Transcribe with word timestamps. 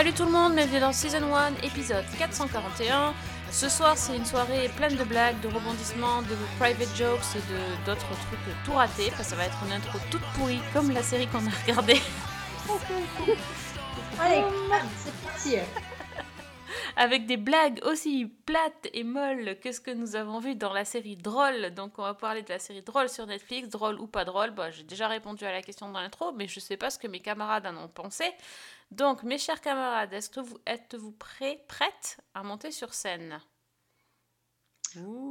Salut 0.00 0.14
tout 0.14 0.24
le 0.24 0.30
monde, 0.30 0.54
bienvenue 0.54 0.80
dans 0.80 0.94
Season 0.94 1.36
1, 1.36 1.56
épisode 1.62 2.06
441. 2.16 3.12
Ce 3.50 3.68
soir, 3.68 3.98
c'est 3.98 4.16
une 4.16 4.24
soirée 4.24 4.70
pleine 4.74 4.96
de 4.96 5.04
blagues, 5.04 5.38
de 5.42 5.48
rebondissements, 5.48 6.22
de 6.22 6.34
private 6.58 6.96
jokes 6.96 7.36
et 7.36 7.52
de 7.52 7.84
d'autres 7.84 8.06
trucs 8.06 8.64
tout 8.64 8.72
ratés. 8.72 9.10
Enfin, 9.12 9.22
ça 9.22 9.36
va 9.36 9.44
être 9.44 9.58
une 9.66 9.72
intro 9.72 9.98
toute 10.10 10.22
pourrie, 10.38 10.62
comme 10.72 10.90
la 10.90 11.02
série 11.02 11.26
qu'on 11.26 11.46
a 11.46 11.50
regardée, 11.50 12.00
Allez, 14.18 14.42
c'est 14.96 15.14
parti. 15.22 15.56
avec 16.96 17.26
des 17.26 17.36
blagues 17.36 17.80
aussi 17.84 18.32
plates 18.46 18.88
et 18.94 19.04
molles 19.04 19.58
que 19.62 19.70
ce 19.70 19.80
que 19.80 19.90
nous 19.90 20.16
avons 20.16 20.38
vu 20.38 20.54
dans 20.54 20.72
la 20.72 20.86
série 20.86 21.16
Drôle. 21.16 21.74
Donc, 21.74 21.98
on 21.98 22.02
va 22.04 22.14
parler 22.14 22.40
de 22.40 22.48
la 22.48 22.58
série 22.58 22.80
Drôle 22.80 23.10
sur 23.10 23.26
Netflix, 23.26 23.68
drôle 23.68 24.00
ou 24.00 24.06
pas 24.06 24.24
drôle. 24.24 24.52
Bah, 24.52 24.70
J'ai 24.70 24.84
déjà 24.84 25.08
répondu 25.08 25.44
à 25.44 25.52
la 25.52 25.60
question 25.60 25.92
dans 25.92 26.00
l'intro, 26.00 26.32
mais 26.32 26.48
je 26.48 26.58
sais 26.58 26.78
pas 26.78 26.88
ce 26.88 26.98
que 26.98 27.06
mes 27.06 27.20
camarades 27.20 27.66
en 27.66 27.76
ont 27.76 27.88
pensé. 27.88 28.24
Donc, 28.90 29.22
mes 29.22 29.38
chers 29.38 29.60
camarades, 29.60 30.12
est-ce 30.12 30.28
que 30.30 30.40
vous 30.40 30.58
êtes-vous 30.66 31.12
prêts, 31.12 31.64
prêtes 31.68 32.18
à 32.34 32.42
monter 32.42 32.72
sur 32.72 32.92
scène? 32.94 33.40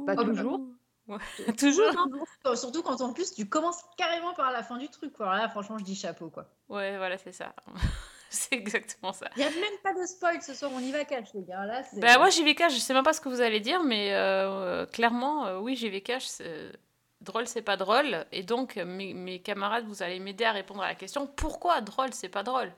Pas 0.06 0.16
toujours. 0.16 0.60
Ouais. 1.06 1.18
Toujours 1.58 1.90
Toujours, 1.90 2.56
Surtout 2.56 2.82
quand 2.82 3.00
en 3.00 3.12
plus 3.12 3.34
tu 3.34 3.48
commences 3.48 3.82
carrément 3.96 4.32
par 4.34 4.52
la 4.52 4.62
fin 4.62 4.78
du 4.78 4.88
truc. 4.88 5.12
Quoi. 5.12 5.26
Alors 5.26 5.38
là, 5.42 5.48
franchement, 5.48 5.76
je 5.78 5.84
dis 5.84 5.96
chapeau. 5.96 6.30
quoi. 6.30 6.46
Ouais, 6.68 6.96
voilà, 6.96 7.18
c'est 7.18 7.32
ça. 7.32 7.52
c'est 8.30 8.54
exactement 8.54 9.12
ça. 9.12 9.28
Il 9.36 9.40
n'y 9.40 9.44
a 9.44 9.50
même 9.50 9.78
pas 9.82 9.92
de 9.92 10.06
spoil 10.06 10.40
ce 10.40 10.54
soir, 10.54 10.70
on 10.74 10.78
y 10.80 10.92
va 10.92 11.04
cash, 11.04 11.28
les 11.34 11.42
gars. 11.42 11.66
Là, 11.66 11.82
c'est- 11.82 12.00
Bah, 12.00 12.16
moi, 12.18 12.30
j'y 12.30 12.44
vais 12.44 12.54
cash, 12.54 12.72
je 12.74 12.78
sais 12.78 12.94
même 12.94 13.02
pas 13.04 13.12
ce 13.12 13.20
que 13.20 13.28
vous 13.28 13.40
allez 13.40 13.60
dire, 13.60 13.82
mais 13.82 14.14
euh, 14.14 14.86
clairement, 14.86 15.46
euh, 15.46 15.58
oui, 15.58 15.76
j'y 15.76 15.90
vais 15.90 16.00
cash. 16.00 16.26
c'est- 16.26 16.72
Drôle, 17.20 17.46
c'est 17.46 17.60
pas 17.60 17.76
drôle. 17.76 18.24
Et 18.32 18.42
donc, 18.42 18.78
euh, 18.78 18.86
mes, 18.86 19.12
mes 19.12 19.42
camarades, 19.42 19.84
vous 19.84 20.02
allez 20.02 20.18
m'aider 20.20 20.44
à 20.44 20.52
répondre 20.52 20.80
à 20.82 20.88
la 20.88 20.94
question 20.94 21.26
pourquoi 21.26 21.82
drôle, 21.82 22.14
c'est 22.14 22.30
pas 22.30 22.42
drôle? 22.42 22.72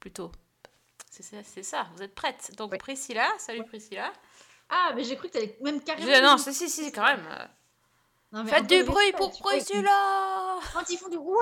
Plutôt. 0.00 0.32
C'est 1.10 1.22
ça, 1.22 1.36
c'est 1.44 1.62
ça, 1.62 1.86
vous 1.94 2.02
êtes 2.02 2.14
prêtes. 2.14 2.52
Donc. 2.56 2.76
Priscilla, 2.78 3.28
salut 3.38 3.64
Priscilla. 3.64 4.12
Ah, 4.68 4.92
mais 4.94 5.04
j'ai 5.04 5.16
cru 5.16 5.28
que 5.28 5.32
t'allais 5.34 5.56
même 5.60 5.82
carrément. 5.82 6.06
Je- 6.06 6.22
non, 6.22 6.38
si, 6.38 6.54
si, 6.54 6.68
si, 6.70 6.92
quand 6.92 7.04
même. 7.04 7.26
euh, 7.30 7.44
Non, 8.32 8.46
Faites 8.46 8.66
du 8.68 8.84
bruit 8.84 9.12
pour 9.12 9.30
Priscilla 9.40 10.58
Quand 10.72 10.88
ils 10.88 10.96
font 10.96 11.08
du 11.08 11.16
ouais, 11.16 11.36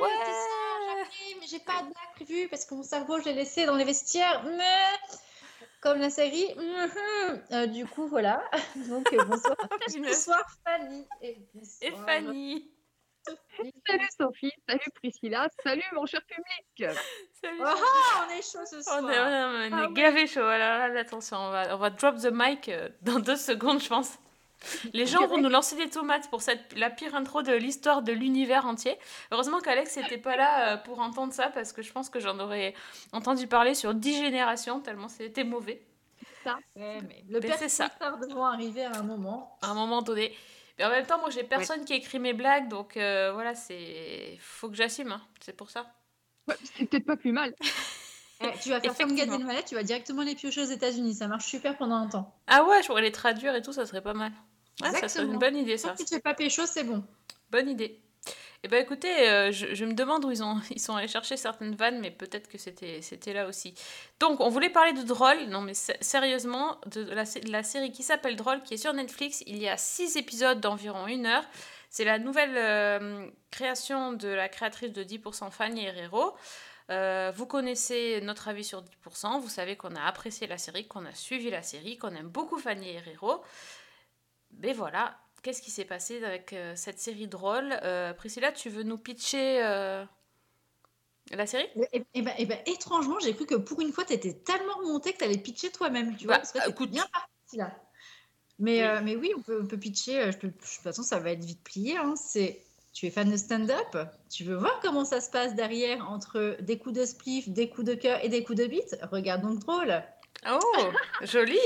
Ouais. 0.00 0.08
c'est 0.26 0.32
ça, 0.32 1.38
mais 1.40 1.46
j'ai 1.46 1.60
pas 1.60 1.78
de 1.82 1.86
blague 1.86 2.12
prévue 2.14 2.48
parce 2.48 2.66
que 2.66 2.74
mon 2.74 2.82
cerveau, 2.82 3.18
je 3.20 3.24
l'ai 3.24 3.32
laissé 3.32 3.64
dans 3.64 3.76
les 3.76 3.84
vestiaires. 3.84 4.44
Mais 4.44 4.84
comme 5.80 5.98
la 5.98 6.10
série, 6.10 6.54
mhm. 6.54 7.42
Euh, 7.52 7.66
du 7.66 7.86
coup, 7.86 8.06
voilà. 8.06 8.44
Donc, 8.76 9.10
euh, 9.14 9.24
bonsoir. 9.24 9.56
Bonsoir 9.98 10.44
Fanny. 10.64 11.06
Et, 11.22 11.38
Fanny 12.06 12.70
Sophie. 13.26 13.74
Salut 13.86 14.08
Sophie, 14.18 14.52
salut 14.68 14.90
Priscilla, 14.94 15.48
salut 15.62 15.84
mon 15.92 16.04
cher 16.06 16.20
public. 16.26 16.96
Salut 17.42 17.58
Oh, 17.60 17.64
ah, 17.66 18.26
on 18.28 18.32
est 18.32 18.42
chaud 18.42 18.64
ce 18.70 18.82
soir. 18.82 18.98
On 19.02 19.08
est, 19.08 19.18
on 19.18 19.26
est- 19.26 19.72
on 19.72 19.78
est 19.78 19.82
Ah 19.84 19.88
gavé 19.92 20.26
chaud. 20.26 20.40
Alors 20.44 20.88
là, 20.88 21.00
attention, 21.00 21.36
on 21.38 21.50
va, 21.50 21.74
on 21.74 21.78
va 21.78 21.90
drop 21.90 22.16
the 22.16 22.30
mic 22.32 22.68
euh, 22.68 22.88
dans 23.02 23.18
deux 23.18 23.36
secondes, 23.36 23.80
je 23.80 23.88
pense. 23.88 24.18
Les 24.92 25.06
gens 25.06 25.26
vont 25.26 25.38
nous 25.38 25.48
lancer 25.48 25.74
des 25.76 25.88
tomates 25.88 26.28
pour 26.28 26.42
cette, 26.42 26.76
la 26.78 26.90
pire 26.90 27.14
intro 27.14 27.40
de 27.40 27.52
l'histoire 27.52 28.02
de 28.02 28.12
l'univers 28.12 28.66
entier. 28.66 28.98
Heureusement 29.30 29.60
qu'Alex 29.60 29.96
n'était 29.96 30.18
pas 30.18 30.36
là 30.36 30.72
euh, 30.72 30.76
pour 30.76 31.00
entendre 31.00 31.32
ça 31.32 31.48
parce 31.48 31.72
que 31.72 31.80
je 31.80 31.90
pense 31.90 32.10
que 32.10 32.20
j'en 32.20 32.38
aurais 32.40 32.74
entendu 33.12 33.46
parler 33.46 33.74
sur 33.74 33.94
10 33.94 34.18
générations 34.18 34.80
tellement 34.80 35.08
c'était 35.08 35.44
mauvais 35.44 35.80
Ouais, 36.76 37.00
mais 37.02 37.24
le 37.30 37.40
Mais 37.40 37.48
père 37.48 37.56
c'est 37.58 37.68
ça. 37.70 37.90
Devant 38.28 38.46
arriver 38.46 38.84
à 38.84 38.92
un 38.98 39.02
moment. 39.02 39.56
à 39.62 39.68
un 39.68 39.74
moment 39.74 40.02
donné. 40.02 40.36
Mais 40.78 40.84
en 40.84 40.90
même 40.90 41.06
temps, 41.06 41.18
moi 41.18 41.30
j'ai 41.30 41.42
personne 41.44 41.84
qui 41.86 41.94
écrit 41.94 42.18
mes 42.18 42.32
blagues 42.34 42.68
donc 42.68 42.96
euh, 42.98 43.30
voilà, 43.32 43.54
c'est. 43.54 44.36
Faut 44.40 44.68
que 44.68 44.74
j'assume, 44.76 45.12
hein. 45.12 45.20
c'est 45.40 45.54
pour 45.56 45.70
ça. 45.70 45.86
C'est 46.76 46.86
peut-être 46.86 47.06
pas 47.06 47.16
plus 47.16 47.32
mal. 47.32 47.54
Eh, 48.42 48.58
tu 48.62 48.70
vas 48.70 48.80
faire 48.80 48.96
comme 48.96 49.14
Gad. 49.14 49.28
Elmaleh, 49.30 49.62
tu 49.64 49.74
vas 49.74 49.82
directement 49.82 50.22
les 50.22 50.34
piocher 50.34 50.62
aux 50.62 50.70
États-Unis. 50.70 51.12
Ça 51.16 51.28
marche 51.28 51.44
super 51.44 51.76
pendant 51.76 51.96
un 51.96 52.06
temps. 52.06 52.34
Ah 52.46 52.64
ouais, 52.64 52.80
je 52.80 52.86
pourrais 52.86 53.02
les 53.02 53.12
traduire 53.12 53.54
et 53.54 53.60
tout, 53.60 53.74
ça 53.74 53.84
serait 53.84 54.00
pas 54.00 54.14
mal. 54.14 54.32
Ouais, 54.80 54.90
ça 54.98 55.08
serait 55.08 55.26
une 55.26 55.36
bonne 55.38 55.58
idée 55.58 55.76
ça. 55.76 55.90
Que 55.90 55.98
tu 55.98 56.06
fais 56.08 56.20
pas 56.20 56.32
pécho, 56.32 56.62
c'est 56.64 56.84
bon. 56.84 57.04
Bonne 57.50 57.68
idée. 57.68 58.00
Eh 58.62 58.68
ben 58.68 58.82
écoutez, 58.82 59.28
euh, 59.28 59.52
je, 59.52 59.74
je 59.74 59.84
me 59.84 59.92
demande 59.92 60.24
où 60.24 60.30
ils, 60.30 60.42
ont, 60.42 60.58
ils 60.70 60.80
sont 60.80 60.96
allés 60.96 61.06
chercher 61.06 61.36
certaines 61.36 61.74
vannes, 61.74 62.00
mais 62.00 62.10
peut-être 62.10 62.48
que 62.48 62.56
c'était 62.56 63.02
c'était 63.02 63.34
là 63.34 63.46
aussi. 63.46 63.74
Donc, 64.20 64.40
on 64.40 64.48
voulait 64.48 64.70
parler 64.70 64.94
de 64.94 65.02
Drôle, 65.02 65.44
non 65.48 65.60
mais 65.60 65.74
sé- 65.74 65.98
sérieusement, 66.00 66.78
de 66.86 67.02
la, 67.02 67.24
de 67.24 67.52
la 67.52 67.62
série 67.62 67.92
qui 67.92 68.02
s'appelle 68.02 68.36
Drôle, 68.36 68.62
qui 68.62 68.72
est 68.72 68.78
sur 68.78 68.94
Netflix. 68.94 69.42
Il 69.46 69.58
y 69.58 69.68
a 69.68 69.76
six 69.76 70.16
épisodes 70.16 70.60
d'environ 70.60 71.06
une 71.06 71.26
heure. 71.26 71.44
C'est 71.90 72.04
la 72.04 72.18
nouvelle 72.18 72.56
euh, 72.56 73.28
création 73.50 74.12
de 74.12 74.28
la 74.28 74.48
créatrice 74.48 74.92
de 74.92 75.02
10% 75.02 75.50
Fanny 75.50 75.84
Herrero. 75.84 76.34
Euh, 76.90 77.32
vous 77.34 77.46
connaissez 77.46 78.20
notre 78.22 78.48
avis 78.48 78.64
sur 78.64 78.82
10%, 78.82 79.40
vous 79.40 79.48
savez 79.48 79.76
qu'on 79.76 79.94
a 79.96 80.02
apprécié 80.02 80.46
la 80.46 80.58
série, 80.58 80.86
qu'on 80.88 81.04
a 81.04 81.12
suivi 81.14 81.50
la 81.50 81.62
série, 81.62 81.98
qu'on 81.98 82.14
aime 82.14 82.28
beaucoup 82.28 82.58
Fanny 82.58 82.90
Herrero. 82.90 83.42
Mais 84.58 84.72
voilà, 84.72 85.18
qu'est-ce 85.42 85.62
qui 85.62 85.70
s'est 85.70 85.84
passé 85.84 86.24
avec 86.24 86.52
euh, 86.52 86.74
cette 86.76 86.98
série 87.00 87.28
drôle? 87.28 87.78
Priscilla, 88.16 88.52
tu 88.52 88.70
veux 88.70 88.82
nous 88.84 88.98
pitcher 88.98 89.60
la 91.32 91.46
série? 91.46 91.68
Et, 91.92 92.04
et 92.14 92.22
ben, 92.22 92.34
et 92.38 92.46
ben, 92.46 92.58
étrangement, 92.66 93.18
j'ai 93.20 93.34
cru 93.34 93.46
que 93.46 93.54
pour 93.54 93.80
une 93.80 93.92
fois, 93.92 94.04
tu 94.04 94.12
étais 94.12 94.34
tellement 94.34 94.74
remonté 94.74 95.12
que 95.12 95.18
tu 95.18 95.24
allais 95.24 95.38
pitcher 95.38 95.70
toi-même. 95.70 96.16
Tu 96.16 96.26
vois, 96.26 96.36
Bah, 96.36 96.38
parce 96.38 96.52
que 96.52 96.58
écoute. 96.68 96.90
bien 96.90 97.06
parti 97.12 97.56
là. 97.56 97.72
Mais 98.60 98.72
Oui. 98.72 98.78
oui, 98.78 98.82
euh, 98.86 99.00
mais 99.02 99.16
oui 99.16 99.32
on, 99.36 99.40
peut, 99.42 99.60
on 99.62 99.66
peut 99.66 99.76
pitcher. 99.78 100.20
euh, 100.20 100.32
Je 100.32 100.38
peux, 100.38 100.48
de 100.48 100.52
toute 100.52 100.64
façon, 100.82 101.02
ça 101.02 101.18
va 101.18 101.30
être 101.30 101.44
vite 101.44 101.62
plié. 101.64 101.96
hein. 101.96 102.14
C'est, 102.16 102.60
tu 102.92 103.06
es 103.06 103.10
fan 103.10 103.30
de 103.30 103.36
stand-up 103.36 103.96
Tu 104.28 104.44
veux 104.44 104.56
voir 104.56 104.78
comment 104.82 105.04
ça 105.04 105.20
se 105.20 105.30
passe 105.30 105.54
derrière 105.54 106.08
entre 106.10 106.56
des 106.60 106.78
coups 106.78 106.94
de 106.94 107.04
spliff, 107.04 107.48
des 107.48 107.68
coups 107.68 107.86
de 107.86 107.94
cœur 107.94 108.22
et 108.24 108.28
des 108.28 108.44
coups 108.44 108.58
de 108.58 108.66
bite? 108.66 108.98
Regarde 109.10 109.42
donc 109.42 109.58
drôle. 109.60 110.02
Oh, 110.50 110.60
joli 111.22 111.58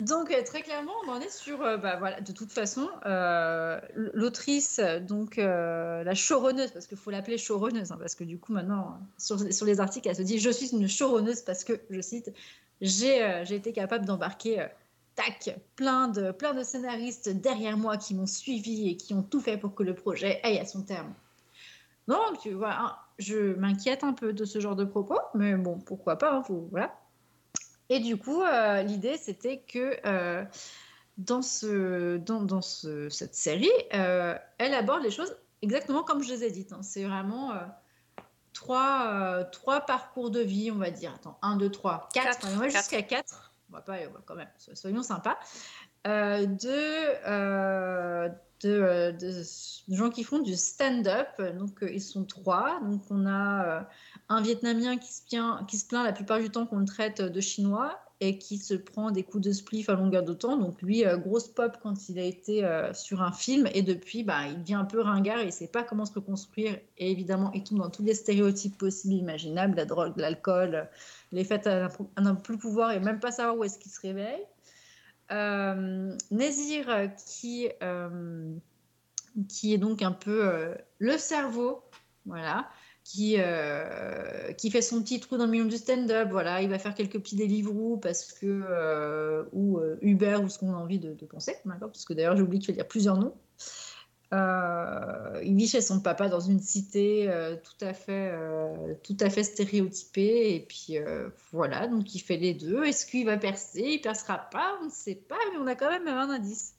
Donc 0.00 0.30
euh, 0.30 0.42
très 0.44 0.62
clairement, 0.62 0.92
on 1.06 1.10
en 1.10 1.20
est 1.20 1.28
sur, 1.30 1.58
bah, 1.58 1.96
voilà, 1.98 2.20
de 2.20 2.30
toute 2.32 2.52
façon, 2.52 2.88
euh, 3.06 3.80
l'autrice, 3.94 4.80
donc 5.02 5.38
euh, 5.38 6.04
la 6.04 6.14
showrunneuse, 6.14 6.70
parce 6.70 6.86
qu'il 6.86 6.96
faut 6.96 7.10
l'appeler 7.10 7.36
showrunneuse, 7.38 7.90
hein, 7.90 7.96
parce 7.98 8.14
que 8.14 8.22
du 8.24 8.38
coup 8.38 8.52
maintenant, 8.52 8.98
sur, 9.18 9.52
sur 9.52 9.66
les 9.66 9.80
articles, 9.80 10.08
elle 10.08 10.14
se 10.16 10.22
dit, 10.22 10.38
je 10.38 10.50
suis 10.50 10.68
une 10.70 10.88
showrunneuse 10.88 11.42
parce 11.42 11.64
que, 11.64 11.72
je 11.90 12.00
cite, 12.00 12.32
j'ai 12.80 13.22
euh, 13.24 13.44
été 13.44 13.72
capable 13.72 14.04
d'embarquer, 14.06 14.68
tac, 15.18 15.58
plein 15.74 16.06
de, 16.06 16.30
plein 16.30 16.54
de 16.54 16.62
scénaristes 16.62 17.28
derrière 17.28 17.76
moi 17.76 17.96
qui 17.96 18.14
m'ont 18.14 18.26
suivi 18.26 18.88
et 18.90 18.96
qui 18.96 19.14
ont 19.14 19.22
tout 19.24 19.40
fait 19.40 19.58
pour 19.58 19.74
que 19.74 19.82
le 19.82 19.94
projet 19.94 20.38
aille 20.44 20.58
à 20.60 20.64
son 20.64 20.82
terme. 20.82 21.12
Donc, 22.06 22.38
tu 22.40 22.52
vois, 22.52 22.72
hein, 22.72 22.96
je 23.18 23.54
m'inquiète 23.54 24.04
un 24.04 24.12
peu 24.12 24.32
de 24.32 24.44
ce 24.44 24.60
genre 24.60 24.76
de 24.76 24.84
propos, 24.84 25.18
mais 25.34 25.54
bon, 25.56 25.80
pourquoi 25.80 26.16
pas, 26.16 26.32
hein, 26.34 26.42
faut- 26.44 26.68
voilà. 26.70 26.94
Et 27.88 27.98
du 27.98 28.16
coup, 28.16 28.42
euh, 28.42 28.82
l'idée, 28.82 29.16
c'était 29.16 29.58
que 29.58 29.96
euh, 30.06 30.44
dans, 31.16 31.42
ce, 31.42 32.18
dans, 32.18 32.42
dans 32.42 32.62
ce- 32.62 33.08
cette 33.08 33.34
série, 33.34 33.68
euh, 33.94 34.36
elle 34.58 34.72
aborde 34.74 35.02
les 35.02 35.10
choses 35.10 35.34
exactement 35.62 36.04
comme 36.04 36.22
je 36.22 36.28
les 36.32 36.44
ai 36.44 36.50
dites. 36.52 36.72
hein. 36.72 36.82
C'est 36.82 37.02
vraiment 37.04 37.54
trois, 38.52 39.44
trois 39.52 39.80
parcours 39.80 40.30
de 40.30 40.40
vie, 40.40 40.70
on 40.70 40.76
va 40.78 40.90
dire. 40.90 41.12
Attends, 41.14 41.38
un, 41.42 41.56
deux, 41.56 41.70
trois, 41.70 42.08
quatre. 42.14 42.26
Quatre, 42.26 42.46
Enfin, 42.46 42.54
on 42.54 42.58
va 42.58 42.68
quatre. 42.68 42.76
jusqu'à 42.82 43.02
quatre. 43.02 43.47
On 43.70 43.72
va 43.74 43.82
pas, 43.82 43.96
on 44.08 44.12
va 44.12 44.20
quand 44.24 44.34
même, 44.34 44.48
so- 44.58 44.74
soyons 44.74 45.02
sympas. 45.02 45.38
Euh, 46.06 46.46
de, 46.46 47.28
euh, 47.28 48.28
de, 48.62 48.70
euh, 48.70 49.12
de 49.12 49.94
gens 49.94 50.10
qui 50.10 50.24
font 50.24 50.38
du 50.38 50.56
stand-up. 50.56 51.40
Donc, 51.56 51.82
euh, 51.82 51.90
ils 51.92 52.00
sont 52.00 52.24
trois. 52.24 52.80
Donc, 52.80 53.02
on 53.10 53.26
a 53.26 53.88
un 54.28 54.40
Vietnamien 54.40 54.96
qui 54.96 55.12
se, 55.12 55.22
plaint, 55.26 55.66
qui 55.66 55.78
se 55.78 55.86
plaint 55.86 56.04
la 56.04 56.12
plupart 56.12 56.38
du 56.38 56.50
temps 56.50 56.66
qu'on 56.66 56.78
le 56.78 56.86
traite 56.86 57.20
de 57.20 57.40
chinois 57.40 57.98
et 58.20 58.38
qui 58.38 58.58
se 58.58 58.74
prend 58.74 59.10
des 59.10 59.22
coups 59.22 59.44
de 59.44 59.52
spliff 59.52 59.88
à 59.88 59.94
longueur 59.94 60.24
de 60.24 60.34
temps. 60.34 60.56
Donc 60.56 60.82
lui, 60.82 61.04
euh, 61.04 61.16
grosse 61.16 61.48
pop 61.48 61.76
quand 61.82 62.08
il 62.08 62.18
a 62.18 62.24
été 62.24 62.64
euh, 62.64 62.92
sur 62.92 63.22
un 63.22 63.32
film 63.32 63.68
et 63.72 63.82
depuis, 63.82 64.24
bah, 64.24 64.46
il 64.48 64.60
devient 64.60 64.74
un 64.74 64.84
peu 64.84 65.00
ringard 65.00 65.38
et 65.38 65.42
il 65.42 65.46
ne 65.46 65.52
sait 65.52 65.68
pas 65.68 65.84
comment 65.84 66.04
se 66.04 66.14
reconstruire. 66.14 66.76
Et 66.96 67.10
évidemment, 67.10 67.52
il 67.52 67.62
tombe 67.62 67.78
dans 67.78 67.90
tous 67.90 68.02
les 68.02 68.14
stéréotypes 68.14 68.76
possibles 68.76 69.14
imaginables, 69.14 69.76
la 69.76 69.84
drogue, 69.84 70.14
l'alcool, 70.16 70.88
les 71.30 71.44
fêtes 71.44 71.66
à 71.66 71.90
n'en 72.20 72.34
plus 72.34 72.58
pouvoir 72.58 72.90
et 72.90 73.00
même 73.00 73.20
pas 73.20 73.30
savoir 73.30 73.56
où 73.56 73.64
est-ce 73.64 73.78
qu'il 73.78 73.92
se 73.92 74.00
réveille. 74.00 74.44
Euh, 75.30 76.16
Nézir 76.30 76.88
euh, 76.88 77.06
qui, 77.08 77.68
euh, 77.82 78.54
qui 79.48 79.74
est 79.74 79.78
donc 79.78 80.02
un 80.02 80.12
peu 80.12 80.48
euh, 80.48 80.74
le 80.98 81.18
cerveau, 81.18 81.82
voilà, 82.24 82.68
qui, 83.08 83.36
euh, 83.38 84.52
qui 84.52 84.70
fait 84.70 84.82
son 84.82 85.02
petit 85.02 85.18
trou 85.18 85.38
dans 85.38 85.46
le 85.46 85.50
milieu 85.50 85.64
du 85.64 85.78
stand-up. 85.78 86.28
Voilà, 86.30 86.60
il 86.60 86.68
va 86.68 86.78
faire 86.78 86.94
quelques 86.94 87.18
petits 87.18 87.36
Deliveroo 87.36 87.96
parce 87.96 88.34
que 88.34 88.44
euh, 88.44 89.44
ou 89.52 89.78
euh, 89.78 89.96
Uber 90.02 90.36
ou 90.44 90.50
ce 90.50 90.58
qu'on 90.58 90.74
a 90.74 90.76
envie 90.76 90.98
de, 90.98 91.14
de 91.14 91.24
penser, 91.24 91.56
Parce 91.64 92.04
que 92.04 92.12
d'ailleurs 92.12 92.36
j'ai 92.36 92.42
oublié 92.42 92.62
qu'il 92.62 92.76
y 92.76 92.80
a 92.80 92.84
plusieurs 92.84 93.16
noms. 93.16 93.34
Il 94.30 95.56
vit 95.56 95.68
chez 95.68 95.80
son 95.80 96.00
papa 96.00 96.28
dans 96.28 96.40
une 96.40 96.60
cité 96.60 97.32
tout 97.64 97.82
à 97.82 97.94
fait 97.94 98.30
tout 99.02 99.16
à 99.20 99.30
fait 99.30 99.42
stéréotypée 99.42 100.54
et 100.54 100.60
puis 100.60 100.98
voilà 101.50 101.86
donc 101.86 102.14
il 102.14 102.18
fait 102.18 102.36
les 102.36 102.52
deux 102.52 102.84
est-ce 102.84 103.06
qu'il 103.06 103.24
va 103.24 103.38
percer 103.38 103.80
il 103.80 104.00
percera 104.02 104.36
pas 104.36 104.76
on 104.82 104.86
ne 104.86 104.90
sait 104.90 105.14
pas 105.14 105.38
mais 105.50 105.58
on 105.58 105.66
a 105.66 105.74
quand 105.74 105.88
même 105.88 106.08
un 106.08 106.28
indice 106.28 106.74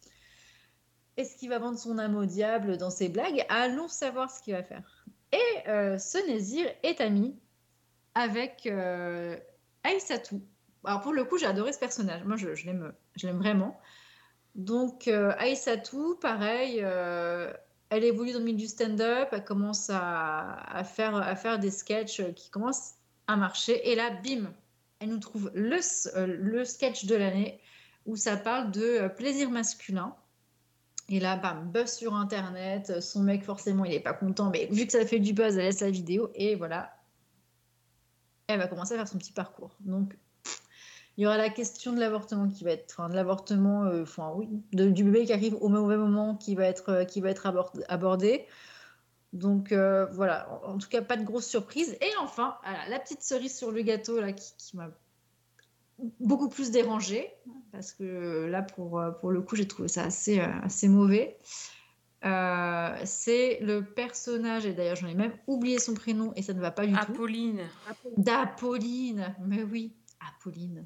Est-ce 1.17 1.35
qu'il 1.37 1.49
va 1.49 1.57
vendre 1.57 1.79
son 1.79 1.97
âme 1.97 2.15
au 2.15 2.25
diable 2.25 2.77
dans 2.77 2.91
ses 2.91 3.09
blagues? 3.09 3.43
Allons 3.49 3.87
savoir 3.87 4.29
ce 4.29 4.43
qu'il 4.43 4.53
va 4.53 4.61
faire. 4.61 4.98
Et 5.31 5.69
euh, 5.69 5.97
ce 5.97 6.17
Nézir 6.27 6.67
est 6.83 7.01
ami 7.01 7.37
avec 8.15 8.65
euh. 8.65 9.37
Alors 10.83 11.01
pour 11.01 11.13
le 11.13 11.23
coup, 11.23 11.37
j'ai 11.37 11.45
adoré 11.45 11.73
ce 11.73 11.79
personnage. 11.79 12.23
Moi, 12.23 12.37
je, 12.37 12.49
l'aime, 12.65 12.93
je 13.15 13.27
l'aime 13.27 13.37
vraiment. 13.37 13.79
Donc 14.55 15.07
euh, 15.07 15.33
pareil, 16.21 16.79
euh, 16.81 17.53
elle 17.89 18.03
évolue 18.03 18.33
dans 18.33 18.39
le 18.39 18.45
milieu 18.45 18.57
du 18.57 18.67
stand-up, 18.67 19.29
elle 19.31 19.43
commence 19.43 19.89
à, 19.91 20.83
faire, 20.83 21.59
des 21.59 21.71
sketchs 21.71 22.21
qui 22.33 22.49
commencent 22.49 22.95
à 23.27 23.35
marcher. 23.35 23.89
Et 23.89 23.95
là, 23.95 24.09
bim, 24.09 24.53
elle 24.99 25.09
nous 25.09 25.19
trouve 25.19 25.51
le, 25.53 25.79
euh, 26.17 26.65
sketch 26.65 27.05
de 27.05 27.15
l'année 27.15 27.61
où 28.05 28.15
ça 28.15 28.37
parle 28.37 28.71
de 28.71 29.07
plaisir 29.15 29.49
masculin. 29.49 30.15
Et 31.09 31.19
là, 31.19 31.35
bam, 31.35 31.71
buzz 31.71 31.91
sur 31.91 32.13
Internet. 32.15 33.01
Son 33.01 33.23
mec, 33.23 33.44
forcément, 33.44 33.83
il 33.83 33.91
n'est 33.91 34.00
pas 34.00 34.13
content, 34.13 34.51
mais 34.51 34.67
vu 34.71 34.85
que 34.85 34.91
ça 34.91 35.06
fait 35.06 35.19
du 35.19 35.33
buzz, 35.33 35.57
elle 35.57 35.65
laisse 35.65 35.81
la 35.81 35.89
vidéo 35.89 36.29
et 36.35 36.56
voilà. 36.56 36.95
Elle 38.47 38.59
va 38.59 38.67
commencer 38.67 38.94
à 38.94 38.97
faire 38.97 39.07
son 39.07 39.17
petit 39.17 39.31
parcours. 39.31 39.75
Donc, 39.79 40.15
il 41.17 41.23
y 41.23 41.25
aura 41.25 41.38
la 41.38 41.50
question 41.50 41.94
de 41.94 42.00
l'avortement 42.00 42.47
qui 42.47 42.63
va 42.63 42.71
être, 42.71 42.94
enfin, 42.94 43.09
de 43.09 43.15
l'avortement, 43.15 43.85
euh, 43.85 44.03
enfin, 44.03 44.31
oui, 44.35 44.47
du 44.71 45.03
bébé 45.03 45.25
qui 45.25 45.33
arrive 45.33 45.56
au 45.56 45.67
mauvais 45.67 45.97
moment 45.97 46.35
qui 46.35 46.56
va 46.56 46.65
être, 46.65 46.89
euh, 46.89 47.06
qui 47.06 47.21
va 47.21 47.31
être 47.31 47.45
abord- 47.47 47.73
abordé. 47.89 48.45
Donc, 49.33 49.71
euh, 49.71 50.06
voilà. 50.11 50.47
En, 50.63 50.77
tout 50.77 50.89
cas, 50.89 51.01
pas 51.01 51.17
de 51.17 51.23
grosse 51.23 51.47
surprise. 51.47 51.97
Et 52.01 52.11
enfin, 52.21 52.56
la 52.88 53.00
petite 53.00 53.23
cerise 53.23 53.57
sur 53.57 53.71
le 53.71 53.81
gâteau 53.81 54.21
là, 54.21 54.31
qui 54.31 54.77
m'a 54.77 54.89
beaucoup 56.19 56.49
plus 56.49 56.71
dérangée, 56.71 57.31
parce 57.71 57.93
que 57.93 58.45
là, 58.45 58.61
pour, 58.61 58.99
euh, 58.99 59.11
pour 59.11 59.31
le 59.31 59.41
coup, 59.41 59.55
j'ai 59.55 59.67
trouvé 59.67 59.87
ça 59.87 60.03
assez, 60.03 60.39
euh, 60.39 60.47
assez 60.63 60.87
mauvais. 60.87 61.37
Euh, 62.25 62.95
c'est 63.05 63.59
le 63.61 63.81
personnage, 63.81 64.65
et 64.65 64.73
d'ailleurs 64.73 64.97
j'en 64.97 65.07
ai 65.07 65.13
même 65.13 65.31
oublié 65.47 65.79
son 65.79 65.93
prénom 65.93 66.33
et 66.35 66.41
ça 66.41 66.53
ne 66.53 66.59
va 66.59 66.69
pas 66.71 66.85
du 66.85 66.91
tout. 66.93 66.99
Apolline. 66.99 67.61
D'Apolline, 68.17 69.35
mais 69.45 69.63
oui, 69.63 69.93
Apolline. 70.19 70.85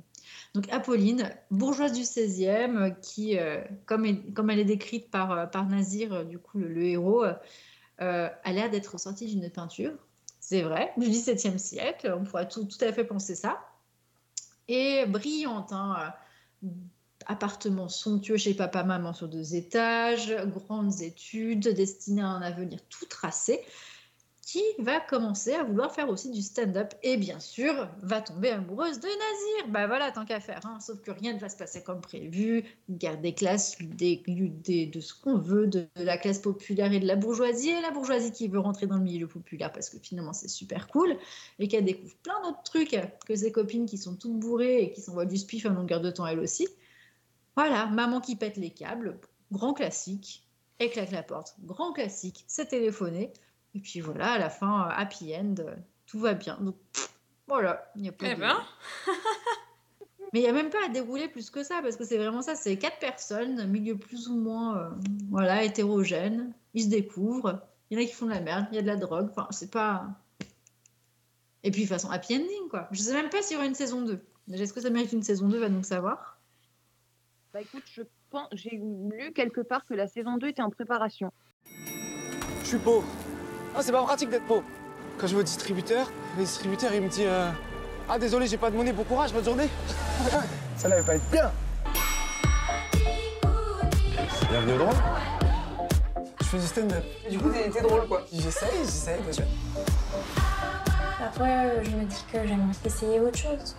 Donc 0.53 0.71
Apolline, 0.71 1.29
bourgeoise 1.49 1.91
du 1.93 2.03
16e, 2.03 2.77
euh, 2.77 2.89
qui, 2.91 3.37
euh, 3.39 3.61
comme, 3.87 4.05
est- 4.05 4.31
comme 4.33 4.51
elle 4.51 4.59
est 4.59 4.63
décrite 4.65 5.09
par, 5.09 5.31
euh, 5.31 5.45
par 5.47 5.65
Nazir, 5.67 6.13
euh, 6.13 6.23
du 6.23 6.37
coup 6.37 6.59
le, 6.59 6.67
le 6.67 6.83
héros, 6.83 7.23
euh, 7.23 7.33
euh, 8.01 8.29
a 8.43 8.51
l'air 8.53 8.69
d'être 8.69 8.99
sortie 8.99 9.25
d'une 9.25 9.49
peinture. 9.49 9.93
C'est 10.39 10.61
vrai, 10.61 10.91
du 10.97 11.07
XVIIe 11.09 11.57
siècle, 11.57 12.13
on 12.19 12.25
pourrait 12.25 12.47
tout, 12.47 12.65
tout 12.65 12.77
à 12.85 12.91
fait 12.93 13.05
penser 13.05 13.33
ça. 13.33 13.59
Et 14.67 15.05
brillante, 15.05 15.71
hein, 15.73 16.13
euh, 16.63 16.67
appartement 17.25 17.89
somptueux 17.89 18.37
chez 18.37 18.53
papa-maman 18.53 19.13
sur 19.13 19.27
deux 19.27 19.55
étages, 19.55 20.35
grandes 20.47 21.01
études 21.01 21.69
destinées 21.69 22.21
à 22.21 22.27
un 22.27 22.41
avenir 22.41 22.79
tout 22.89 23.05
tracé 23.05 23.61
qui 24.53 24.61
va 24.77 24.99
commencer 24.99 25.55
à 25.55 25.63
vouloir 25.63 25.91
faire 25.91 26.09
aussi 26.09 26.29
du 26.29 26.43
stand-up 26.43 26.93
et 27.01 27.17
bien 27.17 27.39
sûr 27.39 27.89
va 28.03 28.21
tomber 28.21 28.49
amoureuse 28.49 28.99
de 28.99 29.07
Nazir. 29.07 29.67
Bah 29.69 29.87
voilà, 29.87 30.11
tant 30.11 30.25
qu'à 30.25 30.39
faire. 30.39 30.63
hein. 30.65 30.79
Sauf 30.79 31.01
que 31.01 31.09
rien 31.09 31.33
ne 31.33 31.39
va 31.39 31.49
se 31.49 31.57
passer 31.57 31.81
comme 31.81 32.01
prévu. 32.01 32.63
Guerre 32.87 33.19
des 33.19 33.33
classes, 33.33 33.79
de 33.79 34.99
ce 34.99 35.13
qu'on 35.19 35.39
veut, 35.39 35.65
de, 35.65 35.87
la 35.95 36.19
classe 36.19 36.37
populaire 36.37 36.93
et 36.93 36.99
de 36.99 37.07
la 37.07 37.15
bourgeoisie. 37.15 37.71
Et 37.71 37.81
la 37.81 37.89
bourgeoisie 37.89 38.31
qui 38.31 38.47
veut 38.47 38.59
rentrer 38.59 38.85
dans 38.85 38.97
le 38.97 39.01
milieu 39.01 39.25
populaire 39.25 39.71
parce 39.71 39.89
que 39.89 39.97
finalement 39.97 40.33
c'est 40.33 40.47
super 40.47 40.87
cool 40.87 41.17
et 41.57 41.67
qu'elle 41.67 41.85
découvre 41.85 42.15
plein 42.21 42.39
d'autres 42.43 42.61
trucs 42.61 42.95
que 43.25 43.35
ses 43.35 43.51
copines 43.51 43.87
qui 43.87 43.97
sont 43.97 44.15
toutes 44.15 44.37
bourrées 44.37 44.83
et 44.83 44.91
qui 44.91 45.01
s'envoient 45.01 45.25
du 45.25 45.37
spiff 45.37 45.65
à 45.65 45.69
longueur 45.69 45.99
de 45.99 46.11
temps 46.11 46.27
elles 46.27 46.39
aussi. 46.39 46.67
Voilà, 47.55 47.87
maman 47.87 48.21
qui 48.21 48.35
pète 48.35 48.57
les 48.57 48.69
câbles, 48.69 49.19
grand 49.51 49.73
classique. 49.73 50.47
Claque 50.77 51.11
la 51.11 51.23
porte, 51.23 51.55
grand 51.63 51.91
classique. 51.93 52.43
C'est 52.45 52.67
téléphoné. 52.67 53.31
Et 53.75 53.79
puis 53.79 53.99
voilà, 54.01 54.33
à 54.33 54.37
la 54.39 54.49
fin, 54.49 54.87
euh, 54.87 54.91
happy 54.95 55.35
end, 55.35 55.55
euh, 55.59 55.75
tout 56.05 56.19
va 56.19 56.33
bien. 56.33 56.57
Donc 56.61 56.75
pff, 56.93 57.13
voilà, 57.47 57.91
il 57.95 58.01
n'y 58.03 58.09
a 58.09 58.11
pas 58.11 58.25
Eh 58.27 58.35
de- 58.35 58.39
ben, 58.39 58.57
Mais 60.33 60.39
il 60.39 60.43
n'y 60.43 60.49
a 60.49 60.53
même 60.53 60.71
pas 60.71 60.85
à 60.85 60.89
dérouler 60.89 61.27
plus 61.27 61.51
que 61.51 61.63
ça, 61.63 61.79
parce 61.83 61.95
que 61.95 62.03
c'est 62.05 62.17
vraiment 62.17 62.41
ça, 62.41 62.55
c'est 62.55 62.77
quatre 62.77 62.97
personnes, 62.97 63.67
milieu 63.67 63.95
plus 63.97 64.29
ou 64.29 64.35
moins 64.35 64.77
euh, 64.77 64.89
voilà, 65.29 65.63
hétérogène, 65.63 66.53
ils 66.73 66.83
se 66.85 66.89
découvrent, 66.89 67.61
il 67.89 67.97
y 67.99 68.01
en 68.01 68.03
a 68.03 68.07
qui 68.07 68.13
font 68.13 68.25
de 68.25 68.31
la 68.31 68.41
merde, 68.41 68.65
il 68.71 68.75
y 68.75 68.79
a 68.79 68.81
de 68.81 68.87
la 68.87 68.95
drogue, 68.95 69.27
enfin 69.29 69.47
c'est 69.51 69.69
pas... 69.71 70.07
Et 71.61 71.69
puis 71.71 71.81
de 71.83 71.87
toute 71.87 71.93
façon, 71.93 72.09
happy 72.09 72.35
ending 72.35 72.67
quoi. 72.69 72.87
Je 72.91 72.99
sais 73.01 73.13
même 73.13 73.29
pas 73.29 73.41
s'il 73.43 73.55
y 73.55 73.57
aura 73.57 73.67
une 73.67 73.75
saison 73.75 74.01
2. 74.01 74.19
Déjà, 74.47 74.63
est-ce 74.63 74.73
que 74.73 74.81
ça 74.81 74.89
mérite 74.89 75.13
une 75.13 75.21
saison 75.23 75.47
2, 75.47 75.59
va 75.59 75.69
donc 75.69 75.85
savoir. 75.85 76.39
Bah 77.53 77.61
écoute, 77.61 77.83
je 77.85 78.01
pense, 78.31 78.47
j'ai 78.53 78.71
lu 78.81 79.31
quelque 79.35 79.61
part 79.61 79.85
que 79.85 79.93
la 79.93 80.07
saison 80.07 80.37
2 80.37 80.47
était 80.47 80.63
en 80.63 80.71
préparation. 80.71 81.31
Je 82.63 82.67
suis 82.67 82.79
pauvre. 82.79 83.05
Ah, 83.75 83.81
c'est 83.81 83.91
pas 83.91 84.03
pratique 84.03 84.29
d'être 84.29 84.45
pauvre. 84.45 84.63
Quand 85.17 85.25
je 85.25 85.33
vais 85.33 85.41
au 85.41 85.43
distributeur, 85.43 86.11
le 86.37 86.43
distributeur 86.43 86.93
il 86.93 87.01
me 87.01 87.09
dit 87.09 87.23
euh, 87.25 87.49
Ah, 88.07 88.19
désolé, 88.19 88.45
j'ai 88.45 88.57
pas 88.57 88.69
de 88.69 88.75
monnaie, 88.75 88.93
bon 88.93 89.03
courage, 89.03 89.33
bonne 89.33 89.43
journée. 89.43 89.67
Ça 90.77 90.89
n'allait 90.89 91.01
pas 91.01 91.15
être 91.15 91.29
bien. 91.31 91.51
Bienvenue 94.49 94.73
au 94.73 94.77
drôle. 94.77 94.93
Je 96.39 96.45
fais 96.45 96.57
du 96.59 96.67
stand-up. 96.67 97.03
Du 97.31 97.39
coup, 97.39 97.49
t'es 97.49 97.81
drôle 97.81 98.07
quoi. 98.07 98.21
J'essaye, 98.31 98.69
j'essaye, 98.83 99.19
sûr. 99.31 99.45
Après, 101.19 101.65
euh, 101.65 101.83
je 101.83 101.89
me 101.91 102.03
dis 102.03 102.25
que 102.31 102.45
j'aimerais 102.45 102.75
essayer 102.85 103.19
autre 103.21 103.39
chose. 103.39 103.75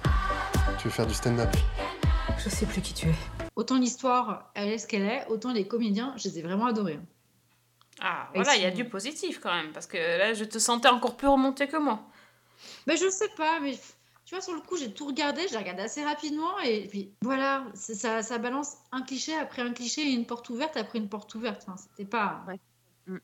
Tu 0.79 0.89
veux 0.89 0.95
faire 0.95 1.07
du 1.07 1.15
stand-up? 1.15 1.51
Je 2.39 2.49
sais 2.49 2.67
plus 2.67 2.81
qui 2.81 2.95
tu 2.95 3.09
es. 3.11 3.15
Autant 3.55 3.79
l'histoire, 3.79 4.51
elle 4.55 4.71
est 4.71 4.79
ce 4.79 4.89
qu'elle 4.89 5.03
est, 5.03 5.25
autant 5.29 5.53
les 5.53 5.69
comédiens, 5.69 6.15
je 6.17 6.29
les 6.29 6.41
ai 6.41 6.43
vraiment 6.43 6.67
adorés. 6.67 6.99
Ah, 8.01 8.29
voilà, 8.35 8.57
il 8.57 8.63
y 8.63 8.67
a 8.67 8.71
du 8.71 8.85
positif 8.85 9.39
quand 9.41 9.55
même, 9.55 9.73
parce 9.73 9.87
que 9.87 9.97
là, 9.97 10.35
je 10.35 10.45
te 10.45 10.59
sentais 10.59 10.89
encore 10.89 11.17
plus 11.17 11.29
remonté 11.29 11.69
que 11.69 11.77
moi. 11.77 12.03
Ben, 12.87 12.97
je 12.97 13.09
sais 13.09 13.29
pas, 13.37 13.61
mais 13.61 13.79
tu 14.25 14.35
vois, 14.35 14.43
sur 14.43 14.55
le 14.55 14.61
coup, 14.61 14.77
j'ai 14.77 14.93
tout 14.93 15.07
regardé, 15.07 15.43
j'ai 15.51 15.59
regardé 15.59 15.83
assez 15.83 16.03
rapidement, 16.03 16.59
et 16.61 16.87
puis 16.89 17.13
voilà, 17.23 17.67
ça, 17.75 18.23
ça 18.23 18.39
balance 18.39 18.77
un 18.91 19.03
cliché 19.03 19.37
après 19.37 19.63
un 19.63 19.73
cliché 19.73 20.01
et 20.03 20.13
une 20.13 20.27
porte 20.27 20.49
ouverte 20.49 20.77
après 20.77 20.99
une 20.99 21.09
porte 21.09 21.35
ouverte. 21.35 21.65
Enfin, 21.67 21.77
c'était 21.77 22.09
pas. 22.09 22.43
Ouais. 22.49 22.59
Mm. 23.07 23.19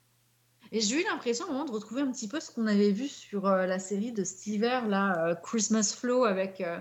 Et 0.72 0.80
j'ai 0.80 1.00
eu 1.00 1.04
l'impression 1.04 1.46
un 1.46 1.52
moment 1.52 1.64
de 1.64 1.72
retrouver 1.72 2.02
un 2.02 2.12
petit 2.12 2.28
peu 2.28 2.38
ce 2.38 2.50
qu'on 2.50 2.66
avait 2.66 2.90
vu 2.90 3.08
sur 3.08 3.46
euh, 3.46 3.66
la 3.66 3.78
série 3.78 4.12
de 4.12 4.24
cet 4.24 4.46
hiver, 4.46 4.86
là, 4.86 5.26
euh, 5.26 5.34
Christmas 5.34 5.94
Flow, 5.98 6.24
avec 6.24 6.60
euh, 6.60 6.78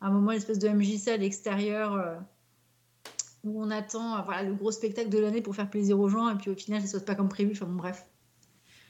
à 0.00 0.06
un 0.08 0.10
moment 0.10 0.32
une 0.32 0.38
espèce 0.38 0.58
de 0.58 0.68
MJC 0.68 1.08
à 1.08 1.16
l'extérieur. 1.16 2.20
Où 3.44 3.62
on 3.62 3.70
attend 3.70 4.18
euh, 4.18 4.22
voilà, 4.22 4.42
le 4.42 4.54
gros 4.54 4.70
spectacle 4.72 5.08
de 5.08 5.18
l'année 5.18 5.40
pour 5.42 5.54
faire 5.54 5.68
plaisir 5.70 5.98
aux 5.98 6.08
gens, 6.08 6.28
et 6.30 6.36
puis 6.36 6.50
au 6.50 6.54
final, 6.54 6.80
ça 6.82 6.86
se 6.88 6.92
passe 6.94 7.04
pas 7.04 7.14
comme 7.14 7.28
prévu. 7.28 7.52
Enfin 7.52 7.66
bon, 7.66 7.76
bref. 7.76 8.04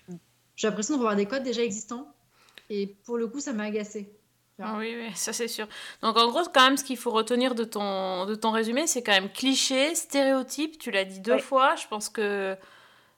Mm. 0.08 0.14
J'ai 0.56 0.66
l'impression 0.68 0.94
de 0.94 0.98
revoir 0.98 1.16
des 1.16 1.26
codes 1.26 1.42
déjà 1.42 1.62
existants, 1.62 2.12
et 2.68 2.86
pour 3.04 3.16
le 3.18 3.28
coup, 3.28 3.40
ça 3.40 3.52
m'a 3.52 3.64
agacé. 3.64 4.12
Ah 4.62 4.76
oui, 4.76 4.94
oui, 4.94 5.10
ça 5.14 5.32
c'est 5.32 5.48
sûr. 5.48 5.66
Donc 6.02 6.18
en 6.18 6.28
gros, 6.28 6.42
quand 6.52 6.62
même, 6.62 6.76
ce 6.76 6.84
qu'il 6.84 6.98
faut 6.98 7.10
retenir 7.10 7.54
de 7.54 7.64
ton, 7.64 8.26
de 8.26 8.34
ton 8.34 8.50
résumé, 8.50 8.86
c'est 8.86 9.02
quand 9.02 9.12
même 9.12 9.32
cliché, 9.32 9.94
stéréotype, 9.94 10.76
tu 10.78 10.90
l'as 10.90 11.06
dit 11.06 11.20
deux 11.20 11.38
fois, 11.38 11.76
je 11.76 11.86
pense 11.88 12.10
que 12.10 12.54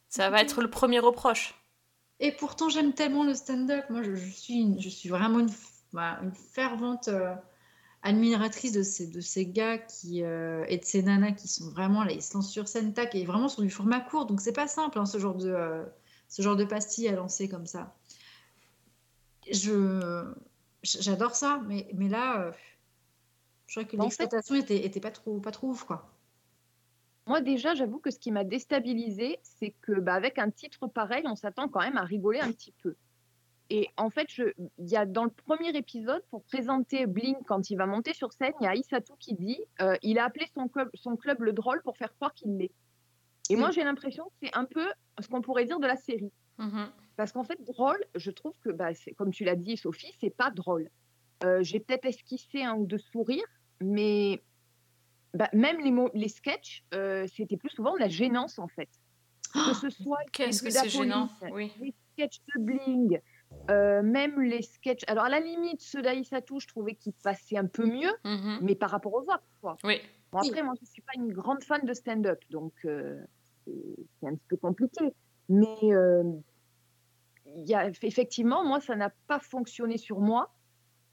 ça 0.09 0.31
va 0.31 0.41
être 0.41 0.63
le 0.63 0.71
premier 0.71 1.01
reproche. 1.01 1.55
Et 2.21 2.31
pourtant, 2.31 2.69
j'aime 2.69 2.93
tellement 2.93 3.25
le 3.25 3.35
stand-up. 3.35 3.85
Moi, 3.91 4.03
je, 4.05 4.15
je 4.15 4.31
suis, 4.31 4.55
une- 4.61 4.81
je 4.81 4.89
suis 4.89 5.09
vraiment 5.09 5.41
une, 5.41 5.51
bah, 5.93 6.21
une 6.23 6.31
fervente 6.33 7.09
euh, 7.09 7.35
admiratrice 8.03 8.73
de 8.73 8.83
ces, 8.83 9.07
de 9.07 9.21
ces 9.21 9.47
gars 9.47 9.79
qui, 9.79 10.23
euh, 10.23 10.65
et 10.69 10.79
de 10.79 10.85
ces 10.85 11.03
nanas 11.03 11.33
qui 11.33 11.49
sont 11.49 11.71
vraiment 11.71 12.05
là, 12.05 12.13
ils 12.13 12.23
se 12.23 12.35
lancent 12.35 12.51
sur 12.51 12.69
scène, 12.69 12.93
tac, 12.93 13.15
et 13.15 13.25
vraiment 13.25 13.49
sur 13.49 13.63
du 13.63 13.71
format 13.71 14.01
court. 14.01 14.27
Donc, 14.27 14.41
c'est 14.41 14.53
pas 14.53 14.67
simple, 14.67 14.99
hein, 14.99 15.07
ce, 15.07 15.19
genre 15.19 15.37
de, 15.37 15.51
euh, 15.51 15.85
ce 16.29 16.43
genre 16.43 16.57
de 16.57 16.65
pastille 16.65 17.09
à 17.09 17.13
lancer 17.13 17.49
comme 17.49 17.67
ça. 17.67 17.95
Je, 19.51 20.25
j'adore 20.83 21.35
ça, 21.35 21.63
mais, 21.67 21.89
mais 21.95 22.09
là, 22.09 22.41
euh, 22.41 22.53
je 23.67 23.81
crois 23.81 23.85
que 23.85 23.97
l'exploitation 23.97 24.57
était, 24.57 24.85
était 24.85 25.01
pas 25.01 25.11
trop, 25.11 25.41
pas 25.41 25.53
trop 25.53 25.69
ouf, 25.69 25.85
quoi. 25.85 26.09
Moi 27.29 27.41
déjà, 27.41 27.75
j'avoue 27.77 28.01
que 28.01 28.11
ce 28.11 28.19
qui 28.19 28.33
m'a 28.33 28.43
déstabilisée, 28.43 29.39
c'est 29.45 29.75
que 29.81 29.93
bah, 29.93 30.15
avec 30.15 30.39
un 30.39 30.51
titre 30.51 30.89
pareil, 30.89 31.23
on 31.27 31.37
s'attend 31.37 31.69
quand 31.69 31.81
même 31.81 31.97
à 31.97 32.03
rigoler 32.03 32.41
un 32.41 32.51
petit 32.51 32.75
peu. 32.83 32.97
Et 33.75 33.89
en 33.97 34.11
fait, 34.11 34.29
il 34.37 34.53
y 34.79 34.97
a 34.97 35.07
dans 35.07 35.25
le 35.25 35.31
premier 35.31 35.71
épisode, 35.75 36.23
pour 36.31 36.43
présenter 36.45 37.07
Blink 37.07 37.39
quand 37.47 37.71
il 37.71 37.77
va 37.77 37.87
monter 37.87 38.13
sur 38.13 38.31
scène, 38.35 38.53
il 38.61 38.65
y 38.65 38.67
a 38.67 38.75
Isatou 38.75 39.15
qui 39.19 39.33
dit 39.33 39.59
euh, 39.81 39.97
il 40.03 40.19
a 40.19 40.27
appelé 40.27 40.45
son 40.55 40.69
club, 40.69 40.91
son 40.93 41.17
club 41.17 41.41
le 41.41 41.55
drôle 41.55 41.81
pour 41.83 41.97
faire 41.97 42.15
croire 42.17 42.35
qu'il 42.35 42.59
l'est. 42.59 42.71
Et 43.49 43.57
moi, 43.57 43.69
Oui. 43.69 43.75
j'ai 43.75 43.83
l'impression 43.83 44.25
que 44.27 44.33
c'est 44.43 44.55
un 44.55 44.67
peu 44.67 44.87
ce 45.21 45.27
qu'on 45.29 45.41
pourrait 45.41 45.65
dire 45.65 45.81
de 45.81 45.87
la 45.87 45.97
série. 45.97 46.31
Mhm. 46.59 46.91
Parce 47.17 47.33
qu'en 47.33 47.45
fait, 47.45 47.59
drôle, 47.65 47.99
je 48.15 48.31
trouve 48.31 48.53
que, 48.63 48.69
bah, 48.69 48.91
comme 49.17 49.31
tu 49.33 49.45
l'as 49.45 49.57
dit, 49.57 49.79
Sophie, 49.79 50.13
c'est 50.21 50.37
pas 50.37 50.51
drôle. 50.51 50.91
Euh, 51.43 51.63
J'ai 51.63 51.81
peut-être 51.81 52.05
esquissé 52.05 52.63
un 52.63 52.75
ou 52.75 52.85
deux 52.87 52.99
sourires, 52.99 53.49
mais 53.81 54.43
bah, 55.33 55.49
même 55.55 55.81
les, 55.81 55.91
mots, 55.91 56.11
les 56.13 56.29
sketchs, 56.29 56.85
euh, 56.93 57.27
c'était 57.27 57.57
plus 57.57 57.71
souvent 57.71 57.95
de 57.95 58.01
la 58.01 58.09
gênance, 58.09 58.59
en 58.59 58.69
fait. 58.69 58.91
Que 59.55 59.75
ce 59.75 59.89
soit 59.89 60.19
les 60.25 60.31
Qu'est-ce 60.31 60.63
que 60.63 60.69
début 60.69 60.79
c'est 60.79 60.89
gênant 60.91 61.31
d'Apolline, 61.41 61.55
Oui. 61.55 61.73
les 61.81 61.95
sketchs 62.13 62.41
de 62.55 62.63
Bling, 62.63 63.21
euh, 63.71 64.03
même 64.03 64.41
les 64.41 64.63
sketchs. 64.63 65.03
Alors, 65.07 65.25
à 65.25 65.29
la 65.29 65.41
limite, 65.41 65.81
ceux 65.81 66.03
d'Aïssatou, 66.03 66.61
je 66.61 66.67
trouvais 66.67 66.95
qu'ils 66.95 67.13
passaient 67.13 67.57
un 67.57 67.67
peu 67.67 67.87
mieux, 67.87 68.13
Mhm. 68.25 68.59
mais 68.63 68.75
par 68.75 68.91
rapport 68.91 69.15
aux 69.15 69.23
autres, 69.23 69.43
quoi. 69.61 69.77
Oui. 69.85 70.01
Bon, 70.33 70.39
après, 70.39 70.63
moi, 70.63 70.75
je 70.77 70.83
ne 70.83 70.87
suis 70.91 71.03
pas 71.03 71.13
une 71.17 71.33
grande 71.33 71.63
fan 71.63 71.85
de 71.85 71.93
stand-up, 71.95 72.41
donc. 72.51 72.73
euh, 72.85 73.21
c'est 73.65 74.27
un 74.27 74.35
petit 74.35 74.47
peu 74.49 74.57
compliqué. 74.57 75.13
Mais 75.49 75.79
euh, 75.85 76.25
y 77.55 77.75
a, 77.75 77.89
effectivement, 78.03 78.65
moi, 78.65 78.81
ça 78.81 78.97
n'a 78.97 79.11
pas 79.29 79.39
fonctionné 79.39 79.99
sur 79.99 80.19
moi, 80.19 80.53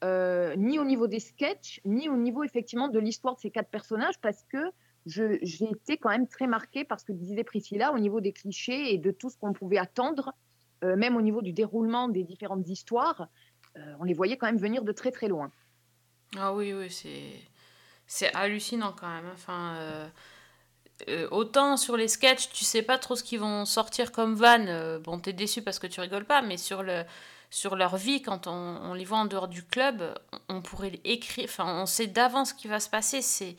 euh, 0.02 0.56
ni 0.56 0.78
au 0.80 0.84
niveau 0.84 1.06
des 1.06 1.20
sketchs, 1.20 1.80
ni 1.84 2.08
au 2.08 2.16
niveau 2.16 2.42
effectivement 2.42 2.88
de 2.88 2.98
l'histoire 2.98 3.36
de 3.36 3.40
ces 3.40 3.50
quatre 3.52 3.68
personnages, 3.70 4.18
parce 4.20 4.42
que 4.44 4.58
j'ai 5.06 5.38
été 5.70 5.96
quand 5.96 6.08
même 6.10 6.26
très 6.26 6.46
marquée 6.48 6.84
par 6.84 6.98
ce 6.98 7.04
que 7.04 7.12
disait 7.12 7.44
Priscilla 7.44 7.92
au 7.92 7.98
niveau 7.98 8.20
des 8.20 8.32
clichés 8.32 8.92
et 8.92 8.98
de 8.98 9.10
tout 9.12 9.30
ce 9.30 9.38
qu'on 9.38 9.52
pouvait 9.52 9.78
attendre, 9.78 10.32
euh, 10.84 10.96
même 10.96 11.16
au 11.16 11.22
niveau 11.22 11.42
du 11.42 11.52
déroulement 11.52 12.08
des 12.08 12.24
différentes 12.24 12.68
histoires. 12.68 13.28
euh, 13.76 13.94
on 14.00 14.04
les 14.04 14.14
voyait 14.14 14.36
quand 14.36 14.46
même 14.46 14.58
venir 14.58 14.82
de 14.84 14.92
très 14.92 15.10
très 15.10 15.28
loin. 15.28 15.50
Ah 16.36 16.52
oui, 16.54 16.72
oui, 16.72 16.90
c'est 16.90 17.32
c'est 18.06 18.32
hallucinant 18.34 18.92
quand 18.98 19.08
même. 19.08 19.30
Enfin, 19.32 19.76
euh, 21.08 21.28
autant 21.30 21.76
sur 21.76 21.96
les 21.96 22.08
sketchs, 22.08 22.50
tu 22.50 22.64
sais 22.64 22.82
pas 22.82 22.98
trop 22.98 23.16
ce 23.16 23.22
qu'ils 23.24 23.40
vont 23.40 23.64
sortir 23.64 24.12
comme 24.12 24.34
van. 24.34 24.98
bon, 25.00 25.18
t'es 25.18 25.32
déçu 25.32 25.62
parce 25.62 25.78
que 25.78 25.86
tu 25.86 26.00
rigoles 26.00 26.24
pas, 26.26 26.42
mais 26.42 26.56
sur 26.56 26.82
le 26.82 27.04
sur 27.50 27.74
leur 27.74 27.96
vie, 27.96 28.22
quand 28.22 28.46
on, 28.46 28.50
on 28.52 28.94
les 28.94 29.04
voit 29.04 29.18
en 29.18 29.24
dehors 29.24 29.48
du 29.48 29.64
club, 29.64 30.14
on, 30.48 30.62
pourrait 30.62 31.00
écrire. 31.04 31.46
Enfin, 31.48 31.82
on 31.82 31.86
sait 31.86 32.06
d'avance 32.06 32.50
ce 32.50 32.54
qui 32.54 32.68
va 32.68 32.78
se 32.80 32.88
passer. 32.90 33.22
C'est 33.22 33.56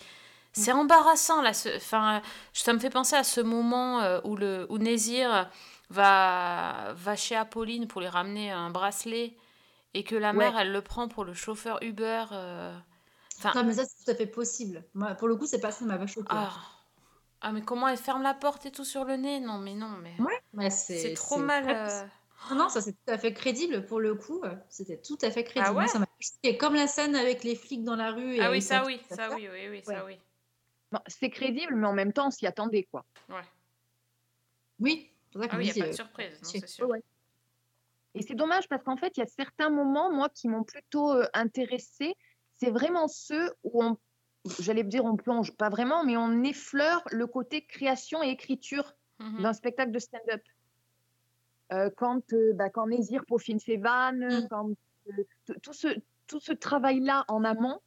c'est 0.53 0.71
embarrassant 0.71 1.41
là. 1.41 1.53
ce- 1.53 1.75
Enfin, 1.77 2.21
ça 2.53 2.73
me 2.73 2.79
fait 2.79 2.89
penser 2.89 3.15
à 3.15 3.23
ce 3.23 3.41
moment 3.41 4.01
où 4.25 4.35
le 4.37 4.65
où 4.69 4.77
Nézir 4.77 5.49
va 5.91 6.93
va 6.95 7.15
chez 7.15 7.35
Apolline 7.35 7.87
pour 7.87 8.01
lui 8.01 8.07
ramener 8.07 8.51
un 8.51 8.69
bracelet 8.69 9.35
et 9.93 10.03
que 10.03 10.15
la 10.15 10.31
Ouais. 10.31 10.37
mère 10.37 10.57
elle 10.59 10.71
le 10.71 10.81
prend 10.81 11.07
pour 11.07 11.25
le 11.25 11.33
chauffeur 11.33 11.81
Uber. 11.83 12.25
euh, 12.31 12.77
Enfin, 13.37 13.51
Non, 13.55 13.63
mais 13.63 13.73
ça, 13.73 13.83
c'est 13.85 14.05
tout 14.05 14.11
à 14.11 14.15
fait 14.15 14.27
possible. 14.27 14.83
Moi, 14.93 15.15
pour 15.15 15.27
le 15.27 15.35
coup, 15.35 15.47
c'est 15.47 15.59
pas 15.59 15.71
ça 15.71 15.83
m'a 15.85 15.97
pas 15.97 16.07
choqué. 16.07 16.27
ah. 16.29 16.53
Ah, 17.43 17.51
mais 17.51 17.63
comment 17.63 17.87
elle 17.87 17.97
ferme 17.97 18.21
la 18.21 18.35
porte 18.35 18.67
et 18.67 18.71
tout 18.71 18.85
sur 18.85 19.03
le 19.03 19.15
nez? 19.15 19.39
Non, 19.39 19.57
mais 19.57 19.73
non, 19.73 19.89
mais. 20.03 20.13
Ouais, 20.19 20.39
mais 20.53 20.69
c'est 20.69 20.99
C'est 20.99 21.13
trop 21.15 21.37
c'est 21.37 21.41
mal. 21.41 21.63
euh. 21.67 22.05
Non, 22.51 22.55
non, 22.55 22.69
ça 22.69 22.81
c'est 22.81 22.93
tout 22.93 23.11
à 23.11 23.17
fait 23.17 23.33
crédible 23.33 23.85
pour 23.87 23.99
le 23.99 24.13
coup. 24.13 24.43
C'était 24.69 24.97
tout 25.01 25.17
à 25.23 25.31
fait 25.31 25.43
crédible. 25.43 25.65
Ah 25.65 25.71
ouais? 25.73 25.83
Moi, 25.85 25.87
ça 25.87 25.97
m'a 25.99 26.05
choqué. 26.19 26.57
Comme 26.57 26.75
la 26.75 26.85
scène 26.87 27.15
avec 27.15 27.43
les 27.43 27.55
flics 27.55 27.83
dans 27.83 27.95
la 27.95 28.11
rue. 28.11 28.35
Et 28.35 28.41
Ah 28.41 28.51
oui, 28.51 28.61
ça 28.61 28.83
oui, 28.85 29.01
ça 29.09 29.29
oui, 29.33 29.47
oui, 29.51 29.69
oui, 29.69 29.81
ça 29.83 30.05
oui. 30.05 30.19
Bon, 30.91 30.99
c'est 31.07 31.29
crédible, 31.31 31.73
mais 31.75 31.87
en 31.87 31.93
même 31.93 32.13
temps, 32.13 32.27
on 32.27 32.31
s'y 32.31 32.45
attendait, 32.45 32.83
quoi. 32.91 33.05
Ouais. 33.29 33.41
Oui, 34.79 35.10
pour 35.31 35.41
ça 35.43 35.49
Ah 35.51 35.57
oui, 35.57 35.67
il 35.67 35.73
n'y 35.73 35.79
a 35.79 35.83
pas 35.83 35.87
de 35.89 35.93
euh, 35.93 35.95
surprise, 35.95 36.41
non, 36.41 36.49
c'est- 36.49 36.67
sûr. 36.67 36.87
Ouais. 36.89 37.03
Et 38.13 38.21
c'est 38.23 38.35
dommage 38.35 38.67
parce 38.67 38.83
qu'en 38.83 38.97
fait, 38.97 39.15
il 39.17 39.21
y 39.21 39.23
a 39.23 39.27
certains 39.27 39.69
moments, 39.69 40.11
moi, 40.11 40.29
qui 40.29 40.47
m'ont 40.49 40.63
plutôt 40.63 41.11
euh, 41.13 41.25
intéressée. 41.33 42.13
C'est 42.57 42.69
vraiment 42.71 43.07
ceux 43.07 43.51
où 43.63 43.83
on, 43.83 43.97
j'allais 44.59 44.83
dire, 44.83 45.05
on 45.05 45.15
plonge, 45.15 45.51
pas 45.55 45.69
vraiment, 45.69 46.03
mais 46.03 46.17
on 46.17 46.43
effleure 46.43 47.03
le 47.11 47.25
côté 47.27 47.65
création 47.65 48.21
et 48.21 48.29
écriture 48.29 48.93
Mhm. 49.19 49.43
d'un 49.43 49.53
spectacle 49.53 49.91
de 49.91 49.99
stand-up. 49.99 50.41
Euh, 51.73 51.89
quand, 51.95 52.33
euh, 52.33 52.53
bah, 52.53 52.69
quand 52.69 52.87
Nézir 52.87 53.23
peaufine 53.25 53.59
ses 53.59 53.77
vannes, 53.77 54.25
Mm. 54.43 54.47
quand 54.49 54.69
euh, 55.09 55.23
tout 55.63 55.73
ce, 55.73 55.87
tout 56.27 56.39
ce 56.39 56.51
travail-là 56.53 57.23
en 57.29 57.43
amont, 57.43 57.79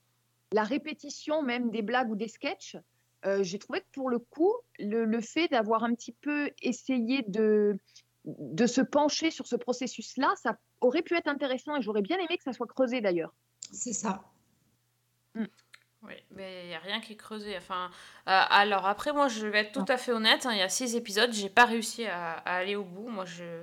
la 0.52 0.62
répétition 0.64 1.42
même 1.42 1.70
des 1.70 1.82
blagues 1.82 2.10
ou 2.10 2.16
des 2.16 2.28
sketchs, 2.28 2.76
euh, 3.26 3.42
j'ai 3.42 3.58
trouvé 3.58 3.80
que 3.80 3.86
pour 3.92 4.10
le 4.10 4.18
coup, 4.18 4.54
le, 4.78 5.04
le 5.04 5.20
fait 5.20 5.48
d'avoir 5.48 5.84
un 5.84 5.94
petit 5.94 6.12
peu 6.12 6.50
essayé 6.62 7.24
de, 7.28 7.78
de 8.24 8.66
se 8.66 8.80
pencher 8.80 9.30
sur 9.30 9.46
ce 9.46 9.56
processus-là, 9.56 10.32
ça 10.36 10.56
aurait 10.80 11.02
pu 11.02 11.14
être 11.16 11.28
intéressant 11.28 11.76
et 11.76 11.82
j'aurais 11.82 12.02
bien 12.02 12.18
aimé 12.18 12.36
que 12.36 12.44
ça 12.44 12.52
soit 12.52 12.66
creusé 12.66 13.00
d'ailleurs. 13.00 13.32
C'est 13.72 13.92
ça. 13.92 14.22
Oui, 16.06 16.14
mais 16.32 16.64
il 16.64 16.68
n'y 16.68 16.74
a 16.74 16.78
rien 16.80 17.00
qui 17.00 17.14
est 17.14 17.16
creusé. 17.16 17.56
Enfin, 17.56 17.90
euh, 18.28 18.40
alors 18.50 18.86
après, 18.86 19.14
moi, 19.14 19.28
je 19.28 19.46
vais 19.46 19.60
être 19.60 19.72
tout 19.72 19.90
à 19.90 19.96
fait 19.96 20.12
honnête. 20.12 20.44
hein, 20.44 20.52
Il 20.52 20.58
y 20.58 20.62
a 20.62 20.68
six 20.68 20.96
épisodes, 20.96 21.32
j'ai 21.32 21.48
pas 21.48 21.64
réussi 21.64 22.04
à, 22.04 22.32
à 22.32 22.56
aller 22.56 22.76
au 22.76 22.84
bout. 22.84 23.08
Moi, 23.08 23.24
je 23.24 23.62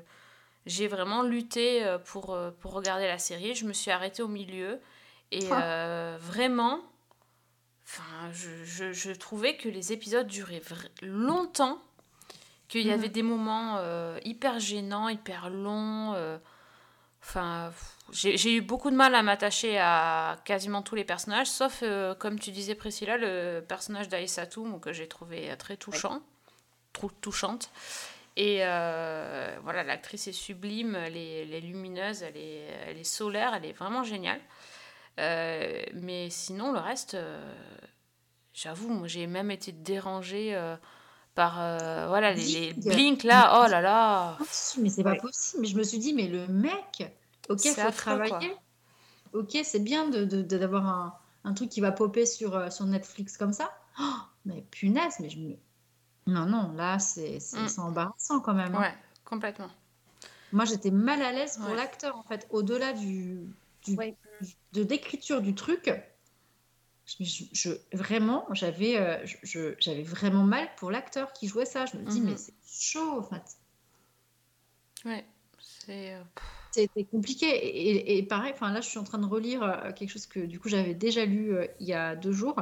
j'ai 0.66 0.88
vraiment 0.88 1.22
lutté 1.24 1.84
euh, 1.84 1.98
pour, 2.00 2.38
pour 2.60 2.74
regarder 2.74 3.06
la 3.08 3.20
série. 3.20 3.54
Je 3.54 3.66
me 3.66 3.74
suis 3.74 3.92
arrêtée 3.92 4.24
au 4.24 4.28
milieu. 4.28 4.80
Et 5.32 5.48
Ah. 5.52 5.64
euh, 5.64 6.18
vraiment, 6.20 6.82
enfin, 7.94 8.32
je, 8.34 8.64
je, 8.64 8.94
je 8.94 9.12
trouvais 9.12 9.58
que 9.58 9.68
les 9.70 9.92
épisodes 9.92 10.28
duraient 10.28 10.62
longtemps. 11.02 11.82
Qu'il 12.70 12.82
y 12.88 12.88
Mhm. 12.88 12.94
avait 12.94 13.10
des 13.10 13.22
moments 13.24 13.78
euh, 13.80 14.18
hyper 14.24 14.60
gênants, 14.60 15.10
hyper 15.10 15.50
longs. 15.50 16.14
euh, 16.16 16.38
Enfin, 17.24 17.72
j'ai 18.12 18.56
eu 18.56 18.62
beaucoup 18.62 18.90
de 18.90 18.96
mal 18.96 19.14
à 19.14 19.22
m'attacher 19.22 19.78
à 19.78 20.40
quasiment 20.44 20.82
tous 20.82 20.96
les 20.96 21.04
personnages, 21.04 21.48
sauf, 21.48 21.82
euh, 21.84 22.16
comme 22.16 22.40
tu 22.40 22.50
disais 22.52 22.74
Priscilla, 22.74 23.16
le 23.18 23.60
personnage 23.62 24.10
d'Aïssatou, 24.10 24.66
moi, 24.66 24.80
que 24.80 24.92
j'ai 24.92 25.08
trouvé 25.08 25.54
très 25.60 25.78
touchant, 25.78 26.24
trou- 26.94 27.12
touchante. 27.22 27.70
Et 28.38 28.58
voilà, 29.64 29.84
l'actrice 29.86 30.28
est 30.28 30.32
sublime, 30.32 30.96
elle 30.96 31.16
est, 31.18 31.44
elle 31.44 31.54
est 31.54 31.60
lumineuse, 31.62 32.24
elle 32.24 32.38
est, 32.38 32.66
elle 32.88 32.98
est 32.98 33.04
solaire, 33.04 33.54
elle 33.54 33.66
est 33.66 33.74
vraiment 33.74 34.04
géniale. 34.04 34.42
Euh, 35.20 35.82
mais 35.94 36.30
sinon, 36.30 36.72
le 36.72 36.80
reste, 36.80 37.14
euh, 37.16 37.54
j'avoue, 38.54 38.90
moi 38.90 39.08
j'ai 39.08 39.28
même 39.28 39.52
été 39.52 39.72
dérangée 39.72 40.56
euh, 40.56 40.76
par 41.36 41.60
euh, 41.62 42.08
voilà, 42.08 42.34
les, 42.34 42.74
les 42.74 42.74
Bling. 42.74 42.94
blinks 42.94 43.24
là, 43.24 43.64
oh 43.66 43.70
là 43.70 43.82
là. 43.82 44.38
Ah, 44.40 44.44
mais 44.80 44.90
c'est 44.90 45.04
pas 45.04 45.12
Ouais. 45.12 45.18
possible. 45.18 45.62
Mais 45.64 45.68
je 45.68 45.78
me 45.78 45.84
suis 45.84 46.00
dit, 46.00 46.14
mais 46.14 46.28
le 46.28 46.48
mec, 46.48 47.04
ok, 47.50 47.60
C'est 47.60 47.76
faut 47.76 47.88
affreux, 47.88 48.22
quoi. 48.22 48.40
travailler. 48.40 48.56
Ok, 49.34 49.58
c'est 49.64 49.80
bien 49.84 50.10
de, 50.10 50.26
de- 50.26 50.42
de- 50.42 50.58
d'avoir 50.58 50.88
un, 50.88 51.16
un 51.46 51.54
truc 51.54 51.70
qui 51.70 51.82
va 51.82 51.92
popper 51.92 52.26
sur, 52.26 52.56
euh, 52.56 52.70
sur 52.70 52.86
Netflix 52.86 53.38
comme 53.38 53.54
ça. 53.54 53.72
Oh, 54.00 54.04
mais 54.46 54.64
punaise, 54.72 55.16
mais 55.20 55.30
je 55.30 55.40
me. 55.40 55.56
Non, 56.28 56.46
non, 56.46 56.72
là, 56.74 57.00
c'est 57.00 57.40
c'est- 57.40 57.58
Mm. 57.58 57.82
embarrassant 57.82 58.40
quand 58.42 58.54
même. 58.54 58.76
hein. 58.76 58.82
Ouais, 58.82 58.94
complètement. 59.26 59.70
Moi, 60.52 60.66
j'étais 60.66 60.92
mal 60.92 61.22
à 61.22 61.32
l'aise 61.32 61.58
pour 61.58 61.70
Ouais. 61.70 61.76
l'acteur, 61.76 62.18
en 62.18 62.24
fait. 62.24 62.48
Au-delà 62.52 62.94
du, 62.94 63.48
du- 63.86 63.96
Ouais. 63.98 64.16
De 64.74 64.84
l'écriture 64.84 65.42
du 65.42 65.56
truc, 65.56 65.92
je, 67.20 67.70
vraiment, 67.94 68.46
j'avais 68.54 68.98
euh, 68.98 69.26
je- 69.44 69.76
j'avais 69.80 70.04
vraiment 70.04 70.44
mal 70.44 70.70
pour 70.78 70.92
l'acteur 70.92 71.34
qui 71.34 71.48
jouait 71.48 71.66
ça. 71.66 71.86
Je 71.86 71.98
me 71.98 72.04
dis, 72.06 72.22
Mhm. 72.22 72.30
mais 72.30 72.38
c'est 72.38 72.54
chaud, 72.66 73.20
en 73.20 73.24
fait. 73.24 73.58
Ouais, 75.06 75.26
c'est. 75.60 76.14
euh, 76.16 76.24
C'était 76.72 77.04
compliqué. 77.06 78.18
Et, 78.18 78.24
pareil, 78.24 78.54
enfin, 78.54 78.72
là, 78.72 78.80
je 78.82 78.88
suis 78.88 78.98
en 79.00 79.04
train 79.04 79.18
de 79.18 79.26
relire 79.26 79.62
euh, 79.64 79.92
quelque 79.92 80.10
chose 80.10 80.26
que, 80.28 80.40
du 80.40 80.60
coup, 80.60 80.70
j'avais 80.70 80.94
déjà 80.94 81.26
lu 81.26 81.54
euh, 81.54 81.68
il 81.82 81.88
y 81.88 81.94
a 81.94 82.16
deux 82.16 82.32
jours 82.32 82.56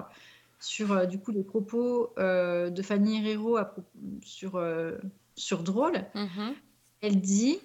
sur, 0.59 1.07
du 1.07 1.19
coup, 1.19 1.31
les 1.31 1.43
propos 1.43 2.13
de 2.17 2.81
Fanny 2.81 3.17
Herrero 3.19 3.57
à 3.57 3.75
sur, 4.23 4.61
sur 5.35 5.63
Drôle. 5.63 6.05
mhm. 6.15 6.55
Elle 7.01 7.21
dit 7.21 7.59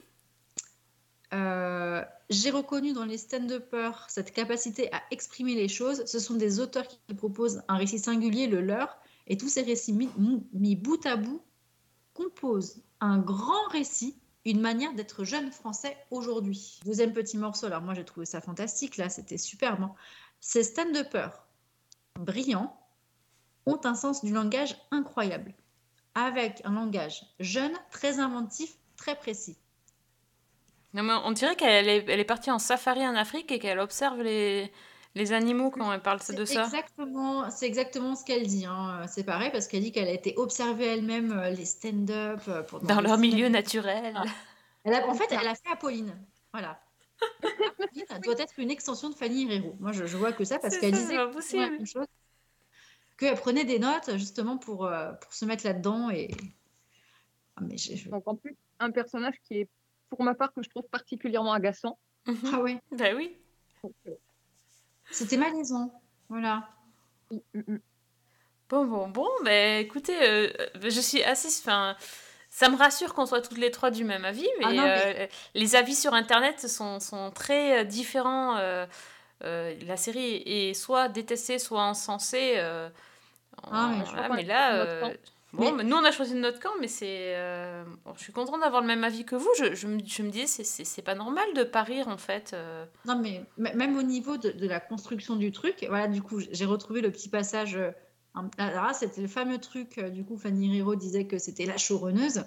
euh, 1.34 2.02
J'ai 2.30 2.50
reconnu 2.50 2.92
dans 2.92 3.04
les 3.04 3.18
stand-uppers 3.18 4.06
cette 4.08 4.32
capacité 4.32 4.92
à 4.92 5.02
exprimer 5.10 5.54
les 5.54 5.68
choses. 5.68 6.04
Ce 6.06 6.18
sont 6.18 6.34
des 6.34 6.60
auteurs 6.60 6.86
qui 6.88 7.14
proposent 7.14 7.62
un 7.68 7.76
récit 7.76 7.98
singulier, 7.98 8.46
le 8.46 8.60
leur, 8.60 8.98
et 9.26 9.36
tous 9.36 9.48
ces 9.48 9.62
récits 9.62 9.92
mis, 9.92 10.76
bout 10.76 11.04
à 11.06 11.16
bout 11.16 11.42
composent 12.12 12.82
un 13.00 13.18
grand 13.18 13.66
récit, 13.70 14.16
une 14.44 14.60
manière 14.60 14.94
d'être 14.94 15.24
jeune 15.24 15.50
français 15.50 15.96
aujourd'hui. 16.10 16.80
Deuxième 16.84 17.12
petit 17.12 17.36
morceau, 17.36 17.66
alors 17.66 17.82
moi 17.82 17.94
j'ai 17.94 18.04
trouvé 18.04 18.26
ça 18.26 18.40
fantastique, 18.40 18.96
là 18.96 19.08
c'était 19.08 19.38
superbe. 19.38 19.82
hein. 19.82 19.94
Ces 20.40 20.62
stand-uppers 20.62 21.46
brillants 22.20 22.78
ont 23.66 23.80
un 23.84 23.94
sens 23.94 24.22
du 24.22 24.32
langage 24.32 24.76
incroyable, 24.90 25.54
avec 26.14 26.60
un 26.64 26.74
langage 26.74 27.26
jeune, 27.40 27.72
très 27.90 28.20
inventif, 28.20 28.76
très 28.96 29.16
précis. 29.16 29.56
Non, 30.94 31.02
mais 31.02 31.12
on 31.24 31.32
dirait 31.32 31.56
qu'elle 31.56 31.88
est, 31.88 32.04
elle 32.08 32.20
est 32.20 32.24
partie 32.24 32.50
en 32.50 32.58
safari 32.58 33.06
en 33.06 33.14
Afrique 33.16 33.50
et 33.52 33.58
qu'elle 33.58 33.80
observe 33.80 34.22
les, 34.22 34.72
les 35.16 35.32
animaux 35.32 35.70
quand 35.70 35.92
elle 35.92 36.00
parle 36.02 36.20
de 36.36 36.44
ça. 36.44 36.64
exactement, 36.64 37.50
c'est 37.50 37.66
exactement 37.66 38.14
ce 38.14 38.24
qu'elle 38.24 38.46
dit. 38.46 38.64
hein. 38.66 39.04
C'est 39.08 39.24
pareil 39.24 39.50
parce 39.50 39.66
qu'elle 39.66 39.82
dit 39.82 39.90
qu'elle 39.92 40.08
a 40.08 40.12
été 40.12 40.34
observer 40.36 40.86
elle-même 40.86 41.32
euh, 41.32 41.50
les 41.50 41.64
stand-up 41.64 42.40
euh, 42.48 42.62
Dans 42.82 43.00
leur 43.00 43.18
milieu 43.18 43.48
naturel. 43.48 44.14
Ah. 44.16 44.24
Elle 44.84 44.94
a- 44.94 45.08
en 45.08 45.14
fait, 45.14 45.26
elle 45.30 45.46
a 45.48 45.54
fait 45.54 45.70
Apolline. 45.72 46.16
Voilà. 46.52 46.80
Apolline 47.42 48.04
elle 48.10 48.20
doit 48.20 48.38
être 48.38 48.54
une 48.58 48.70
extension 48.70 49.10
de 49.10 49.14
Fanny 49.14 49.44
Herrero. 49.50 49.74
Moi, 49.80 49.92
je, 49.92 50.04
je 50.06 50.16
vois 50.16 50.32
que 50.32 50.44
ça 50.44 50.58
parce 50.58 50.78
qu'elle 50.78 50.92
disait 50.92 51.14
exactement 51.14 51.26
la 51.26 51.32
possible. 51.32 51.70
même 51.72 51.86
chose. 51.86 52.06
Qu'elle 53.18 53.34
prenait 53.36 53.64
des 53.64 53.78
notes 53.78 54.10
justement 54.16 54.58
pour, 54.58 54.86
euh, 54.86 55.12
pour 55.12 55.32
se 55.34 55.44
mettre 55.44 55.64
là-dedans. 55.66 56.10
Et... 56.10 56.30
Ah, 57.56 57.62
mais 57.62 57.76
je- 57.78 58.08
Donc 58.08 58.24
en 58.26 58.36
plus, 58.36 58.54
un 58.80 58.90
personnage 58.90 59.34
qui 59.48 59.60
est, 59.60 59.68
pour 60.14 60.24
ma 60.24 60.34
part, 60.34 60.52
que 60.52 60.62
je 60.62 60.68
trouve 60.70 60.84
particulièrement 60.90 61.52
agaçant. 61.52 61.98
Mhm. 62.26 62.50
Ah 62.54 62.58
ouais, 62.60 62.80
Ben 62.92 63.14
oui. 63.16 63.36
c'était 65.10 65.36
malaisant. 65.36 66.00
Voilà. 66.28 66.68
Mm, 67.30 67.36
mm, 67.54 67.62
mm. 67.74 67.80
Bon, 68.70 68.86
bon, 68.86 69.08
bon, 69.08 69.28
ben 69.44 69.80
écoutez, 69.84 70.16
euh, 70.22 70.48
je 70.82 71.00
suis 71.00 71.22
assez. 71.22 71.48
Enfin, 71.60 71.96
ça 72.50 72.68
me 72.70 72.76
rassure 72.76 73.12
qu'on 73.14 73.26
soit 73.26 73.42
toutes 73.42 73.58
les 73.58 73.70
trois 73.70 73.90
du 73.90 74.04
même 74.04 74.24
avis, 74.24 74.48
mais, 74.58 74.64
Ah 74.66 74.72
non, 74.72 74.82
mais- 74.84 75.20
euh, 75.20 75.26
les 75.54 75.76
avis 75.76 75.94
sur 75.94 76.14
Internet 76.14 76.66
sont, 76.68 76.98
sont 77.00 77.30
très 77.30 77.80
euh, 77.80 77.84
différents. 77.84 78.56
euh, 78.56 78.86
euh, 79.44 79.74
la 79.86 79.96
série 79.98 80.42
est 80.46 80.72
soit 80.74 81.08
détestée, 81.08 81.58
soit 81.58 81.82
encensée. 81.82 82.54
euh, 82.56 82.88
Ah, 83.70 83.90
mais 83.98 84.04
voilà, 84.04 84.28
mais 84.30 84.42
là, 84.44 84.86
Bon, 85.56 85.70
Mais- 85.72 85.72
mais 85.72 85.84
nous 85.84 85.96
on 85.96 86.04
a 86.04 86.10
choisi 86.10 86.34
notre 86.34 86.58
camp, 86.60 86.72
mais 86.80 86.88
c'est. 86.88 87.34
euh, 87.36 87.84
bon, 88.04 88.12
je 88.16 88.20
suis 88.22 88.32
contente 88.32 88.60
d'avoir 88.60 88.80
le 88.80 88.86
même 88.88 89.04
avis 89.04 89.24
que 89.24 89.36
vous. 89.36 89.48
Je, 89.58 89.74
je 89.74 89.86
me, 89.86 89.98
je 90.04 90.22
me 90.22 90.30
dis, 90.30 90.46
c'est- 90.48 91.02
pas 91.02 91.14
normal 91.14 91.44
de 91.54 91.62
pas 91.64 91.82
rire 91.82 92.08
en 92.08 92.18
fait. 92.18 92.50
euh. 92.54 92.84
Non, 93.06 93.18
mais 93.18 93.42
même 93.56 93.96
au 93.96 94.02
niveau 94.02 94.36
de, 94.36 94.50
de 94.50 94.66
la 94.66 94.80
construction 94.80 95.36
du 95.36 95.52
truc, 95.52 95.84
voilà, 95.88 96.08
du 96.08 96.22
coup, 96.22 96.40
j'ai 96.50 96.64
retrouvé 96.64 97.00
le 97.00 97.10
petit 97.12 97.28
passage. 97.28 97.76
euh, 97.76 97.90
Alors 98.58 98.84
là, 98.86 98.92
c'était 98.94 99.20
le 99.22 99.28
fameux 99.28 99.58
truc, 99.58 100.00
du 100.00 100.24
coup, 100.24 100.36
Fanny 100.36 100.68
Riro 100.70 100.96
disait 100.96 101.26
que 101.26 101.38
c'était 101.38 101.66
la 101.66 101.76
showrunneuse. 101.76 102.44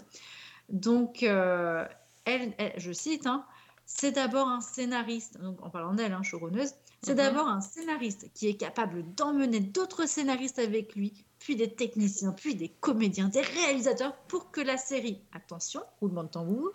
Donc, 0.69 1.23
euh, 1.23 1.85
elle, 2.25 2.53
elle- 2.57 2.73
je 2.77 2.91
cite, 2.91 3.25
hein, 3.25 3.45
c'est 3.85 4.11
d'abord 4.11 4.47
un 4.49 4.59
scénariste, 4.59 5.39
donc 5.39 5.63
en 5.65 5.69
parlant 5.69 5.93
d'elle, 5.93 6.11
hein, 6.11 6.23
showrunneuse, 6.23 6.73
c'est 7.03 7.11
Mhm. 7.11 7.17
d'abord 7.17 7.47
un 7.47 7.61
scénariste 7.61 8.29
qui 8.33 8.49
est 8.49 8.55
capable 8.57 9.03
d'emmener 9.15 9.61
d'autres 9.61 10.07
scénaristes 10.07 10.59
avec 10.59 10.93
lui, 10.95 11.23
puis 11.39 11.55
des 11.55 11.73
techniciens, 11.73 12.31
puis 12.31 12.55
des 12.55 12.69
comédiens, 12.69 13.27
des 13.27 13.41
réalisateurs, 13.41 14.15
pour 14.27 14.51
que 14.51 14.61
la 14.61 14.77
série, 14.77 15.21
attention, 15.33 15.81
roulement 16.01 16.23
de 16.23 16.29
tambour, 16.29 16.71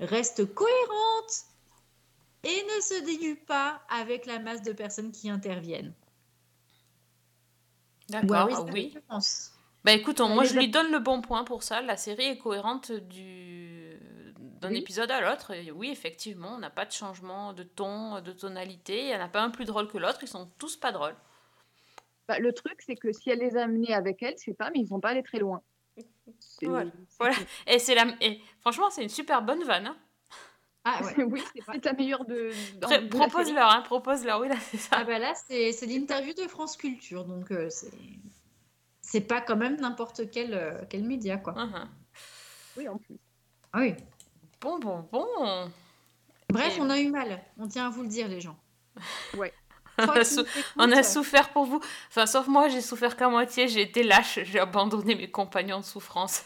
reste 0.00 0.52
cohérente 0.54 1.44
et 2.44 2.62
ne 2.76 2.80
se 2.80 3.04
dilue 3.04 3.44
pas 3.46 3.82
avec 3.88 4.26
la 4.26 4.38
masse 4.38 4.62
de 4.62 4.72
personnes 4.72 5.10
qui 5.12 5.28
interviennent. 5.30 5.92
D'accord, 8.08 8.46
Ouais, 8.46 8.52
ah 8.56 8.62
c'est 8.66 8.72
oui. 8.72 8.92
référence. 8.94 9.52
Bah 9.84 9.92
écoute, 9.92 10.20
on- 10.20 10.28
moi 10.28 10.44
je 10.44 10.54
lui 10.56 10.68
donne 10.68 10.90
le 10.92 10.98
bon 11.00 11.20
point 11.20 11.44
pour 11.44 11.62
ça. 11.62 11.80
La 11.80 11.96
série 11.96 12.24
est 12.24 12.38
cohérente 12.38 12.92
du 12.92 13.98
d'un 14.60 14.70
Oui. 14.70 14.78
épisode 14.78 15.10
à 15.10 15.20
l'autre. 15.20 15.52
Oui, 15.74 15.90
effectivement, 15.90 16.54
on 16.54 16.58
n'a 16.58 16.70
pas 16.70 16.86
de 16.86 16.90
changement 16.92 17.52
de 17.52 17.62
ton, 17.62 18.20
de 18.22 18.32
tonalité. 18.32 19.00
Il 19.02 19.06
n'y 19.08 19.14
en 19.14 19.20
a 19.20 19.28
pas 19.28 19.42
un 19.42 19.50
plus 19.50 19.64
drôle 19.66 19.86
que 19.86 19.98
l'autre. 19.98 20.20
Ils 20.22 20.28
sont 20.28 20.48
tous 20.58 20.76
pas 20.76 20.92
drôles. 20.92 21.14
Bah, 22.28 22.38
le 22.38 22.52
truc, 22.52 22.80
c'est 22.84 22.96
que 22.96 23.12
si 23.12 23.30
elle 23.30 23.38
les 23.38 23.56
a 23.56 23.62
amenés 23.64 23.94
avec 23.94 24.22
elle, 24.22 24.34
c'est 24.36 24.54
pas, 24.54 24.70
mais 24.70 24.80
ils 24.80 24.88
vont 24.88 25.00
pas 25.00 25.10
aller 25.10 25.22
très 25.22 25.38
loin. 25.38 25.62
Voilà. 26.62 26.90
Et 27.66 27.78
c'est 27.78 27.94
la, 27.94 28.06
et 28.20 28.40
franchement, 28.60 28.90
c'est 28.90 29.02
une 29.02 29.08
super 29.08 29.42
bonne 29.42 29.62
vanne. 29.64 29.86
hein. 29.86 29.96
Ah 30.84 31.00
ouais. 31.18 31.24
oui, 31.24 31.42
c'est 31.68 31.84
la 31.84 31.92
meilleure 31.92 32.24
de. 32.24 32.50
Propose-leur, 33.08 33.70
hein, 33.70 33.82
propose-leur. 33.82 34.40
Oui, 34.40 34.48
là, 34.48 34.56
c'est 34.60 34.76
ça. 34.76 34.96
Ah 35.00 35.04
bah 35.04 35.18
là, 35.18 35.32
c'est 35.34 35.70
l'interview 35.86 36.32
de 36.34 36.42
France 36.48 36.76
Culture, 36.76 37.24
donc 37.24 37.50
euh, 37.52 37.68
c'est 37.70 37.90
c'est 39.02 39.20
pas 39.20 39.40
quand 39.40 39.56
même 39.56 39.76
n'importe 39.80 40.30
quel, 40.30 40.52
euh, 40.54 40.82
quel 40.90 41.04
média, 41.04 41.36
quoi. 41.38 41.52
Mhm. 41.54 41.88
Oui, 42.76 42.88
en 42.88 42.98
plus. 42.98 43.18
Ah 43.72 43.80
oui. 43.80 43.94
Bon, 44.60 44.78
bon, 44.80 45.08
bon. 45.12 45.70
Bref, 46.50 46.76
Et- 46.76 46.80
on 46.80 46.90
a 46.90 46.98
eu 47.00 47.10
mal. 47.10 47.40
On 47.58 47.68
tient 47.68 47.86
à 47.86 47.90
vous 47.90 48.02
le 48.02 48.08
dire, 48.08 48.26
les 48.28 48.40
gens. 48.40 48.58
Ouais. 49.36 49.52
On 49.98 50.08
a 50.10 50.24
sou- 50.24 50.44
On 50.78 51.02
souffert 51.02 51.50
pour 51.50 51.64
vous. 51.64 51.80
Enfin, 52.08 52.26
sauf 52.26 52.46
moi, 52.48 52.68
j'ai 52.68 52.80
souffert 52.80 53.16
qu'à 53.16 53.28
moitié. 53.28 53.68
J'ai 53.68 53.82
été 53.82 54.02
lâche. 54.02 54.38
J'ai 54.44 54.58
abandonné 54.60 55.14
mes 55.14 55.30
compagnons 55.30 55.80
de 55.80 55.84
souffrance. 55.84 56.44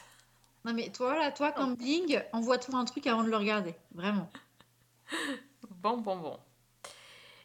Non 0.64 0.74
mais 0.74 0.90
toi, 0.90 1.16
là, 1.16 1.30
toi, 1.32 1.52
comme 1.52 1.74
Bling, 1.74 2.22
envoie-toi 2.32 2.76
un 2.78 2.84
truc 2.84 3.06
avant 3.06 3.24
de 3.24 3.30
le 3.30 3.36
regarder. 3.36 3.74
Vraiment. 3.94 4.30
Bon, 5.82 5.96
bon, 5.96 6.16
bon. 6.16 6.38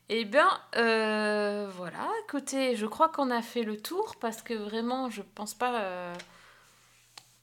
Eh 0.10 0.26
bien, 0.26 0.50
euh, 0.76 1.70
voilà. 1.78 2.10
Écoutez, 2.26 2.76
je 2.76 2.86
crois 2.86 3.08
qu'on 3.10 3.32
a 3.32 3.42
fait 3.42 3.64
le 3.64 3.82
tour 3.82 4.16
parce 4.20 4.42
que 4.42 4.54
vraiment, 4.54 5.10
je 5.10 5.22
pense 5.22 5.54
pas. 5.54 5.80
euh, 5.82 6.14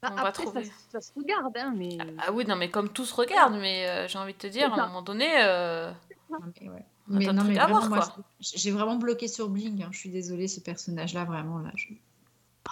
Bah, 0.02 0.10
On 0.12 0.14
va 0.16 0.28
après, 0.28 0.44
trouver. 0.44 0.64
ça, 0.64 0.72
ça 0.92 1.00
se 1.00 1.12
regarde, 1.16 1.56
hein, 1.56 1.72
mais. 1.76 1.96
Ah 2.18 2.30
oui, 2.32 2.44
non, 2.46 2.56
mais 2.56 2.70
comme 2.70 2.90
tout 2.92 3.04
se 3.06 3.14
regarde, 3.14 3.54
mais 3.54 3.88
euh, 3.88 4.06
j'ai 4.08 4.18
envie 4.18 4.34
de 4.34 4.38
te 4.38 4.46
dire, 4.48 4.70
à 4.72 4.80
un 4.82 4.86
moment 4.88 5.02
donné. 5.02 5.28
euh, 5.42 5.90
ouais. 6.30 6.84
Mais 7.08 7.26
non, 7.32 7.44
mais 7.44 7.54
vraiment, 7.54 7.80
voir, 7.86 7.88
moi, 7.88 8.24
j'ai 8.40 8.70
vraiment 8.70 8.96
bloqué 8.96 9.28
sur 9.28 9.48
Bling. 9.48 9.82
hein. 9.82 9.88
Je 9.90 9.98
suis 9.98 10.10
désolée, 10.10 10.48
ce 10.48 10.60
personnage-là, 10.60 11.24
vraiment, 11.24 11.58
là. 11.58 11.70
je- 11.74 11.88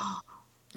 Oh. 0.01 0.05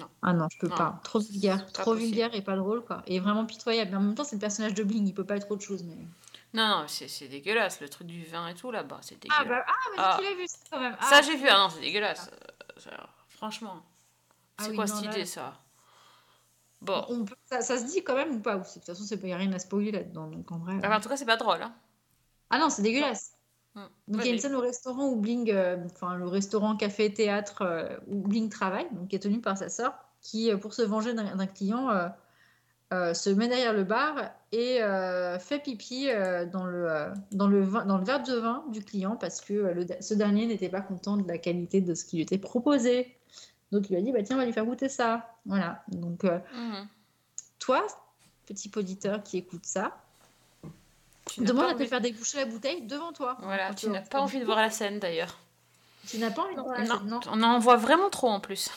Non. 0.00 0.06
Ah 0.22 0.32
non, 0.32 0.48
je 0.50 0.58
peux 0.58 0.66
Non. 0.68 0.76
pas. 0.76 1.00
Trop 1.04 1.20
vulgaire. 1.20 1.64
Trop 1.72 1.92
possible. 1.92 2.06
vulgaire 2.08 2.34
et 2.34 2.42
pas 2.42 2.56
drôle, 2.56 2.84
quoi. 2.84 3.02
Et 3.06 3.20
vraiment 3.20 3.46
pitoyable. 3.46 3.92
Mais 3.92 3.96
en 3.96 4.00
même 4.00 4.14
temps, 4.16 4.24
c'est 4.24 4.34
le 4.36 4.40
personnage 4.40 4.74
de 4.74 4.82
Bling. 4.82 5.06
Il 5.06 5.14
peut 5.14 5.24
pas 5.24 5.36
être 5.36 5.48
autre 5.52 5.62
chose, 5.62 5.84
mais... 5.84 5.94
Non, 6.52 6.66
non, 6.68 6.84
c'est 6.88 7.06
c'est 7.08 7.28
dégueulasse. 7.28 7.80
Le 7.80 7.88
truc 7.88 8.08
du 8.08 8.24
vin 8.24 8.48
et 8.48 8.54
tout 8.54 8.70
là-bas, 8.72 8.98
c'est 9.02 9.14
Ah 9.30 9.44
dégueulasse. 9.44 9.48
bah, 9.48 9.64
ah, 9.68 9.88
mais 9.92 9.96
Ah. 9.98 10.16
tu 10.18 10.24
l'as 10.24 10.34
vu, 10.34 10.46
ça, 10.48 10.56
quand 10.70 10.80
même. 10.80 10.96
Ça, 11.00 11.18
Ah. 11.18 11.22
j'ai 11.22 11.36
vu. 11.36 11.46
Ah 11.48 11.58
non, 11.58 11.68
c'est 11.70 11.80
dégueulasse. 11.80 12.28
Euh, 12.32 12.80
ça- 12.80 13.08
franchement. 13.28 13.76
Ah 14.58 14.64
C'est 14.64 14.70
oui, 14.70 14.76
quoi 14.76 14.86
non, 14.86 14.94
cette 14.96 15.04
là- 15.06 15.12
idée, 15.12 15.26
ça? 15.26 15.60
Bon. 16.80 17.04
On 17.08 17.24
peut- 17.24 17.34
ça, 17.46 17.60
ça 17.60 17.78
se 17.78 17.84
dit 17.86 18.02
quand 18.04 18.14
même 18.16 18.36
ou 18.36 18.40
pas 18.40 18.56
De 18.56 18.64
toute 18.64 18.84
façon, 18.84 19.04
il 19.04 19.24
n'y 19.24 19.32
a 19.32 19.36
rien 19.36 19.52
à 19.52 19.58
spoiler 19.60 19.90
là-dedans. 19.92 20.26
Donc 20.26 20.50
en 20.52 20.58
vrai. 20.58 20.74
Ah, 20.82 20.88
bah, 20.88 20.96
en 20.98 21.00
tout 21.00 21.08
cas, 21.08 21.16
c'est 21.16 21.24
pas 21.24 21.36
drôle. 21.36 21.62
Hein. 21.62 21.72
Ah 22.50 22.58
non, 22.58 22.68
c'est 22.68 22.82
dégueulasse. 22.82 23.33
Hum. 23.76 23.88
Donc 24.08 24.22
il 24.22 24.26
y 24.26 24.30
a 24.30 24.32
une 24.34 24.38
scène 24.40 24.54
au 24.54 24.60
restaurant 24.60 25.08
où 25.08 25.16
Bling, 25.16 25.50
euh, 25.50 25.76
enfin 25.86 26.14
le 26.14 26.26
restaurant 26.28 26.76
café 26.76 27.12
théâtre 27.12 27.62
euh, 27.62 27.96
où 28.06 28.20
Bling 28.28 28.48
travaille, 28.48 28.86
donc 28.92 29.08
qui 29.08 29.16
est 29.16 29.20
tenu 29.20 29.40
par 29.40 29.58
sa 29.58 29.68
sœur, 29.68 29.94
qui 30.20 30.50
euh, 30.52 30.56
pour 30.56 30.74
se 30.74 30.82
venger 30.82 31.12
d'un 31.14 31.46
client 31.46 31.90
euh, 31.90 33.14
se 33.14 33.30
met 33.30 33.48
derrière 33.48 33.72
le 33.72 33.82
bar 33.82 34.14
et 34.52 34.78
fait 35.40 35.58
pipi 35.60 36.06
dans 36.52 36.64
le 36.64 37.12
dans 37.32 37.48
le 37.48 37.64
vin- 37.64 37.84
dans 37.86 37.98
le 37.98 38.04
verre 38.04 38.22
de 38.22 38.34
vin 38.36 38.64
du 38.70 38.84
client 38.84 39.16
parce 39.16 39.40
que 39.40 39.52
le- 39.52 39.86
ce 40.00 40.14
dernier 40.14 40.46
n'était 40.46 40.68
pas 40.68 40.80
content 40.82 41.16
de 41.16 41.26
la 41.26 41.38
qualité 41.38 41.80
de 41.80 41.92
ce 41.94 42.04
qui 42.04 42.16
lui 42.16 42.22
était 42.22 42.38
proposé. 42.38 43.16
Donc 43.72 43.90
il 43.90 43.94
lui 43.94 43.98
a 43.98 44.02
dit 44.02 44.12
bah 44.12 44.22
tiens 44.22 44.36
on 44.36 44.38
va 44.38 44.46
lui 44.46 44.52
faire 44.52 44.64
goûter 44.66 44.88
ça. 44.88 45.34
Voilà. 45.44 45.82
Donc 45.88 46.22
Mhm. 46.22 46.86
toi 47.58 47.84
petit 48.46 48.70
auditeur 48.76 49.24
qui 49.24 49.38
écoute 49.38 49.64
ça, 49.66 49.96
Tu 51.26 51.40
demande 51.42 51.70
à 51.70 51.74
te 51.74 51.84
faire 51.86 52.00
déboucher 52.00 52.38
la 52.38 52.44
bouteille 52.46 52.82
devant 52.82 53.12
toi. 53.12 53.36
Voilà, 53.42 53.72
tu 53.74 53.88
n'as 53.88 54.02
pas 54.02 54.20
envie 54.20 54.40
de 54.40 54.44
voir 54.44 54.58
la 54.58 54.70
scène 54.70 54.98
d'ailleurs. 54.98 55.38
Tu 56.06 56.18
n'as 56.18 56.30
pas 56.30 56.42
envie 56.42 56.54
de 56.54 56.60
voir 56.60 56.78
la 56.78 56.84
Non, 56.84 56.98
scène, 56.98 57.08
non. 57.08 57.20
on 57.30 57.42
en 57.42 57.58
voit 57.58 57.76
vraiment 57.76 58.10
trop 58.10 58.28
en 58.28 58.40
plus. 58.40 58.70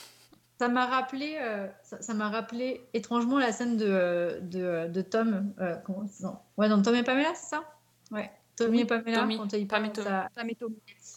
Ça 0.58 0.68
m'a 0.68 0.86
rappelé, 0.86 1.36
euh, 1.40 1.68
ça, 1.84 2.00
ça 2.02 2.14
m'a 2.14 2.28
rappelé 2.30 2.80
étrangement 2.94 3.38
la 3.38 3.52
scène 3.52 3.76
de, 3.76 3.86
euh, 3.86 4.40
de, 4.40 4.88
de 4.92 5.02
Tom. 5.02 5.52
euh, 5.60 5.76
comment 5.84 6.04
non. 6.20 6.36
Ouais, 6.56 6.68
dans 6.68 6.82
Tom 6.82 6.94
et 6.96 7.02
Pamela, 7.04 7.32
c'est 7.34 7.50
ça? 7.50 7.62
Ouais. 8.10 8.30
Tommy 8.56 8.80
et 8.80 8.84
Pamela, 8.86 9.20
Tommy, 9.20 9.36
quand 9.36 9.52
ils 9.52 9.68
Pam 9.68 9.84
et 9.84 9.90
parlent 9.90 9.94
Tommy. 10.04 10.08
ça 10.08 10.28
Ça 10.34 10.42
m'étonne. 10.44 10.74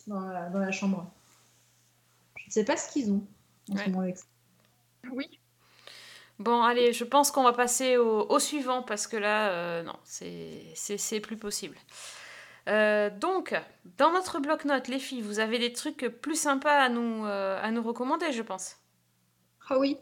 dans, 0.08 0.20
la, 0.20 0.50
dans 0.50 0.60
la 0.60 0.72
chambre. 0.72 1.10
Je 2.36 2.44
ne 2.48 2.52
sais 2.52 2.66
pas 2.66 2.78
ce 2.78 2.92
qu'ils 2.92 3.10
ont 3.12 3.26
en 3.72 3.76
Ouais. 3.76 3.84
ce 3.86 3.90
moment 3.90 4.02
avec 4.02 4.18
ça. 4.18 4.26
Oui. 5.12 5.40
Bon, 6.42 6.64
allez, 6.64 6.92
je 6.92 7.04
pense 7.04 7.30
qu'on 7.30 7.44
va 7.44 7.54
passer 7.54 7.98
au, 7.98 8.26
au 8.28 8.40
suivant 8.40 8.82
parce 8.82 9.06
que 9.06 9.16
là, 9.16 9.52
euh, 9.52 9.84
non, 9.84 9.94
c'est 10.04 11.20
plus 11.22 11.38
possible. 11.38 11.78
Euh, 12.68 13.12
donc, 13.12 13.54
dans 13.98 14.12
notre 14.12 14.40
bloc-notes, 14.40 14.88
les 14.88 14.98
filles, 14.98 15.22
vous 15.22 15.38
avez 15.38 15.60
des 15.60 15.72
trucs 15.72 16.08
plus 16.22 16.36
sympas 16.40 16.80
à 16.80 16.90
nous, 16.90 17.26
euh, 17.26 17.60
à 17.62 17.70
nous 17.70 17.84
recommander, 17.84 18.32
je 18.32 18.42
pense. 18.42 18.78
Ah 19.70 19.78
oui, 19.78 19.98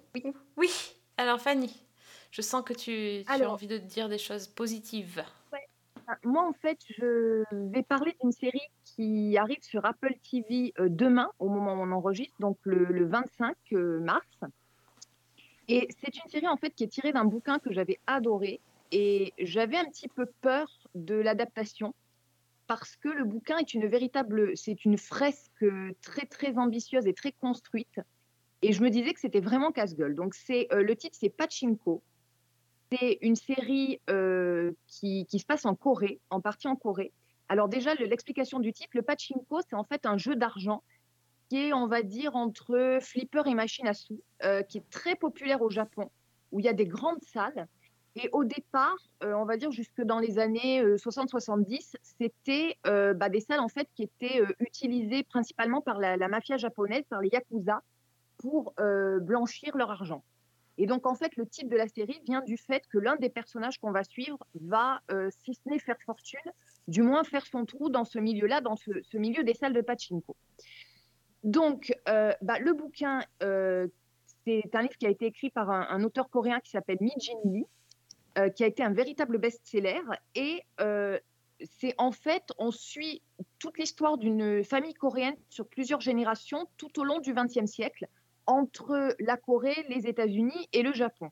Oui, 0.55 0.71
alors 1.17 1.41
Fanny, 1.41 1.85
je 2.31 2.41
sens 2.41 2.63
que 2.63 2.73
tu, 2.73 3.25
tu 3.25 3.43
as 3.43 3.51
envie 3.51 3.67
de 3.67 3.77
dire 3.77 4.07
des 4.07 4.17
choses 4.17 4.47
positives. 4.47 5.21
Ah, 6.07 6.17
Moi, 6.23 6.47
en 6.47 6.53
fait, 6.53 6.79
je 6.87 7.43
vais 7.51 7.83
parler 7.83 8.15
d'une 8.21 8.31
série 8.31 8.61
qui 8.85 9.37
arrive 9.37 9.61
sur 9.61 9.85
Apple 9.85 10.15
TV 10.31 10.73
euh, 10.79 10.87
demain, 10.89 11.29
au 11.37 11.49
moment 11.49 11.73
où 11.73 11.81
on 11.81 11.91
enregistre, 11.91 12.39
donc 12.39 12.57
le, 12.63 12.85
le 12.85 13.05
25 13.05 13.55
euh, 13.73 13.99
mars. 13.99 14.25
Et 15.69 15.87
c'est 16.01 16.15
une 16.17 16.29
série, 16.29 16.47
en 16.47 16.57
fait, 16.57 16.71
qui 16.71 16.83
est 16.83 16.87
tirée 16.87 17.13
d'un 17.13 17.25
bouquin 17.25 17.59
que 17.59 17.71
j'avais 17.71 17.99
adoré. 18.07 18.59
Et 18.91 19.33
j'avais 19.37 19.77
un 19.77 19.85
petit 19.85 20.07
peu 20.07 20.25
peur 20.41 20.67
de 20.95 21.15
l'adaptation 21.15 21.93
parce 22.65 22.95
que 22.95 23.09
le 23.09 23.23
bouquin 23.23 23.57
est 23.59 23.73
une 23.73 23.87
véritable, 23.87 24.57
c'est 24.57 24.83
une 24.83 24.97
fresque 24.97 25.65
très, 26.01 26.25
très 26.25 26.57
ambitieuse 26.57 27.07
et 27.07 27.13
très 27.13 27.31
construite. 27.31 27.99
Et 28.61 28.73
je 28.73 28.83
me 28.83 28.89
disais 28.89 29.13
que 29.13 29.19
c'était 29.19 29.39
vraiment 29.39 29.71
casse-gueule. 29.71 30.15
Donc, 30.15 30.33
c'est 30.33 30.67
euh, 30.73 30.83
le 30.83 30.95
titre, 30.95 31.17
c'est 31.19 31.29
Pachinko. 31.29 32.01
C'est 32.91 33.19
une 33.21 33.35
série 33.35 34.01
euh, 34.09 34.71
qui, 34.87 35.25
qui 35.27 35.37
se 35.39 35.45
passe 35.45 35.65
en 35.65 35.75
Corée, 35.75 36.19
en 36.31 36.41
partie 36.41 36.67
en 36.67 36.75
Corée. 36.75 37.11
Alors 37.47 37.69
déjà, 37.69 37.93
le- 37.95 38.05
l'explication 38.05 38.59
du 38.59 38.73
titre, 38.73 38.89
le 38.93 39.01
pachinko, 39.01 39.61
c'est 39.67 39.75
en 39.75 39.83
fait 39.83 40.05
un 40.05 40.17
jeu 40.17 40.35
d'argent 40.35 40.83
qui 41.49 41.67
est, 41.67 41.73
on 41.73 41.87
va 41.87 42.03
dire, 42.03 42.35
entre 42.35 42.99
flipper 43.01 43.43
et 43.47 43.55
machine 43.55 43.87
à 43.87 43.93
sous, 43.93 44.21
euh, 44.43 44.61
qui 44.61 44.77
est 44.77 44.89
très 44.89 45.15
populaire 45.15 45.61
au 45.61 45.69
Japon, 45.69 46.09
où 46.51 46.59
il 46.59 46.65
y 46.65 46.69
a 46.69 46.73
des 46.73 46.87
grandes 46.87 47.23
salles. 47.23 47.67
Et 48.15 48.29
au 48.31 48.43
départ, 48.43 48.97
euh, 49.23 49.33
on 49.33 49.45
va 49.45 49.57
dire 49.57 49.71
jusque 49.71 50.01
dans 50.01 50.19
les 50.19 50.39
années 50.39 50.81
euh, 50.81 50.97
60-70, 50.97 51.95
c'était 52.01 52.77
euh, 52.87 53.13
bah, 53.13 53.29
des 53.29 53.39
salles 53.39 53.59
en 53.59 53.69
fait 53.69 53.87
qui 53.95 54.03
étaient 54.03 54.41
utilisées 54.59 55.23
principalement 55.23 55.81
par 55.81 55.99
la, 55.99 56.17
mafia 56.27 56.57
japonaise, 56.57 57.03
par 57.09 57.21
les 57.21 57.29
yakuza, 57.29 57.81
pour 58.37 58.73
blanchir 59.21 59.75
leur 59.75 59.91
argent. 59.91 60.23
Et 60.77 60.85
donc, 60.85 61.05
en 61.05 61.13
fait, 61.13 61.35
le 61.35 61.45
titre 61.45 61.69
de 61.69 61.75
la 61.75 61.89
série 61.89 62.21
vient 62.25 62.41
du 62.41 62.55
fait 62.55 62.81
que 62.89 62.97
l'un 62.97 63.17
des 63.17 63.27
personnages 63.27 63.77
qu'on 63.79 63.91
va 63.91 64.05
suivre 64.05 64.37
va, 64.61 65.01
si 65.43 65.53
ce 65.53 65.59
n'est 65.65 65.77
faire 65.77 65.97
fortune, 66.05 66.39
du 66.87 67.01
moins 67.01 67.25
faire 67.25 67.45
son 67.45 67.65
trou 67.65 67.89
dans 67.89 68.05
ce 68.05 68.17
milieu-là, 68.17 68.61
dans 68.61 68.77
ce 68.77 69.17
milieu 69.17 69.43
des 69.43 69.53
salles 69.53 69.73
de 69.73 69.81
pachinko. 69.81 70.37
Donc, 71.43 71.93
euh, 72.07 72.33
bah, 72.41 72.59
le 72.59 72.73
bouquin, 72.73 73.21
euh, 73.43 73.87
c'est 74.45 74.69
un 74.73 74.81
livre 74.81 74.97
qui 74.97 75.05
a 75.05 75.09
été 75.09 75.25
écrit 75.25 75.49
par 75.49 75.69
un, 75.69 76.03
auteur 76.03 76.29
coréen 76.29 76.59
qui 76.59 76.71
s'appelle 76.71 76.97
Mi 77.01 77.13
Jin 77.17 77.39
Lee, 77.45 77.65
euh, 78.37 78.49
qui 78.49 78.63
a 78.63 78.67
été 78.67 78.83
un 78.83 78.91
véritable 78.91 79.37
best-seller. 79.37 80.01
Et 80.35 80.63
c'est 81.77 81.93
en 81.97 82.13
fait, 82.13 82.43
on 82.57 82.71
suit 82.71 83.21
toute 83.59 83.77
l'histoire 83.77 84.17
d'une 84.17 84.63
famille 84.63 84.93
coréenne 84.93 85.35
sur 85.49 85.67
plusieurs 85.67 85.99
générations 85.99 86.67
tout 86.77 86.99
au 86.99 87.03
long 87.03 87.19
du 87.19 87.33
XXe 87.33 87.65
siècle 87.65 88.07
entre 88.45 89.15
la 89.19 89.35
Corée, 89.35 89.85
les 89.89 90.07
États-Unis 90.07 90.69
et 90.71 90.81
le 90.83 90.93
Japon. 90.93 91.31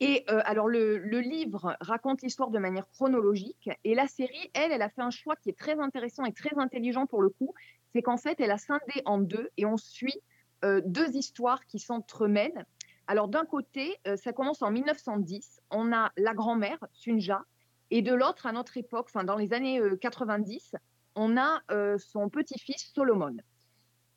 Et 0.00 0.24
euh, 0.28 0.42
alors 0.44 0.68
le, 0.68 0.98
livre 1.20 1.76
raconte 1.80 2.22
l'histoire 2.22 2.50
de 2.50 2.58
manière 2.58 2.88
chronologique 2.90 3.70
et 3.84 3.94
la 3.94 4.08
série, 4.08 4.50
elle, 4.52 4.72
elle 4.72 4.82
a 4.82 4.88
fait 4.88 5.02
un 5.02 5.10
choix 5.10 5.36
qui 5.36 5.50
est 5.50 5.58
très 5.58 5.78
intéressant 5.78 6.24
et 6.24 6.32
très 6.32 6.58
intelligent 6.58 7.06
pour 7.06 7.22
le 7.22 7.28
coup, 7.28 7.54
c'est 7.92 8.02
qu'en 8.02 8.16
fait, 8.16 8.40
elle 8.40 8.50
a 8.50 8.58
scindé 8.58 9.02
en 9.04 9.18
deux 9.18 9.50
et 9.56 9.66
on 9.66 9.76
suit 9.76 10.20
euh, 10.64 10.80
deux 10.84 11.10
histoires 11.10 11.64
qui 11.66 11.78
s'entremêlent. 11.78 12.66
Alors 13.06 13.28
d'un 13.28 13.44
côté, 13.44 13.98
euh, 14.06 14.16
ça 14.16 14.32
commence 14.32 14.62
en 14.62 14.70
1910, 14.70 15.60
on 15.70 15.92
a 15.92 16.10
la 16.16 16.34
grand-mère, 16.34 16.78
Sunja, 16.92 17.44
et 17.90 18.02
de 18.02 18.14
l'autre, 18.14 18.46
à 18.46 18.52
notre 18.52 18.76
époque, 18.76 19.06
enfin 19.10 19.24
dans 19.24 19.36
les 19.36 19.52
années 19.52 19.78
euh, 19.78 19.96
90, 19.96 20.74
on 21.14 21.36
a 21.36 21.60
son 21.98 22.28
petit-fils 22.28 22.90
Solomon. 22.92 23.36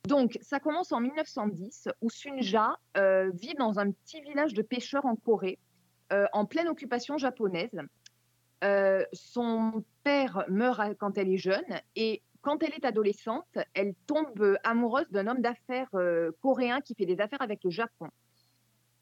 Donc 0.07 0.39
ça 0.41 0.59
commence 0.59 0.91
en 0.91 0.99
1910, 0.99 1.89
où 2.01 2.09
Sunja 2.09 2.79
vit 2.95 3.53
dans 3.53 3.77
un 3.77 3.91
petit 3.91 4.19
village 4.21 4.55
de 4.55 4.63
pêcheurs 4.63 5.05
en 5.05 5.15
Corée, 5.15 5.59
en 6.33 6.45
pleine 6.45 6.67
occupation 6.67 7.17
japonaise. 7.17 7.79
Euh, 8.63 9.03
son 9.13 9.83
père 10.03 10.43
meurt 10.49 10.95
quand 10.97 11.17
elle 11.17 11.31
est 11.31 11.37
jeune 11.37 11.79
et 11.95 12.23
quand 12.41 12.63
elle 12.63 12.73
est 12.73 12.85
adolescente, 12.85 13.57
elle 13.73 13.93
tombe 14.07 14.41
euh, 14.41 14.55
amoureuse 14.63 15.09
d'un 15.11 15.27
homme 15.27 15.41
d'affaires 15.41 15.89
euh, 15.93 16.31
coréen 16.41 16.81
qui 16.81 16.95
fait 16.95 17.05
des 17.05 17.19
affaires 17.19 17.41
avec 17.41 17.63
le 17.63 17.69
Japon, 17.69 18.07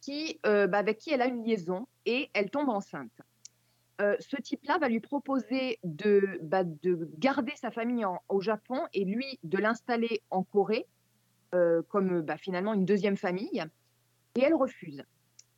qui, 0.01 0.39
euh, 0.45 0.67
bah, 0.67 0.79
avec 0.79 0.97
qui 0.97 1.11
elle 1.11 1.21
a 1.21 1.27
une 1.27 1.43
liaison 1.43 1.87
et 2.05 2.29
elle 2.33 2.49
tombe 2.49 2.69
enceinte. 2.69 3.21
Euh, 4.01 4.17
ce 4.19 4.35
type-là 4.35 4.77
va 4.77 4.89
lui 4.89 4.99
proposer 4.99 5.79
de, 5.83 6.39
bah, 6.41 6.63
de 6.65 7.07
garder 7.17 7.53
sa 7.55 7.71
famille 7.71 8.05
au 8.27 8.41
Japon 8.41 8.81
et 8.93 9.05
lui 9.05 9.39
de 9.43 9.57
l'installer 9.57 10.21
en 10.31 10.43
Corée 10.43 10.85
euh, 11.53 11.81
comme 11.87 12.21
bah, 12.21 12.37
finalement 12.37 12.73
une 12.73 12.83
deuxième 12.83 13.15
famille. 13.15 13.63
Et 14.35 14.41
elle 14.41 14.55
refuse. 14.55 15.03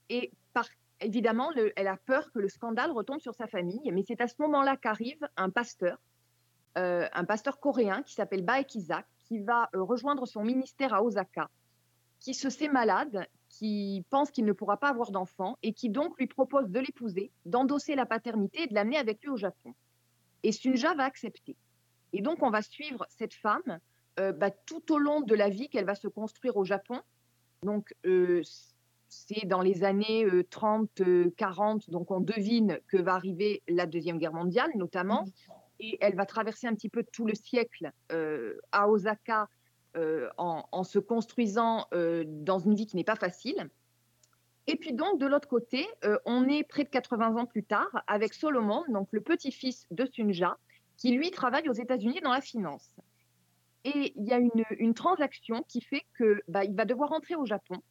Et 0.09 0.31
par, 0.53 0.67
évidemment, 1.01 1.51
le- 1.55 1.73
elle 1.75 1.87
a 1.87 1.97
peur 1.97 2.31
que 2.31 2.39
le 2.39 2.49
scandale 2.49 2.91
retombe 2.91 3.19
sur 3.19 3.35
sa 3.35 3.47
famille. 3.47 3.91
Mais 3.91 4.03
c'est 4.07 4.21
à 4.21 4.27
ce 4.27 4.35
moment-là 4.39 4.77
qu'arrive 4.77 5.27
un 5.37 5.49
pasteur, 5.49 5.97
euh, 6.77 7.07
un 7.13 7.25
pasteur 7.25 7.59
coréen 7.59 8.03
qui 8.03 8.13
s'appelle 8.13 8.43
Baek 8.43 8.75
Isaac, 8.75 9.05
qui 9.25 9.39
va 9.39 9.69
euh, 9.75 9.83
rejoindre 9.83 10.25
son 10.25 10.43
ministère 10.43 10.93
à 10.93 11.03
Osaka, 11.03 11.49
qui 12.19 12.33
se 12.33 12.49
sait 12.49 12.69
malade, 12.69 13.27
qui 13.49 14.05
pense 14.09 14.31
qu'il 14.31 14.45
ne 14.45 14.53
pourra 14.53 14.77
pas 14.77 14.89
avoir 14.89 15.11
d'enfant 15.11 15.57
et 15.63 15.73
qui 15.73 15.89
donc 15.89 16.17
lui 16.17 16.27
propose 16.27 16.69
de 16.69 16.79
l'épouser, 16.79 17.31
d'endosser 17.45 17.95
la 17.95 18.05
paternité 18.05 18.63
et 18.63 18.67
de 18.67 18.73
l'amener 18.73 18.97
avec 18.97 19.21
lui 19.21 19.29
au 19.29 19.37
Japon. 19.37 19.73
Et 20.43 20.51
Sunja 20.51 20.93
va 20.95 21.03
accepter. 21.03 21.55
Et 22.13 22.21
donc 22.21 22.41
on 22.41 22.49
va 22.49 22.61
suivre 22.61 23.05
cette 23.09 23.33
femme 23.33 23.79
euh, 24.19 24.31
bah, 24.31 24.51
tout 24.51 24.91
au 24.91 24.97
long 24.97 25.21
de 25.21 25.35
la 25.35 25.49
vie 25.49 25.69
qu'elle 25.69 25.85
va 25.85 25.95
se 25.95 26.07
construire 26.07 26.57
au 26.57 26.65
Japon. 26.65 27.01
Donc 27.63 27.93
euh, 28.05 28.41
c'est 29.09 29.45
dans 29.45 29.61
les 29.61 29.83
années 29.83 30.25
euh, 30.25 30.43
30, 30.49 31.01
euh, 31.01 31.33
40, 31.37 31.89
donc 31.89 32.11
on 32.11 32.19
devine 32.19 32.79
que 32.87 32.97
va 32.97 33.13
arriver 33.13 33.63
la 33.67 33.85
Deuxième 33.85 34.17
Guerre 34.17 34.33
mondiale 34.33 34.71
notamment. 34.75 35.25
Et 35.79 35.97
elle 36.01 36.15
va 36.15 36.25
traverser 36.25 36.67
un 36.67 36.73
petit 36.73 36.89
peu 36.89 37.03
tout 37.03 37.25
le 37.25 37.35
siècle 37.35 37.91
euh, 38.11 38.59
à 38.71 38.89
Osaka 38.89 39.47
euh, 39.95 40.29
en, 40.37 40.65
en 40.71 40.83
se 40.83 40.99
construisant 40.99 41.85
euh, 41.93 42.23
dans 42.25 42.59
une 42.59 42.75
vie 42.75 42.87
qui 42.87 42.95
n'est 42.95 43.03
pas 43.03 43.15
facile. 43.15 43.69
Et 44.65 44.75
puis 44.75 44.91
donc, 44.91 45.17
de 45.19 45.25
l'autre 45.25 45.47
côté, 45.47 45.87
on 46.25 46.45
est 46.49 46.65
près 46.65 46.83
de 46.83 46.89
80 46.89 47.37
ans 47.37 47.45
plus 47.45 47.63
tard 47.63 48.03
avec 48.05 48.33
Solomon, 48.33 48.83
donc 48.89 49.07
le 49.11 49.21
petit-fils 49.21 49.87
de 49.91 50.05
Sunja, 50.05 50.57
qui 50.97 51.11
lui 51.11 51.31
travaille 51.31 51.69
aux 51.69 51.73
États-Unis 51.73 52.19
dans 52.21 52.33
la 52.33 52.41
finance. 52.41 52.91
Et 53.85 54.11
il 54.17 54.25
y 54.25 54.33
a 54.33 54.39
une, 54.39 54.65
une 54.77 54.93
transaction 54.93 55.63
qui 55.69 55.79
fait 55.79 56.03
que 56.15 56.41
bah, 56.49 56.65
il 56.65 56.75
va 56.75 56.83
devoir 56.83 57.11
rentrer 57.11 57.35
au 57.35 57.45
Japon. 57.45 57.81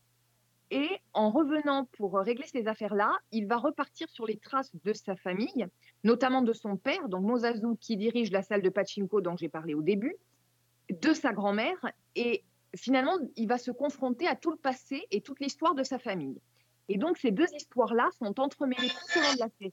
Et 0.70 0.88
en 1.12 1.30
revenant 1.30 1.84
pour 1.96 2.14
régler 2.18 2.46
ces 2.46 2.66
affaires-là, 2.66 3.12
il 3.30 3.46
va 3.46 3.56
repartir 3.56 4.08
sur 4.10 4.26
les 4.26 4.36
traces 4.36 4.74
de 4.84 4.92
sa 4.92 5.14
famille, 5.14 5.66
notamment 6.02 6.42
de 6.42 6.52
son 6.52 6.76
père, 6.76 7.08
donc 7.08 7.22
Mosazu, 7.22 7.76
qui 7.80 7.96
dirige 7.96 8.32
la 8.32 8.42
salle 8.42 8.62
de 8.62 8.68
pachinko 8.68 9.20
dont 9.20 9.36
j'ai 9.36 9.48
parlé 9.48 9.74
au 9.74 9.82
début, 9.82 10.16
de 10.90 11.12
sa 11.12 11.32
grand-mère, 11.32 11.78
et 12.16 12.42
finalement, 12.74 13.16
il 13.36 13.48
va 13.48 13.58
se 13.58 13.70
confronter 13.70 14.26
à 14.26 14.34
tout 14.34 14.50
le 14.50 14.56
passé 14.56 15.06
et 15.10 15.20
toute 15.20 15.40
l'histoire 15.40 15.74
de 15.74 15.84
sa 15.84 15.98
famille. 15.98 16.40
Et 16.88 16.98
donc, 16.98 17.18
ces 17.18 17.30
deux 17.30 17.52
histoires-là 17.54 18.08
sont 18.18 18.38
entremêlées 18.40 18.88
tout 18.88 19.18
au 19.18 19.22
long 19.22 19.34
de 19.34 19.38
la 19.40 19.48
série. 19.58 19.72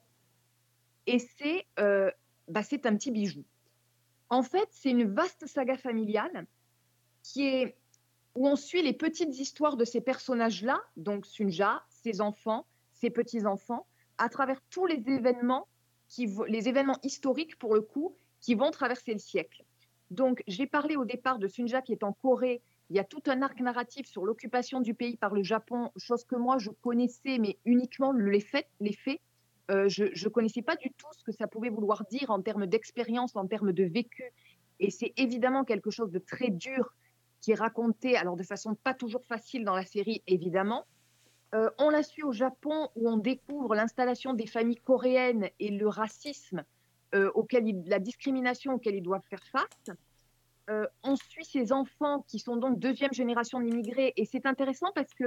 Et 1.06 1.20
c'est 1.20 1.66
euh, 1.80 2.10
bah, 2.48 2.62
un 2.62 2.96
petit 2.96 3.12
bijou. 3.12 3.44
En 4.30 4.42
fait, 4.42 4.68
c'est 4.72 4.92
une 4.92 5.14
vaste 5.14 5.46
saga 5.48 5.78
familiale 5.78 6.46
qui 7.24 7.48
est 7.48 7.76
où 8.36 8.48
on 8.48 8.56
suit 8.56 8.82
les 8.82 8.94
petites 8.94 9.38
histoires 9.40 9.78
de 9.78 9.86
ces 9.86 10.02
personnages-là, 10.02 10.82
donc 10.98 11.26
Sunja, 11.26 11.84
ses 11.90 12.22
enfants, 12.22 12.66
ses 12.92 13.10
petits-enfants, 13.10 13.86
à 14.18 14.30
travers 14.30 14.60
tous 14.70 14.86
les 14.86 15.04
événements, 15.08 15.68
les 16.18 16.68
événements 16.68 17.00
historiques 17.04 17.58
pour 17.58 17.74
le 17.74 17.82
coup, 17.82 18.16
qui 18.40 18.56
vont 18.56 18.72
traverser 18.72 19.14
le 19.14 19.20
siècle. 19.20 19.64
Donc, 20.12 20.44
j'ai 20.48 20.68
parlé 20.68 20.96
au 20.96 21.06
départ 21.06 21.40
de 21.40 21.48
Sunja 21.48 21.82
qui 21.82 21.94
est 21.94 22.04
en 22.04 22.14
Corée. 22.14 22.62
Il 22.90 22.96
y 22.96 23.00
a 23.00 23.04
tout 23.04 23.24
un 23.28 23.42
arc 23.42 23.60
narratif 23.62 24.06
sur 24.06 24.26
l'occupation 24.26 24.82
du 24.82 24.94
pays 24.94 25.18
par 25.18 25.34
le 25.34 25.44
Japon, 25.44 25.92
chose 25.98 26.24
que 26.26 26.36
moi 26.36 26.58
je 26.58 26.70
connaissais, 26.70 27.38
mais 27.40 27.58
uniquement 27.66 28.12
les 28.12 28.42
faits. 28.42 28.68
Les 28.80 28.94
faits. 28.94 29.20
Euh, 29.72 29.88
je 29.88 30.04
ne 30.04 30.30
connaissais 30.30 30.62
pas 30.62 30.76
du 30.76 30.90
tout 30.92 31.08
ce 31.18 31.24
que 31.24 31.32
ça 31.32 31.48
pouvait 31.48 31.70
vouloir 31.70 32.04
dire 32.12 32.30
en 32.32 32.42
termes 32.42 32.68
d'expérience, 32.68 33.36
en 33.36 33.48
termes 33.48 33.72
de 33.72 33.86
vécu. 33.86 34.24
Et 34.80 34.92
c'est 34.92 35.14
évidemment 35.16 35.64
quelque 35.64 35.90
chose 35.90 36.12
de 36.12 36.20
très 36.20 36.50
dur 36.50 36.94
qui 37.44 37.52
est 37.52 37.56
raconté, 37.56 38.16
alors 38.16 38.38
de 38.38 38.44
façon 38.44 38.74
pas 38.74 38.94
toujours 38.94 39.26
facile 39.26 39.66
dans 39.66 39.76
la 39.76 39.84
série, 39.84 40.24
évidemment. 40.28 40.86
Euh, 41.54 41.70
on 41.78 41.90
la 41.90 42.02
suit 42.02 42.24
au 42.24 42.32
Japon 42.32 42.88
où 42.96 43.10
on 43.10 43.18
découvre 43.18 43.76
l'installation 43.76 44.34
des 44.34 44.48
familles 44.48 44.80
coréennes 44.80 45.50
et 45.60 45.70
le 45.70 45.88
racisme 45.90 46.64
euh, 47.14 47.30
auquel 47.36 47.84
la 47.86 48.00
discrimination 48.00 48.74
auquel 48.74 48.96
ils 48.96 49.04
doivent 49.04 49.28
faire 49.30 49.44
face. 49.52 49.98
Euh, 50.70 50.88
on 51.04 51.18
suit 51.18 51.44
ces 51.44 51.74
enfants 51.74 52.24
qui 52.30 52.40
sont 52.40 52.56
donc 52.56 52.80
deuxième 52.80 53.12
génération 53.12 53.60
d'immigrés 53.60 54.14
et 54.16 54.24
c'est 54.26 54.46
intéressant 54.46 54.92
parce 54.96 55.14
que 55.14 55.26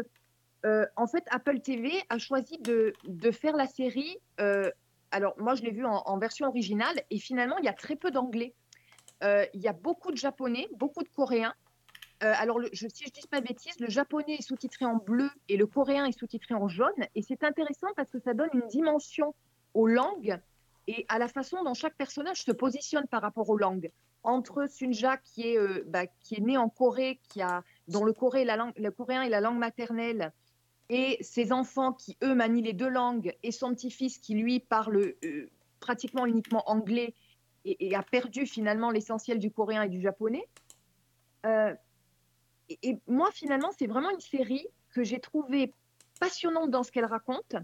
en 0.96 1.06
fait 1.06 1.22
Apple 1.30 1.60
TV 1.60 1.92
a 2.08 2.18
choisi 2.18 2.58
de, 2.58 2.92
de 3.04 3.30
faire 3.30 3.54
la 3.54 3.68
série. 3.68 4.18
alors 5.12 5.36
moi 5.38 5.54
je 5.54 5.62
l'ai 5.62 5.70
vu 5.70 5.84
en, 5.84 6.18
version 6.18 6.48
originale 6.48 7.00
et 7.10 7.20
finalement 7.20 7.56
il 7.58 7.64
y 7.66 7.68
a 7.68 7.72
très 7.72 7.94
peu 7.94 8.10
d'anglais. 8.10 8.52
Il 9.22 9.60
y 9.60 9.68
a 9.68 9.72
beaucoup 9.72 10.10
de 10.10 10.16
japonais, 10.16 10.66
beaucoup 10.72 11.04
de 11.04 11.08
coréens. 11.08 11.54
Euh, 12.22 12.32
alors, 12.36 12.60
je, 12.72 12.88
si 12.88 13.04
je 13.04 13.10
dis 13.10 13.26
pas 13.30 13.40
de 13.40 13.46
bêtises, 13.46 13.78
le 13.78 13.88
japonais 13.88 14.36
est 14.38 14.42
sous-titré 14.42 14.86
en 14.86 14.96
bleu 14.96 15.28
et 15.48 15.56
le 15.56 15.66
coréen 15.66 16.06
est 16.06 16.18
sous-titré 16.18 16.54
en 16.54 16.68
jaune. 16.68 17.06
Et 17.14 17.22
c'est 17.22 17.44
intéressant 17.44 17.88
parce 17.94 18.10
que 18.10 18.18
ça 18.18 18.32
donne 18.32 18.48
une 18.54 18.66
dimension 18.68 19.34
aux 19.74 19.86
langues 19.86 20.38
et 20.88 21.04
à 21.08 21.18
la 21.18 21.28
façon 21.28 21.62
dont 21.64 21.74
chaque 21.74 21.96
personnage 21.96 22.42
se 22.42 22.52
positionne 22.52 23.06
par 23.08 23.22
rapport 23.22 23.48
aux 23.50 23.58
langues. 23.58 23.90
Entre 24.22 24.68
Sunja, 24.68 25.18
qui 25.18 25.48
est, 25.48 25.58
euh, 25.58 25.84
bah, 25.86 26.06
qui 26.06 26.36
est 26.36 26.40
né 26.40 26.56
en 26.56 26.68
Corée, 26.68 27.20
qui 27.28 27.42
a, 27.42 27.62
dont 27.88 28.04
le, 28.04 28.12
Corée 28.12 28.44
la 28.44 28.72
coréen 28.96 29.22
est 29.22 29.28
la 29.28 29.40
langue 29.40 29.58
maternelle, 29.58 30.32
et 30.88 31.18
ses 31.20 31.52
enfants 31.52 31.92
qui, 31.92 32.16
eux, 32.22 32.34
manient 32.34 32.62
les 32.62 32.72
deux 32.72 32.88
langues, 32.88 33.36
et 33.42 33.52
son 33.52 33.74
petit-fils 33.74 34.18
qui, 34.18 34.34
lui, 34.34 34.60
parle 34.60 35.14
euh, 35.24 35.50
pratiquement 35.80 36.26
uniquement 36.26 36.68
anglais 36.70 37.14
et, 37.64 37.94
a 37.94 38.02
perdu 38.02 38.46
finalement 38.46 38.90
l'essentiel 38.90 39.38
du 39.38 39.50
coréen 39.50 39.82
et 39.82 39.88
du 39.88 40.00
japonais. 40.00 40.46
Et, 42.68 42.98
moi, 43.06 43.30
finalement, 43.32 43.70
c'est 43.78 43.86
vraiment 43.86 44.10
une 44.10 44.20
série 44.20 44.66
que 44.90 45.04
j'ai 45.04 45.20
trouvée 45.20 45.72
passionnante 46.20 46.70
dans 46.70 46.82
ce 46.82 46.90
qu'elle 46.90 47.04
raconte. 47.04 47.56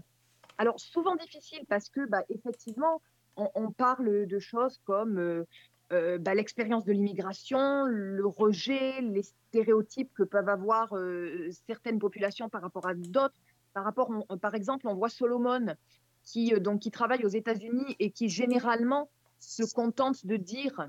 Alors, 0.57 0.79
souvent 0.79 1.15
difficile 1.15 1.65
parce 1.67 1.89
que, 1.89 2.05
bah, 2.07 2.23
effectivement, 2.29 3.01
on, 3.35 3.71
parle 3.71 4.27
de 4.27 4.39
choses 4.39 4.79
comme 4.85 5.17
euh, 5.17 5.43
euh, 5.91 6.17
bah, 6.19 6.35
l'expérience 6.35 6.85
de 6.85 6.93
l'immigration, 6.93 7.85
le 7.85 8.25
rejet, 8.27 9.01
les 9.01 9.23
stéréotypes 9.23 10.13
que 10.13 10.23
peuvent 10.23 10.49
avoir 10.49 10.95
euh, 10.95 11.49
certaines 11.67 11.99
populations 11.99 12.49
par 12.49 12.61
rapport 12.61 12.85
à 12.87 12.93
d'autres. 12.93 13.39
Par, 13.73 13.91
par 14.39 14.53
exemple, 14.53 14.87
on 14.87 14.93
voit 14.93 15.09
Solomon 15.09 15.75
qui, 16.23 16.51
donc, 16.61 16.81
qui 16.81 16.91
travaille 16.91 17.25
aux 17.25 17.29
États-Unis 17.29 17.95
et 17.99 18.11
qui 18.11 18.29
généralement 18.29 19.09
se 19.39 19.63
contente 19.73 20.25
de 20.25 20.37
dire 20.37 20.87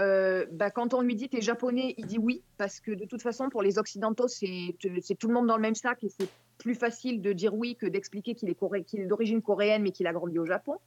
euh, 0.00 0.46
bah, 0.50 0.70
quand 0.70 0.94
on 0.94 1.02
lui 1.02 1.14
dit 1.14 1.28
t'es 1.28 1.42
japonais, 1.42 1.94
il 1.98 2.06
dit 2.06 2.18
oui, 2.18 2.42
parce 2.56 2.80
que 2.80 2.92
de 2.92 3.04
toute 3.04 3.22
façon, 3.22 3.50
pour 3.50 3.62
les 3.62 3.78
Occidentaux, 3.78 4.28
c'est 4.28 4.74
tout 5.18 5.28
le 5.28 5.34
monde 5.34 5.46
dans 5.46 5.56
le 5.56 5.62
même 5.62 5.74
sac 5.74 6.02
et 6.02 6.08
c'est 6.08 6.28
plus 6.58 6.74
facile 6.74 7.20
de 7.20 7.32
dire 7.32 7.54
oui 7.54 7.76
que 7.76 7.86
d'expliquer 7.86 8.34
qu'il 8.34 8.48
est, 8.48 9.06
d'origine 9.06 9.42
coréenne 9.42 9.82
mais 9.82 9.90
qu'il 9.90 10.06
a 10.06 10.12
grandi 10.12 10.38
au 10.38 10.46
Japon. 10.46 10.78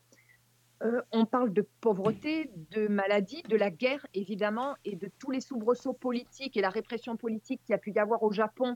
Euh, 0.83 1.01
on 1.11 1.25
parle 1.25 1.53
de 1.53 1.65
pauvreté, 1.79 2.49
de 2.71 2.87
maladie, 2.87 3.43
de 3.43 3.55
la 3.55 3.69
guerre, 3.69 4.05
évidemment, 4.13 4.75
et 4.83 4.95
de 4.95 5.09
tous 5.19 5.31
les 5.31 5.41
soubresauts 5.41 5.93
politiques 5.93 6.57
et 6.57 6.61
la 6.61 6.69
répression 6.69 7.15
politique 7.15 7.61
qu'il 7.65 7.75
a 7.75 7.77
pu 7.77 7.91
y 7.91 7.99
avoir 7.99 8.23
au 8.23 8.31
Japon, 8.31 8.75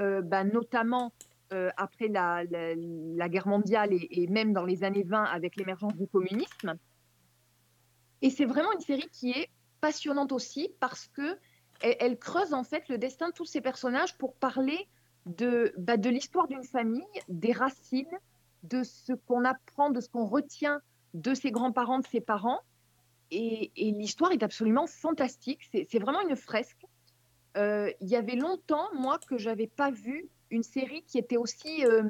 euh, 0.00 0.22
bah, 0.22 0.44
notamment 0.44 1.12
après 1.76 2.08
la, 2.08 2.44
guerre 3.28 3.46
mondiale 3.46 3.90
et 3.92 4.26
même 4.26 4.52
dans 4.52 4.64
les 4.64 4.82
années 4.82 5.04
20 5.04 5.22
avec 5.22 5.54
l'émergence 5.54 5.94
du 5.94 6.08
communisme. 6.08 6.74
Et 8.20 8.30
c'est 8.30 8.46
vraiment 8.46 8.72
une 8.72 8.80
série 8.80 9.08
qui 9.12 9.30
est 9.30 9.48
passionnante 9.80 10.32
aussi 10.32 10.70
parce 10.80 11.08
que 11.08 11.38
elle, 11.80 12.18
creuse 12.18 12.54
en 12.54 12.64
fait 12.64 12.88
le 12.88 12.96
destin 12.96 13.28
de 13.28 13.34
tous 13.34 13.44
ces 13.44 13.60
personnages 13.60 14.16
pour 14.16 14.34
parler 14.34 14.88
de, 15.26 15.74
bah, 15.76 15.98
de 15.98 16.08
l'histoire 16.08 16.48
d'une 16.48 16.64
famille, 16.64 17.04
des 17.28 17.52
racines, 17.52 18.18
de 18.62 18.82
ce 18.82 19.12
qu'on 19.12 19.44
apprend, 19.44 19.90
de 19.90 20.00
ce 20.00 20.08
qu'on 20.08 20.24
retient 20.24 20.80
de 21.14 21.34
ses 21.34 21.50
grands-parents, 21.50 21.98
de 21.98 22.06
ses 22.06 22.20
parents. 22.20 22.60
Et, 23.30 23.72
l'histoire 23.76 24.32
est 24.32 24.42
absolument 24.42 24.86
fantastique. 24.86 25.60
C'est 25.72 25.98
vraiment 25.98 26.20
une 26.20 26.36
fresque. 26.36 26.86
Euh, 27.56 27.90
Il 28.00 28.08
y 28.08 28.16
avait 28.16 28.36
longtemps, 28.36 28.88
moi, 28.94 29.18
que 29.18 29.38
j'avais 29.38 29.66
pas 29.66 29.90
vu 29.90 30.28
une 30.50 30.62
série 30.62 31.02
qui 31.02 31.18
était 31.18 31.36
aussi, 31.36 31.84
euh, 31.84 32.04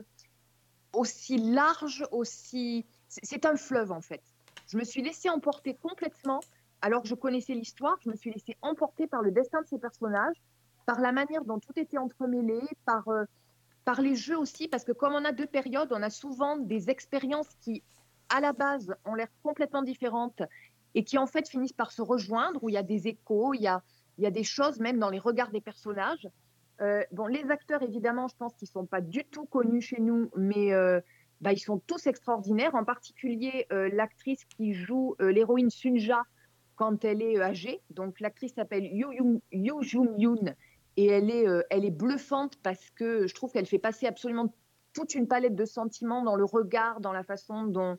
aussi 0.93 1.39
large, 1.39 2.05
aussi. 2.11 2.85
C'est 3.09 3.47
un 3.47 3.57
fleuve 3.57 3.93
en 3.93 4.01
fait. 4.01 4.23
Je 4.69 4.77
me 4.77 4.85
suis 4.85 5.01
laissée 5.01 5.31
emporter 5.31 5.75
complètement, 5.75 6.41
alors 6.83 7.03
que 7.03 7.09
je 7.09 7.15
connaissais 7.15 7.55
l'histoire. 7.55 7.97
Je 8.05 8.11
me 8.11 8.17
suis 8.17 8.31
laissée 8.31 8.57
emporter 8.63 9.07
par 9.07 9.23
le 9.23 9.31
destin 9.31 9.63
de 9.63 9.67
ces 9.67 9.79
personnages, 9.79 10.37
par 10.85 11.01
la 11.01 11.13
manière 11.13 11.45
dont 11.45 11.59
tout 11.59 11.73
était 11.77 11.99
entremêlé, 11.99 12.61
par 12.85 13.09
euh, 13.09 13.25
par 13.85 14.01
les 14.01 14.17
jeux 14.17 14.37
aussi, 14.37 14.67
parce 14.67 14.83
que 14.83 14.91
comme 14.91 15.15
on 15.15 15.25
a 15.25 15.31
deux 15.31 15.47
périodes, 15.47 15.93
on 15.93 16.03
a 16.03 16.11
souvent 16.11 16.57
des 16.57 16.91
expériences 16.91 17.49
qui, 17.61 17.85
à 18.29 18.41
la 18.41 18.53
base, 18.53 18.93
ont 19.05 19.15
l'air 19.15 19.29
complètement 19.45 19.83
différentes 19.83 20.43
et 20.97 21.05
qui 21.05 21.19
en 21.19 21.29
fait 21.29 21.49
finissent 21.49 21.73
par 21.73 21.93
se 21.93 22.03
rejoindre, 22.03 22.65
où 22.65 22.69
il 22.69 22.73
y 22.73 22.79
a 22.79 22.83
des 22.83 23.07
échos, 23.07 23.55
il 23.55 23.63
y 23.63 23.69
a, 23.69 23.83
il 24.19 24.25
y 24.25 24.27
a 24.27 24.33
des 24.33 24.43
choses 24.43 24.81
même 24.81 24.99
dans 24.99 25.11
les 25.11 25.21
regards 25.21 25.53
des 25.53 25.61
personnages. 25.61 26.29
Euh, 26.81 27.05
bon, 27.13 27.27
les 27.27 27.49
acteurs, 27.49 27.83
évidemment, 27.83 28.27
je 28.27 28.35
pense 28.37 28.55
qu'ils 28.55 28.67
ne 28.67 28.81
sont 28.81 28.87
pas 28.87 29.01
du 29.01 29.25
tout 29.25 29.45
connus 29.45 29.83
chez 29.83 30.01
nous, 30.01 30.33
mais 30.37 30.73
euh, 30.73 31.01
bah, 31.41 31.53
ils 31.53 31.61
sont 31.61 31.79
tous 31.79 32.09
extraordinaires, 32.09 32.75
en 32.75 32.85
particulier 32.85 33.69
l'actrice 33.71 34.45
qui 34.47 34.75
joue 34.75 35.15
l'héroïne 35.21 35.71
Sunja 35.71 36.25
quand 36.77 37.05
elle 37.05 37.23
est 37.23 37.39
euh, 37.39 37.45
âgée. 37.45 37.81
Donc 37.91 38.21
l'actrice 38.21 38.55
s'appelle 38.55 38.85
Yoo 38.85 39.11
Yoon- 39.13 39.41
Yoo 39.51 39.83
Jung 39.83 40.15
Yoon 40.17 40.55
et 40.97 41.07
elle 41.07 41.31
est, 41.31 41.49
euh, 41.49 41.63
elle 41.71 41.85
est 41.85 41.91
bluffante 41.91 42.57
parce 42.63 42.91
que 42.91 43.27
je 43.27 43.35
trouve 43.35 43.53
qu'elle 43.53 43.67
fait 43.67 43.79
passer 43.79 44.07
absolument 44.07 44.55
toute 44.93 45.15
une 45.15 45.27
palette 45.27 45.55
de 45.55 45.65
sentiments 45.65 46.23
dans 46.23 46.37
le 46.37 46.45
regard, 46.45 47.01
dans 47.01 47.13
la 47.13 47.23
façon 47.23 47.65
dont, 47.65 47.99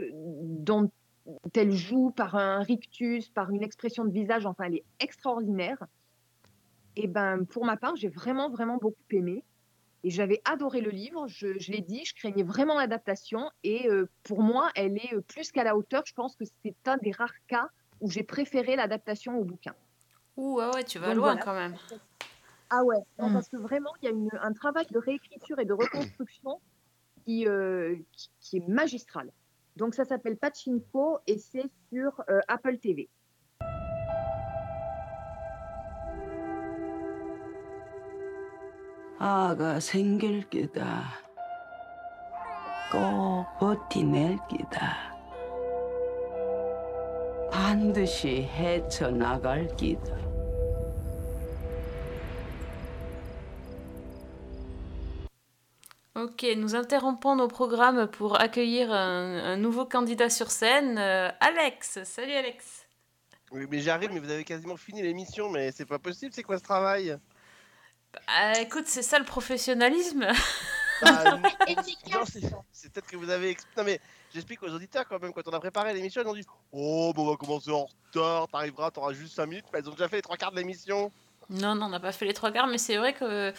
euh, 0.00 0.10
dont 0.12 0.90
elle 1.54 1.72
joue, 1.72 2.10
par 2.10 2.34
un 2.36 2.62
rictus, 2.62 3.28
par 3.28 3.50
une 3.50 3.62
expression 3.62 4.04
de 4.04 4.12
visage. 4.12 4.46
Enfin, 4.46 4.64
elle 4.64 4.76
est 4.76 4.84
extraordinaire. 5.00 5.86
Et 6.96 7.06
ben, 7.06 7.44
pour 7.44 7.64
ma 7.64 7.76
part, 7.76 7.94
j'ai 7.96 8.08
vraiment, 8.08 8.48
vraiment 8.50 8.78
beaucoup 8.78 8.96
aimé. 9.10 9.44
Et 10.02 10.10
j'avais 10.10 10.40
adoré 10.44 10.80
le 10.80 10.90
livre. 10.90 11.26
Je, 11.26 11.70
l'ai 11.70 11.80
dit, 11.80 12.04
je 12.04 12.14
craignais 12.14 12.44
vraiment 12.44 12.78
l'adaptation. 12.78 13.50
Et 13.64 13.88
pour 14.22 14.40
moi, 14.40 14.70
elle 14.76 14.96
est 14.98 15.20
plus 15.26 15.50
qu'à 15.50 15.64
la 15.64 15.76
hauteur. 15.76 16.04
Je 16.06 16.14
pense 16.14 16.36
que 16.36 16.44
c'est 16.44 16.76
un 16.86 16.96
des 16.98 17.10
rares 17.10 17.34
cas 17.48 17.70
où 17.99 18.09
j'ai 18.09 18.23
préféré 18.23 18.75
l'adaptation 18.75 19.37
au 19.37 19.43
bouquin. 19.43 19.73
Ouh, 20.37 20.59
ah 20.61 20.71
ouais, 20.73 20.83
tu 20.83 20.97
vas 20.99 21.07
Donc 21.07 21.17
loin 21.17 21.35
voilà. 21.35 21.41
quand 21.43 21.53
même. 21.53 21.75
Ah 22.69 22.83
ouais, 22.83 22.97
non, 23.19 23.29
Mm. 23.29 23.33
parce 23.33 23.49
que 23.49 23.57
vraiment, 23.57 23.91
il 24.01 24.05
y 24.05 24.07
a 24.07 24.11
une- 24.11 24.29
un 24.41 24.53
travail 24.53 24.85
de 24.91 24.97
réécriture 24.97 25.59
et 25.59 25.65
de 25.65 25.73
reconstruction 25.73 26.59
qui, 27.25 27.47
euh, 27.47 27.95
qui, 28.13 28.29
qui 28.39 28.57
est 28.57 28.67
magistral. 28.67 29.29
Donc 29.75 29.93
ça 29.93 30.05
s'appelle 30.05 30.37
Pachinko 30.37 31.19
et 31.27 31.37
c'est 31.37 31.69
sur 31.91 32.21
euh, 32.29 32.39
Apple 32.47 32.77
TV. 32.79 33.09
아가 39.19 39.79
생길 39.79 40.49
기다. 40.49 41.03
꼭 42.91 43.45
버티낼 43.59 44.37
기다. 44.49 45.14
반드시 47.65 48.43
헤쳐나갈 48.43 49.67
기다. 49.75 50.31
Ok, 56.13 56.43
nous 56.57 56.75
interrompons 56.75 57.35
nos 57.35 57.47
programmes 57.47 58.07
pour 58.07 58.39
accueillir 58.39 58.91
un, 58.91 59.53
un 59.53 59.57
nouveau 59.57 59.85
candidat 59.85 60.29
sur 60.29 60.51
scène. 60.51 60.97
Euh, 60.97 61.29
Alex, 61.39 62.03
salut 62.03 62.33
Alex. 62.33 62.85
Oui, 63.51 63.65
mais 63.69 63.79
j'arrive, 63.79 64.11
mais 64.13 64.19
vous 64.19 64.29
avez 64.29 64.43
quasiment 64.43 64.77
fini 64.77 65.01
l'émission, 65.01 65.49
mais 65.49 65.71
c'est 65.71 65.85
pas 65.85 65.99
possible, 65.99 66.33
c'est 66.33 66.43
quoi 66.43 66.57
ce 66.57 66.63
travail 66.63 67.17
Ah, 68.27 68.59
écoute, 68.59 68.85
c'est 68.87 69.01
ça 69.01 69.19
le 69.19 69.25
professionnalisme. 69.25 70.27
Bah, 71.02 71.38
non, 72.12 72.24
c'est 72.72 72.92
peut-être 72.92 73.06
que 73.06 73.16
vous 73.16 73.30
avez. 73.30 73.56
Non, 73.76 73.84
mais 73.84 74.00
j'explique 74.32 74.62
aux 74.62 74.70
auditeurs 74.70 75.06
quand 75.08 75.20
même, 75.20 75.32
quand 75.32 75.46
on 75.46 75.52
a 75.52 75.60
préparé 75.60 75.92
l'émission, 75.94 76.22
ils 76.22 76.28
ont 76.28 76.34
dit 76.34 76.44
Oh, 76.72 77.12
bon, 77.14 77.26
on 77.26 77.30
va 77.30 77.36
commencer 77.36 77.70
en 77.70 77.86
retard, 77.86 78.48
t'arriveras, 78.48 78.90
t'auras 78.90 79.12
juste 79.12 79.34
5 79.34 79.46
minutes, 79.46 79.66
mais 79.72 79.80
ils 79.80 79.88
ont 79.88 79.92
déjà 79.92 80.08
fait 80.08 80.16
les 80.16 80.22
trois 80.22 80.36
quarts 80.36 80.52
de 80.52 80.56
l'émission. 80.56 81.10
Non, 81.50 81.74
non, 81.74 81.86
on 81.86 81.90
n'a 81.90 82.00
pas 82.00 82.12
fait 82.12 82.24
les 82.24 82.34
trois 82.34 82.50
quarts, 82.50 82.66
mais 82.66 82.78
c'est 82.78 82.96
vrai 82.96 83.12
que. 83.12 83.52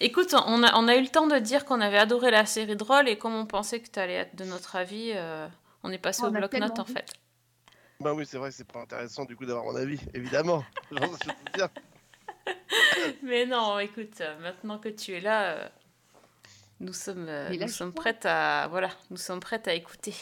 Écoute, 0.00 0.34
on 0.34 0.64
a, 0.64 0.74
on 0.76 0.88
a 0.88 0.96
eu 0.96 1.02
le 1.02 1.08
temps 1.08 1.28
de 1.28 1.38
dire 1.38 1.64
qu'on 1.64 1.80
avait 1.80 1.98
adoré 1.98 2.32
la 2.32 2.44
série 2.44 2.74
drôle 2.74 3.08
et 3.08 3.16
comme 3.18 3.34
on 3.34 3.46
pensait 3.46 3.78
que 3.78 3.88
tu 3.88 4.00
allais 4.00 4.14
être 4.14 4.34
de 4.34 4.44
notre 4.44 4.74
avis, 4.74 5.12
euh, 5.14 5.46
on 5.84 5.92
est 5.92 5.98
passé 5.98 6.22
On 6.24 6.28
au 6.28 6.30
bloc-notes 6.32 6.80
en 6.80 6.84
fait. 6.84 7.12
Bah 8.00 8.12
oui, 8.12 8.26
c'est 8.26 8.38
vrai, 8.38 8.50
c'est 8.50 8.66
pas 8.66 8.80
intéressant 8.80 9.24
du 9.24 9.36
coup 9.36 9.46
d'avoir 9.46 9.64
mon 9.64 9.76
avis, 9.76 10.00
évidemment. 10.12 10.64
Mais 13.22 13.46
non, 13.46 13.78
écoute, 13.78 14.20
euh, 14.20 14.38
maintenant 14.40 14.78
que 14.78 14.88
tu 14.88 15.12
es 15.12 15.20
là, 15.20 15.52
euh, 15.52 15.68
nous 16.82 16.92
sommes, 16.92 17.26
euh, 17.28 17.48
Mais 17.50 17.58
nous 17.58 17.68
sommes 17.68 17.92
prêtes 17.92 18.26
à, 18.26 18.66
voilà, 18.68 18.90
nous 19.10 19.16
sommes 19.16 19.40
prêtes 19.40 19.68
à 19.68 19.74
écouter. 19.74 20.14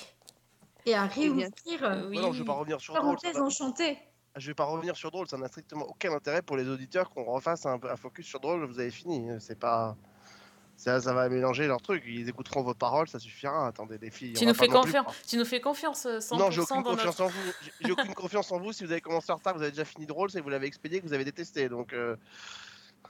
Et 0.86 0.94
à 0.94 1.06
bien, 1.06 1.14
réouvrir 1.14 1.48
Euh, 1.82 2.08
oui. 2.08 2.16
Ouais, 2.16 2.22
non, 2.22 2.32
je 2.32 2.40
vais 2.40 2.44
pas 2.44 2.52
revenir 2.52 2.80
sur 2.80 2.94
drôle. 2.94 3.16
parenthèse 3.16 3.40
enchantée. 3.40 3.98
Je 4.36 4.46
vais 4.46 4.54
pas 4.54 4.64
revenir 4.64 4.96
sur 4.96 5.10
drôle, 5.10 5.26
ça 5.26 5.38
n'a 5.38 5.48
strictement 5.48 5.86
aucun 5.86 6.12
intérêt 6.12 6.42
pour 6.42 6.56
les 6.56 6.68
auditeurs 6.68 7.10
qu'on 7.10 7.24
refasse 7.24 7.66
un, 7.66 7.80
un 7.82 7.96
focus 7.96 8.26
sur 8.26 8.40
drôle, 8.40 8.64
vous 8.64 8.78
avez 8.78 8.90
fini. 8.90 9.28
C'est 9.40 9.58
pas. 9.58 9.96
Ça, 10.76 10.98
ça 10.98 11.12
va 11.12 11.28
mélanger 11.28 11.66
leurs 11.66 11.82
trucs, 11.82 12.04
ils 12.06 12.26
écouteront 12.26 12.62
vos 12.62 12.72
paroles, 12.72 13.06
ça 13.06 13.18
suffira. 13.18 13.66
Attendez, 13.66 13.98
les 13.98 14.10
filles. 14.10 14.32
Tu 14.32 14.46
nous, 14.46 14.54
fais 14.54 14.66
non 14.66 14.80
plus 14.80 14.92
confiance, 14.92 15.14
tu 15.28 15.36
nous 15.36 15.44
fais 15.44 15.60
confiance 15.60 16.06
euh, 16.06 16.20
100% 16.20 16.38
Non, 16.38 16.50
j'ai 16.50 16.60
aucune 16.62 16.82
dans 16.82 16.90
confiance 16.92 17.18
notre... 17.18 17.24
en 17.24 17.28
vous. 17.28 17.52
J'ai 17.82 17.92
aucune 17.92 18.14
confiance 18.14 18.52
en 18.52 18.58
vous. 18.58 18.72
Si 18.72 18.84
vous 18.84 18.92
avez 18.92 19.02
commencé 19.02 19.30
en 19.30 19.36
retard, 19.36 19.54
vous 19.54 19.62
avez 19.62 19.72
déjà 19.72 19.84
fini 19.84 20.06
drôle, 20.06 20.30
c'est 20.30 20.38
que 20.38 20.44
vous 20.44 20.48
l'avez 20.48 20.66
expédié, 20.66 21.00
que 21.00 21.06
vous 21.06 21.12
avez 21.12 21.24
détesté. 21.24 21.68
Donc, 21.68 21.92
euh, 21.92 22.16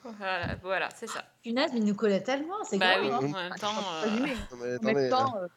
Voilà, 0.03 0.55
voilà 0.63 0.89
c'est 0.95 1.07
ça. 1.07 1.25
Punaise, 1.43 1.71
mais 1.73 1.79
il 1.81 1.85
nous 1.85 1.95
connaît 1.95 2.23
tellement, 2.23 2.63
c'est 2.65 2.79
Bah 2.79 2.99
grave. 2.99 3.23
oui, 3.23 3.31
hein. 3.31 3.33
en 3.35 3.51
même 3.51 3.55
temps, 3.59 3.95
euh, 3.95 4.07
mais 4.59 4.79
En 4.79 4.93
même 4.93 5.11
temps, 5.11 5.37
euh, 5.37 5.45
euh, 5.45 5.49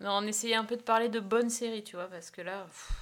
non, 0.00 0.10
on 0.12 0.22
essayait 0.26 0.54
un 0.54 0.64
peu 0.64 0.76
de 0.76 0.82
parler 0.82 1.08
de 1.08 1.20
bonnes 1.20 1.50
séries, 1.50 1.82
tu 1.84 1.96
vois, 1.96 2.06
parce 2.08 2.30
que 2.30 2.42
là, 2.42 2.64
pff, 2.64 2.92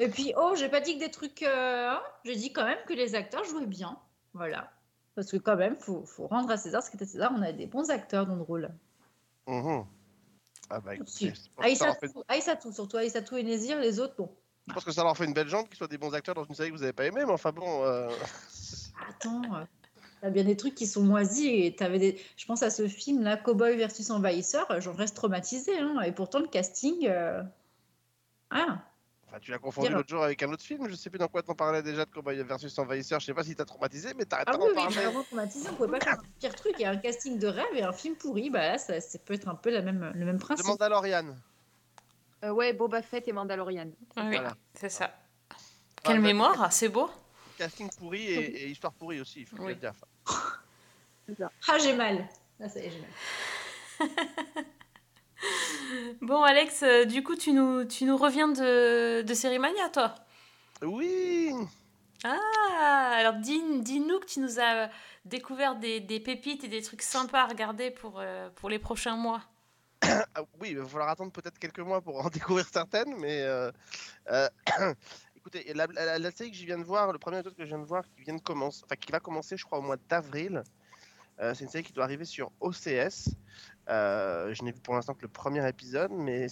Et 0.00 0.08
puis, 0.08 0.32
oh, 0.36 0.54
j'ai 0.56 0.68
pas 0.68 0.80
dit 0.80 0.94
que 0.98 1.04
des 1.04 1.10
trucs. 1.10 1.42
euh, 1.42 1.90
hein, 1.90 2.02
j'ai 2.24 2.34
dit 2.36 2.52
quand 2.52 2.64
même 2.64 2.78
que 2.86 2.92
les 2.92 3.14
acteurs 3.14 3.44
jouaient 3.44 3.66
bien. 3.66 3.98
Voilà. 4.34 4.70
Parce 5.14 5.30
que, 5.30 5.36
quand 5.36 5.56
même, 5.56 5.76
faut, 5.76 6.04
faut 6.04 6.26
rendre 6.26 6.50
à 6.50 6.56
César 6.56 6.82
ce 6.82 6.90
qui 6.90 7.02
à 7.02 7.06
César. 7.06 7.32
On 7.36 7.42
a 7.42 7.52
des 7.52 7.66
bons 7.66 7.90
acteurs 7.90 8.26
dans 8.26 8.36
le 8.36 8.42
rôle. 8.42 8.68
mhm. 9.46 9.84
Ah 10.70 10.80
bah 10.80 10.94
écoutez, 10.96 11.32
Aïssatou, 12.28 12.72
surtout 12.72 12.98
Aïssatou 12.98 13.36
et 13.38 13.42
Nézir, 13.42 13.78
les 13.80 13.98
autres, 14.00 14.14
bon. 14.18 14.30
je 14.66 14.74
pense 14.74 14.84
que 14.84 14.92
ça 14.92 15.02
leur 15.02 15.16
fait 15.16 15.24
une 15.24 15.32
belle 15.32 15.48
jambe 15.48 15.66
qu'ils 15.66 15.78
soient 15.78 15.88
des 15.88 15.96
bons 15.96 16.14
acteurs 16.14 16.34
dans 16.34 16.44
une 16.44 16.54
série 16.54 16.68
que 16.70 16.76
vous 16.76 16.82
avez 16.82 16.92
pas 16.92 17.06
aimé, 17.06 17.22
mais 17.24 17.32
enfin 17.32 17.52
bon. 17.52 17.84
euh, 17.86 18.10
Attends, 19.08 19.42
euh, 19.54 19.64
t'as 20.20 20.30
bien 20.30 20.44
des 20.44 20.56
trucs 20.56 20.74
qui 20.74 20.86
sont 20.86 21.02
moisis 21.02 21.46
et 21.46 21.74
t'avais 21.76 21.98
des. 21.98 22.20
Je 22.36 22.46
pense 22.46 22.62
à 22.62 22.70
ce 22.70 22.88
film 22.88 23.22
là, 23.22 23.36
Cowboy 23.36 23.76
versus 23.76 24.08
Envahisseur, 24.10 24.70
euh, 24.70 24.80
j'en 24.80 24.94
reste 24.94 25.16
traumatisée. 25.16 25.78
Hein, 25.78 26.00
et 26.02 26.12
pourtant, 26.12 26.38
le 26.40 26.46
casting. 26.48 27.06
euh, 27.08 27.42
Ah, 28.50 28.78
Enfin, 29.30 29.40
tu 29.40 29.50
l'as 29.50 29.58
confondu 29.58 29.90
l'autre 29.90 30.08
jour 30.08 30.24
avec 30.24 30.42
un 30.42 30.50
autre 30.50 30.62
film, 30.62 30.88
je 30.88 30.94
sais 30.94 31.10
plus 31.10 31.18
dans 31.18 31.28
quoi 31.28 31.42
t'en 31.42 31.54
parlais 31.54 31.82
déjà 31.82 32.06
de 32.06 32.10
Cowboy 32.10 32.42
versus 32.44 32.78
Envahisseur, 32.78 33.20
je 33.20 33.26
sais 33.26 33.34
pas 33.34 33.44
si 33.44 33.54
t'as 33.54 33.66
traumatisé, 33.66 34.14
mais 34.16 34.24
t'arrêtes 34.24 34.48
ah 34.48 34.52
pas 34.56 34.58
oui, 34.64 34.74
d'en 34.74 34.80
oui, 34.80 34.94
parler. 34.94 35.04
vraiment 35.06 35.22
traumatisé. 35.22 35.68
On 35.70 35.74
pouvait 35.74 35.98
pas 35.98 36.00
faire 36.00 36.14
un 36.14 36.22
pire 36.40 36.54
truc. 36.54 36.72
Il 36.78 36.82
y 36.82 36.84
a 36.86 36.90
un 36.92 36.96
casting 36.96 37.38
de 37.38 37.46
rêve 37.46 37.66
et 37.74 37.82
un 37.82 37.92
film 37.92 38.16
pourri. 38.16 38.48
Bah 38.48 38.60
là, 38.60 38.78
ça, 38.78 38.98
ça 39.02 39.18
peut 39.18 39.34
être 39.34 39.46
un 39.48 39.54
peu 39.54 39.68
la 39.70 39.82
même, 39.82 40.12
le 40.14 40.24
même 40.24 40.36
De 40.38 40.40
principe. 40.42 40.66
Mandalorian. 40.66 41.36
euh, 42.44 42.50
ouais, 42.52 42.72
Boba 42.72 43.02
Fett 43.02 43.28
et 43.28 43.32
Mandalorian. 43.32 43.88
oui, 44.16 44.22
Voilà. 44.30 44.54
c'est 44.72 44.88
ça. 44.88 45.10
Ah, 45.50 45.56
Quelle 46.04 46.16
bah, 46.22 46.26
mémoire, 46.28 46.62
ah, 46.62 46.70
c'est 46.70 46.88
beau. 46.88 47.10
Casting 47.58 47.90
pourri 47.98 48.22
et, 48.24 48.62
et 48.64 48.68
histoire 48.68 48.92
pourrie 48.92 49.20
aussi, 49.20 49.40
il 49.40 49.46
faut 49.46 49.56
Oui. 49.58 49.74
le 49.74 49.74
dire. 49.74 49.92
Ah, 51.68 51.78
j'ai 51.78 51.92
mal. 51.94 52.26
Là, 52.58 52.68
ça 52.68 52.80
y 52.80 52.84
est, 52.86 52.90
j'ai 52.90 53.00
mal. 53.00 54.10
Bon, 56.20 56.42
Alex, 56.42 56.82
euh, 56.82 57.04
du 57.04 57.22
coup, 57.22 57.36
tu 57.36 57.52
nous, 57.52 57.84
tu 57.84 58.04
nous 58.04 58.16
reviens 58.16 58.48
de, 58.48 59.22
de 59.22 59.34
Série 59.34 59.58
Mania, 59.58 59.88
toi? 59.88 60.14
Oui 60.82 61.52
Ah, 62.24 63.12
alors 63.16 63.34
dis- 63.34 63.80
dis-nous 63.80 64.18
que 64.20 64.26
tu 64.26 64.40
nous 64.40 64.60
as 64.60 64.90
découvert 65.24 65.76
des, 65.76 66.00
des 66.00 66.20
pépites 66.20 66.64
et 66.64 66.68
des 66.68 66.82
trucs 66.82 67.02
sympas 67.02 67.42
à 67.42 67.46
regarder 67.46 67.90
pour, 67.90 68.18
euh, 68.18 68.50
pour 68.56 68.68
les 68.68 68.78
prochains 68.78 69.16
mois. 69.16 69.42
Ah 70.34 70.42
oui, 70.60 70.68
il 70.70 70.78
va 70.78 70.86
falloir 70.86 71.08
attendre 71.08 71.32
peut-être 71.32 71.58
quelques 71.58 71.80
mois 71.80 72.00
pour 72.00 72.24
en 72.24 72.28
découvrir 72.30 72.66
certaines, 72.70 73.16
mais 73.16 73.42
euh, 73.42 73.70
euh, 74.30 74.48
écoutez, 75.48 75.72
la, 75.74 75.86
la- 75.86 76.18
la 76.18 76.30
série 76.30 76.50
que 76.50 76.56
je 76.56 76.64
viens 76.64 76.78
de 76.78 76.84
voir, 76.84 77.12
le 77.12 77.18
premier 77.18 77.38
épisode 77.38 77.56
que 77.56 77.64
je 77.64 77.68
viens 77.68 77.78
de 77.78 77.86
voir, 77.86 78.04
qui 78.14 78.22
vient 78.22 78.34
de 78.34 78.40
commencer, 78.40 78.82
enfin 78.84 78.96
qui 78.96 79.10
va 79.12 79.20
commencer, 79.20 79.56
je 79.56 79.64
crois, 79.64 79.78
au 79.78 79.82
mois 79.82 79.96
d'avril. 80.08 80.62
euh, 81.40 81.54
c'est 81.54 81.64
une 81.64 81.70
série 81.70 81.84
qui 81.84 81.92
doit 81.92 82.04
arriver 82.04 82.24
sur 82.24 82.50
OCS. 82.60 83.34
Euh, 83.88 84.52
je 84.52 84.62
n'ai 84.62 84.72
vu 84.72 84.80
pour 84.80 84.94
l'instant 84.94 85.14
que 85.14 85.22
le 85.22 85.28
premier 85.28 85.66
épisode, 85.68 86.10
mais 86.12 86.46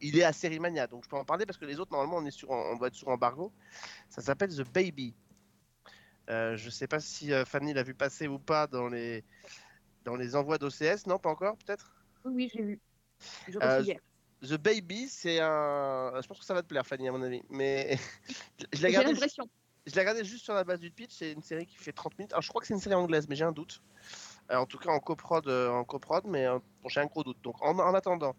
il 0.00 0.18
est 0.18 0.22
à 0.24 0.32
Série 0.32 0.60
Mania, 0.60 0.86
donc 0.86 1.04
je 1.04 1.08
peux 1.08 1.16
en 1.16 1.24
parler 1.24 1.44
parce 1.46 1.58
que 1.58 1.64
les 1.64 1.78
autres, 1.80 1.92
normalement, 1.92 2.16
on, 2.16 2.24
est 2.26 2.30
sur, 2.30 2.50
on 2.50 2.76
doit 2.76 2.88
être 2.88 2.94
sur 2.94 3.08
embargo. 3.08 3.52
Ça 4.08 4.22
s'appelle 4.22 4.54
The 4.54 4.62
Baby. 4.72 5.14
Euh, 6.30 6.56
je 6.56 6.70
sais 6.70 6.86
pas 6.86 7.00
si 7.00 7.30
Fanny 7.46 7.72
l'a 7.72 7.82
vu 7.82 7.94
passer 7.94 8.28
ou 8.28 8.38
pas 8.38 8.66
dans 8.66 8.88
les, 8.88 9.24
dans 10.04 10.14
les 10.16 10.36
envois 10.36 10.58
d'OCS. 10.58 11.06
Non, 11.06 11.18
pas 11.18 11.30
encore, 11.30 11.56
peut-être? 11.58 11.94
Oui, 12.24 12.32
oui, 12.34 12.50
j'ai 12.54 12.62
vu. 12.62 12.80
Je 13.48 13.58
Euh, 13.60 13.80
hier. 13.80 13.98
The 14.42 14.54
Baby, 14.54 15.08
c'est 15.08 15.40
un. 15.40 16.12
Je 16.20 16.26
pense 16.26 16.38
que 16.38 16.44
ça 16.44 16.54
va 16.54 16.62
te 16.62 16.68
plaire, 16.68 16.86
Fanny, 16.86 17.08
à 17.08 17.12
mon 17.12 17.22
avis. 17.22 17.42
Mais 17.50 17.98
je 18.72 18.82
l'ai 18.82 18.88
regardé, 18.88 19.14
je 19.86 19.94
l'ai 19.94 20.00
regardé 20.00 20.24
juste 20.24 20.44
sur 20.44 20.54
la 20.54 20.64
base 20.64 20.80
du 20.80 20.90
pitch. 20.90 21.12
C'est 21.16 21.32
une 21.32 21.42
série 21.42 21.66
qui 21.66 21.76
fait 21.76 21.92
30 21.92 22.18
minutes. 22.18 22.32
Alors, 22.32 22.42
je 22.42 22.48
crois 22.48 22.60
que 22.60 22.66
c'est 22.66 22.74
une 22.74 22.80
série 22.80 22.94
anglaise, 22.94 23.26
mais 23.28 23.36
j'ai 23.36 23.44
un 23.44 23.52
doute. 23.52 23.82
Euh, 24.50 24.56
en 24.56 24.66
tout 24.66 24.78
cas, 24.78 24.90
en 24.90 25.00
coprod, 25.00 25.46
euh, 25.46 25.68
en 25.70 25.84
coprod 25.84 26.24
mais 26.26 26.46
euh, 26.46 26.58
bon, 26.82 26.88
j'ai 26.88 27.00
un 27.00 27.06
gros 27.06 27.22
doute. 27.22 27.38
Donc, 27.42 27.60
en, 27.60 27.78
en 27.78 27.94
attendant, 27.94 28.34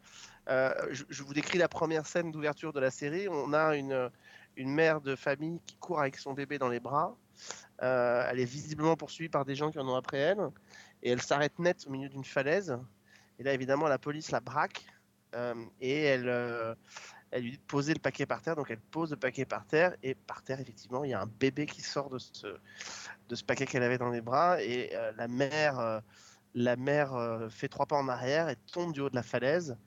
euh, 0.49 0.73
je, 0.89 1.03
je 1.09 1.23
vous 1.23 1.33
décris 1.33 1.57
la 1.57 1.67
première 1.67 2.05
scène 2.07 2.31
d'ouverture 2.31 2.73
de 2.73 2.79
la 2.79 2.89
série. 2.89 3.27
On 3.29 3.53
a 3.53 3.75
une, 3.75 4.09
une 4.55 4.73
mère 4.73 5.01
de 5.01 5.15
famille 5.15 5.61
qui 5.65 5.75
court 5.77 5.99
avec 5.99 6.17
son 6.17 6.33
bébé 6.33 6.57
dans 6.57 6.69
les 6.69 6.79
bras. 6.79 7.15
Euh, 7.81 8.27
elle 8.29 8.39
est 8.39 8.45
visiblement 8.45 8.95
poursuivie 8.95 9.29
par 9.29 9.45
des 9.45 9.55
gens 9.55 9.71
qui 9.71 9.79
en 9.79 9.87
ont 9.87 9.95
après 9.95 10.17
elle. 10.17 10.49
Et 11.03 11.11
elle 11.11 11.21
s'arrête 11.21 11.57
net 11.59 11.85
au 11.87 11.91
milieu 11.91 12.09
d'une 12.09 12.25
falaise. 12.25 12.77
Et 13.39 13.43
là, 13.43 13.53
évidemment, 13.53 13.87
la 13.87 13.97
police 13.97 14.31
la 14.31 14.39
braque. 14.41 14.85
Euh, 15.35 15.53
et 15.79 16.03
elle, 16.03 16.27
euh, 16.27 16.73
elle 17.31 17.43
lui 17.43 17.51
dit 17.51 17.57
de 17.57 17.63
poser 17.63 17.93
le 17.93 17.99
paquet 17.99 18.25
par 18.25 18.41
terre. 18.41 18.55
Donc, 18.55 18.71
elle 18.71 18.79
pose 18.79 19.11
le 19.11 19.17
paquet 19.17 19.45
par 19.45 19.65
terre. 19.65 19.95
Et 20.03 20.15
par 20.15 20.41
terre, 20.41 20.59
effectivement, 20.59 21.03
il 21.03 21.11
y 21.11 21.13
a 21.13 21.21
un 21.21 21.29
bébé 21.39 21.65
qui 21.65 21.81
sort 21.81 22.09
de 22.09 22.17
ce, 22.17 22.47
de 23.27 23.35
ce 23.35 23.43
paquet 23.43 23.65
qu'elle 23.65 23.83
avait 23.83 23.97
dans 23.97 24.09
les 24.09 24.21
bras. 24.21 24.61
Et 24.61 24.91
euh, 24.93 25.11
la 25.17 25.27
mère, 25.27 26.01
la 26.55 26.75
mère 26.75 27.47
fait 27.49 27.67
trois 27.67 27.85
pas 27.85 27.97
en 27.97 28.07
arrière 28.07 28.49
et 28.49 28.55
tombe 28.71 28.93
du 28.93 29.01
haut 29.01 29.09
de 29.09 29.15
la 29.15 29.23
falaise. 29.23 29.77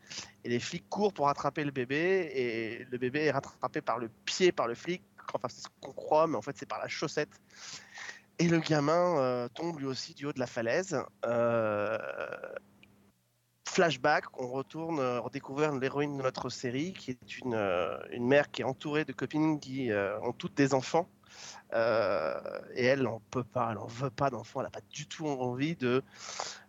Et 0.45 0.49
les 0.49 0.61
flics 0.61 0.89
courent 0.89 1.13
pour 1.13 1.27
rattraper 1.27 1.65
le 1.65 1.73
bébé. 1.73 2.31
Et 2.35 2.85
le 2.91 2.99
bébé 2.99 3.25
est 3.25 3.33
rattrapé 3.33 3.81
par 3.81 3.99
le 3.99 4.09
pied, 4.25 4.53
par 4.53 4.69
le 4.69 4.75
flic. 4.75 5.03
Enfin, 5.35 5.49
c'est 5.49 5.63
ce 5.63 5.69
qu'on 5.81 5.93
croit, 5.93 6.27
mais 6.27 6.37
en 6.37 6.43
fait, 6.43 6.57
c'est 6.57 6.67
par 6.67 6.81
la 6.81 6.89
chaussette. 6.89 7.31
Et 8.39 8.49
le 8.49 8.59
gamin 8.59 9.49
tombe 9.55 9.79
lui 9.79 9.87
aussi 9.87 10.15
du 10.15 10.27
haut 10.27 10.33
de 10.33 10.41
la 10.41 10.47
falaise. 10.47 10.97
Euh, 13.73 13.75
Flashback, 13.75 14.25
on 14.39 14.49
retourne 14.49 14.99
euh, 15.01 15.21
redécouvrir 15.21 15.73
l'héroïne 15.73 16.17
de 16.17 16.23
notre 16.23 16.51
série, 16.51 16.93
qui 16.93 17.13
est 17.13 17.39
une, 17.39 17.55
euh, 17.55 17.97
une 18.11 18.27
mère 18.27 18.51
qui 18.51 18.63
est 18.63 18.65
entourée 18.65 19.05
de 19.05 19.13
copines 19.13 19.61
qui 19.61 19.91
euh, 19.91 20.19
ont 20.21 20.33
toutes 20.33 20.55
des 20.55 20.75
enfants. 20.75 21.09
Euh, 21.73 22.39
et 22.75 22.85
elle 22.85 23.03
n'en 23.03 23.21
peut 23.31 23.45
pas, 23.45 23.69
elle 23.71 23.77
n'en 23.77 23.87
veut 23.87 24.11
pas 24.11 24.29
d'enfants, 24.29 24.61
elle 24.61 24.67
n'a 24.67 24.71
pas 24.71 24.87
du 24.93 25.07
tout 25.07 25.27
envie 25.27 25.75
de 25.75 26.03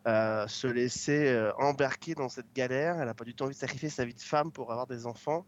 euh, 0.07 0.47
se 0.47 0.67
laisser 0.67 1.27
euh, 1.27 1.51
embarquer 1.57 2.15
dans 2.15 2.29
cette 2.29 2.53
galère, 2.53 2.97
elle 2.99 3.07
n'a 3.07 3.13
pas 3.13 3.25
du 3.25 3.35
tout 3.35 3.43
envie 3.43 3.53
de 3.53 3.59
sacrifier 3.59 3.89
sa 3.89 4.05
vie 4.05 4.13
de 4.13 4.21
femme 4.21 4.53
pour 4.53 4.71
avoir 4.71 4.87
des 4.87 5.05
enfants. 5.05 5.45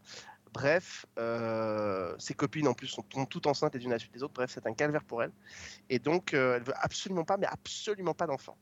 Bref, 0.56 1.06
euh, 1.20 2.16
ses 2.18 2.34
copines 2.34 2.70
en 2.70 2.74
plus 2.74 2.88
sont 2.88 3.04
toutes 3.04 3.46
enceintes 3.46 3.76
les 3.76 3.84
unes 3.84 3.92
à 3.92 3.96
la 3.96 4.00
suite 4.00 4.14
des 4.14 4.24
autres. 4.24 4.34
Bref, 4.34 4.52
c'est 4.54 4.66
un 4.66 4.74
calvaire 4.74 5.04
pour 5.04 5.22
elle. 5.22 5.34
Et 5.90 6.00
donc, 6.00 6.34
euh, 6.34 6.56
elle 6.56 6.64
veut 6.64 6.74
absolument 6.78 7.26
pas, 7.26 7.36
mais 7.36 7.46
absolument 7.46 8.14
pas 8.14 8.26
d'enfants. 8.26 8.58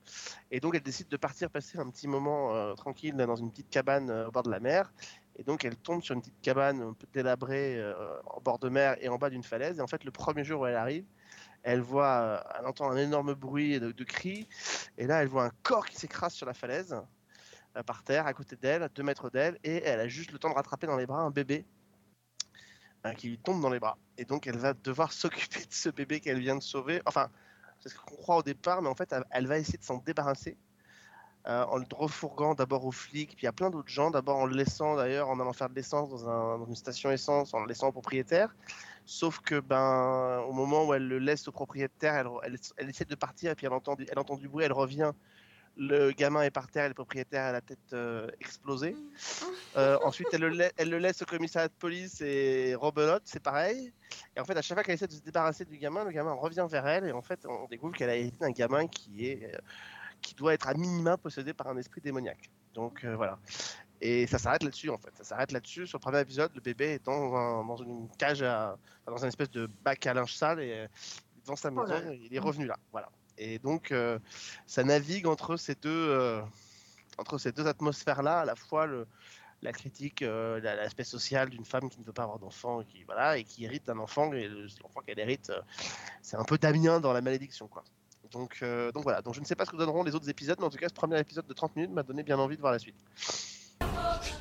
Et 0.49 0.59
donc, 0.59 0.73
elle 0.73 0.81
décide 0.81 1.07
de 1.07 1.17
partir 1.17 1.51
passer 1.51 1.77
un 1.77 1.87
petit 1.91 2.07
moment 2.07 2.55
euh, 2.55 2.73
tranquille 2.73 3.15
dans 3.15 3.35
une 3.35 3.51
petite 3.51 3.69
cabane 3.69 4.09
euh, 4.09 4.27
au 4.27 4.31
bord 4.31 4.41
de 4.41 4.49
la 4.49 4.59
mer. 4.59 4.91
Et 5.35 5.43
donc, 5.43 5.65
elle 5.65 5.75
tombe 5.75 6.01
sur 6.01 6.15
une 6.15 6.21
petite 6.21 6.41
cabane 6.41 6.81
un 6.81 6.93
peu 6.93 7.05
délabrée 7.13 7.79
en 8.25 8.41
bord 8.41 8.57
de 8.57 8.69
mer 8.69 8.95
et 8.99 9.07
en 9.09 9.19
bas 9.19 9.29
d'une 9.29 9.43
falaise. 9.43 9.77
Et 9.77 9.81
en 9.81 9.87
fait, 9.87 10.03
le 10.03 10.11
premier 10.11 10.43
jour 10.43 10.61
où 10.61 10.65
elle 10.65 10.75
arrive, 10.75 11.05
elle 11.61 11.81
voit, 11.81 12.43
elle 12.57 12.65
entend 12.65 12.89
un 12.89 12.97
énorme 12.97 13.35
bruit 13.35 13.79
de, 13.79 13.91
de 13.91 14.03
cris. 14.03 14.47
Et 14.97 15.05
là, 15.05 15.21
elle 15.21 15.27
voit 15.27 15.45
un 15.45 15.51
corps 15.61 15.85
qui 15.85 15.95
s'écrase 15.95 16.33
sur 16.33 16.47
la 16.47 16.53
falaise, 16.55 16.95
par 17.87 18.03
terre, 18.03 18.27
à 18.27 18.33
côté 18.33 18.55
d'elle, 18.55 18.83
à 18.83 18.89
deux 18.89 19.01
mètres 19.01 19.31
d'elle. 19.31 19.57
Et 19.63 19.83
elle 19.83 19.99
a 19.99 20.07
juste 20.07 20.31
le 20.31 20.39
temps 20.39 20.49
de 20.49 20.55
rattraper 20.55 20.85
dans 20.85 20.97
les 20.97 21.07
bras 21.07 21.21
un 21.21 21.31
bébé 21.31 21.65
euh, 23.05 23.13
qui 23.13 23.29
lui 23.29 23.37
tombe 23.37 23.61
dans 23.61 23.69
les 23.69 23.79
bras. 23.79 23.97
Et 24.17 24.25
donc, 24.25 24.47
elle 24.47 24.57
va 24.57 24.73
devoir 24.73 25.11
s'occuper 25.13 25.59
de 25.59 25.73
ce 25.73 25.89
bébé 25.89 26.19
qu'elle 26.19 26.39
vient 26.39 26.55
de 26.55 26.63
sauver. 26.63 27.01
Enfin, 27.05 27.29
c'est 27.79 27.89
ce 27.89 27.95
qu'on 27.95 28.15
croit 28.15 28.37
au 28.37 28.43
départ, 28.43 28.81
mais 28.81 28.89
en 28.89 28.95
fait, 28.95 29.13
elle, 29.31 29.47
va 29.47 29.57
essayer 29.57 29.77
de 29.77 29.83
s'en 29.83 29.97
débarrasser. 29.97 30.57
euh, 31.47 31.65
en 31.65 31.77
le 31.77 31.85
refourguant 31.93 32.55
d'abord 32.55 32.85
aux 32.85 32.91
flics, 32.91 33.35
puis 33.35 33.47
à 33.47 33.51
plein 33.51 33.69
d'autres 33.69 33.89
gens, 33.89 34.11
d'abord 34.11 34.37
en 34.37 34.45
le 34.45 34.55
laissant 34.55 34.95
d'ailleurs, 34.95 35.29
en 35.29 35.39
allant 35.41 35.51
faire 35.51 35.69
de 35.69 35.75
l'essence 35.75 36.23
dans, 36.23 36.57
dans 36.57 36.65
une 36.65 36.75
station 36.75 37.11
essence, 37.11 37.53
en 37.53 37.59
le 37.59 37.67
laissant 37.67 37.87
au 37.89 37.91
propriétaire. 37.91 38.55
Sauf 39.05 39.39
que 39.41 39.59
ben, 39.59 40.41
au 40.47 40.53
moment 40.53 40.85
où 40.85 40.93
elle 40.93 41.07
le 41.07 41.19
laisse 41.19 41.47
au 41.49 41.51
propriétaire, 41.51 42.25
elle, 42.43 42.89
essaie 42.89 43.03
de 43.05 43.15
partir, 43.15 43.51
et 43.51 43.55
puis 43.55 43.65
elle 43.65 43.73
entend 43.73 44.37
du 44.37 44.47
bruit, 44.47 44.63
elle 44.63 44.71
revient. 44.71 45.11
Le 45.75 46.11
gamin 46.11 46.43
est 46.43 46.51
par 46.51 46.67
terre 46.67 46.85
et 46.85 46.87
le 46.89 46.93
propriétaire 46.93 47.45
a 47.45 47.51
la 47.51 47.61
tête 47.61 47.79
euh, 47.93 48.27
explosée. 48.39 48.95
Euh, 49.75 49.97
ensuite, 50.03 50.27
elle 50.31 50.41
le, 50.41 50.49
lai- 50.49 50.71
elle 50.77 50.89
le 50.91 50.99
laisse 50.99 51.21
au 51.23 51.25
commissariat 51.25 51.67
de 51.67 51.73
police 51.73 52.21
et 52.21 52.75
rebelote, 52.75 53.23
c'est 53.25 53.41
pareil. 53.41 53.91
Et 54.35 54.39
en 54.39 54.45
fait, 54.45 54.55
à 54.55 54.61
chaque 54.61 54.77
fois 54.77 54.83
qu'elle 54.83 54.93
essaie 54.95 55.07
de 55.07 55.13
se 55.13 55.21
débarrasser 55.21 55.65
du 55.65 55.77
gamin, 55.77 56.03
le 56.05 56.11
gamin 56.11 56.33
revient 56.33 56.67
vers 56.69 56.85
elle 56.87 57.05
et 57.05 57.11
en 57.11 57.23
fait, 57.23 57.43
on 57.47 57.65
découvre 57.67 57.95
qu'elle 57.95 58.11
a 58.11 58.15
été 58.15 58.43
un 58.45 58.51
gamin 58.51 58.87
qui 58.87 59.27
est 59.27 59.51
euh, 59.55 59.57
qui 60.21 60.35
doit 60.35 60.53
être 60.53 60.67
à 60.67 60.73
minima 60.75 61.17
possédé 61.17 61.53
par 61.53 61.67
un 61.67 61.77
esprit 61.77 62.01
démoniaque. 62.01 62.49
Donc 62.75 63.03
voilà. 63.03 63.39
Et 63.99 64.25
ça 64.27 64.37
s'arrête 64.37 64.63
là-dessus 64.63 64.89
en 64.89 64.97
fait. 64.97 65.11
Ça 65.17 65.23
s'arrête 65.23 65.51
là-dessus. 65.51 65.87
Sur 65.87 65.97
le 65.97 66.01
premier 66.01 66.21
épisode, 66.21 66.51
le 66.53 66.61
bébé 66.61 66.85
est 66.93 67.05
dans, 67.05 67.35
un- 67.35 67.65
dans 67.65 67.77
une 67.77 68.07
cage, 68.17 68.41
à, 68.43 68.77
dans 69.07 69.17
une 69.17 69.27
espèce 69.27 69.49
de 69.49 69.67
bac 69.83 70.05
à 70.07 70.13
linge 70.13 70.35
sale 70.35 70.59
et 70.61 70.87
dans 71.45 71.55
sa 71.55 71.69
Oh 71.69 71.71
maison, 71.71 71.95
il 72.13 72.33
est 72.33 72.39
revenu 72.39 72.65
là. 72.67 72.77
Voilà. 72.91 73.09
Et 73.37 73.59
donc 73.59 73.91
euh, 73.91 74.19
ça 74.67 74.83
navigue 74.83 75.27
entre 75.27 75.57
ces 75.57 75.75
deux, 75.75 75.89
euh, 75.89 76.41
entre 77.17 77.37
ces 77.37 77.51
deux 77.51 77.67
atmosphères-là, 77.67 78.41
à 78.41 78.45
la 78.45 78.55
fois 78.55 78.85
le, 78.85 79.07
la 79.61 79.71
critique, 79.71 80.21
euh, 80.21 80.59
la- 80.61 80.75
l'aspect 80.75 81.03
social 81.03 81.49
d'une 81.49 81.65
femme 81.65 81.89
qui 81.89 81.99
ne 81.99 82.05
veut 82.05 82.13
pas 82.13 82.23
avoir 82.23 82.39
d'enfant 82.39 82.81
et 82.81 82.85
qui 82.85 83.03
voilà 83.05 83.37
et 83.37 83.43
qui 83.43 83.65
hérite 83.65 83.85
d'un 83.87 83.97
enfant 83.99 84.31
et 84.33 84.47
le- 84.47 84.67
l'enfant 84.81 85.01
qu'elle 85.05 85.19
hérite, 85.19 85.49
euh, 85.49 85.61
c'est 86.21 86.37
un 86.37 86.43
peu 86.43 86.57
Damien 86.57 86.99
dans 86.99 87.13
la 87.13 87.21
malédiction 87.21 87.67
quoi. 87.67 87.83
Donc, 88.31 88.59
euh, 88.63 88.91
donc 88.91 89.03
voilà, 89.03 89.21
donc 89.21 89.35
je 89.35 89.39
ne 89.41 89.45
sais 89.45 89.55
pas 89.55 89.65
ce 89.65 89.71
que 89.71 89.75
donneront 89.77 90.03
les 90.03 90.15
autres 90.15 90.27
épisodes, 90.29 90.57
mais 90.59 90.65
en 90.65 90.69
tout 90.69 90.77
cas 90.77 90.87
ce 90.89 90.93
premier 90.93 91.19
épisode 91.19 91.45
de 91.45 91.53
30 91.53 91.75
minutes 91.75 91.91
m'a 91.91 92.03
donné 92.03 92.23
bien 92.23 92.39
envie 92.39 92.55
de 92.55 92.61
voir 92.61 92.71
la 92.73 92.79
suite. 92.79 92.95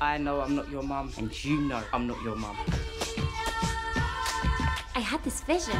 I 0.01 0.17
know 0.17 0.41
I'm 0.41 0.55
not 0.55 0.65
your 0.71 0.83
mum, 0.83 1.11
and 1.19 1.29
you 1.43 1.59
know 1.61 1.79
I'm 1.93 2.05
not 2.07 2.17
your 2.23 2.35
mum. 2.35 2.55
I 4.95 4.99
had 4.99 5.21
this 5.23 5.41
vision 5.47 5.79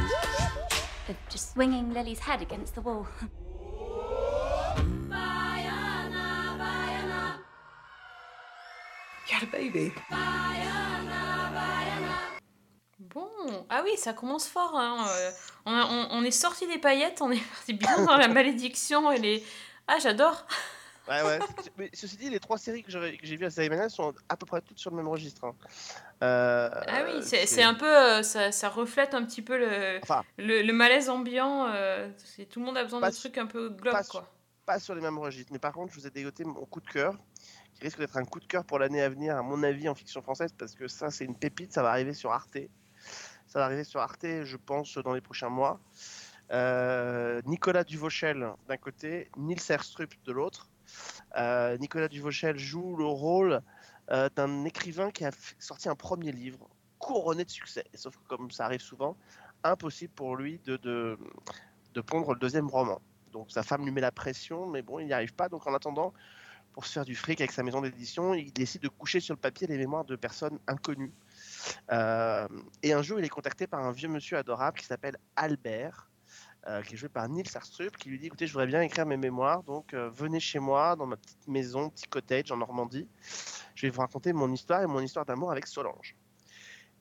of 1.08 1.16
just 1.28 1.52
swinging 1.52 1.92
Lily's 1.92 2.18
head 2.20 2.42
against 2.42 2.74
the 2.74 2.80
wall. 2.80 3.06
You 9.28 9.34
had 9.38 9.42
a 9.44 9.50
baby. 9.50 9.92
Bon, 12.98 13.66
ah 13.70 13.80
oui, 13.84 13.96
ça 13.96 14.12
commence 14.12 14.46
fort. 14.46 14.76
hein, 14.76 15.06
euh, 15.08 15.30
On, 15.66 15.72
a- 15.72 15.86
on- 15.86 16.08
on 16.18 16.24
est 16.24 16.30
sorti 16.30 16.66
des 16.66 16.78
paillettes, 16.78 17.22
on 17.22 17.30
est 17.30 17.40
parti 17.40 17.72
bien 17.74 18.04
dans 18.04 18.16
la 18.16 18.28
malédiction 18.38 19.10
et 19.12 19.18
les. 19.18 19.44
Ah, 19.88 19.98
j'adore. 19.98 20.44
Ouais, 21.08 21.22
ouais. 21.22 21.38
c'est- 21.62 21.72
mais 21.76 21.90
ceci 21.92 22.16
dit, 22.16 22.30
les 22.30 22.40
trois 22.40 22.56
séries 22.58 22.82
que 22.82 22.90
j'ai 22.90 23.36
vues 23.36 23.44
à 23.44 23.50
série 23.50 23.68
sont 23.90 24.14
à 24.28 24.36
peu 24.36 24.46
près 24.46 24.60
toutes 24.62 24.78
sur 24.78 24.90
le 24.90 24.96
même 24.96 25.08
registre. 25.08 25.44
hein. 25.44 25.54
Euh, 26.22 26.70
Ah 26.86 27.02
oui, 27.04 27.22
c'est 27.22 27.62
un 27.62 27.74
peu. 27.74 27.86
euh, 27.86 28.22
ça, 28.22 28.52
ça 28.52 28.68
reflète 28.68 29.14
un 29.14 29.24
petit 29.24 29.42
peu 29.42 29.58
le, 29.58 30.00
Enfin, 30.02 30.22
le, 30.38 30.62
le 30.62 30.72
malaise 30.72 31.08
ambiant. 31.10 31.66
euh, 31.68 32.08
tout 32.50 32.60
le 32.60 32.66
monde 32.66 32.76
a 32.78 32.84
besoin 32.84 33.00
de 33.00 33.14
trucs 33.14 33.36
un 33.38 33.46
peu 33.46 33.68
globe, 33.68 33.92
pas 33.94 34.04
quoi. 34.04 34.30
pas 34.64 34.78
sur 34.78 34.94
les 34.94 35.00
mêmes 35.02 35.18
registres. 35.18 35.52
Mais 35.52 35.58
par 35.58 35.72
contre, 35.72 35.92
je 35.92 36.00
vous 36.00 36.06
ai 36.06 36.10
dégoté 36.10 36.44
mon 36.44 36.64
coup 36.64 36.80
de 36.80 36.88
cœur, 36.88 37.14
qui 37.74 37.82
risque 37.82 37.98
d'être 37.98 38.16
un 38.16 38.24
coup 38.24 38.40
de 38.40 38.46
cœur 38.46 38.64
pour 38.64 38.78
l'année 38.78 39.02
à 39.02 39.08
venir, 39.10 39.36
à 39.36 39.42
mon 39.42 39.62
avis, 39.62 39.88
en 39.88 39.94
fiction 39.94 40.22
française, 40.22 40.54
parce 40.56 40.74
que 40.74 40.88
ça, 40.88 41.10
c'est 41.10 41.24
une 41.24 41.36
pépite, 41.36 41.72
ça 41.72 41.82
va 41.82 41.90
arriver 41.90 42.14
sur 42.14 42.32
Arte. 42.32 42.56
Ça 43.46 43.58
va 43.58 43.66
arriver 43.66 43.84
sur 43.84 44.00
Arte, 44.00 44.24
je 44.44 44.56
pense, 44.56 44.96
dans 44.98 45.12
les 45.12 45.20
prochains 45.20 45.50
mois. 45.50 45.78
Euh, 46.50 47.40
Nicolas 47.46 47.84
Duvauchel 47.84 48.46
d'un 48.68 48.76
côté, 48.76 49.30
Nils 49.36 49.60
Erstrup 49.70 50.12
de 50.24 50.32
l'autre. 50.32 50.68
Euh, 51.36 51.76
Nicolas 51.78 52.08
Duvauchel 52.08 52.58
joue 52.58 52.96
le 52.96 53.06
rôle 53.06 53.60
euh, 54.10 54.28
d'un 54.36 54.64
écrivain 54.64 55.10
qui 55.10 55.24
a 55.24 55.30
sorti 55.58 55.88
un 55.88 55.96
premier 55.96 56.32
livre 56.32 56.68
couronné 56.98 57.44
de 57.44 57.50
succès. 57.50 57.84
Sauf 57.94 58.16
que, 58.16 58.22
comme 58.28 58.50
ça 58.50 58.66
arrive 58.66 58.80
souvent, 58.80 59.16
impossible 59.62 60.12
pour 60.14 60.36
lui 60.36 60.60
de, 60.64 60.76
de, 60.76 61.18
de 61.94 62.00
pondre 62.00 62.32
le 62.34 62.38
deuxième 62.38 62.68
roman. 62.68 63.00
Donc 63.32 63.50
sa 63.50 63.62
femme 63.62 63.84
lui 63.84 63.90
met 63.90 64.00
la 64.00 64.12
pression, 64.12 64.66
mais 64.68 64.82
bon, 64.82 65.00
il 65.00 65.06
n'y 65.06 65.12
arrive 65.12 65.34
pas. 65.34 65.48
Donc 65.48 65.66
en 65.66 65.74
attendant, 65.74 66.12
pour 66.72 66.86
se 66.86 66.92
faire 66.92 67.04
du 67.04 67.14
fric 67.14 67.40
avec 67.40 67.52
sa 67.52 67.62
maison 67.62 67.80
d'édition, 67.80 68.34
il 68.34 68.52
décide 68.52 68.82
de 68.82 68.88
coucher 68.88 69.20
sur 69.20 69.34
le 69.34 69.40
papier 69.40 69.66
les 69.66 69.78
mémoires 69.78 70.04
de 70.04 70.16
personnes 70.16 70.58
inconnues. 70.66 71.12
Euh, 71.92 72.48
et 72.82 72.92
un 72.92 73.02
jour, 73.02 73.18
il 73.18 73.24
est 73.24 73.28
contacté 73.28 73.66
par 73.66 73.80
un 73.80 73.92
vieux 73.92 74.08
monsieur 74.08 74.36
adorable 74.38 74.78
qui 74.78 74.86
s'appelle 74.86 75.16
Albert, 75.36 76.10
euh, 76.66 76.80
qui 76.82 76.94
est 76.94 76.96
joué 76.96 77.08
par 77.10 77.28
Nils 77.28 77.56
Arstrup, 77.56 77.96
qui 77.96 78.08
lui 78.08 78.18
dit 78.18 78.26
écoutez, 78.26 78.46
je 78.46 78.52
voudrais 78.52 78.66
bien 78.66 78.80
écrire 78.80 79.04
mes 79.04 79.18
mémoires, 79.18 79.62
donc 79.62 79.92
euh, 79.92 80.08
venez 80.10 80.40
chez 80.40 80.58
moi 80.58 80.96
dans 80.96 81.06
ma 81.06 81.16
petite 81.16 81.46
maison, 81.46 81.90
petit 81.90 82.06
cottage 82.06 82.50
en 82.52 82.56
Normandie. 82.56 83.06
Je 83.74 83.86
vais 83.86 83.90
vous 83.90 84.00
raconter 84.00 84.32
mon 84.32 84.50
histoire 84.50 84.80
et 84.82 84.86
mon 84.86 85.00
histoire 85.00 85.26
d'amour 85.26 85.50
avec 85.50 85.66
Solange. 85.66 86.16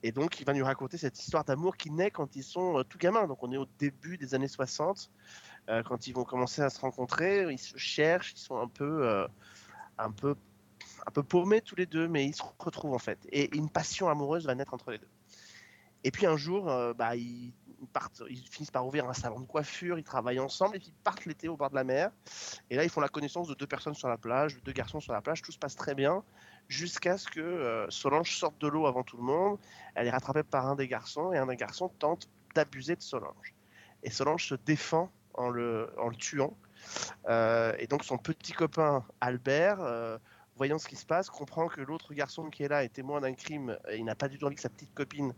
Et 0.05 0.11
donc, 0.11 0.41
il 0.41 0.45
va 0.45 0.53
nous 0.53 0.66
raconter 0.66 0.97
cette 0.97 1.18
histoire 1.18 1.45
d'amour 1.45 1.78
qui 1.78 1.89
naît 1.89 2.11
quand 2.11 2.36
ils 2.36 2.43
sont 2.43 2.80
euh, 2.80 2.84
tout 2.84 2.97
gamins. 2.97 3.26
Donc, 3.26 3.41
on 3.41 3.51
est 3.53 3.57
au 3.57 3.68
début 3.80 4.18
des 4.18 4.36
années 4.36 4.49
60, 4.49 5.09
euh, 5.70 5.82
quand 5.84 6.07
ils 6.07 6.14
vont 6.14 6.26
commencer 6.26 6.61
à 6.61 6.70
se 6.70 6.82
rencontrer, 6.82 7.49
ils 7.49 7.57
se 7.57 7.78
cherchent, 7.78 8.34
ils 8.34 8.39
sont 8.39 8.59
un 8.59 8.68
peu, 8.68 9.26
un 9.97 10.11
peu, 10.11 10.36
un 11.07 11.11
peu 11.11 11.24
paumés 11.24 11.61
tous 11.61 11.78
les 11.78 11.86
deux, 11.86 12.09
mais 12.09 12.26
ils 12.26 12.36
se 12.36 12.43
retrouvent 12.59 12.93
en 12.93 12.99
fait. 12.99 13.18
Et 13.32 13.55
une 13.55 13.70
passion 13.70 14.09
amoureuse 14.09 14.45
va 14.45 14.55
naître 14.55 14.74
entre 14.74 14.91
les 14.91 14.97
deux. 14.97 15.07
Et 16.03 16.11
puis 16.11 16.26
un 16.26 16.36
jour, 16.36 16.66
bah, 16.97 17.16
il- 17.16 17.53
ils, 18.30 18.48
finissent 18.48 18.72
par 18.72 18.86
ouvrir 18.86 19.10
un 19.10 19.14
salon 19.14 19.40
de 19.40 19.46
coiffure, 19.46 19.98
ils 19.98 20.04
travaillent 20.04 20.40
ensemble 20.40 20.76
et 20.76 20.80
puis 20.80 20.90
ils 20.90 21.04
partent 21.04 21.26
l'été 21.26 21.48
au 21.48 21.58
bord 21.58 21.70
de 21.70 21.76
la 21.76 21.84
mer. 21.84 22.12
Et 22.70 22.76
là, 22.76 22.84
ils 22.84 22.90
font 22.90 23.02
la 23.02 23.10
connaissance 23.10 23.48
de 23.48 23.54
deux 23.54 23.68
personnes 23.68 23.94
sur 23.94 24.08
la 24.08 24.18
plage, 24.18 24.56
de 24.56 24.62
deux 24.62 24.72
garçons 24.72 25.00
sur 25.00 25.14
la 25.14 25.22
plage, 25.22 25.42
tout 25.42 25.52
se 25.52 25.60
passe 25.60 25.76
très 25.76 25.96
bien, 25.96 26.24
jusqu'à 26.68 27.18
ce 27.18 27.28
que 27.30 27.40
euh, 27.40 27.90
Solange 27.90 28.36
sorte 28.38 28.60
de 28.60 28.68
l'eau 28.68 28.86
avant 28.86 29.04
tout 29.04 29.18
le 29.18 29.24
monde. 29.24 29.58
Elle 29.96 30.08
est 30.08 30.12
rattrapée 30.12 30.44
par 30.44 30.68
un 30.68 30.76
des 30.76 30.88
garçons 30.88 31.32
et 31.34 31.38
un 31.38 31.48
des 31.48 31.56
garçons 31.56 31.90
tente 32.00 32.30
d'abuser 32.56 32.96
de 32.96 33.02
Solange. 33.02 33.54
Et 34.04 34.10
Solange 34.10 34.48
se 34.48 34.56
défend 34.56 35.12
en 35.34 35.50
le, 35.50 35.90
en 35.98 36.10
le 36.10 36.16
tuant. 36.16 36.56
Euh, 37.30 37.74
et 37.80 37.88
donc 37.88 38.04
son 38.04 38.18
petit 38.18 38.52
copain 38.52 39.06
Albert, 39.22 39.80
euh, 39.82 40.18
voyant 40.58 40.78
ce 40.78 40.88
qui 40.88 40.96
se 40.96 41.06
passe, 41.06 41.30
comprend 41.30 41.68
que 41.68 41.82
l'autre 41.82 42.14
garçon 42.14 42.50
qui 42.50 42.64
est 42.64 42.68
là 42.68 42.84
est 42.84 42.90
témoin 42.90 43.22
d'un 43.22 43.34
crime 43.34 43.78
et 43.90 43.98
il 43.98 44.06
n'a 44.06 44.16
pas 44.16 44.28
du 44.28 44.38
tout 44.38 44.46
envie 44.46 44.56
que 44.56 44.62
sa 44.62 44.70
petite 44.70 44.94
copine 44.94 45.34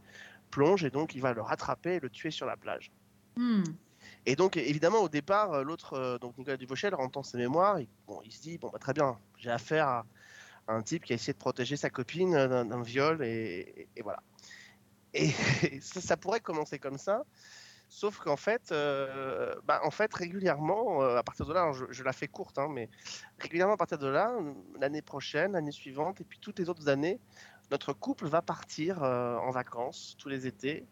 plonge 0.56 0.84
et 0.86 0.90
donc 0.90 1.16
il 1.16 1.22
va 1.22 1.34
le 1.34 1.42
rattraper 1.42 1.96
et 1.96 2.00
le 2.00 2.10
tuer 2.10 2.32
sur 2.32 2.46
la 2.46 2.56
plage. 2.56 2.92
Hmm. 3.36 3.64
Et 4.26 4.36
donc 4.36 4.56
évidemment 4.56 5.00
au 5.00 5.10
départ 5.10 5.52
euh, 5.52 5.64
l'autre 5.64 5.94
euh, 5.94 6.18
donc 6.18 6.38
Nicolas 6.38 6.58
Duvauchel 6.58 6.96
entend 6.96 7.24
ses 7.24 7.38
mémoires, 7.38 7.80
il, 7.80 7.90
bon, 8.08 8.22
il 8.24 8.32
se 8.32 8.42
dit 8.42 8.58
bon 8.58 8.70
bah, 8.72 8.80
très 8.80 8.94
bien 8.94 9.18
j'ai 9.38 9.52
affaire 9.52 9.88
à, 9.88 10.06
un 10.68 10.82
type 10.82 11.04
qui 11.06 11.14
a 11.14 11.16
essayé 11.16 11.34
de 11.34 11.38
protéger 11.38 11.76
sa 11.76 11.90
copine 11.90 12.34
euh, 12.36 12.64
d'un 12.64 12.82
viol 12.82 13.22
et, 13.24 13.28
et- 13.82 13.88
et 13.98 14.02
voilà. 14.02 14.22
Et 15.14 15.30
ça, 15.82 16.02
ça 16.02 16.18
pourrait 16.18 16.40
commencer 16.40 16.80
comme 16.80 16.98
ça. 16.98 17.24
Sauf 17.88 18.18
qu'en 18.18 18.36
fait, 18.36 18.72
euh, 18.72 19.56
bah, 19.64 19.80
en 19.84 19.92
fait, 19.92 20.14
régulièrement, 20.14 21.04
euh, 21.04 21.18
à 21.18 21.24
partir 21.24 21.46
de 21.46 21.54
là, 21.54 21.72
je, 21.72 21.86
je 21.92 22.04
la 22.04 22.14
fais 22.14 22.28
courte, 22.28 22.58
hein, 22.58 22.68
mais 22.70 22.90
régulièrement 23.40 23.76
à 23.76 23.78
partir 23.78 24.00
de 24.00 24.08
là, 24.08 24.34
l'année 24.80 25.04
prochaine, 25.04 25.54
l'année 25.54 25.72
suivante, 25.72 26.20
et 26.20 26.26
puis 26.26 26.40
toutes 26.40 26.60
les 26.60 26.68
autres 26.68 26.90
années, 26.90 27.20
notre 27.72 27.94
couple 27.94 28.28
va 28.28 28.42
partir 28.42 29.04
euh, 29.04 29.38
en 29.38 29.52
vacances 29.52 30.16
tous 30.20 30.30
les 30.30 30.48
étés. 30.48 30.86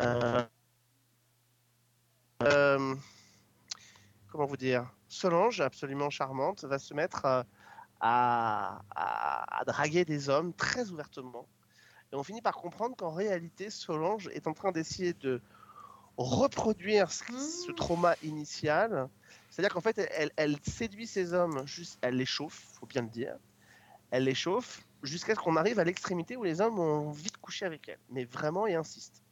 Euh, 0.00 0.42
euh, 2.42 2.94
comment 4.30 4.46
vous 4.46 4.56
dire? 4.56 4.90
Solange, 5.08 5.60
absolument 5.60 6.10
charmante, 6.10 6.64
va 6.64 6.78
se 6.78 6.94
mettre 6.94 7.44
à, 8.00 8.82
draguer 9.66 10.04
des 10.04 10.28
hommes 10.28 10.54
très 10.54 10.90
ouvertement. 10.90 11.46
Et 12.12 12.16
on 12.16 12.22
finit 12.22 12.42
par 12.42 12.54
comprendre 12.54 12.96
qu'en 12.96 13.12
réalité, 13.12 13.70
Solange 13.70 14.28
est 14.28 14.46
en 14.46 14.52
train 14.52 14.72
d'essayer 14.72 15.12
de 15.14 15.40
reproduire 16.16 17.10
ce, 17.10 17.24
ce 17.32 17.72
trauma 17.72 18.14
initial. 18.22 19.08
C'est-à-dire 19.48 19.72
qu'en 19.72 19.80
fait, 19.80 19.98
elle, 19.98 20.30
elle 20.36 20.56
séduit 20.62 21.06
ces 21.06 21.34
hommes, 21.34 21.66
juste, 21.66 21.98
elle 22.02 22.16
les 22.16 22.26
chauffe, 22.26 22.66
faut 22.78 22.86
bien 22.86 23.02
le 23.02 23.08
dire. 23.08 23.36
Elle 24.10 24.24
les 24.24 24.34
chauffe 24.34 24.84
jusqu'à 25.02 25.34
ce 25.34 25.40
qu'on 25.40 25.56
arrive 25.56 25.78
à 25.78 25.84
l'extrémité 25.84 26.36
où 26.36 26.44
les 26.44 26.60
hommes 26.60 26.78
ont 26.78 27.08
envie 27.08 27.30
de 27.30 27.36
coucher 27.38 27.66
avec 27.66 27.88
elle, 27.88 27.98
mais 28.10 28.24
vraiment 28.24 28.66
et 28.66 28.74
insistent. 28.74 29.22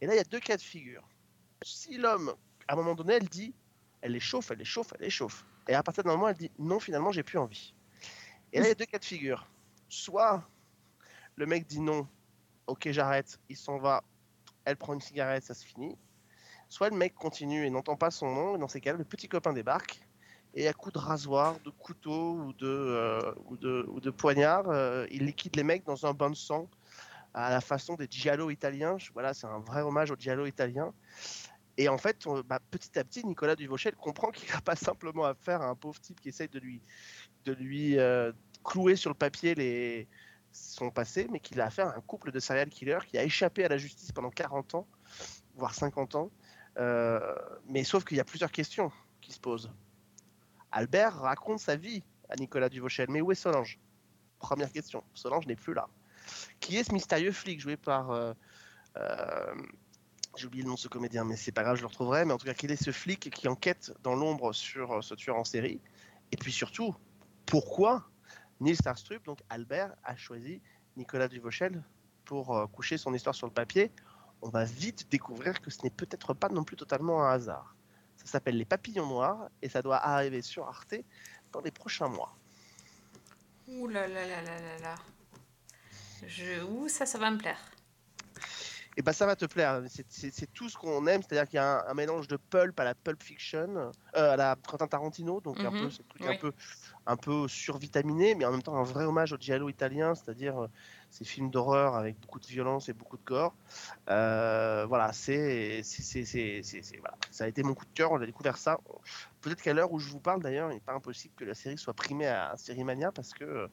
Et 0.00 0.06
là, 0.06 0.14
il 0.14 0.16
y 0.16 0.20
a 0.20 0.24
deux 0.24 0.40
cas 0.40 0.56
de 0.56 0.62
figure. 0.62 1.08
Si 1.62 1.96
l'homme, 1.96 2.34
à 2.68 2.74
un 2.74 2.76
moment 2.76 2.94
donné, 2.94 3.14
elle 3.14 3.28
dit, 3.28 3.54
elle 4.02 4.12
les 4.12 4.20
chauffe, 4.20 4.50
elle 4.50 4.58
les 4.58 4.64
chauffe, 4.64 4.92
elle 4.94 5.04
les 5.04 5.10
chauffe. 5.10 5.44
Et 5.68 5.74
à 5.74 5.82
partir 5.82 6.04
d'un 6.04 6.12
moment, 6.12 6.28
elle 6.28 6.36
dit, 6.36 6.50
non, 6.58 6.78
finalement, 6.78 7.10
j'ai 7.10 7.22
plus 7.22 7.38
envie. 7.38 7.74
Et 8.52 8.58
là, 8.58 8.66
il 8.66 8.68
y 8.68 8.72
a 8.72 8.74
deux 8.74 8.84
cas 8.84 8.98
de 8.98 9.04
figure. 9.04 9.48
Soit 9.88 10.46
le 11.36 11.46
mec 11.46 11.66
dit 11.66 11.80
non, 11.80 12.06
ok, 12.66 12.90
j'arrête, 12.90 13.38
il 13.48 13.56
s'en 13.56 13.78
va, 13.78 14.04
elle 14.64 14.76
prend 14.76 14.94
une 14.94 15.00
cigarette, 15.00 15.44
ça 15.44 15.54
se 15.54 15.64
finit. 15.64 15.96
Soit 16.68 16.90
le 16.90 16.96
mec 16.96 17.14
continue 17.14 17.66
et 17.66 17.70
n'entend 17.70 17.96
pas 17.96 18.10
son 18.10 18.32
nom, 18.32 18.56
et 18.56 18.58
dans 18.58 18.68
ces 18.68 18.80
cas-là, 18.80 18.98
le 18.98 19.04
petit 19.04 19.28
copain 19.28 19.52
débarque, 19.52 20.00
et 20.54 20.68
à 20.68 20.72
coup 20.72 20.90
de 20.92 20.98
rasoir, 20.98 21.58
de 21.60 21.70
couteau 21.70 22.34
ou 22.34 22.52
de, 22.52 22.66
euh, 22.66 23.34
ou 23.46 23.56
de, 23.56 23.84
ou 23.88 24.00
de 24.00 24.10
poignard, 24.10 24.68
euh, 24.68 25.04
il 25.10 25.26
liquide 25.26 25.56
les 25.56 25.64
mecs 25.64 25.84
dans 25.84 26.06
un 26.06 26.14
bain 26.14 26.30
de 26.30 26.36
sang 26.36 26.68
à 27.34 27.50
la 27.50 27.60
façon 27.60 27.94
des 27.94 28.06
giallo 28.08 28.50
italiens. 28.50 28.96
Voilà, 29.12 29.34
c'est 29.34 29.48
un 29.48 29.58
vrai 29.58 29.82
hommage 29.82 30.12
au 30.12 30.16
giallo 30.16 30.46
italien. 30.46 30.94
Et 31.76 31.88
en 31.88 31.98
fait, 31.98 32.24
bah, 32.46 32.60
petit 32.70 32.96
à 32.96 33.02
petit, 33.02 33.26
Nicolas 33.26 33.56
Duvauchel 33.56 33.96
comprend 33.96 34.30
qu'il 34.30 34.48
n'a 34.54 34.60
pas 34.60 34.76
simplement 34.76 35.24
affaire 35.24 35.60
à 35.60 35.66
un 35.66 35.74
pauvre 35.74 35.98
type 35.98 36.20
qui 36.20 36.28
essaye 36.28 36.48
de 36.48 36.60
lui, 36.60 36.80
de 37.44 37.52
lui 37.52 37.98
euh, 37.98 38.30
clouer 38.62 38.94
sur 38.94 39.10
le 39.10 39.16
papier 39.16 40.08
son 40.52 40.92
passé, 40.92 41.26
mais 41.32 41.40
qu'il 41.40 41.60
a 41.60 41.66
affaire 41.66 41.88
à 41.88 41.96
un 41.96 42.00
couple 42.00 42.30
de 42.30 42.38
serial 42.38 42.68
killers 42.68 43.00
qui 43.08 43.18
a 43.18 43.24
échappé 43.24 43.64
à 43.64 43.68
la 43.68 43.76
justice 43.76 44.12
pendant 44.12 44.30
40 44.30 44.76
ans, 44.76 44.86
voire 45.56 45.74
50 45.74 46.14
ans. 46.14 46.30
Mais 47.68 47.82
sauf 47.82 48.04
qu'il 48.04 48.18
y 48.18 48.20
a 48.20 48.24
plusieurs 48.24 48.52
questions 48.52 48.92
qui 49.20 49.32
se 49.32 49.40
posent. 49.40 49.72
Albert 50.74 51.20
raconte 51.20 51.60
sa 51.60 51.76
vie 51.76 52.02
à 52.28 52.34
Nicolas 52.34 52.68
Duvauchel, 52.68 53.06
mais 53.08 53.20
où 53.20 53.30
est 53.30 53.36
Solange? 53.36 53.78
Première 54.40 54.72
question. 54.72 55.04
Solange 55.14 55.46
n'est 55.46 55.54
plus 55.54 55.72
là. 55.72 55.86
Qui 56.58 56.76
est 56.76 56.84
ce 56.84 56.92
mystérieux 56.92 57.30
flic 57.30 57.60
joué 57.60 57.76
par 57.76 58.10
euh, 58.10 58.32
euh, 58.96 59.54
j'ai 60.36 60.48
oublié 60.48 60.64
le 60.64 60.68
nom 60.68 60.74
de 60.74 60.80
ce 60.80 60.88
comédien, 60.88 61.22
mais 61.22 61.36
c'est 61.36 61.52
pas 61.52 61.62
grave, 61.62 61.76
je 61.76 61.82
le 61.82 61.86
retrouverai. 61.86 62.24
Mais 62.24 62.32
en 62.32 62.38
tout 62.38 62.46
cas, 62.46 62.54
quel 62.54 62.72
est 62.72 62.82
ce 62.82 62.90
flic 62.90 63.30
qui 63.30 63.46
enquête 63.46 63.94
dans 64.02 64.16
l'ombre 64.16 64.52
sur 64.52 64.94
euh, 64.94 65.00
ce 65.00 65.14
tueur 65.14 65.36
en 65.36 65.44
série? 65.44 65.80
Et 66.32 66.36
puis 66.36 66.50
surtout, 66.50 66.96
pourquoi 67.46 68.08
Nils 68.58 68.78
Arstrup, 68.84 69.24
donc 69.24 69.38
Albert, 69.50 69.94
a 70.02 70.16
choisi 70.16 70.60
Nicolas 70.96 71.28
Duvauchel 71.28 71.84
pour 72.24 72.68
coucher 72.72 72.98
son 72.98 73.14
histoire 73.14 73.36
sur 73.36 73.46
le 73.46 73.52
papier? 73.52 73.92
On 74.42 74.48
va 74.48 74.64
vite 74.64 75.08
découvrir 75.08 75.60
que 75.60 75.70
ce 75.70 75.84
n'est 75.84 75.90
peut-être 75.90 76.34
pas 76.34 76.48
non 76.48 76.64
plus 76.64 76.76
totalement 76.76 77.24
un 77.24 77.30
hasard. 77.30 77.73
Ça 78.24 78.32
s'appelle 78.32 78.56
Les 78.56 78.64
Papillons 78.64 79.06
Noirs 79.06 79.48
et 79.62 79.68
ça 79.68 79.82
doit 79.82 79.98
arriver 79.98 80.42
sur 80.42 80.66
Arte 80.66 80.94
dans 81.52 81.60
les 81.60 81.70
prochains 81.70 82.08
mois. 82.08 82.34
Ouh 83.68 83.86
là 83.86 84.08
là 84.08 84.26
là 84.26 84.42
là 84.42 84.78
là. 84.80 84.94
Je... 86.26 86.62
Ouh, 86.64 86.88
ça, 86.88 87.06
ça 87.06 87.18
va 87.18 87.30
me 87.30 87.38
plaire. 87.38 87.60
Et 88.96 89.02
bah 89.02 89.12
ça 89.12 89.26
va 89.26 89.34
te 89.34 89.44
plaire, 89.46 89.82
c'est- 89.88 90.52
tout 90.52 90.68
ce 90.68 90.76
qu'on 90.76 91.06
aime, 91.08 91.20
c'est-à-dire 91.22 91.48
qu'il 91.48 91.56
y 91.56 91.58
a 91.60 91.80
un, 91.84 91.88
un 91.90 91.94
mélange 91.94 92.28
de 92.28 92.36
pulp 92.36 92.78
à 92.78 92.84
la 92.84 92.94
Pulp 92.94 93.22
Fiction, 93.24 93.76
euh, 93.76 94.32
à 94.32 94.36
la 94.36 94.56
Quentin 94.56 94.86
Tarantino, 94.86 95.40
donc 95.40 95.64
un 95.64 95.72
Mhm, 95.72 95.72
peu 95.72 95.90
ce 95.90 96.02
truc 96.02 96.26
oui. 96.26 96.28
un 96.28 96.34
peu 96.36 96.52
un 97.06 97.16
peu 97.16 97.48
survitaminé, 97.48 98.34
mais 98.36 98.44
en 98.46 98.52
même 98.52 98.62
temps 98.62 98.76
un 98.76 98.84
vrai 98.84 99.04
hommage 99.04 99.32
au 99.32 99.36
giallo 99.38 99.68
italien, 99.68 100.14
c'est-à-dire 100.14 100.64
euh, 100.64 100.68
ces 101.10 101.24
films 101.24 101.50
d'horreur 101.50 101.96
avec 101.96 102.20
beaucoup 102.20 102.38
de 102.40 102.46
violence 102.46 102.88
et 102.88 102.94
beaucoup 102.94 103.16
de 103.18 103.24
gore. 103.24 103.58
Euh, 104.10 104.86
voilà, 104.86 105.12
c'est 105.12 105.82
voilà. 107.00 107.18
ça 107.30 107.44
a 107.44 107.48
été 107.48 107.62
mon 107.62 107.74
coup 107.74 107.84
de 107.86 107.92
cœur, 107.92 108.12
on 108.12 108.20
a 108.20 108.26
découvert 108.26 108.56
ça. 108.58 108.78
Peut-être 109.40 109.62
qu'à 109.62 109.74
l'heure 109.74 109.92
où 109.92 109.98
je 109.98 110.08
vous 110.10 110.20
parle 110.20 110.42
d'ailleurs, 110.42 110.70
il 110.70 110.74
n'est 110.76 110.80
pas 110.80 110.94
impossible 110.94 111.34
que 111.36 111.44
la 111.44 111.54
série 111.54 111.78
soit 111.78 111.94
primée 111.94 112.26
à 112.26 112.56
Série 112.56 112.84
Mania 112.84 113.12
parce 113.12 113.32
que 113.34 113.68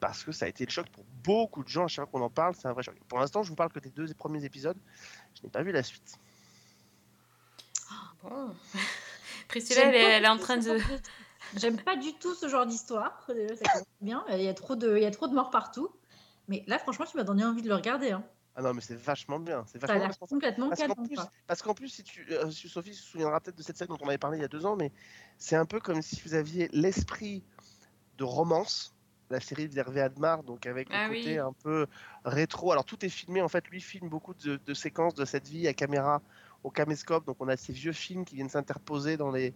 parce 0.00 0.24
que 0.24 0.32
ça 0.32 0.46
a 0.46 0.48
été 0.48 0.64
le 0.64 0.70
choc 0.70 0.88
pour 0.90 1.04
beaucoup 1.24 1.62
de 1.64 1.68
gens. 1.68 1.84
À 1.84 1.88
chaque 1.88 2.08
fois 2.10 2.20
qu'on 2.20 2.24
en 2.26 2.30
parle, 2.30 2.54
c'est 2.54 2.68
un 2.68 2.72
vrai 2.72 2.82
choc. 2.82 2.94
Pour 3.08 3.18
l'instant, 3.18 3.42
je 3.42 3.48
vous 3.50 3.56
parle 3.56 3.72
que 3.72 3.80
des 3.80 3.90
deux 3.90 4.12
premiers 4.14 4.44
épisodes. 4.44 4.76
Je 5.34 5.42
n'ai 5.42 5.50
pas 5.50 5.62
vu 5.62 5.72
la 5.72 5.82
suite. 5.82 6.18
Bon. 8.22 8.54
Priscilla, 9.48 9.88
elle, 9.88 9.94
est- 9.94 10.02
pas 10.02 10.08
elle 10.10 10.24
est 10.24 10.28
en 10.28 10.38
train 10.38 10.56
de. 10.58 10.78
J'aime 11.56 11.78
pas 11.80 11.96
du 11.96 12.12
tout 12.14 12.34
ce 12.34 12.48
genre 12.48 12.66
d'histoire. 12.66 13.24
Déjà, 13.28 13.56
ça 13.56 13.64
commence 13.72 13.86
bien. 14.00 14.24
Il 14.30 14.42
y 14.42 14.48
a 14.48 14.54
trop 14.54 14.76
de, 14.76 14.96
il 14.96 15.02
y 15.02 15.06
a 15.06 15.10
trop 15.10 15.28
de 15.28 15.34
morts 15.34 15.50
partout. 15.50 15.88
Mais 16.48 16.64
là, 16.66 16.78
franchement, 16.78 17.06
tu 17.06 17.16
m'as 17.16 17.24
donné 17.24 17.44
envie 17.44 17.62
de 17.62 17.68
le 17.68 17.74
regarder. 17.74 18.10
hein. 18.10 18.24
Ah 18.56 18.62
non, 18.62 18.74
mais 18.74 18.80
c'est 18.80 18.96
vachement 18.96 19.38
bien. 19.38 19.64
C'est 19.66 19.78
Ça 19.80 19.86
a 19.86 19.98
vachement 19.98 20.08
l'air 20.08 20.08
bien. 20.18 20.26
complètement 20.28 20.68
Parce 20.68 20.82
qu'en 20.82 20.94
plus, 21.04 21.16
parce 21.46 21.62
qu'en 21.62 21.74
plus, 21.74 21.88
si 21.88 22.02
tu, 22.02 22.26
euh, 22.32 22.50
si 22.50 22.68
Sophie 22.68 22.92
se 22.94 23.04
souviendra 23.04 23.40
peut-être 23.40 23.56
de 23.56 23.62
cette 23.62 23.76
scène 23.78 23.86
dont 23.86 23.98
on 24.00 24.08
avait 24.08 24.18
parlé 24.18 24.38
il 24.38 24.40
y 24.40 24.44
a 24.44 24.48
deux 24.48 24.66
ans, 24.66 24.74
mais 24.74 24.90
c'est 25.38 25.54
un 25.56 25.64
peu 25.64 25.78
comme 25.80 26.02
si 26.02 26.20
vous 26.24 26.34
aviez 26.34 26.68
l'esprit 26.72 27.44
de 28.16 28.24
romance, 28.24 28.92
la 29.30 29.40
série 29.40 29.68
d'Hervé 29.68 30.00
Admar, 30.00 30.42
donc 30.42 30.66
avec 30.66 30.88
Ah 30.90 31.08
le 31.08 31.14
côté 31.14 31.32
oui. 31.32 31.38
un 31.38 31.52
peu 31.52 31.86
rétro. 32.24 32.72
Alors 32.72 32.84
tout 32.84 33.04
est 33.04 33.08
filmé, 33.08 33.40
en 33.42 33.48
fait, 33.48 33.66
lui 33.68 33.80
filme 33.80 34.08
beaucoup 34.08 34.34
de, 34.34 34.58
de 34.64 34.74
séquences 34.74 35.14
de 35.14 35.24
cette 35.24 35.48
vie 35.48 35.68
à 35.68 35.74
caméra, 35.74 36.22
au 36.64 36.70
caméscope, 36.70 37.24
donc 37.24 37.36
on 37.40 37.48
a 37.48 37.56
ces 37.56 37.72
vieux 37.72 37.92
films 37.92 38.24
qui 38.24 38.34
viennent 38.34 38.48
s'interposer 38.48 39.16
dans 39.16 39.30
les, 39.30 39.54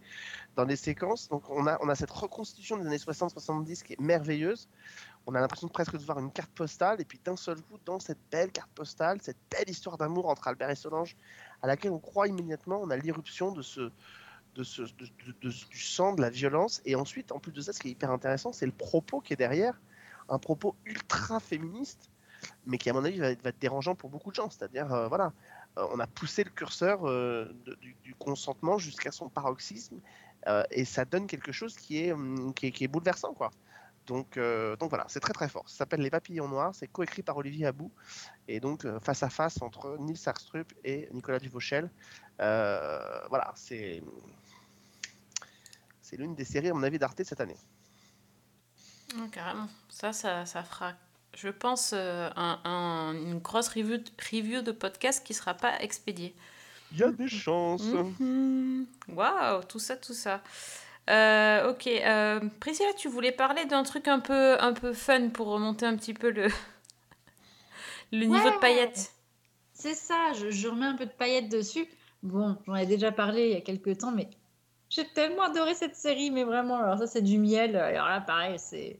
dans 0.55 0.63
les 0.63 0.75
séquences. 0.77 1.27
Donc 1.29 1.49
on 1.49 1.67
a, 1.67 1.77
on 1.81 1.89
a 1.89 1.95
cette 1.95 2.11
reconstitution 2.11 2.77
des 2.77 2.87
années 2.87 2.97
60-70 2.97 3.83
qui 3.83 3.93
est 3.93 3.99
merveilleuse. 3.99 4.69
On 5.25 5.35
a 5.35 5.39
l'impression 5.41 5.67
presque 5.67 5.93
de 5.97 6.03
voir 6.03 6.19
une 6.19 6.31
carte 6.31 6.51
postale, 6.51 6.99
et 7.01 7.05
puis 7.05 7.19
d'un 7.23 7.35
seul 7.35 7.61
coup, 7.61 7.77
dans 7.85 7.99
cette 7.99 8.19
belle 8.31 8.51
carte 8.51 8.71
postale, 8.71 9.19
cette 9.21 9.37
belle 9.51 9.69
histoire 9.69 9.97
d'amour 9.97 10.27
entre 10.27 10.47
Albert 10.47 10.69
et 10.69 10.75
Solange, 10.75 11.15
à 11.61 11.67
laquelle 11.67 11.91
on 11.91 11.99
croit 11.99 12.27
immédiatement, 12.27 12.79
on 12.81 12.89
a 12.89 12.97
l'irruption 12.97 13.51
de 13.51 13.61
ce, 13.61 13.91
de 14.55 14.63
ce, 14.63 14.81
de- 14.81 15.33
du 15.41 15.79
sang, 15.79 16.13
de 16.13 16.21
la 16.21 16.29
violence, 16.29 16.81
et 16.85 16.95
ensuite, 16.95 17.31
en 17.31 17.39
plus 17.39 17.51
de 17.51 17.61
ça, 17.61 17.73
ce 17.73 17.79
qui 17.79 17.89
est 17.89 17.91
hyper 17.91 18.11
intéressant, 18.11 18.51
c'est 18.53 18.65
le 18.65 18.71
propos 18.71 19.19
qui 19.19 19.33
est 19.33 19.37
derrière, 19.37 19.79
un 20.29 20.39
propos 20.39 20.75
ultra 20.85 21.39
féministe, 21.39 22.09
mais 22.65 22.77
qui, 22.77 22.89
à 22.89 22.93
mon 22.93 23.03
avis, 23.03 23.19
va 23.19 23.29
être, 23.29 23.59
dérangeant 23.59 23.95
pour 23.95 24.09
beaucoup 24.09 24.31
de 24.31 24.35
gens. 24.35 24.49
C'est-à-dire, 24.49 24.91
euh, 24.93 25.07
voilà, 25.07 25.33
euh, 25.77 25.87
on 25.91 25.99
a 25.99 26.07
poussé 26.07 26.43
le 26.43 26.49
curseur 26.49 27.07
euh, 27.07 27.51
du, 27.81 28.15
consentement 28.15 28.77
jusqu'à 28.77 29.11
son 29.11 29.29
paroxysme, 29.29 29.99
et 30.71 30.83
ça 30.83 31.05
donne 31.05 31.25
quelque 31.25 31.53
chose 31.53 31.75
qui 31.77 32.03
est, 32.03 32.11
hum, 32.11 32.53
qui 32.53 32.67
est, 32.67 32.87
bouleversant, 32.87 33.33
quoi. 33.33 33.51
Donc, 34.05 34.37
donc 34.37 34.89
voilà, 34.89 35.05
c'est 35.07 35.21
très 35.21 35.31
très 35.31 35.47
fort. 35.47 35.63
Ça 35.69 35.77
s'appelle 35.77 36.01
Les 36.01 36.09
Papillons 36.09 36.49
Noirs, 36.49 36.75
c'est 36.75 36.87
coécrit 36.87 37.23
par 37.23 37.37
Olivier 37.37 37.67
Abou, 37.67 37.89
et 38.49 38.59
donc 38.59 38.85
face 38.99 39.23
à 39.23 39.29
face 39.29 39.61
entre 39.61 39.95
Nils 39.99 40.19
Arstrup 40.25 40.73
et 40.83 41.07
Nicolas 41.13 41.39
Duvauchel. 41.39 41.89
Voilà, 42.37 43.53
c'est 43.55 44.03
c'est 46.13 46.21
l'une 46.21 46.35
des 46.35 46.45
séries, 46.45 46.69
à 46.69 46.73
mon 46.75 46.83
avis, 46.83 46.99
d'Arte 46.99 47.23
cette 47.23 47.41
année. 47.41 47.57
Carrément. 49.31 49.67
Ça, 49.89 50.13
ça, 50.13 50.45
ça 50.45 50.63
fera, 50.63 50.93
je 51.35 51.49
pense, 51.49 51.91
euh, 51.93 52.29
un- 52.35 52.59
un- 52.65 53.13
une 53.15 53.39
grosse 53.39 53.67
review, 53.69 53.97
de- 53.97 54.11
review 54.31 54.61
de 54.61 54.71
podcast 54.71 55.25
qui 55.25 55.33
sera 55.33 55.53
pas 55.55 55.79
expédiée. 55.81 56.35
Il 56.91 56.99
y 56.99 57.03
a 57.03 57.11
des 57.11 57.27
chances. 57.27 57.83
Mhm. 57.83 58.85
Waouh, 59.09 59.63
tout 59.63 59.79
ça, 59.79 59.97
tout 59.97 60.13
ça. 60.13 60.41
Euh, 61.09 61.71
ok, 61.71 61.87
euh, 61.87 62.39
Priscilla, 62.59 62.93
tu 62.95 63.07
voulais 63.07 63.31
parler 63.31 63.65
d'un 63.65 63.81
truc 63.83 64.07
un 64.07 64.19
peu, 64.19 64.61
un 64.61 64.73
peu 64.73 64.93
fun 64.93 65.29
pour 65.29 65.47
remonter 65.47 65.85
un 65.87 65.95
petit 65.97 66.13
peu 66.13 66.29
le, 66.29 66.47
le 68.11 68.25
niveau 68.25 68.51
de 68.51 68.59
paillettes. 68.59 69.11
C'est 69.73 69.95
ça, 69.95 70.33
je, 70.39 70.51
je 70.51 70.67
remets 70.67 70.85
un 70.85 70.95
peu 70.95 71.05
de 71.07 71.11
paillettes 71.11 71.49
dessus. 71.49 71.87
Bon, 72.21 72.57
j'en 72.67 72.75
ai 72.75 72.85
déjà 72.85 73.11
parlé 73.11 73.47
il 73.47 73.53
y 73.53 73.57
a 73.57 73.61
quelques 73.61 73.97
temps, 73.97 74.11
mais 74.11 74.29
j'ai 74.93 75.07
tellement 75.07 75.43
adoré 75.43 75.73
cette 75.73 75.95
série, 75.95 76.29
mais 76.29 76.43
vraiment, 76.43 76.77
alors 76.77 76.99
ça 76.99 77.07
c'est 77.07 77.21
du 77.21 77.39
miel. 77.39 77.75
Alors 77.75 78.07
là, 78.07 78.21
pareil, 78.21 78.59
c'est 78.59 78.99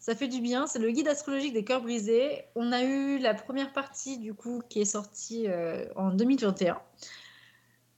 ça 0.00 0.16
fait 0.16 0.28
du 0.28 0.40
bien. 0.40 0.66
C'est 0.66 0.78
le 0.78 0.90
guide 0.90 1.08
astrologique 1.08 1.52
des 1.52 1.62
cœurs 1.62 1.82
brisés. 1.82 2.44
On 2.56 2.72
a 2.72 2.82
eu 2.82 3.18
la 3.18 3.34
première 3.34 3.72
partie 3.72 4.18
du 4.18 4.34
coup 4.34 4.62
qui 4.68 4.80
est 4.80 4.86
sortie 4.86 5.46
euh, 5.46 5.84
en 5.94 6.10
2021. 6.10 6.80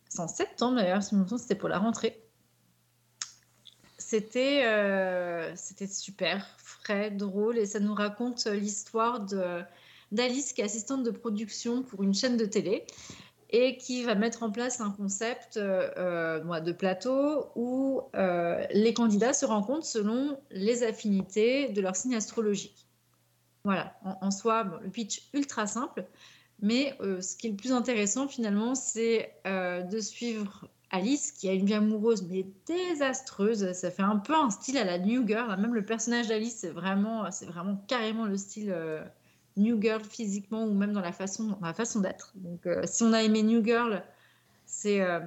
C'est 0.09 0.21
en 0.21 0.29
septembre 0.29 0.77
d'ailleurs, 0.77 1.03
si 1.03 1.17
c'était 1.39 1.55
pour 1.55 1.71
la 1.71 1.79
rentrée. 1.79 2.23
C'était 3.97 4.65
euh, 4.67 5.53
c'était 5.57 5.87
super, 5.87 6.47
frais, 6.59 7.11
drôle, 7.11 7.57
et 7.57 7.65
ça 7.65 7.81
nous 7.81 7.95
raconte 7.95 8.47
l'histoire 8.47 9.21
de 9.21 9.63
d'Alice 10.11 10.53
qui 10.53 10.61
est 10.61 10.65
assistante 10.65 11.03
de 11.03 11.11
production 11.11 11.83
pour 11.83 12.03
une 12.03 12.13
chaîne 12.13 12.37
de 12.37 12.45
télé 12.45 12.85
et 13.53 13.77
qui 13.77 14.03
va 14.03 14.15
mettre 14.15 14.43
en 14.43 14.51
place 14.51 14.81
un 14.81 14.91
concept 14.91 15.59
euh, 15.59 15.91
euh, 15.99 16.61
de 16.61 16.73
plateau 16.73 17.51
où 17.55 18.03
euh, 18.17 18.65
les 18.73 18.95
candidats 18.95 19.35
se 19.35 19.45
rencontrent 19.45 19.87
selon 19.87 20.39
les 20.51 20.83
affinités 20.83 21.69
de 21.69 21.81
leur 21.83 21.95
signe 21.95 22.15
astrologique. 22.15 22.87
Voilà, 23.65 23.95
en, 24.03 24.31
soi, 24.33 24.81
le 24.83 24.91
pitch 24.91 25.29
ultra 25.35 25.69
simple, 25.69 26.05
mais 26.61 26.97
ce 26.99 27.37
qui 27.37 27.47
est 27.47 27.51
le 27.51 27.57
plus 27.57 27.71
intéressant 27.71 28.27
finalement, 28.27 28.75
c'est 28.75 29.37
de 29.45 30.01
suivre 30.01 30.69
Alice 30.91 31.31
qui 31.31 31.49
a 31.49 31.53
une 31.53 31.67
vie 31.67 31.75
amoureuse 31.75 32.25
mais 32.29 32.45
désastreuse. 32.67 33.73
Ça 33.73 33.93
fait 33.93 34.03
un 34.03 34.17
peu 34.17 34.35
un 34.35 34.51
style 34.51 34.79
à 34.79 34.85
la 34.85 34.99
New 34.99 35.25
Girl. 35.29 35.49
Même 35.61 35.75
le 35.75 35.85
personnage 35.85 36.27
d'Alice, 36.27 36.57
c'est 36.57 36.71
vraiment, 36.71 37.31
c'est 37.31 37.47
vraiment 37.47 37.77
carrément 37.87 38.27
le 38.27 38.37
style 38.37 38.75
New 39.57 39.81
Girl 39.81 40.03
physiquement 40.03 40.65
ou 40.65 40.75
même 40.75 40.93
dans 40.93 41.01
la 41.01 41.13
façon, 41.13 41.57
dans 41.61 41.67
la 41.67 41.75
façon 41.75 42.01
d'être. 42.01 42.33
Donc, 42.37 42.67
euh, 42.67 42.83
si 42.87 43.03
on 43.03 43.13
a 43.13 43.23
aimé 43.23 43.43
New 43.43 43.65
Girl, 43.65 44.03
c'est 44.67 45.01
euh, 45.01 45.21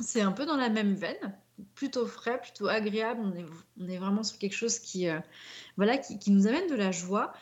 c'est 0.00 0.22
un 0.22 0.32
peu 0.32 0.46
dans 0.46 0.56
la 0.56 0.68
même 0.70 0.94
veine, 0.94 1.36
plutôt 1.74 2.06
frais, 2.06 2.40
plutôt 2.40 2.68
agréable. 2.68 3.20
On 3.22 3.34
est, 3.36 3.44
on 3.80 3.88
est 3.88 3.98
vraiment 3.98 4.22
sur 4.22 4.38
quelque 4.38 4.56
chose 4.56 4.78
qui, 4.78 5.08
euh, 5.08 5.20
voilà, 5.76 5.98
qui, 5.98 6.18
qui 6.18 6.30
nous 6.30 6.46
amène 6.46 6.68
de 6.68 6.74
la 6.74 6.90
joie. 6.90 7.32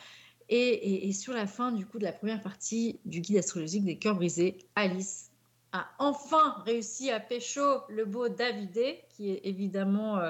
Et, 0.48 1.08
et- 1.08 1.12
sur 1.12 1.32
la 1.32 1.46
fin 1.46 1.72
du 1.72 1.86
coup 1.86 1.98
de 1.98 2.04
la 2.04 2.12
première 2.12 2.42
partie 2.42 3.00
du 3.06 3.20
guide 3.20 3.38
astrologique 3.38 3.84
des 3.84 3.96
cœurs 3.96 4.16
brisés, 4.16 4.58
Alice 4.74 5.30
a 5.72 5.86
enfin 5.98 6.62
réussi 6.66 7.10
à 7.10 7.20
pécho 7.20 7.62
le 7.88 8.04
beau 8.04 8.28
Davidé, 8.28 9.00
qui 9.08 9.30
est 9.30 9.40
évidemment 9.44 10.20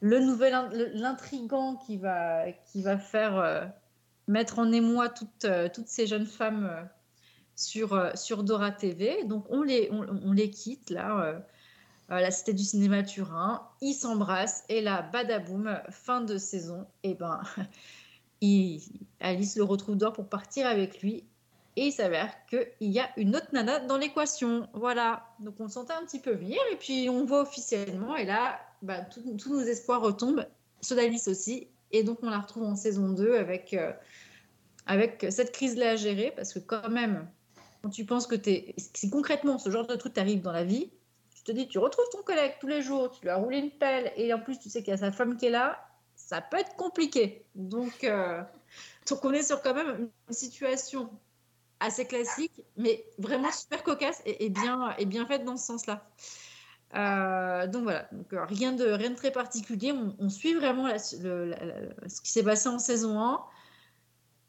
le 0.00 0.20
nouvel 0.20 0.54
l'intrigant 0.94 1.76
qui 1.76 1.98
va, 1.98 2.50
qui 2.72 2.80
va 2.80 2.96
faire 2.96 3.70
mettre 4.30 4.58
en 4.58 4.70
émoi 4.72 5.08
toutes, 5.08 5.44
euh, 5.44 5.68
toutes 5.72 5.88
ces 5.88 6.06
jeunes 6.06 6.26
femmes 6.26 6.68
euh, 6.70 6.82
sur, 7.56 7.92
euh, 7.94 8.10
sur 8.14 8.42
Dora 8.44 8.70
TV. 8.70 9.24
Donc 9.24 9.44
on 9.50 9.62
les, 9.62 9.90
on, 9.92 10.32
les 10.32 10.50
quitte 10.50 10.90
là, 10.90 11.42
à 12.08 12.20
la 12.20 12.30
Cité 12.30 12.52
du 12.52 12.62
Cinéma 12.64 13.02
Turin. 13.02 13.66
Ils 13.80 13.94
s'embrassent 13.94 14.64
et 14.68 14.80
là, 14.80 15.02
badaboum, 15.12 15.80
fin 15.90 16.20
de 16.20 16.38
saison. 16.38 16.86
Et 17.02 17.14
ben, 17.14 17.40
il- 18.40 18.80
Alice 19.20 19.56
le 19.56 19.64
retrouve 19.64 19.96
dehors 19.96 20.12
pour 20.12 20.28
partir 20.28 20.66
avec 20.66 21.02
lui. 21.02 21.24
Et 21.76 21.86
il 21.86 21.92
s'avère 21.92 22.32
qu'il 22.46 22.66
y 22.90 22.98
a 22.98 23.08
une 23.16 23.36
autre 23.36 23.46
nana 23.52 23.78
dans 23.80 23.96
l'équation. 23.96 24.68
Voilà. 24.74 25.24
Donc 25.40 25.54
on 25.60 25.64
le 25.64 25.70
sentait 25.70 25.92
un 25.92 26.04
petit 26.04 26.18
peu 26.18 26.32
venir. 26.32 26.58
Et 26.72 26.76
puis 26.76 27.08
on 27.08 27.24
voit 27.24 27.42
officiellement. 27.42 28.16
Et 28.16 28.24
là, 28.24 28.58
tout- 29.12 29.36
tous 29.38 29.52
nos 29.52 29.60
espoirs 29.62 30.00
retombent. 30.00 30.46
Ceux 30.80 30.96
d'Alice 30.96 31.28
aussi. 31.28 31.68
Et 31.92 32.02
donc 32.02 32.18
on 32.22 32.30
la 32.30 32.38
retrouve 32.38 32.64
en 32.64 32.76
saison 32.76 33.08
2 33.10 33.34
avec, 33.36 33.76
avec 34.90 35.24
cette 35.30 35.52
crise-là 35.52 35.92
à 35.92 35.96
gérer. 35.96 36.32
Parce 36.34 36.52
que 36.52 36.58
quand 36.58 36.88
même, 36.88 37.28
quand 37.82 37.90
tu 37.90 38.04
penses 38.04 38.26
que 38.26 38.34
t'es... 38.34 38.74
si 38.76 39.08
concrètement 39.08 39.56
ce 39.58 39.70
genre 39.70 39.86
de 39.86 39.94
truc 39.94 40.14
t'arrive 40.14 40.42
dans 40.42 40.52
la 40.52 40.64
vie, 40.64 40.90
tu 41.34 41.44
te 41.44 41.52
dis, 41.52 41.68
tu 41.68 41.78
retrouves 41.78 42.08
ton 42.10 42.22
collègue 42.22 42.54
tous 42.60 42.66
les 42.66 42.82
jours, 42.82 43.10
tu 43.12 43.22
lui 43.22 43.30
as 43.30 43.36
roulé 43.36 43.58
une 43.58 43.70
pelle. 43.70 44.12
Et 44.16 44.34
en 44.34 44.40
plus, 44.40 44.58
tu 44.58 44.68
sais 44.68 44.82
qu'il 44.82 44.90
y 44.90 44.94
a 44.94 44.98
sa 44.98 45.12
femme 45.12 45.36
qui 45.36 45.46
est 45.46 45.50
là. 45.50 45.80
Ça 46.16 46.40
peut 46.40 46.58
être 46.58 46.74
compliqué. 46.74 47.44
Donc, 47.54 48.02
euh, 48.02 48.42
donc 49.08 49.24
on 49.24 49.32
est 49.32 49.44
sur 49.44 49.62
quand 49.62 49.74
même 49.74 50.10
une 50.28 50.34
situation 50.34 51.08
assez 51.78 52.04
classique, 52.04 52.60
mais 52.76 53.04
vraiment 53.16 53.50
super 53.52 53.84
cocasse 53.84 54.20
et, 54.26 54.50
bien, 54.50 54.94
et 54.98 55.06
bien 55.06 55.24
faite 55.24 55.44
dans 55.44 55.56
ce 55.56 55.66
sens-là. 55.66 56.04
Euh, 56.96 57.68
donc 57.68 57.84
voilà, 57.84 58.08
donc, 58.10 58.32
euh, 58.32 58.44
rien, 58.44 58.72
de, 58.72 58.84
rien 58.84 59.10
de 59.10 59.14
très 59.14 59.30
particulier. 59.30 59.92
On, 59.92 60.28
suit 60.28 60.54
vraiment 60.54 60.88
ce 60.98 62.20
qui 62.20 62.30
s'est 62.32 62.42
passé 62.42 62.68
en 62.68 62.80
saison 62.80 63.18
1. 63.20 63.40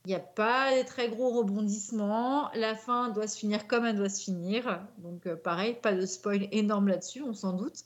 Il 0.06 0.10
n'y 0.10 0.16
a 0.16 0.20
pas 0.20 0.74
des 0.76 0.84
très 0.84 1.10
gros 1.10 1.30
rebondissements. 1.38 2.50
La 2.56 2.76
fin 2.76 3.10
doit 3.10 3.28
se 3.28 3.38
finir 3.38 3.68
comme 3.68 3.86
elle 3.86 3.96
doit 3.96 4.10
se 4.10 4.24
finir. 4.24 4.84
Donc 4.98 5.28
euh, 5.28 5.36
pareil, 5.36 5.78
pas 5.80 5.94
de 5.94 6.06
spoil 6.06 6.48
énorme 6.52 6.88
là-dessus, 6.88 7.22
on 7.22 7.34
s'en 7.34 7.54
doute. 7.54 7.86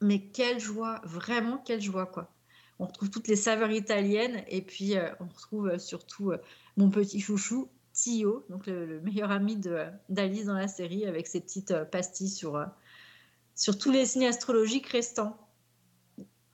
Mais 0.00 0.20
quelle 0.20 0.60
joie, 0.60 1.00
vraiment 1.04 1.58
quelle 1.58 1.80
joie 1.80 2.06
quoi. 2.06 2.32
On 2.78 2.86
retrouve 2.86 3.10
toutes 3.10 3.28
les 3.28 3.36
saveurs 3.36 3.70
italiennes 3.72 4.44
et 4.48 4.62
puis 4.62 4.96
euh, 4.96 5.08
on 5.20 5.26
retrouve 5.26 5.68
euh, 5.68 5.78
surtout 5.78 6.32
mon 6.76 6.88
petit 6.90 7.20
chouchou 7.20 7.68
Tio, 7.92 8.46
donc 8.48 8.66
le, 8.66 8.86
le 8.86 9.00
meilleur 9.00 9.30
ami 9.30 9.56
de- 9.56 9.86
d'Alice 10.08 10.46
dans 10.46 10.54
la 10.54 10.66
série 10.68 11.04
avec 11.06 11.26
ses 11.26 11.40
petites 11.40 11.74
pastilles 11.90 12.30
sur, 12.30 12.64
sur 13.54 13.76
tous 13.76 13.90
les 13.90 14.06
signes 14.06 14.26
astrologiques 14.26 14.86
restants. 14.86 15.36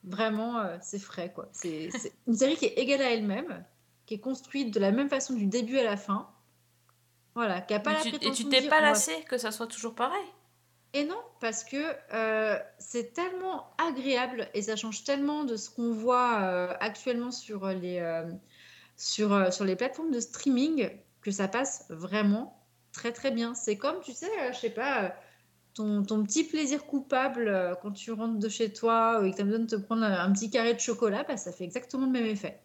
Vraiment, 0.03 0.65
c'est 0.81 0.99
frais 0.99 1.33
quoi. 1.33 1.49
C'est 1.53 1.91
une 2.27 2.35
série 2.35 2.57
qui 2.57 2.65
est 2.65 2.79
égale 2.79 3.03
à 3.03 3.13
elle-même, 3.13 3.65
qui 4.09 4.15
est 4.15 4.21
construite 4.21 4.73
de 4.73 4.81
la 4.81 4.91
même 4.91 5.11
façon 5.11 5.35
du 5.35 5.45
début 5.45 5.77
à 5.79 5.85
la 5.85 5.99
fin. 5.99 6.31
Voilà, 7.35 7.61
qui 7.61 7.75
a 7.75 7.79
pas 7.79 7.91
Et 7.91 7.95
la 7.95 8.01
tu- 8.01 8.27
et 8.27 8.33
tu 8.33 8.49
t'es 8.49 8.63
pas 8.63 8.81
va 8.81 8.89
lassé 8.89 9.13
que 9.29 9.37
ça 9.37 9.51
soit 9.51 9.67
toujours 9.67 9.95
pareil? 9.95 10.25
Et 10.95 11.05
non, 11.05 11.21
parce 11.41 11.63
que 11.63 11.77
euh, 12.15 12.59
c'est 12.79 13.13
tellement 13.13 13.67
agréable 13.77 14.49
et 14.55 14.63
ça 14.63 14.77
change 14.77 15.05
tellement 15.05 15.45
de 15.45 15.57
ce 15.57 15.69
qu'on 15.69 15.93
voit 15.93 16.41
euh, 16.41 16.73
actuellement 16.81 17.31
sur 17.31 17.67
les, 17.67 17.99
euh, 17.99 18.25
sur, 18.97 19.53
sur 19.53 19.67
les 19.67 19.77
plateformes 19.77 20.11
de 20.11 20.21
streaming 20.21 20.89
que 21.21 21.31
ça 21.31 21.47
passe 21.47 21.85
vraiment 21.91 22.67
très 22.93 23.13
très 23.13 23.31
bien. 23.31 23.55
C'est 23.55 23.77
comme, 23.77 24.01
tu 24.01 24.13
sais, 24.15 24.31
je 24.55 24.57
sais 24.59 24.71
pas, 24.71 25.15
ton, 25.75 26.03
ton 26.03 26.25
petit 26.25 26.45
plaisir 26.45 26.87
coupable 26.87 27.77
quand 27.83 27.93
tu 27.93 28.11
rentres 28.13 28.39
de 28.39 28.49
chez 28.49 28.73
toi 28.73 29.21
et 29.23 29.31
que 29.33 29.37
tu 29.37 29.43
as 29.43 29.45
besoin 29.45 29.61
de 29.61 29.67
te 29.67 29.77
prendre 29.77 30.05
un, 30.05 30.15
un 30.25 30.33
petit 30.33 30.49
carré 30.51 30.73
de 30.73 30.81
chocolat, 30.81 31.25
bah, 31.25 31.37
ça 31.37 31.53
fait 31.53 31.65
exactement 31.65 32.07
le 32.07 32.13
même 32.13 32.25
effet. 32.25 32.63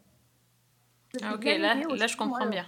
Ah, 1.22 1.36
ok, 1.36 1.46
là, 1.46 1.76
là 1.76 2.08
je 2.08 2.18
comprends 2.18 2.40
moi, 2.40 2.48
bien. 2.48 2.66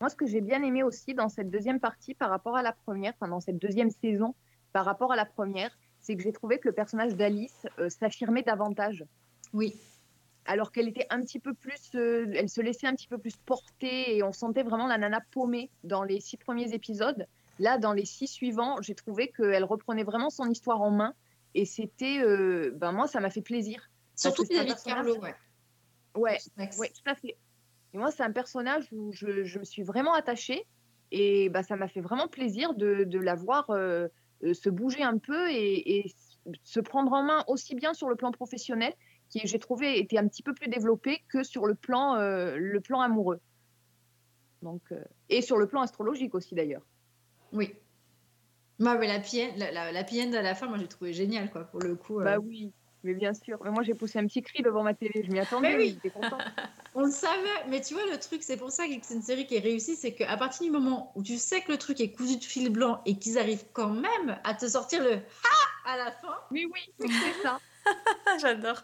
Moi, 0.00 0.08
ce 0.08 0.16
que 0.16 0.26
j'ai 0.26 0.40
bien 0.40 0.62
aimé 0.62 0.82
aussi 0.82 1.14
dans 1.14 1.28
cette 1.28 1.50
deuxième 1.50 1.80
partie 1.80 2.14
par 2.14 2.30
rapport 2.30 2.56
à 2.56 2.62
la 2.62 2.72
première, 2.72 3.14
enfin 3.14 3.28
dans 3.28 3.40
cette 3.40 3.58
deuxième 3.58 3.90
saison 3.90 4.34
par 4.72 4.84
rapport 4.84 5.12
à 5.12 5.16
la 5.16 5.24
première, 5.24 5.76
c'est 6.00 6.16
que 6.16 6.22
j'ai 6.22 6.32
trouvé 6.32 6.58
que 6.58 6.68
le 6.68 6.74
personnage 6.74 7.14
d'Alice 7.14 7.66
euh, 7.78 7.88
s'affirmait 7.88 8.42
davantage. 8.42 9.04
Oui. 9.52 9.76
Alors 10.44 10.72
qu'elle 10.72 10.88
était 10.88 11.06
un 11.10 11.20
petit 11.20 11.38
peu 11.38 11.54
plus, 11.54 11.90
euh, 11.94 12.26
elle 12.34 12.48
se 12.48 12.60
laissait 12.60 12.86
un 12.86 12.94
petit 12.94 13.06
peu 13.06 13.18
plus 13.18 13.36
porter 13.36 14.16
et 14.16 14.22
on 14.22 14.32
sentait 14.32 14.62
vraiment 14.62 14.86
la 14.86 14.98
nana 14.98 15.20
paumée 15.30 15.70
dans 15.84 16.02
les 16.02 16.20
six 16.20 16.36
premiers 16.36 16.72
épisodes. 16.72 17.26
Là, 17.58 17.78
dans 17.78 17.92
les 17.92 18.04
six 18.04 18.26
suivants, 18.28 18.80
j'ai 18.80 18.94
trouvé 18.94 19.28
qu'elle 19.28 19.64
reprenait 19.64 20.04
vraiment 20.04 20.30
son 20.30 20.48
histoire 20.48 20.80
en 20.80 20.90
main 20.90 21.14
et 21.54 21.64
c'était, 21.64 22.18
euh, 22.22 22.72
ben 22.74 22.92
moi, 22.92 23.06
ça 23.06 23.20
m'a 23.20 23.30
fait 23.30 23.42
plaisir. 23.42 23.88
Surtout 24.16 24.44
vis-à-vis 24.44 24.74
de 24.74 24.80
Carlo, 24.84 25.18
ouais. 25.18 25.34
Ouais, 26.14 26.38
ouais, 26.78 26.90
tout 26.90 27.10
à 27.10 27.14
fait. 27.14 27.36
Et 27.94 27.98
moi, 27.98 28.10
c'est 28.10 28.22
un 28.22 28.32
personnage 28.32 28.88
où 28.92 29.12
je, 29.12 29.44
je 29.44 29.58
me 29.58 29.64
suis 29.64 29.82
vraiment 29.82 30.14
attachée 30.14 30.66
et 31.10 31.48
bah, 31.50 31.62
ça 31.62 31.76
m'a 31.76 31.88
fait 31.88 32.00
vraiment 32.00 32.28
plaisir 32.28 32.74
de, 32.74 33.04
de 33.04 33.18
la 33.18 33.34
voir 33.34 33.68
euh, 33.70 34.08
euh, 34.44 34.54
se 34.54 34.70
bouger 34.70 35.02
un 35.02 35.18
peu 35.18 35.50
et, 35.50 35.98
et 35.98 36.14
se 36.62 36.80
prendre 36.80 37.12
en 37.12 37.22
main 37.22 37.44
aussi 37.48 37.74
bien 37.74 37.94
sur 37.94 38.08
le 38.08 38.16
plan 38.16 38.32
professionnel, 38.32 38.94
qui 39.28 39.40
j'ai 39.44 39.58
trouvé 39.58 39.98
était 39.98 40.18
un 40.18 40.26
petit 40.26 40.42
peu 40.42 40.54
plus 40.54 40.68
développé 40.68 41.22
que 41.28 41.42
sur 41.42 41.66
le 41.66 41.74
plan, 41.74 42.16
euh, 42.16 42.56
le 42.56 42.80
plan 42.80 43.00
amoureux. 43.00 43.40
Donc, 44.62 44.82
euh, 44.92 45.02
et 45.28 45.42
sur 45.42 45.56
le 45.58 45.66
plan 45.66 45.82
astrologique 45.82 46.34
aussi 46.34 46.54
d'ailleurs. 46.54 46.82
Oui. 47.52 47.74
Moi, 48.78 48.96
mais 48.96 49.06
la 49.06 49.18
la, 49.56 49.70
la, 49.70 49.92
la 49.92 50.00
à 50.00 50.42
la 50.42 50.54
fin, 50.54 50.66
moi 50.66 50.78
j'ai 50.78 50.88
trouvé 50.88 51.12
génial 51.12 51.50
quoi, 51.50 51.64
pour 51.64 51.80
le 51.80 51.94
coup. 51.94 52.20
Bah 52.20 52.38
oui, 52.38 52.72
mais 53.04 53.14
bien 53.14 53.34
sûr. 53.34 53.58
Mais 53.64 53.70
moi, 53.70 53.82
j'ai 53.82 53.94
poussé 53.94 54.18
un 54.18 54.26
petit 54.26 54.42
cri 54.42 54.62
devant 54.62 54.82
ma 54.82 54.94
télé. 54.94 55.22
Je 55.24 55.30
m'y 55.30 55.38
attendais. 55.40 55.68
Mais 55.70 55.76
oui. 55.76 55.90
J'étais 55.94 56.10
contente. 56.10 56.40
On 56.94 57.04
le 57.04 57.10
savait, 57.10 57.66
mais 57.68 57.80
tu 57.80 57.94
vois, 57.94 58.04
le 58.06 58.18
truc, 58.18 58.42
c'est 58.42 58.56
pour 58.58 58.70
ça 58.70 58.86
que 58.86 58.92
c'est 59.02 59.14
une 59.14 59.22
série 59.22 59.46
qui 59.46 59.56
est 59.56 59.60
réussie, 59.60 59.96
c'est 59.96 60.12
qu'à 60.14 60.36
partir 60.36 60.62
du 60.64 60.70
moment 60.70 61.10
où 61.14 61.22
tu 61.22 61.38
sais 61.38 61.62
que 61.62 61.72
le 61.72 61.78
truc 61.78 62.00
est 62.00 62.12
cousu 62.12 62.36
de 62.38 62.44
fil 62.44 62.68
blanc 62.70 63.00
et 63.06 63.18
qu'ils 63.18 63.38
arrivent 63.38 63.64
quand 63.72 63.88
même 63.88 64.38
à 64.44 64.54
te 64.54 64.66
sortir 64.68 65.02
le 65.02 65.14
ha 65.14 65.90
à 65.90 65.96
la 65.96 66.12
fin. 66.12 66.34
Oui, 66.50 66.70
oui, 66.72 66.80
c'est 67.00 67.42
ça. 67.42 67.58
J'adore. 68.40 68.82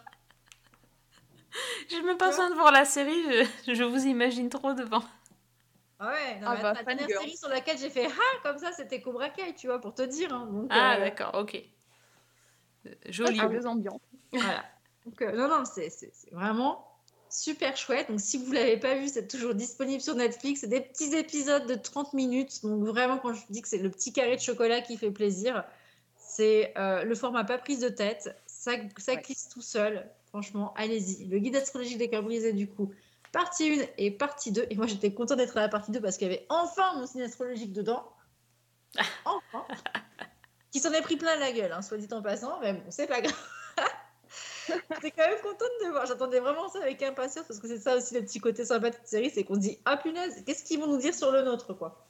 J'ai 1.89 2.01
même 2.01 2.17
pas 2.17 2.29
besoin 2.29 2.49
de 2.49 2.55
voir 2.55 2.71
la 2.71 2.85
série, 2.85 3.47
je, 3.67 3.73
je 3.73 3.83
vous 3.83 4.05
imagine 4.05 4.49
trop 4.49 4.73
devant. 4.73 5.03
Ah 5.99 6.07
ouais, 6.07 6.39
non, 6.39 6.47
Ah 6.47 6.55
mais 6.55 6.61
bah, 6.61 6.73
la 6.73 6.83
dernière 6.83 7.19
série 7.19 7.35
sur 7.37 7.49
laquelle 7.49 7.77
j'ai 7.77 7.89
fait 7.89 8.07
ah 8.07 8.37
comme 8.43 8.57
ça, 8.57 8.71
c'était 8.71 9.01
Cobra 9.01 9.29
Kai, 9.29 9.53
tu 9.55 9.67
vois, 9.67 9.79
pour 9.79 9.93
te 9.93 10.01
dire. 10.01 10.33
hein. 10.33 10.47
Donc, 10.51 10.67
Ah, 10.69 10.95
euh, 10.95 10.99
d'accord, 11.01 11.31
ok. 11.35 11.61
Euh, 12.85 12.89
Joli. 13.09 13.39
deux 13.49 13.65
ambiances. 13.67 13.99
Voilà. 14.33 14.63
Donc, 15.05 15.21
euh, 15.21 15.31
non, 15.31 15.47
non, 15.47 15.63
c'est 15.65 15.89
vraiment 16.31 16.85
super 17.29 17.77
chouette. 17.77 18.09
Donc, 18.09 18.19
si 18.19 18.37
vous 18.37 18.49
ne 18.49 18.55
l'avez 18.55 18.77
pas 18.77 18.95
vu, 18.95 19.07
c'est 19.07 19.27
toujours 19.27 19.55
disponible 19.55 20.01
sur 20.01 20.15
Netflix. 20.15 20.61
C'est 20.61 20.67
des 20.67 20.81
petits 20.81 21.15
épisodes 21.15 21.65
de 21.67 21.75
30 21.75 22.13
minutes. 22.13 22.61
Donc, 22.63 22.83
vraiment, 22.85 23.17
quand 23.17 23.33
je 23.33 23.41
dis 23.49 23.61
que 23.61 23.67
c'est 23.67 23.77
le 23.77 23.89
petit 23.89 24.13
carré 24.13 24.35
de 24.35 24.41
chocolat 24.41 24.81
qui 24.81 24.97
fait 24.97 25.11
plaisir, 25.11 25.63
c'est 26.17 26.73
euh, 26.77 27.03
le 27.03 27.15
format 27.15 27.43
pas 27.43 27.57
prise 27.57 27.79
de 27.79 27.89
tête. 27.89 28.35
Ça, 28.45 28.73
ça 28.97 29.13
Ouais. 29.13 29.21
glisse 29.21 29.47
tout 29.49 29.61
seul. 29.61 30.09
Franchement, 30.27 30.73
allez-y. 30.75 31.25
Le 31.25 31.39
guide 31.39 31.55
astrologique 31.55 31.97
des 31.97 32.09
cœurs 32.09 32.23
brisés, 32.23 32.53
du 32.53 32.67
coup, 32.67 32.91
partie 33.31 33.81
1 33.81 33.85
et 33.97 34.11
partie 34.11 34.51
2. 34.51 34.67
Et 34.69 34.75
moi, 34.75 34.85
j'étais 34.85 35.13
contente 35.13 35.37
d'être 35.37 35.57
à 35.57 35.61
la 35.61 35.69
partie 35.69 35.91
2 35.91 36.01
parce 36.01 36.17
qu'il 36.17 36.27
y 36.27 36.31
avait 36.31 36.45
enfin 36.49 36.95
mon 36.95 37.07
signe 37.07 37.23
astrologique 37.23 37.73
dedans. 37.73 38.11
Enfin. 39.25 39.65
qui 40.71 40.79
s'en 40.79 40.91
est 40.93 41.01
pris 41.01 41.15
plein 41.17 41.35
la 41.37 41.51
gueule, 41.51 41.71
hein, 41.71 41.81
soit 41.81 41.97
dit 41.97 42.07
en 42.11 42.21
passant. 42.21 42.59
Mais 42.61 42.73
bon, 42.73 42.83
c'est 42.89 43.07
pas 43.07 43.21
grave. 43.21 43.35
J'étais 44.95 45.11
quand 45.11 45.27
même 45.27 45.39
contente 45.41 45.69
de 45.83 45.89
voir. 45.89 46.05
J'attendais 46.05 46.39
vraiment 46.39 46.69
ça 46.69 46.79
avec 46.81 47.01
impatience 47.03 47.45
parce 47.47 47.59
que 47.59 47.67
c'est 47.67 47.79
ça 47.79 47.95
aussi 47.97 48.13
le 48.15 48.21
petit 48.21 48.39
côté 48.39 48.65
sympa 48.65 48.89
de 48.89 48.95
cette 48.95 49.07
série, 49.07 49.29
c'est 49.29 49.43
qu'on 49.43 49.55
se 49.55 49.59
dit 49.59 49.79
ah 49.85 49.97
punaise, 49.97 50.43
qu'est-ce 50.45 50.63
qu'ils 50.63 50.79
vont 50.79 50.87
nous 50.87 50.97
dire 50.97 51.13
sur 51.13 51.31
le 51.31 51.43
nôtre 51.43 51.73
quoi. 51.73 52.07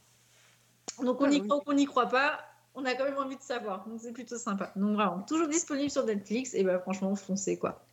Donc 1.04 1.22
on 1.22 1.26
Ah 1.26 1.30
y 1.30 1.40
oui. 1.40 1.48
croit 1.48 1.58
ou 1.58 1.62
qu'on 1.62 1.74
n'y 1.74 1.86
croit 1.86 2.08
pas, 2.08 2.40
on 2.76 2.84
a 2.86 2.94
quand 2.96 3.06
même 3.06 3.18
envie 3.18 3.38
de 3.38 3.42
savoir. 3.42 3.88
Donc 3.88 4.00
c'est 4.02 4.12
plutôt 4.12 4.38
sympa. 4.38 4.72
Donc 4.76 4.96
vraiment 4.96 5.22
toujours 5.22 5.48
disponible 5.48 5.90
sur 5.90 6.06
Netflix 6.06 6.54
et 6.54 6.64
ben 6.64 6.80
franchement 6.80 7.16
foncez 7.16 7.58
quoi. 7.58 7.86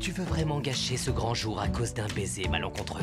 Tu 0.00 0.12
veux 0.12 0.24
vraiment 0.24 0.60
gâcher 0.60 0.96
ce 0.96 1.10
grand 1.10 1.34
jour 1.34 1.60
à 1.60 1.68
cause 1.68 1.92
d'un 1.94 2.06
baiser 2.08 2.48
malencontreux? 2.48 3.02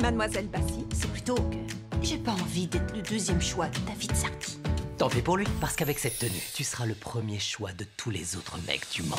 Mademoiselle 0.00 0.48
Bassi, 0.48 0.86
c'est 0.94 1.10
plutôt 1.10 1.34
que 1.34 1.56
j'ai 2.02 2.18
pas 2.18 2.32
envie 2.32 2.66
d'être 2.66 2.94
le 2.94 3.02
deuxième 3.02 3.40
choix 3.40 3.68
de 3.68 3.78
David 3.86 4.14
Sarti. 4.14 4.58
Tant 5.00 5.08
pis 5.08 5.22
pour 5.22 5.38
lui, 5.38 5.46
parce 5.62 5.76
qu'avec 5.76 5.98
cette 5.98 6.18
tenue, 6.18 6.42
tu 6.52 6.62
seras 6.62 6.84
le 6.84 6.92
premier 6.92 7.38
choix 7.38 7.72
de 7.72 7.86
tous 7.96 8.10
les 8.10 8.36
autres 8.36 8.58
mecs 8.66 8.86
du 8.92 9.02
monde. 9.02 9.18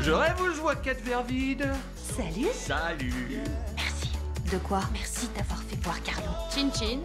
Je 0.00 0.12
rêve 0.12 0.40
ou 0.40 0.54
je 0.54 0.60
vois 0.60 0.76
quatre 0.76 1.02
verres 1.02 1.24
vides 1.24 1.68
Salut. 1.96 2.46
Salut 2.54 3.40
Merci. 3.74 4.12
De 4.52 4.58
quoi? 4.58 4.82
Merci 4.92 5.26
d'avoir 5.36 5.60
fait 5.64 5.74
boire 5.78 6.00
Carlo. 6.04 6.30
Chin 6.54 6.70
chin. 6.72 7.00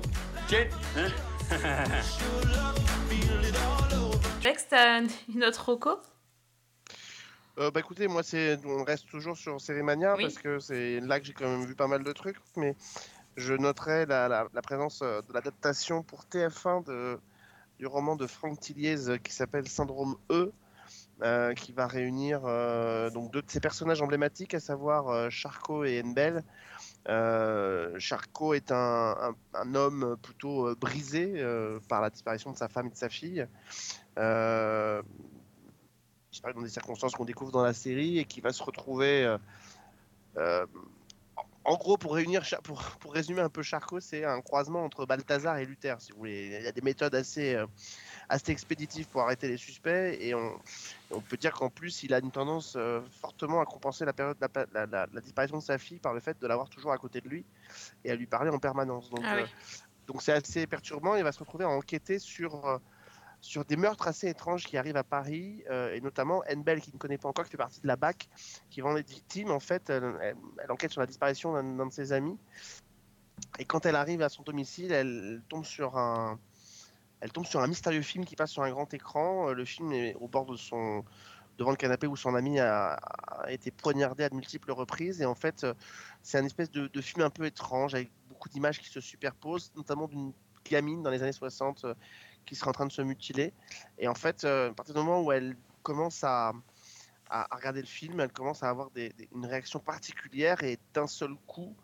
Alex, 4.43 4.67
t'as 4.69 5.01
une 5.33 5.43
autre 5.45 5.65
roco? 5.65 5.99
Euh, 7.57 7.71
bah 7.71 7.79
écoutez, 7.79 8.07
moi 8.07 8.21
c'est, 8.21 8.59
on 8.67 8.83
reste 8.83 9.07
toujours 9.09 9.35
sur 9.35 9.59
Sérimania 9.59 10.13
Oui. 10.15 10.25
parce 10.25 10.37
que 10.37 10.59
c'est 10.59 10.99
là 10.99 11.19
que 11.19 11.25
j'ai 11.25 11.33
quand 11.33 11.49
même 11.49 11.65
vu 11.65 11.73
pas 11.73 11.87
mal 11.87 12.03
de 12.03 12.11
trucs, 12.13 12.37
mais 12.55 12.75
je 13.37 13.53
noterai 13.53 14.05
la, 14.07 14.49
présence 14.63 15.01
euh, 15.03 15.21
de 15.21 15.33
l'adaptation 15.33 16.03
pour 16.03 16.25
TF1 16.25 16.83
de, 16.85 17.19
du 17.77 17.85
roman 17.85 18.15
de 18.15 18.25
Franck 18.25 18.59
Tilliez 18.59 19.09
euh, 19.09 19.17
qui 19.17 19.31
s'appelle 19.31 19.67
Syndrome 19.67 20.17
E, 20.31 20.51
euh, 21.21 21.53
qui 21.53 21.71
va 21.71 21.85
réunir 21.87 22.41
donc 23.11 23.31
deux 23.31 23.41
de 23.43 23.49
ses 23.49 23.59
personnages 23.59 24.01
emblématiques, 24.01 24.53
à 24.55 24.59
savoir 24.59 25.09
euh, 25.09 25.29
Charcot 25.29 25.85
et 25.85 26.01
Enbel. 26.03 26.43
Charcot 27.99 28.55
est 28.55 28.71
un, 28.71 29.35
un- 29.53 29.75
homme 29.75 30.17
plutôt 30.21 30.75
brisé 30.75 31.41
par 31.87 32.01
la 32.01 32.09
disparition 32.09 32.51
de 32.51 32.57
sa 32.57 32.67
femme 32.67 32.87
et 32.87 32.91
de 32.91 32.95
sa 32.95 33.09
fille. 33.09 33.47
Dans 34.15 35.01
des 36.61 36.69
circonstances 36.69 37.13
qu'on 37.15 37.25
découvre 37.25 37.51
dans 37.51 37.63
la 37.63 37.73
série 37.73 38.19
et 38.19 38.25
qui 38.25 38.41
va 38.41 38.51
se 38.51 38.61
retrouver. 38.63 39.37
En 41.67 41.75
gros, 41.75 41.97
pour, 41.97 42.15
réunir, 42.15 42.45
Cha- 42.45 42.61
pour, 42.61 42.81
pour 43.01 43.13
résumer 43.13 43.41
un 43.41 43.49
peu 43.49 43.61
Charcot, 43.61 43.99
c'est 43.99 44.23
un 44.23 44.41
croisement 44.41 44.85
entre 44.85 45.05
Balthazar 45.05 45.57
et 45.57 45.65
Luther, 45.65 45.99
si 45.99 46.13
vous 46.13 46.19
voulez. 46.19 46.45
Il 46.59 46.63
y 46.63 46.67
a 46.67 46.71
des 46.71 46.81
méthodes 46.81 47.13
assez, 47.13 47.55
euh, 47.55 47.67
assez 48.29 48.53
expéditives 48.53 49.09
pour 49.09 49.21
arrêter 49.21 49.49
les 49.49 49.57
suspects 49.57 50.17
et 50.19 50.33
on, 50.33 51.21
peut 51.21 51.35
dire 51.35 51.51
qu'en 51.51 51.69
plus, 51.69 52.03
il 52.03 52.13
a 52.13 52.19
une 52.19 52.31
tendance 52.31 52.77
euh, 52.77 53.01
fortement 53.19 53.59
à 53.59 53.65
compenser 53.65 54.05
la, 54.05 54.13
période, 54.13 54.37
la, 54.39 54.65
la- 54.71 54.85
la- 54.85 55.07
la 55.11 55.21
disparition 55.21 55.57
de 55.57 55.63
sa 55.63 55.77
fille 55.77 55.99
par 55.99 56.13
le 56.13 56.21
fait 56.21 56.39
de 56.41 56.47
l'avoir 56.47 56.69
toujours 56.69 56.93
à 56.93 56.97
côté 56.97 57.19
de 57.19 57.27
lui 57.27 57.45
et 58.05 58.11
à 58.11 58.15
lui 58.15 58.27
parler 58.27 58.49
en 58.49 58.59
permanence. 58.59 59.09
Donc, 59.09 59.25
Ah 59.25 59.35
oui. 59.35 59.41
euh, 59.41 59.47
donc 60.07 60.21
c'est 60.21 60.31
assez 60.31 60.67
perturbant. 60.67 61.17
Il 61.17 61.23
va 61.23 61.33
se 61.33 61.39
retrouver 61.39 61.65
à 61.65 61.69
enquêter 61.69 62.17
sur, 62.17 62.79
sur 63.47 63.63
des 63.63 63.77
meurtres 63.77 64.09
assez 64.09 64.27
étranges 64.27 64.65
qui 64.65 64.77
arrivent 64.77 64.97
à 64.97 65.05
Paris, 65.05 65.63
euh, 65.69 65.93
et 65.93 66.01
notamment 66.01 66.43
Enbel, 66.51 66.81
qui 66.81 66.91
ne 66.91 66.97
connaît 66.97 67.17
pas 67.17 67.29
encore, 67.29 67.45
qui 67.45 67.51
fait 67.51 67.57
partie 67.57 67.79
de 67.79 67.87
la 67.87 67.95
BAC, 67.95 68.27
qui 68.69 68.81
va 68.81 68.89
en 68.89 68.97
être 68.97 69.09
victime. 69.09 69.51
En 69.51 69.61
fait, 69.61 69.89
elle, 69.89 70.35
enquête 70.69 70.91
sur 70.91 70.99
la 70.99 71.07
disparition 71.07 71.53
d'un 71.53 71.85
de 71.85 71.91
ses 71.91 72.11
amis. 72.11 72.37
Et 73.57 73.63
quand 73.63 73.85
elle 73.85 73.95
arrive 73.95 74.21
à 74.21 74.27
son 74.27 74.43
domicile, 74.43 74.91
elle 74.91 75.41
tombe 75.47 75.63
sur 75.63 75.97
un, 75.97 76.37
elle 77.21 77.31
tombe 77.31 77.45
sur 77.45 77.61
un 77.61 77.67
mystérieux 77.67 78.01
film 78.01 78.25
qui 78.25 78.35
passe 78.35 78.51
sur 78.51 78.63
un 78.63 78.69
grand 78.69 78.93
écran. 78.93 79.49
Euh, 79.49 79.53
Le 79.53 79.63
film 79.63 79.93
est 79.93 80.15
au 80.15 80.27
bord 80.27 80.45
de 80.45 80.57
son, 80.57 81.05
devant 81.57 81.71
le 81.71 81.77
canapé 81.77 82.05
où 82.05 82.17
son 82.17 82.35
ami 82.35 82.59
a, 82.59 82.99
été 83.47 83.71
poignardé 83.71 84.25
à 84.25 84.29
de 84.29 84.35
multiples 84.35 84.73
reprises. 84.73 85.21
Et 85.21 85.25
en 85.25 85.35
fait, 85.35 85.63
euh, 85.63 85.73
c'est 86.21 86.37
un 86.37 86.43
espèce 86.43 86.69
de, 86.69 86.87
de 86.87 87.01
film 87.01 87.23
un 87.23 87.29
peu 87.29 87.45
étrange 87.45 87.95
avec 87.95 88.11
beaucoup 88.27 88.49
d'images 88.49 88.79
qui 88.79 88.89
se 88.89 88.99
superposent, 88.99 89.71
notamment 89.77 90.09
d'une 90.09 90.33
gamine 90.69 91.01
dans 91.01 91.09
les 91.09 91.23
années 91.23 91.31
60 91.31 91.85
euh, 91.85 91.93
qui 92.47 92.55
serait 92.55 92.69
en 92.69 92.73
train 92.73 92.87
de 92.87 92.91
se 92.91 93.03
mutiler. 93.03 93.53
Et 93.99 94.07
en 94.07 94.15
fait, 94.15 94.43
euh, 94.43 94.71
à 94.71 94.73
partir 94.73 94.95
du 94.95 95.01
moment 95.01 95.21
où 95.21 95.31
elle 95.31 95.55
commence 95.83 96.23
à, 96.23 96.53
regarder 97.51 97.81
le 97.81 97.87
film, 97.87 98.21
elle 98.21 98.31
commence 98.31 98.63
à 98.63 98.69
avoir 98.69 98.89
une 99.35 99.45
réaction 99.45 99.79
particulière 99.79 100.63
et 100.63 100.79
d'un 100.93 101.07
seul 101.07 101.35
coup, 101.45 101.75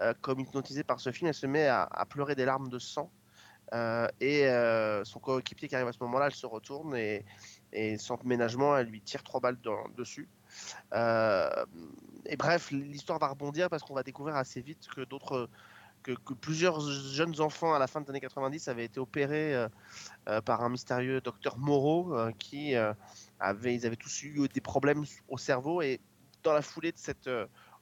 euh, 0.00 0.12
comme 0.20 0.40
hypnotisée 0.40 0.82
par 0.82 0.98
ce 0.98 1.12
film, 1.12 1.28
elle 1.28 1.34
se 1.34 1.46
met 1.46 1.68
à, 1.68 2.04
pleurer 2.10 2.34
des 2.34 2.44
larmes 2.44 2.68
de 2.68 2.78
sang. 2.78 3.10
Euh, 3.74 4.08
et 4.20 4.48
son 5.04 5.20
coéquipier 5.20 5.68
qui 5.68 5.76
arrive 5.76 5.86
à 5.86 5.92
ce 5.92 6.02
moment-là, 6.02 6.26
elle 6.26 6.34
se 6.34 6.46
retourne 6.46 6.96
et, 6.96 7.24
sans 7.98 8.22
ménagement, 8.24 8.76
elle 8.76 8.88
lui 8.88 9.00
tire 9.00 9.22
trois 9.22 9.38
balles 9.38 9.58
dessus. 9.96 10.28
Et 10.92 12.36
bref, 12.36 12.72
l'histoire 12.72 13.20
va 13.20 13.28
rebondir 13.28 13.70
parce 13.70 13.84
qu'on 13.84 13.94
va 13.94 14.02
découvrir 14.02 14.34
assez 14.34 14.60
vite 14.60 14.88
que 14.88 15.02
d'autres, 15.02 15.48
que, 16.16 16.34
plusieurs 16.34 16.80
jeunes 16.80 17.40
enfants 17.40 17.74
à 17.74 17.78
la 17.78 17.86
fin 17.86 18.00
des 18.00 18.10
années 18.10 18.20
90 18.20 18.68
avaient 18.68 18.84
été 18.84 19.00
opérés 19.00 19.54
euh, 19.54 19.68
euh, 20.28 20.40
par 20.40 20.62
un 20.62 20.68
mystérieux 20.68 21.20
docteur 21.20 21.58
Moreau 21.58 22.14
euh, 22.14 22.32
qui 22.38 22.74
avait, 23.38 23.74
ils 23.74 23.86
avaient 23.86 23.96
tous 23.96 24.22
eu 24.22 24.48
des 24.48 24.60
problèmes 24.60 25.04
au 25.28 25.38
cerveau 25.38 25.82
et 25.82 26.00
dans 26.42 26.52
la 26.52 26.62
foulée 26.62 26.92
de 26.92 26.98
cette 26.98 27.28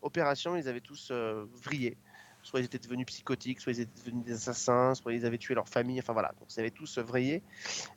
opération, 0.03 0.57
ils 0.57 0.69
avaient 0.69 0.81
tous 0.81 1.13
vrillé. 1.13 1.97
Soit 2.43 2.61
ils 2.61 2.67
étaient 2.67 2.79
devenus 2.79 3.07
psychotiques, 3.07 3.61
soit 3.61 3.73
ils 3.73 3.81
étaient 3.81 4.01
devenus 4.05 4.25
des 4.25 4.33
assassins, 4.33 4.95
soit 4.95 5.13
ils 5.13 5.27
avaient 5.27 5.39
tué 5.39 5.55
leur 5.55 5.69
famille. 5.69 5.99
Enfin 5.99 6.13
voilà, 6.13 6.33
donc 6.39 6.49
ils 6.55 6.61
avaient 6.61 6.71
tous 6.71 6.99
vrillé. 6.99 7.43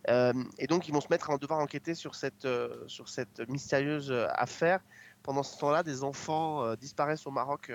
Et 0.07 0.67
donc 0.67 0.87
ils 0.87 0.93
vont 0.93 1.01
se 1.01 1.07
mettre 1.09 1.29
à 1.29 1.37
devoir 1.37 1.59
enquêter 1.59 1.95
sur 1.95 2.15
cette, 2.15 2.47
sur 2.87 3.07
cette 3.07 3.47
mystérieuse 3.47 4.11
affaire. 4.33 4.81
Pendant 5.23 5.43
ce 5.43 5.57
temps-là, 5.59 5.83
des 5.83 6.03
enfants 6.03 6.75
disparaissent 6.75 7.25
au 7.25 7.31
Maroc 7.31 7.71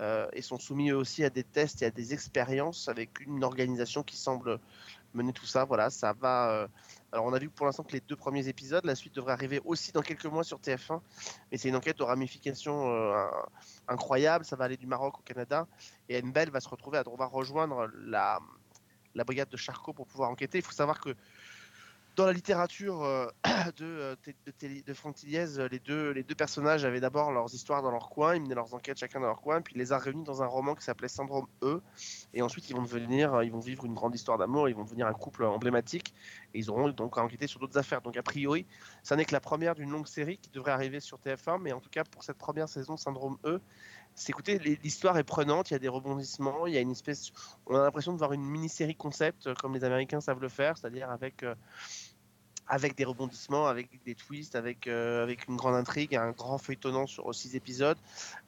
euh, 0.00 0.28
et 0.32 0.42
sont 0.42 0.58
soumis 0.58 0.90
eux 0.90 0.96
aussi 0.96 1.24
à 1.24 1.30
des 1.30 1.44
tests 1.44 1.82
et 1.82 1.86
à 1.86 1.90
des 1.90 2.12
expériences 2.12 2.88
avec 2.88 3.20
une 3.20 3.44
organisation 3.44 4.02
qui 4.02 4.16
semble 4.16 4.58
mener 5.14 5.32
tout 5.32 5.46
ça. 5.46 5.64
Voilà, 5.64 5.90
ça 5.90 6.12
va. 6.12 6.50
euh, 6.50 6.68
Alors 7.12 7.24
on 7.24 7.32
a 7.32 7.38
vu 7.38 7.48
pour 7.48 7.66
l'instant 7.66 7.82
que 7.82 7.92
les 7.92 8.00
deux 8.00 8.16
premiers 8.16 8.48
épisodes, 8.48 8.84
la 8.84 8.94
suite 8.94 9.14
devrait 9.14 9.32
arriver 9.32 9.60
aussi 9.64 9.92
dans 9.92 10.02
quelques 10.02 10.26
mois 10.26 10.44
sur 10.44 10.58
TF1, 10.58 11.00
mais 11.50 11.58
c'est 11.58 11.68
une 11.68 11.76
enquête 11.76 12.00
aux 12.00 12.06
ramifications 12.06 12.90
euh, 12.90 13.26
incroyables. 13.88 14.44
Ça 14.44 14.56
va 14.56 14.64
aller 14.64 14.76
du 14.76 14.86
Maroc 14.86 15.18
au 15.18 15.22
Canada 15.22 15.66
et 16.08 16.20
Enbel 16.22 16.50
va 16.50 16.60
se 16.60 16.68
retrouver 16.68 16.98
à 16.98 17.04
devoir 17.04 17.30
rejoindre 17.30 17.88
la, 18.04 18.38
la 19.14 19.24
brigade 19.24 19.48
de 19.48 19.56
Charcot 19.56 19.94
pour 19.94 20.06
pouvoir 20.06 20.30
enquêter. 20.30 20.58
Il 20.58 20.64
faut 20.64 20.72
savoir 20.72 21.00
que 21.00 21.14
dans 22.16 22.24
la 22.24 22.32
littérature 22.32 23.02
euh, 23.02 23.26
de, 23.76 23.84
euh, 23.84 24.16
de, 24.86 24.94
Franck 24.94 25.16
Tilliez, 25.16 25.58
euh, 25.58 25.68
les 25.70 25.78
deux, 25.78 26.10
les 26.12 26.22
deux 26.22 26.34
personnages 26.34 26.84
avaient 26.84 27.00
d'abord 27.00 27.30
leurs 27.30 27.54
histoires 27.54 27.82
dans 27.82 27.90
leur 27.90 28.08
coin, 28.08 28.34
ils 28.34 28.42
menaient 28.42 28.54
leurs 28.54 28.72
enquêtes 28.74 28.98
chacun 28.98 29.20
dans 29.20 29.26
leur 29.26 29.42
coin, 29.42 29.60
puis 29.60 29.74
il 29.76 29.78
les 29.78 29.92
a 29.92 29.98
réunis 29.98 30.24
dans 30.24 30.42
un 30.42 30.46
roman 30.46 30.74
qui 30.74 30.82
s'appelait 30.82 31.08
Syndrome 31.08 31.46
E, 31.62 31.80
et 32.32 32.40
ensuite 32.40 32.70
ils 32.70 32.74
vont 32.74 32.82
devenir, 32.82 33.42
ils 33.42 33.52
vont 33.52 33.60
vivre 33.60 33.84
une 33.84 33.94
grande 33.94 34.14
histoire 34.14 34.38
d'amour, 34.38 34.68
ils 34.68 34.74
vont 34.74 34.84
devenir 34.84 35.06
un 35.06 35.12
couple 35.12 35.44
emblématique, 35.44 36.14
et 36.54 36.58
ils 36.58 36.70
auront 36.70 36.88
donc 36.88 37.18
à 37.18 37.22
enquêter 37.22 37.46
sur 37.46 37.60
d'autres 37.60 37.78
affaires. 37.78 38.00
Donc 38.00 38.16
a 38.16 38.22
priori, 38.22 38.66
ça 39.02 39.14
n'est 39.14 39.26
que 39.26 39.32
la 39.32 39.40
première 39.40 39.74
d'une 39.74 39.90
longue 39.90 40.08
série 40.08 40.38
qui 40.38 40.50
devrait 40.50 40.72
arriver 40.72 41.00
sur 41.00 41.18
TF1, 41.18 41.60
mais 41.60 41.72
en 41.72 41.80
tout 41.80 41.90
cas 41.90 42.04
pour 42.04 42.24
cette 42.24 42.38
première 42.38 42.68
saison 42.68 42.96
Syndrome 42.96 43.36
E, 43.44 43.60
c'est 44.14 44.30
écoutez, 44.30 44.58
l'histoire 44.58 45.18
est 45.18 45.24
prenante, 45.24 45.70
il 45.70 45.74
y 45.74 45.76
a 45.76 45.78
des 45.78 45.88
rebondissements, 45.88 46.66
il 46.66 46.72
y 46.72 46.78
a 46.78 46.80
une 46.80 46.92
espèce, 46.92 47.32
on 47.66 47.76
a 47.76 47.82
l'impression 47.82 48.14
de 48.14 48.18
voir 48.18 48.32
une 48.32 48.46
mini-série 48.46 48.96
concept 48.96 49.52
comme 49.56 49.74
les 49.74 49.84
Américains 49.84 50.22
savent 50.22 50.40
le 50.40 50.48
faire, 50.48 50.78
c'est-à-dire 50.78 51.10
avec 51.10 51.44
avec 52.68 52.96
des 52.96 53.04
rebondissements, 53.04 53.66
avec 53.66 54.02
des 54.04 54.14
twists, 54.14 54.56
avec, 54.56 54.86
euh, 54.86 55.22
avec 55.22 55.46
une 55.48 55.56
grande 55.56 55.76
intrigue, 55.76 56.16
un 56.16 56.32
grand 56.32 56.58
feuilletonnant 56.58 57.06
sur 57.06 57.32
six 57.34 57.54
épisodes. 57.54 57.98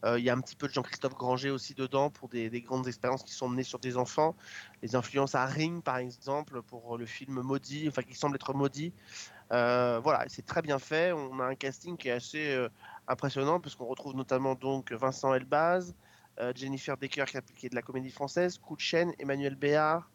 Euh, 0.05 0.19
Il 0.19 0.25
y 0.25 0.31
a 0.31 0.35
un 0.35 0.41
petit 0.41 0.57
peu 0.57 0.67
de 0.67 0.73
Jean-Christophe 0.73 1.15
Granger 1.15 1.51
aussi 1.51 1.75
dedans 1.75 2.11
pour 2.11 2.29
des, 2.29 2.51
des 2.51 2.61
grandes 2.61 2.89
expériences 2.89 3.23
qui 3.23 3.33
sont 3.33 3.49
menées 3.49 3.63
sur 3.63 3.79
des 3.79 3.97
enfants. 3.97 4.35
Les 4.83 4.97
influences 4.97 5.35
à 5.35 5.47
Ring, 5.47 5.83
par 5.83 5.99
exemple, 5.99 6.63
pour 6.63 6.99
le 6.99 7.07
film 7.07 7.41
Maudit, 7.43 7.89
enfin 7.89 8.03
qui 8.03 8.15
semble 8.15 8.37
être 8.37 8.55
maudit. 8.55 8.93
Euh, 9.53 10.01
voilà, 10.03 10.25
c'est 10.29 10.45
très 10.45 10.63
bien 10.63 10.79
fait. 10.79 11.13
On 11.13 11.39
a 11.41 11.45
un 11.45 11.55
casting 11.55 11.97
qui 11.97 12.09
est 12.09 12.13
assez 12.13 12.67
impressionnant 13.07 13.61
parce 13.61 13.75
qu'on 13.77 13.87
retrouve 13.87 14.15
notamment 14.17 14.55
donc 14.55 14.93
Vincent 14.93 15.33
Elbaz, 15.33 15.95
Jennifer 16.55 16.97
Decker 16.97 17.25
qui, 17.27 17.37
a- 17.37 17.43
est 17.63 17.69
de 17.71 17.75
la 17.75 17.83
comédie 17.83 18.11
française, 18.11 18.59
Kouchen, 18.59 19.13
Emmanuel 19.19 19.55
Béard, 19.55 20.11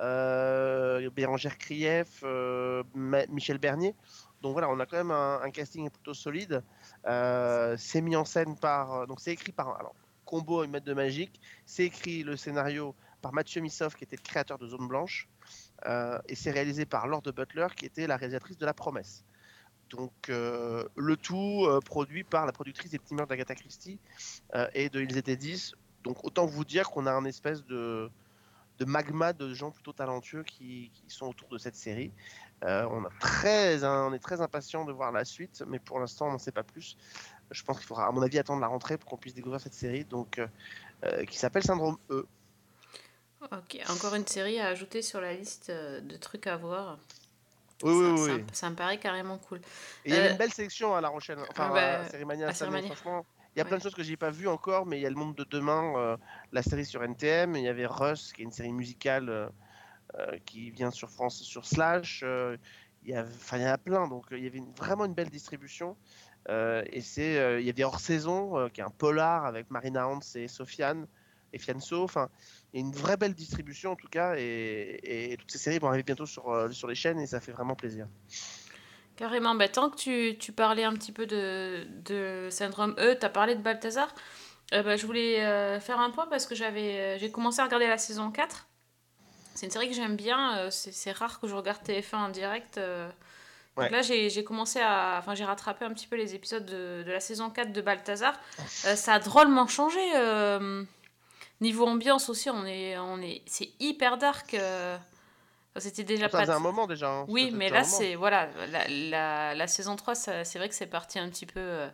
Bérangère 0.00 1.58
Krief, 1.58 2.22
euh, 2.24 2.82
Michel 2.94 3.58
Bernier. 3.58 3.94
Donc 4.42 4.52
voilà, 4.52 4.70
on 4.70 4.80
a 4.80 4.86
quand 4.86 4.96
même 4.96 5.10
un, 5.10 5.50
casting 5.50 5.90
plutôt 5.90 6.14
solide. 6.14 6.62
Euh, 7.06 7.76
c'est 7.78 8.00
mis 8.00 8.16
en 8.16 8.24
scène 8.24 8.56
par. 8.56 8.94
euh, 8.94 9.06
Donc 9.06 9.20
c'est 9.20 9.32
écrit 9.32 9.52
par. 9.52 9.76
Alors, 9.78 9.94
Combo 10.24 10.62
et 10.62 10.66
Maître 10.68 10.86
de 10.86 10.94
Magique. 10.94 11.40
C'est 11.66 11.84
écrit 11.84 12.22
le 12.22 12.36
scénario 12.36 12.94
par 13.20 13.32
Mathieu 13.32 13.60
Missoff, 13.60 13.96
qui 13.96 14.04
était 14.04 14.16
le 14.16 14.22
créateur 14.22 14.58
de 14.58 14.66
Zone 14.66 14.86
Blanche. 14.88 15.28
Euh, 15.86 16.18
et 16.28 16.34
c'est 16.34 16.50
réalisé 16.50 16.86
par 16.86 17.08
de 17.08 17.30
Butler, 17.30 17.66
qui 17.76 17.84
était 17.84 18.06
la 18.06 18.16
réalisatrice 18.16 18.56
de 18.56 18.64
La 18.64 18.74
Promesse. 18.74 19.24
Donc 19.90 20.12
euh, 20.28 20.84
le 20.96 21.16
tout 21.16 21.64
euh, 21.66 21.80
produit 21.80 22.22
par 22.22 22.46
la 22.46 22.52
productrice 22.52 22.92
des 22.92 22.98
petits 22.98 23.14
mœurs 23.14 23.26
d'Agatha 23.26 23.56
Christie 23.56 23.98
euh, 24.54 24.68
et 24.72 24.88
de 24.88 25.00
Ils 25.00 25.18
étaient 25.18 25.36
10. 25.36 25.74
Donc 26.04 26.24
autant 26.24 26.46
vous 26.46 26.64
dire 26.64 26.90
qu'on 26.90 27.06
a 27.06 27.12
un 27.12 27.24
espèce 27.24 27.64
de, 27.66 28.08
de 28.80 28.86
magma 28.86 29.32
de 29.34 29.52
gens 29.52 29.70
plutôt 29.70 29.92
talentueux 29.92 30.42
qui, 30.42 30.90
qui 30.94 31.10
sont 31.10 31.26
autour 31.26 31.48
de 31.50 31.58
cette 31.58 31.76
série. 31.76 32.12
Euh, 32.64 32.88
on, 32.90 33.04
a 33.04 33.10
très, 33.20 33.84
on 33.84 34.12
est 34.14 34.18
très 34.18 34.40
impatient 34.40 34.84
de 34.86 34.92
voir 34.92 35.12
la 35.12 35.24
suite, 35.26 35.62
mais 35.68 35.78
pour 35.78 36.00
l'instant 36.00 36.28
on 36.28 36.32
n'en 36.32 36.38
sait 36.38 36.50
pas 36.50 36.62
plus. 36.62 36.96
Je 37.50 37.62
pense 37.62 37.76
qu'il 37.76 37.86
faudra 37.86 38.06
à 38.06 38.10
mon 38.10 38.22
avis 38.22 38.38
attendre 38.38 38.60
la 38.60 38.68
rentrée 38.68 38.96
pour 38.96 39.10
qu'on 39.10 39.18
puisse 39.18 39.34
découvrir 39.34 39.60
cette 39.60 39.74
série 39.74 40.04
donc, 40.04 40.38
euh, 40.38 40.46
euh, 41.04 41.24
qui 41.26 41.38
s'appelle 41.38 41.62
Syndrome 41.62 41.98
E. 42.10 42.26
Ok, 43.52 43.78
encore 43.88 44.14
une 44.14 44.26
série 44.26 44.58
à 44.60 44.68
ajouter 44.68 45.02
sur 45.02 45.20
la 45.20 45.34
liste 45.34 45.70
de 45.70 46.16
trucs 46.16 46.46
à 46.46 46.56
voir. 46.56 46.98
Oui, 47.82 47.92
ça, 47.92 48.12
oui, 48.12 48.18
ça- 48.28 48.34
oui. 48.34 48.44
ça 48.52 48.70
me 48.70 48.76
paraît 48.76 48.98
carrément 48.98 49.38
cool. 49.38 49.60
Il 50.04 50.14
y 50.14 50.18
Euh, 50.18 50.30
une 50.30 50.36
belle 50.36 50.52
sélection 50.52 50.94
à 50.94 51.00
La 51.00 51.08
Rochelle, 51.08 51.38
enfin 51.50 51.68
ah 51.70 51.72
bah, 51.72 52.00
à 52.00 52.08
Série 52.08 52.24
Mania 52.24 52.48
à 52.48 52.52
franchement. 52.52 53.26
Il 53.54 53.58
y 53.58 53.62
a 53.62 53.64
plein 53.64 53.78
de 53.78 53.82
choses 53.82 53.94
que 53.94 54.02
j'ai 54.02 54.16
pas 54.16 54.30
vues 54.30 54.48
encore, 54.48 54.86
mais 54.86 54.98
il 54.98 55.02
y 55.02 55.06
a 55.06 55.10
Le 55.10 55.16
Monde 55.16 55.34
de 55.34 55.44
Demain, 55.44 55.92
euh, 55.96 56.16
la 56.52 56.62
série 56.62 56.84
sur 56.86 57.02
NTM, 57.02 57.56
il 57.56 57.64
y 57.64 57.68
avait 57.68 57.86
Russ, 57.86 58.32
qui 58.32 58.42
est 58.42 58.44
une 58.44 58.52
série 58.52 58.72
musicale 58.72 59.28
euh, 59.28 59.48
euh, 60.18 60.38
qui 60.46 60.70
vient 60.70 60.90
sur 60.90 61.10
France, 61.10 61.42
sur 61.42 61.66
Slash. 61.66 62.24
il 63.02 63.08
y 63.10 63.14
a, 63.14 63.22
enfin, 63.24 63.56
il 63.58 63.62
y 63.62 63.66
en 63.66 63.72
a 63.72 63.78
plein, 63.78 64.08
donc 64.08 64.26
il 64.30 64.38
y 64.44 64.46
avait 64.46 64.58
une- 64.58 64.72
vraiment 64.74 65.04
une 65.04 65.14
belle 65.14 65.30
distribution. 65.30 65.96
Et 66.48 67.00
c'est, 67.00 67.60
il 67.60 67.66
y 67.66 67.70
a 67.70 67.72
des 67.72 67.84
hors-saison, 67.84 68.58
euh, 68.58 68.68
qui 68.68 68.80
est 68.80 68.84
un 68.84 68.90
polar 68.90 69.44
avec 69.46 69.70
Marina 69.70 70.08
Hans 70.08 70.20
et 70.34 70.48
Sofiane 70.48 71.06
et 71.52 71.58
Fianso. 71.58 72.02
Enfin, 72.04 72.28
il 72.72 72.80
y 72.80 72.82
a 72.82 72.86
une 72.86 72.92
vraie 72.94 73.16
belle 73.16 73.34
distribution 73.34 73.92
en 73.92 73.96
tout 73.96 74.08
cas, 74.08 74.34
et, 74.36 75.32
et 75.32 75.36
toutes 75.36 75.50
ces 75.50 75.58
séries 75.58 75.78
vont 75.78 75.88
arriver 75.88 76.02
bientôt 76.04 76.26
sur, 76.26 76.48
euh, 76.50 76.70
sur 76.70 76.88
les 76.88 76.94
chaînes 76.94 77.20
et 77.20 77.26
ça 77.26 77.40
fait 77.40 77.52
vraiment 77.52 77.74
plaisir. 77.76 78.08
Carrément, 79.20 79.54
bah, 79.54 79.68
tant 79.68 79.90
que 79.90 79.96
tu, 79.96 80.38
tu 80.38 80.50
parlais 80.50 80.82
un 80.82 80.94
petit 80.94 81.12
peu 81.12 81.26
de, 81.26 81.86
de 82.06 82.48
Syndrome 82.50 82.94
E, 82.98 83.14
tu 83.20 83.26
as 83.26 83.28
parlé 83.28 83.54
de 83.54 83.60
Balthazar, 83.60 84.08
euh, 84.72 84.82
bah, 84.82 84.96
je 84.96 85.04
voulais 85.04 85.44
euh, 85.44 85.78
faire 85.78 86.00
un 86.00 86.08
point 86.08 86.26
parce 86.26 86.46
que 86.46 86.54
j'avais, 86.54 86.94
euh, 86.94 87.18
j'ai 87.18 87.30
commencé 87.30 87.60
à 87.60 87.64
regarder 87.64 87.86
la 87.86 87.98
saison 87.98 88.30
4. 88.30 88.66
C'est 89.54 89.66
une 89.66 89.72
série 89.72 89.90
que 89.90 89.94
j'aime 89.94 90.16
bien, 90.16 90.56
euh, 90.56 90.70
c'est, 90.70 90.92
c'est 90.92 91.12
rare 91.12 91.38
que 91.38 91.46
je 91.46 91.54
regarde 91.54 91.82
TF1 91.86 92.16
en 92.16 92.28
direct. 92.30 92.80
Donc 93.76 93.90
là, 93.90 94.00
j'ai, 94.00 94.42
commencé 94.42 94.80
à. 94.80 95.16
Enfin, 95.18 95.34
j'ai 95.34 95.44
rattrapé 95.44 95.84
un 95.84 95.92
petit 95.92 96.06
peu 96.06 96.16
les 96.16 96.34
épisodes 96.34 96.64
de, 96.64 97.02
de 97.04 97.12
la 97.12 97.20
saison 97.20 97.50
4 97.50 97.74
de 97.74 97.80
Balthazar. 97.82 98.32
Ça 98.66 99.12
a 99.12 99.18
drôlement 99.18 99.66
changé. 99.66 100.00
niveau 101.60 101.86
ambiance 101.86 102.30
aussi, 102.30 102.48
on 102.48 102.64
est, 102.64 102.96
on 102.96 103.20
est, 103.20 103.42
c'est 103.44 103.68
hyper 103.80 104.16
dark. 104.16 104.56
C'était 105.76 106.02
déjà 106.04 106.24
Ça 106.24 106.30
pas. 106.30 106.40
faisait 106.40 106.52
un 106.52 106.58
moment 106.58 106.86
déjà. 106.86 107.08
hein. 107.10 107.26
Oui, 107.28 107.50
mais 107.54 107.68
là, 107.70 107.84
c'est. 107.84 108.14
Voilà, 108.16 108.48
la, 108.70 108.88
la, 108.88 109.54
la 109.54 109.66
saison 109.68 109.94
3, 109.96 110.14
ça- 110.14 110.44
c'est 110.44 110.58
vrai 110.58 110.68
que 110.68 110.74
c'est 110.74 110.86
parti 110.88 111.18
un 111.18 111.28
petit 111.30 111.46
peu 111.46 111.60
euh, 111.60 111.88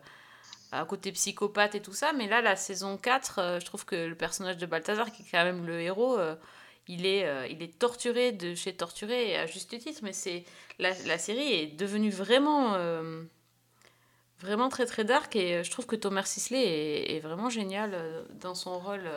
à 0.72 0.84
côté 0.86 1.12
psychopathe 1.12 1.74
et 1.74 1.82
tout 1.82 1.92
ça. 1.92 2.12
Mais 2.14 2.26
là, 2.26 2.40
la 2.40 2.56
saison 2.56 2.96
4, 2.96 3.38
euh, 3.38 3.60
je 3.60 3.64
trouve 3.66 3.84
que 3.84 3.94
le 3.94 4.14
personnage 4.14 4.56
de 4.56 4.66
Balthazar, 4.66 5.12
qui 5.12 5.22
est 5.22 5.26
quand 5.30 5.44
même 5.44 5.66
le 5.66 5.80
héros, 5.82 6.18
euh, 6.18 6.34
il, 6.88 7.04
est, 7.04 7.50
il 7.50 7.62
est 7.62 7.78
torturé 7.78 8.32
de 8.32 8.54
chez 8.54 8.72
torturé, 8.74 9.30
et 9.32 9.36
à 9.36 9.46
juste 9.46 9.78
titre. 9.78 10.00
Mais 10.02 10.12
c'est 10.14 10.44
la, 10.78 10.90
la 11.04 11.18
série 11.18 11.52
est 11.52 11.66
devenue 11.76 12.10
vraiment. 12.10 12.76
vraiment 14.40 14.68
très 14.68 14.86
très 14.86 15.04
dark 15.04 15.34
et 15.36 15.64
je 15.64 15.70
trouve 15.70 15.86
que 15.86 15.96
Thomas 15.96 16.24
Sisley 16.24 16.62
est, 16.62 17.16
est 17.16 17.20
vraiment 17.20 17.48
génial 17.50 18.24
dans 18.40 18.54
son 18.54 18.78
rôle 18.78 19.08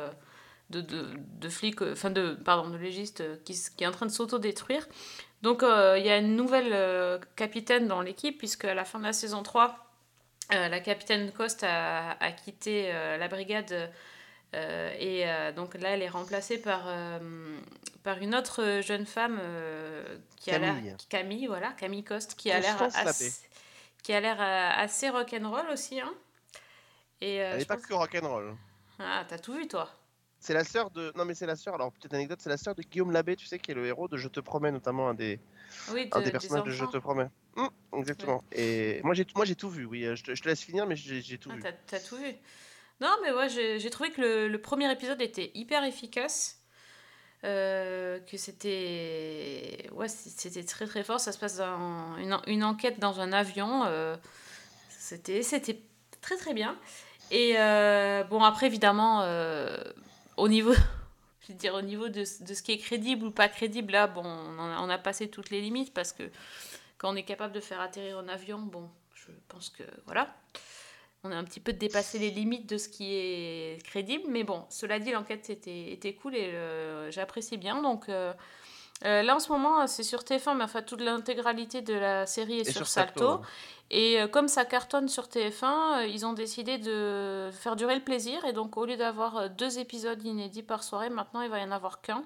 de, 0.70 0.82
de, 0.82 1.08
de 1.18 1.50
flic, 1.50 1.82
euh, 1.82 1.94
enfin 1.94 2.10
de, 2.12 2.34
pardon, 2.46 2.70
de 2.70 2.78
légiste 2.78 3.22
euh, 3.22 3.38
qui, 3.46 3.54
qui 3.76 3.84
est 3.84 3.88
en 3.88 3.92
train 3.92 4.06
de 4.06 4.12
s'auto-détruire. 4.12 4.88
Donc 5.42 5.64
euh, 5.64 5.98
il 5.98 6.06
y 6.06 6.10
a 6.10 6.18
une 6.18 6.36
nouvelle 6.36 6.74
euh, 6.74 7.18
capitaine 7.36 7.88
dans 7.88 8.02
l'équipe, 8.02 8.38
puisque 8.38 8.66
à 8.66 8.74
la 8.74 8.86
fin 8.86 9.00
de 9.00 9.06
la 9.06 9.14
saison 9.14 9.42
3, 9.44 9.78
euh, 10.54 10.68
la 10.68 10.80
capitaine 10.80 11.32
Coste 11.32 11.64
a, 11.64 12.12
a 12.20 12.32
quitté 12.32 12.92
euh, 12.94 13.18
la 13.18 13.28
brigade. 13.28 13.92
euh, 14.56 14.94
et 15.00 15.28
euh, 15.30 15.52
donc 15.52 15.76
là, 15.76 15.90
elle 15.92 16.02
est 16.02 16.10
remplacée 16.10 16.60
par, 16.62 16.84
euh, 16.88 17.20
par 18.04 18.18
une 18.18 18.36
autre 18.36 18.82
jeune 18.84 19.06
femme 19.06 19.40
euh, 19.42 20.04
qui 20.38 20.52
a 20.52 20.58
l'air. 20.60 20.74
Camille. 20.76 20.96
Camille, 21.10 21.48
voilà, 21.48 21.72
Camille 21.74 22.04
Coste, 22.04 22.36
qui 22.36 22.52
a 22.52 22.60
l'air 22.60 22.82
assez, 22.82 23.32
qui 24.04 24.12
a 24.14 24.20
l'air 24.20 24.42
assez 24.42 25.10
rock'n'roll 25.10 25.70
aussi. 25.72 26.02
Hein. 26.02 26.14
Et, 27.22 27.42
euh, 27.42 27.46
Elle 27.48 27.54
je 27.54 27.58
n'est 27.60 27.66
pas 27.66 27.76
pense- 27.76 27.86
que 27.86 27.94
rock'n'roll. 27.94 28.56
Ah, 29.00 29.24
t'as 29.28 29.38
tout 29.40 29.54
vu, 29.54 29.68
toi 29.68 29.90
C'est 30.40 30.54
la 30.54 30.64
sœur 30.64 30.90
de. 30.92 31.12
Non, 31.16 31.26
mais 31.26 31.36
c'est 31.36 31.46
la 31.46 31.56
sœur. 31.56 31.76
Alors, 31.76 31.92
petite 31.92 32.14
anecdote, 32.14 32.40
c'est 32.42 32.50
la 32.50 32.58
sœur 32.58 32.74
de 32.76 32.82
Guillaume 32.82 33.12
Labbé, 33.12 33.36
tu 33.36 33.46
sais, 33.46 33.60
qui 33.60 33.72
est 33.72 33.74
le 33.74 33.86
héros 33.86 34.08
de 34.08 34.18
Je 34.18 34.28
te 34.30 34.40
promets, 34.40 34.72
notamment 34.72 35.10
un 35.10 35.14
des, 35.14 35.40
Oui, 35.92 36.10
de- 36.10 36.20
des 36.22 36.32
personnages 36.32 36.64
de 36.64 36.72
Je 36.72 36.86
te 36.86 36.98
promets. 36.98 37.28
Hum, 37.58 37.70
exactement. 37.94 38.44
Et 38.54 39.02
moi, 39.04 39.14
j'ai 39.14 39.26
moi 39.36 39.44
j'ai 39.46 39.56
tout 39.56 39.70
vu. 39.70 39.86
Oui, 39.86 40.06
Euh, 40.06 40.16
je 40.16 40.24
te, 40.24 40.36
je 40.36 40.42
te 40.42 40.48
laisse 40.48 40.62
finir, 40.62 40.86
mais 40.88 40.96
j'ai 40.96 41.38
tout 41.38 41.50
Ah, 41.52 41.56
vu. 41.56 41.64
t'as, 41.88 42.00
tout 42.00 42.16
vu. 42.18 42.34
Non, 43.02 43.14
mais 43.24 43.32
ouais, 43.32 43.50
j'ai, 43.50 43.90
trouvé 43.90 44.12
que 44.12 44.22
le, 44.22 44.48
le 44.48 44.62
premier 44.62 44.92
épisode 44.92 45.22
était 45.22 45.52
hyper 45.56 45.84
efficace. 45.84 46.56
euh, 47.46 48.20
que 48.20 48.36
c'était. 48.38 49.90
Ouais, 49.94 50.08
c'était 50.10 50.64
très 50.64 50.86
très 50.86 51.04
fort. 51.04 51.20
Ça 51.20 51.32
se 51.32 51.38
passe 51.38 51.58
dans 51.58 52.18
une, 52.18 52.34
en- 52.34 52.44
une 52.48 52.64
enquête 52.64 53.00
dans 53.00 53.20
un 53.22 53.32
avion. 53.32 53.84
euh, 53.86 54.16
c'était, 54.90 55.42
c'était 55.44 55.80
très 56.22 56.36
très 56.38 56.54
bien. 56.54 56.78
Et 57.32 57.54
euh, 57.58 58.24
bon, 58.26 58.44
après, 58.44 58.66
évidemment, 58.68 59.22
au 60.40 60.48
niveau. 60.48 60.74
Je 61.42 61.54
veux 61.54 61.58
dire, 61.58 61.74
au 61.74 61.82
niveau 61.82 62.10
de, 62.10 62.26
ce 62.26 62.62
qui 62.62 62.74
est 62.74 62.78
crédible 62.78 63.26
ou 63.26 63.32
pas 63.32 63.48
crédible, 63.48 63.94
là, 63.94 64.08
bon, 64.08 64.24
on, 64.24 64.90
a, 64.90 64.98
passé 64.98 65.30
toutes 65.30 65.50
les 65.50 65.62
limites 65.62 65.94
parce 65.94 66.12
que 66.12 66.24
quand 66.98 67.12
on 67.12 67.16
est 67.16 67.24
capable 67.24 67.54
de 67.54 67.60
faire 67.60 67.80
atterrir 67.80 68.20
un 68.20 68.28
avion, 68.28 68.60
bon, 68.60 68.90
je 69.16 69.32
pense 69.48 69.70
que 69.70 69.84
voilà 70.06 70.36
on 71.24 71.32
a 71.32 71.36
un 71.36 71.44
petit 71.44 71.60
peu 71.60 71.74
dépassé 71.74 72.18
les 72.18 72.32
limites 72.32 72.70
de 72.70 72.78
ce 72.78 72.88
qui 72.88 73.14
est 73.14 73.84
crédible, 73.84 74.24
mais 74.30 74.44
bon, 74.44 74.66
cela 74.70 75.00
dit, 75.00 75.12
l'enquête 75.12 75.50
était, 75.50 75.92
était 75.92 76.14
cool 76.14 76.36
et 76.36 76.52
euh, 76.54 77.12
j'apprécie 77.12 77.58
bien. 77.58 77.82
Donc 77.82 78.08
euh, 79.06 79.22
là, 79.22 79.36
en 79.36 79.40
ce 79.40 79.52
moment, 79.52 79.88
c'est 79.88 80.04
sur 80.04 80.22
TF1, 80.22 80.58
mais 80.58 80.64
enfin, 80.66 80.82
toute 80.82 81.02
l'intégralité 81.02 81.82
de 81.82 81.94
la 81.94 82.26
série 82.26 82.60
est 82.60 82.62
Et 82.62 82.72
sur, 82.72 82.74
sur 82.74 82.88
Salto. 82.88 83.42
Et 83.92 84.22
euh, 84.22 84.28
comme 84.28 84.48
ça 84.48 84.66
cartonne 84.66 85.08
sur 85.08 85.28
TF1, 85.28 85.64
euh, 86.02 86.06
ils 86.06 86.26
ont 86.26 86.34
décidé 86.34 86.78
de 86.78 87.50
faire 87.54 87.76
durer 87.76 87.96
le 87.96 88.04
plaisir. 88.04 88.44
Et 88.46 88.52
donc, 88.52 88.76
au 88.76 88.86
lieu 88.86 88.98
d'avoir 88.98 89.50
deux 89.50 89.80
épisodes 89.80 90.22
inédits 90.24 90.64
par 90.64 90.84
soirée, 90.84 91.10
maintenant, 91.10 91.42
il 91.42 91.50
va 91.50 91.60
y 91.60 91.64
en 91.64 91.72
avoir 91.72 92.02
qu'un. 92.02 92.24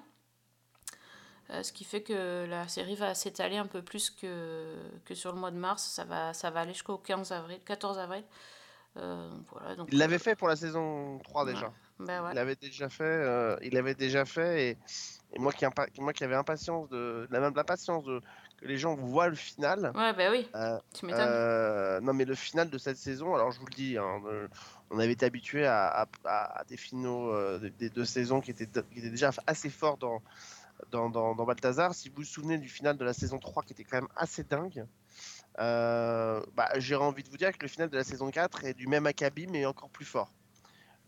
Ce 1.62 1.72
qui 1.72 1.84
fait 1.84 2.02
que 2.02 2.46
la 2.48 2.66
série 2.68 2.96
va 2.96 3.14
s'étaler 3.14 3.58
un 3.58 3.66
peu 3.66 3.82
plus 3.82 4.08
que, 4.10 4.74
que 5.04 5.14
sur 5.14 5.30
le 5.30 5.38
mois 5.38 5.50
de 5.50 5.58
mars. 5.58 5.84
Ça 5.84 6.04
va, 6.04 6.32
ça 6.32 6.50
va 6.50 6.60
aller 6.60 6.72
jusqu'au 6.72 6.96
15 6.96 7.32
avril, 7.32 7.60
14 7.64 7.98
avril. 7.98 8.24
Voilà, 8.94 9.76
donc, 9.76 9.88
Il 9.92 9.98
l'avait 9.98 10.18
fait 10.18 10.34
pour 10.34 10.48
la 10.48 10.56
saison 10.56 11.18
3 11.22 11.44
déjà. 11.44 11.72
bah 12.00 12.22
ouais. 12.22 12.30
Il 12.32 12.34
l'avait 12.34 12.56
déjà 12.56 12.88
fait. 12.88 13.58
il 13.62 13.74
l'avait 13.74 13.94
déjà 13.94 14.24
fait. 14.24 14.70
Et, 14.70 14.78
et 15.34 15.38
moi, 15.40 15.52
qui 15.52 15.64
moi 16.00 16.12
qui 16.12 16.24
avais 16.24 16.34
impatience 16.36 16.88
de, 16.88 17.26
la 17.30 17.40
même 17.40 17.54
l'impatience 17.54 18.04
de 18.04 18.20
que 18.58 18.66
les 18.66 18.78
gens 18.78 18.94
voient 18.94 19.28
le 19.28 19.34
final. 19.34 19.90
Ouais, 19.94 20.12
bah 20.12 20.30
oui. 20.30 20.48
Euh, 20.54 20.78
Tu 20.94 21.06
m'étonnes. 21.06 21.22
euh, 21.26 22.00
non, 22.00 22.12
mais 22.14 22.24
le 22.24 22.34
final 22.36 22.70
de 22.70 22.78
cette 22.78 22.96
saison, 22.96 23.34
alors 23.34 23.50
je 23.50 23.58
vous 23.58 23.66
le 23.66 23.74
dis, 23.74 23.98
hein, 23.98 24.22
euh, 24.26 24.46
on 24.90 24.98
avait 25.00 25.12
été 25.12 25.26
habitué 25.26 25.66
à, 25.66 25.86
à- 25.88 26.06
à- 26.24 26.60
à 26.60 26.64
des 26.64 26.76
finaux 26.76 27.32
euh, 27.32 27.58
des- 27.78 27.90
deux 27.90 28.04
saisons 28.04 28.40
qui 28.40 28.52
étaient, 28.52 28.66
qui 28.66 28.98
étaient 29.00 29.10
déjà 29.10 29.30
assez 29.46 29.70
forts 29.70 29.96
dans, 29.96 30.22
dans, 30.92 31.10
dans, 31.10 31.34
dans 31.34 31.44
Balthazar. 31.44 31.94
Si 31.94 32.08
vous 32.10 32.16
vous 32.18 32.24
souvenez 32.24 32.58
du 32.58 32.68
final 32.68 32.96
de 32.96 33.04
la 33.04 33.12
saison 33.12 33.38
3 33.38 33.62
qui 33.64 33.72
était 33.72 33.84
quand 33.84 33.96
même 33.96 34.08
assez 34.16 34.44
dingue, 34.44 34.86
bah, 35.58 36.68
j'ai 36.76 36.94
envie 36.94 37.22
de 37.22 37.28
vous 37.30 37.36
dire 37.36 37.52
que 37.52 37.62
le 37.62 37.68
final 37.68 37.88
de 37.88 37.96
la 37.96 38.04
saison 38.04 38.30
4 38.30 38.64
est 38.64 38.74
du 38.74 38.86
même 38.86 39.06
acabit 39.06 39.46
mais 39.46 39.66
encore 39.66 39.90
plus 39.90 40.04
fort. 40.04 40.32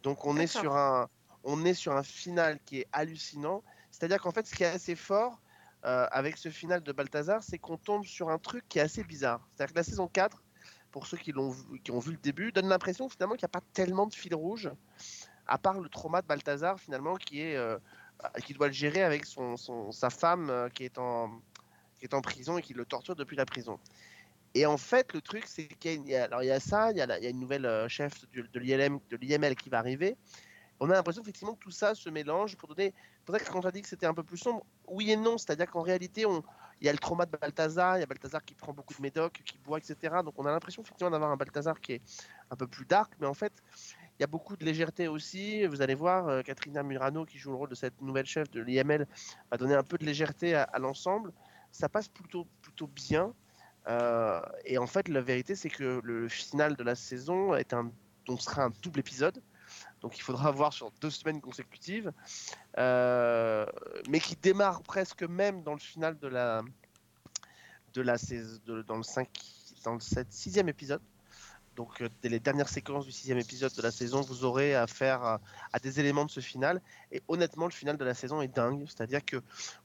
Donc 0.02 0.24
on 0.24 0.36
est 0.36 0.46
sur 0.62 0.76
un 0.76 1.08
on 1.44 1.64
est 1.64 1.74
sur 1.74 1.96
un 1.96 2.02
final 2.02 2.58
qui 2.66 2.80
est 2.80 2.86
hallucinant. 2.92 3.62
C'est-à-dire 3.98 4.20
qu'en 4.20 4.30
fait 4.30 4.46
ce 4.46 4.54
qui 4.54 4.62
est 4.62 4.66
assez 4.66 4.94
fort 4.94 5.40
euh, 5.86 6.06
avec 6.10 6.36
ce 6.36 6.50
final 6.50 6.82
de 6.82 6.92
Balthazar, 6.92 7.42
c'est 7.42 7.58
qu'on 7.58 7.78
tombe 7.78 8.04
sur 8.04 8.28
un 8.28 8.38
truc 8.38 8.68
qui 8.68 8.78
est 8.78 8.82
assez 8.82 9.02
bizarre. 9.04 9.48
C'est-à-dire 9.54 9.72
que 9.72 9.78
la 9.78 9.84
saison 9.84 10.06
4, 10.06 10.42
pour 10.90 11.06
ceux 11.06 11.16
qui, 11.16 11.32
l'ont 11.32 11.48
vu- 11.50 11.80
qui 11.80 11.92
ont 11.92 11.98
vu 11.98 12.12
le 12.12 12.18
début, 12.18 12.52
donne 12.52 12.68
l'impression 12.68 13.08
finalement 13.08 13.36
qu'il 13.36 13.44
n'y 13.44 13.50
a 13.50 13.58
pas 13.60 13.64
tellement 13.72 14.06
de 14.06 14.12
fil 14.12 14.34
rouge, 14.34 14.70
à 15.46 15.56
part 15.56 15.80
le 15.80 15.88
trauma 15.88 16.20
de 16.20 16.26
Balthazar 16.26 16.78
finalement 16.78 17.16
qui 17.16 17.40
est 17.40 17.56
euh, 17.56 17.78
qui 18.44 18.52
doit 18.52 18.66
le 18.66 18.72
gérer 18.74 19.02
avec 19.02 19.24
son, 19.24 19.56
son- 19.56 19.92
sa 19.92 20.10
femme 20.10 20.50
euh, 20.50 20.68
qui 20.68 20.84
est 20.84 20.98
en 20.98 21.40
qui 21.98 22.04
est 22.04 22.12
en 22.14 22.20
prison 22.20 22.58
et 22.58 22.62
qui 22.62 22.74
le 22.74 22.84
torture 22.84 23.16
depuis 23.16 23.36
la 23.36 23.46
prison. 23.46 23.78
Et 24.54 24.66
en 24.66 24.76
fait, 24.76 25.14
le 25.14 25.20
truc, 25.22 25.46
c'est 25.46 25.68
qu'il 25.68 26.06
y 26.06 26.16
a, 26.16 26.24
alors 26.24 26.42
il 26.42 26.46
y 26.46 26.50
a 26.50 26.60
ça, 26.60 26.90
il 26.90 26.98
y 26.98 27.00
a, 27.00 27.18
il 27.18 27.24
y 27.24 27.26
a 27.26 27.30
une 27.30 27.40
nouvelle 27.40 27.88
chef 27.88 28.12
de 28.32 28.58
l'IML 28.58 29.54
qui 29.56 29.70
va 29.70 29.78
arriver, 29.78 30.16
On 30.80 30.90
a 30.90 30.94
l'impression 30.94 31.22
effectivement 31.22 31.54
que 31.54 31.60
tout 31.60 31.70
ça 31.70 31.94
se 31.94 32.08
mélange 32.10 32.56
pour 32.56 32.68
donner. 32.68 32.92
C'est 33.18 33.24
pour 33.24 33.34
ça 33.34 33.40
que 33.40 33.50
quand 33.50 33.60
on 33.64 33.68
a 33.68 33.72
dit 33.72 33.82
que 33.82 33.88
c'était 33.88 34.06
un 34.06 34.14
peu 34.14 34.22
plus 34.22 34.36
sombre, 34.36 34.64
oui 34.88 35.10
et 35.10 35.16
non. 35.16 35.38
C'est-à-dire 35.38 35.70
qu'en 35.70 35.82
réalité, 35.82 36.26
il 36.80 36.86
y 36.86 36.88
a 36.88 36.92
le 36.92 36.98
trauma 36.98 37.24
de 37.24 37.30
Balthazar, 37.30 37.96
il 37.96 38.00
y 38.00 38.02
a 38.02 38.06
Balthazar 38.06 38.44
qui 38.44 38.54
prend 38.54 38.72
beaucoup 38.72 38.94
de 38.94 39.00
médocs, 39.00 39.40
qui 39.44 39.58
boit, 39.58 39.78
etc. 39.78 40.16
Donc 40.24 40.34
on 40.36 40.44
a 40.44 40.50
l'impression 40.50 40.82
effectivement 40.82 41.10
d'avoir 41.10 41.30
un 41.30 41.36
Balthazar 41.36 41.80
qui 41.80 41.94
est 41.94 42.02
un 42.50 42.56
peu 42.56 42.66
plus 42.66 42.84
dark, 42.84 43.12
mais 43.20 43.26
en 43.26 43.34
fait, 43.34 43.52
il 44.18 44.22
y 44.22 44.24
a 44.24 44.26
beaucoup 44.26 44.56
de 44.56 44.64
légèreté 44.64 45.08
aussi. 45.08 45.66
Vous 45.66 45.82
allez 45.82 45.94
voir, 45.94 46.28
euh, 46.28 46.42
Katrina 46.42 46.82
Murano, 46.82 47.26
qui 47.26 47.38
joue 47.38 47.50
le 47.50 47.56
rôle 47.56 47.68
de 47.68 47.74
cette 47.74 48.00
nouvelle 48.00 48.26
chef 48.26 48.50
de 48.50 48.60
l'IML, 48.60 49.06
va 49.50 49.56
donner 49.56 49.74
un 49.74 49.82
peu 49.82 49.98
de 49.98 50.04
légèreté 50.04 50.54
à, 50.54 50.78
l'ensemble. 50.78 51.32
Ça 51.70 51.88
passe 51.88 52.08
plutôt, 52.08 52.46
plutôt 52.62 52.86
bien. 52.86 53.34
Euh, 53.88 54.40
et 54.64 54.78
en 54.78 54.86
fait, 54.86 55.08
la 55.08 55.20
vérité, 55.20 55.54
c'est 55.54 55.68
que 55.68 56.00
le 56.02 56.28
final 56.28 56.76
de 56.76 56.82
la 56.82 56.94
saison 56.94 57.54
est 57.54 57.74
un, 57.74 57.90
sera 58.38 58.64
un 58.64 58.72
double 58.82 59.00
épisode. 59.00 59.42
Donc 60.02 60.16
il 60.18 60.22
faudra 60.22 60.50
voir 60.50 60.72
sur 60.72 60.90
deux 61.00 61.10
semaines 61.10 61.40
consécutives. 61.40 62.12
Euh, 62.78 63.66
mais 64.08 64.20
qui 64.20 64.36
démarre 64.36 64.82
presque 64.82 65.22
même 65.22 65.62
dans 65.62 65.72
le 65.72 65.78
final 65.80 66.18
de 66.18 66.28
la, 66.28 66.62
de 67.94 68.02
la 68.02 68.18
saison, 68.18 68.58
de- 68.66 68.82
dans 68.82 68.96
le 68.96 69.02
5, 69.02 69.28
dans 69.84 69.94
le 69.94 70.00
7, 70.00 70.26
sixième 70.30 70.68
épisode. 70.68 71.00
Donc, 71.76 72.00
euh, 72.00 72.08
dès 72.22 72.28
les 72.30 72.40
dernières 72.40 72.68
séquences 72.68 73.04
du 73.04 73.12
sixième 73.12 73.38
épisode 73.38 73.72
de 73.74 73.82
la 73.82 73.90
saison, 73.90 74.22
vous 74.22 74.44
aurez 74.44 74.74
affaire 74.74 75.22
à, 75.22 75.40
à 75.72 75.78
des 75.78 76.00
éléments 76.00 76.24
de 76.24 76.30
ce 76.30 76.40
final. 76.40 76.80
Et 77.12 77.22
honnêtement, 77.28 77.66
le 77.66 77.72
final 77.72 77.98
de 77.98 78.04
la 78.04 78.14
saison 78.14 78.40
est 78.40 78.48
dingue. 78.48 78.84
C'est-à-dire 78.86 79.22
que 79.24 79.42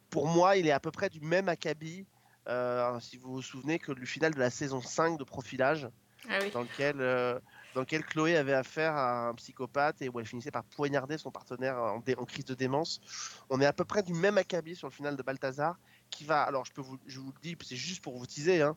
pour 0.10 0.28
moi, 0.28 0.56
il 0.58 0.68
est 0.68 0.72
à 0.72 0.80
peu 0.80 0.92
près 0.92 1.10
du 1.10 1.20
même 1.20 1.50
acabit, 1.50 2.06
euh, 2.48 2.98
si 3.02 3.18
vous 3.18 3.34
vous 3.34 3.42
souvenez, 3.42 3.78
que 3.78 3.92
le 3.92 4.06
final 4.06 4.34
de 4.34 4.40
la 4.40 4.50
saison 4.50 4.82
5 4.82 5.18
de 5.18 5.24
Profilage, 5.26 5.90
Ah 6.30 6.40
oui. 6.42 6.50
dans, 6.52 6.62
lequel, 6.62 6.96
euh, 7.02 7.38
dans 7.74 7.82
lequel 7.82 8.04
Chloé 8.06 8.36
avait 8.38 8.54
affaire 8.54 8.96
à 8.96 9.30
un 9.30 9.34
psychopathe 9.36 10.02
et 10.02 10.10
où 10.10 10.20
elle 10.20 10.26
finissait 10.26 10.52
par 10.52 10.64
poignarder 10.64 11.18
son 11.18 11.32
partenaire 11.32 11.78
en, 11.78 12.02
crise 12.26 12.46
de 12.46 12.54
démence. 12.54 13.02
On 13.50 13.62
est 13.62 13.66
à 13.66 13.74
peu 13.74 13.86
près 13.86 14.04
du 14.04 14.14
même 14.14 14.38
acabit 14.38 14.76
sur 14.76 14.88
le 14.88 14.94
final 14.94 15.16
de 15.16 15.24
Balthazar, 15.24 15.78
qui 16.10 16.26
va, 16.26 16.44
alors 16.44 16.66
je, 16.66 16.72
peux 16.72 16.82
vous, 16.82 16.98
je 17.08 17.20
vous 17.20 17.32
le 17.32 17.42
dis, 17.42 17.58
c'est 17.64 17.76
juste 17.76 18.04
pour 18.04 18.18
vous 18.18 18.26
teaser, 18.26 18.62
hein, 18.62 18.76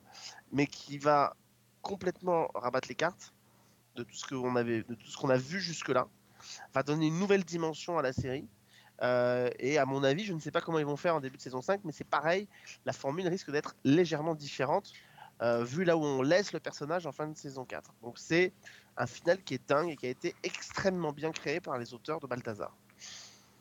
mais 0.52 0.66
qui 0.66 0.98
va 0.98 1.36
complètement 1.82 2.48
rabattre 2.54 2.88
les 2.88 2.94
cartes 2.94 3.34
de 3.96 4.02
tout 4.02 4.14
ce 4.14 4.26
qu'on 4.26 4.56
avait, 4.56 4.84
a 5.28 5.36
vu 5.36 5.60
jusque-là, 5.60 6.08
va 6.72 6.82
donner 6.82 7.06
une 7.06 7.18
nouvelle 7.18 7.44
dimension 7.44 7.98
à 7.98 8.02
la 8.02 8.12
série. 8.12 8.48
Euh, 9.02 9.50
et 9.58 9.78
à 9.78 9.86
mon 9.86 10.04
avis, 10.04 10.24
je 10.24 10.32
ne 10.32 10.40
sais 10.40 10.50
pas 10.50 10.60
comment 10.60 10.78
ils 10.78 10.86
vont 10.86 10.96
faire 10.96 11.16
en 11.16 11.20
début 11.20 11.36
de 11.36 11.42
saison 11.42 11.62
5, 11.62 11.80
mais 11.84 11.92
c'est 11.92 12.04
pareil, 12.04 12.48
la 12.86 12.92
formule 12.92 13.26
risque 13.26 13.50
d'être 13.50 13.74
légèrement 13.84 14.34
différente, 14.34 14.92
euh, 15.42 15.64
vu 15.64 15.84
là 15.84 15.96
où 15.96 16.04
on 16.04 16.22
laisse 16.22 16.52
le 16.52 16.60
personnage 16.60 17.06
en 17.06 17.12
fin 17.12 17.26
de 17.26 17.36
saison 17.36 17.64
4. 17.64 17.92
Donc 18.02 18.18
c'est 18.18 18.52
un 18.96 19.06
final 19.06 19.42
qui 19.42 19.54
est 19.54 19.68
dingue 19.68 19.90
et 19.90 19.96
qui 19.96 20.06
a 20.06 20.10
été 20.10 20.34
extrêmement 20.42 21.12
bien 21.12 21.32
créé 21.32 21.60
par 21.60 21.78
les 21.78 21.94
auteurs 21.94 22.20
de 22.20 22.26
Balthazar. 22.26 22.76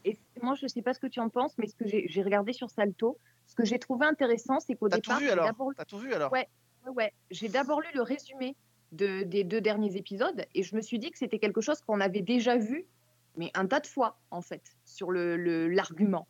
Et 0.05 0.17
moi, 0.41 0.55
je 0.55 0.67
sais 0.67 0.81
pas 0.81 0.93
ce 0.93 0.99
que 0.99 1.07
tu 1.07 1.19
en 1.19 1.29
penses, 1.29 1.53
mais 1.57 1.67
ce 1.67 1.75
que 1.75 1.85
j'ai 1.87 2.21
regardé 2.23 2.53
sur 2.53 2.69
Salto, 2.69 3.17
ce 3.47 3.55
que 3.55 3.65
j'ai 3.65 3.79
trouvé 3.79 4.05
intéressant, 4.05 4.59
c'est 4.59 4.75
qu'au 4.75 4.89
départ, 4.89 5.17
tout 5.17 5.23
vu 5.23 5.29
alors 5.29 5.55
T'as 5.77 5.85
tout 5.85 5.97
vu 5.97 6.13
alors 6.13 6.31
Ouais, 6.31 6.47
ouais, 6.85 6.91
ouais. 6.91 7.13
J'ai 7.31 7.47
d'abord 7.49 7.81
lu 7.81 7.87
le 7.93 8.01
résumé 8.01 8.55
de, 8.91 9.23
des 9.23 9.43
deux 9.43 9.61
derniers 9.61 9.95
épisodes 9.95 10.45
et 10.53 10.63
je 10.63 10.75
me 10.75 10.81
suis 10.81 10.99
dit 10.99 11.09
que 11.11 11.17
c'était 11.17 11.39
quelque 11.39 11.61
chose 11.61 11.81
qu'on 11.81 11.99
avait 12.01 12.21
déjà 12.21 12.57
vu, 12.57 12.85
mais 13.37 13.49
un 13.55 13.65
tas 13.65 13.79
de 13.79 13.87
fois, 13.87 14.19
en 14.29 14.41
fait, 14.41 14.61
sur 14.85 15.09
le- 15.11 15.37
le- 15.37 15.67
l'argument. 15.69 16.27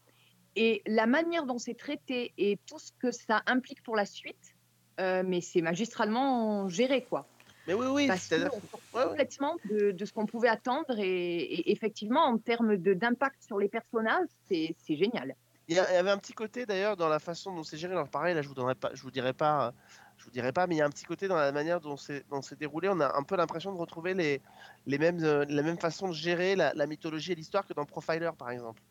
et 0.56 0.84
la 0.86 1.08
manière 1.08 1.48
dont 1.48 1.58
c'est 1.58 1.74
traité 1.74 2.32
et 2.38 2.60
tout 2.68 2.78
ce 2.78 2.92
que 3.00 3.10
ça 3.10 3.42
implique 3.48 3.82
pour 3.82 3.96
la 3.96 4.06
suite, 4.06 4.56
euh, 5.00 5.24
mais 5.26 5.42
c'est 5.42 5.62
magistralement 5.64 6.70
géré, 6.70 7.04
quoi. 7.06 7.28
Mais 7.68 7.74
oui, 7.74 7.86
oui, 7.88 8.08
c'est-à-dire- 8.18 8.52
complètement 8.92 9.56
de, 9.66 9.92
de 9.92 10.06
ce 10.06 10.12
qu'on 10.12 10.26
pouvait 10.26 10.50
attendre 10.50 10.98
et, 11.00 11.38
et 11.38 11.72
effectivement, 11.72 12.26
en 12.26 12.38
termes 12.38 12.76
de- 12.78 12.94
d'impact 12.94 13.42
sur 13.44 13.58
les 13.58 13.70
personnages, 13.70 14.28
c'est 14.50 14.76
c'est 14.86 14.96
génial. 14.98 15.36
Il 15.70 15.78
y, 15.78 15.80
avait 15.80 16.10
un 16.12 16.18
petit 16.18 16.34
côté 16.34 16.66
d'ailleurs 16.66 16.98
dans 16.98 17.08
la 17.08 17.20
façon 17.20 17.56
dont 17.56 17.64
c'est 17.64 17.78
géré. 17.78 17.94
Alors 17.94 18.10
pareil, 18.10 18.36
là 18.36 18.42
je 18.42 18.50
vous 18.50 18.54
donnerai 18.54 18.76
pas, 18.76 18.90
je 18.94 19.02
vous 19.02 19.12
dirai 19.12 19.32
pas, 19.32 19.68
euh, 19.68 19.72
je 20.18 20.26
vous 20.26 20.32
dirai 20.32 20.52
pas, 20.52 20.68
mais 20.68 20.76
il 20.76 20.80
y 20.80 20.82
a 20.82 20.86
un 20.86 20.90
petit 20.90 21.06
côté 21.06 21.30
dans 21.30 21.38
la 21.38 21.54
manière 21.54 21.80
dont 21.80 21.96
c'est 21.96 22.28
dont 22.30 22.42
c'est 22.42 22.60
déroulé. 22.60 22.90
On 22.90 23.00
a 23.00 23.16
un 23.18 23.24
peu 23.24 23.38
l'impression 23.38 23.72
de 23.72 23.78
retrouver 23.78 24.14
les 24.14 24.42
les 24.86 24.98
mêmes 24.98 25.24
euh, 25.24 25.46
la 25.48 25.62
même 25.62 25.78
façon 25.80 26.10
de 26.10 26.14
gérer 26.14 26.58
la, 26.58 26.74
la 26.74 26.86
mythologie 26.86 27.32
et 27.32 27.36
l'histoire 27.36 27.66
que 27.66 27.74
dans 27.74 27.86
Profiler 27.86 28.32
par 28.38 28.50
exemple. 28.52 28.82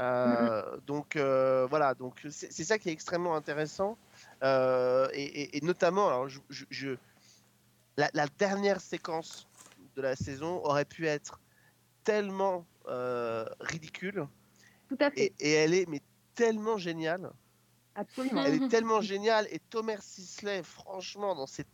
Euh, 0.00 0.76
Donc 0.86 1.16
euh, 1.16 1.66
voilà, 1.70 1.94
donc 1.94 2.20
c'est 2.30 2.52
c'est 2.52 2.64
ça 2.64 2.78
qui 2.78 2.88
est 2.88 2.92
extrêmement 2.92 3.36
intéressant 3.36 3.96
Euh, 4.44 5.08
et, 5.12 5.24
et- 5.24 5.56
et 5.58 5.60
notamment, 5.62 6.06
alors 6.08 6.28
je, 6.28 6.38
je- 6.48 6.64
je- 6.70 6.96
la, 7.98 8.08
la 8.14 8.26
dernière 8.38 8.80
séquence 8.80 9.48
de 9.96 10.02
la 10.02 10.14
saison 10.16 10.64
aurait 10.64 10.84
pu 10.84 11.06
être 11.06 11.40
tellement 12.04 12.64
euh, 12.86 13.44
ridicule. 13.60 14.26
Tout 14.88 14.96
à 15.00 15.10
fait. 15.10 15.20
Et, 15.24 15.34
et 15.40 15.52
elle 15.52 15.74
est 15.74 15.86
mais 15.88 16.00
tellement 16.34 16.78
géniale. 16.78 17.30
Absolument. 17.96 18.44
Elle 18.44 18.54
est 18.62 18.68
tellement 18.68 19.00
géniale 19.00 19.48
et 19.50 19.58
Thomas 19.58 19.98
Sisley, 20.00 20.62
franchement, 20.62 21.34
dans 21.34 21.48
cette 21.48 21.66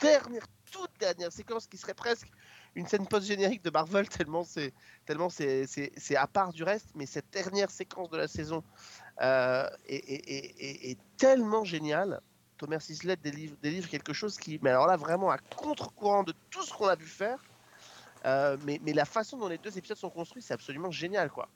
dernière, 0.00 0.44
toute 0.72 0.90
dernière 0.98 1.32
séquence 1.32 1.68
qui 1.68 1.76
serait 1.76 1.94
presque 1.94 2.28
une 2.74 2.86
scène 2.88 3.06
post-générique 3.06 3.62
de 3.62 3.70
Marvel, 3.70 4.08
tellement 4.18 4.42
c'est 4.44 4.74
tellement 5.06 5.28
c'est 5.30 5.66
c'est- 5.68 5.92
c'est 5.96 6.16
à 6.16 6.26
part 6.26 6.52
du 6.52 6.64
reste, 6.64 6.88
mais 6.96 7.06
cette 7.06 7.30
dernière 7.32 7.70
séquence 7.70 8.10
de 8.10 8.16
la 8.16 8.26
saison 8.26 8.64
euh, 9.22 9.68
est, 9.86 9.96
est- 9.96 10.28
est- 10.28 10.54
est- 10.58 10.90
est 10.90 10.98
tellement 11.16 11.62
géniale. 11.64 12.20
Thomas 12.58 12.80
Sisley 12.80 13.16
délivre, 13.16 13.56
délivre 13.62 13.88
quelque 13.88 14.12
chose 14.12 14.36
qui, 14.36 14.58
mais 14.62 14.70
alors 14.70 14.86
là 14.86 14.96
vraiment 14.96 15.30
à 15.30 15.38
contre-courant 15.38 16.24
de 16.24 16.34
tout 16.50 16.62
ce 16.64 16.72
qu'on 16.74 16.88
a 16.88 16.96
vu 16.96 17.06
faire. 17.06 17.42
Euh, 18.26 18.56
mais, 18.64 18.80
mais 18.82 18.92
la 18.92 19.04
façon 19.04 19.38
dont 19.38 19.48
les 19.48 19.58
deux 19.58 19.78
épisodes 19.78 19.96
sont 19.96 20.10
construits, 20.10 20.42
c'est 20.42 20.54
absolument 20.54 20.90
génial, 20.90 21.30
quoi. 21.30 21.48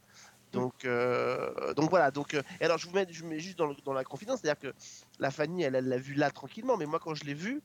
Donc, 0.52 0.84
euh, 0.84 1.74
donc 1.74 1.90
voilà. 1.90 2.10
Donc, 2.10 2.34
euh, 2.34 2.42
et 2.60 2.64
alors 2.64 2.78
je 2.78 2.86
vous 2.86 2.94
mets, 2.94 3.06
je 3.10 3.22
vous 3.22 3.28
mets 3.28 3.40
juste 3.40 3.58
dans, 3.58 3.66
le- 3.66 3.74
dans 3.84 3.92
la 3.94 4.04
confidence, 4.04 4.40
c'est-à-dire 4.40 4.60
que 4.70 4.76
la 5.18 5.30
Fanny, 5.30 5.62
elle 5.62 5.72
l'a 5.74 5.96
vu 5.98 6.14
là 6.14 6.30
tranquillement, 6.30 6.76
mais 6.76 6.86
moi 6.86 7.00
quand 7.00 7.14
je 7.14 7.24
l'ai 7.24 7.34
vu, 7.34 7.62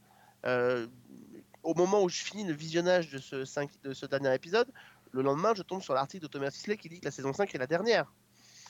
au 1.64 1.74
moment 1.74 2.02
où 2.04 2.10
je 2.10 2.24
finis 2.24 2.46
le 2.46 2.54
visionnage 2.54 3.10
de 3.12 3.18
ce, 3.20 3.46
cinq- 3.46 3.82
de 3.84 3.94
ce 3.94 4.06
dernier 4.06 4.34
épisode, 4.34 4.72
le 5.12 5.22
lendemain, 5.22 5.54
je 5.56 5.64
tombe 5.64 5.82
sur 5.82 5.94
l'article 5.94 6.24
de 6.24 6.28
Thomas 6.28 6.52
Sisley 6.52 6.78
qui 6.78 6.90
dit 6.90 7.00
que 7.00 7.06
la 7.06 7.12
saison 7.12 7.34
5 7.34 7.54
est 7.54 7.58
la 7.58 7.68
dernière. 7.68 8.14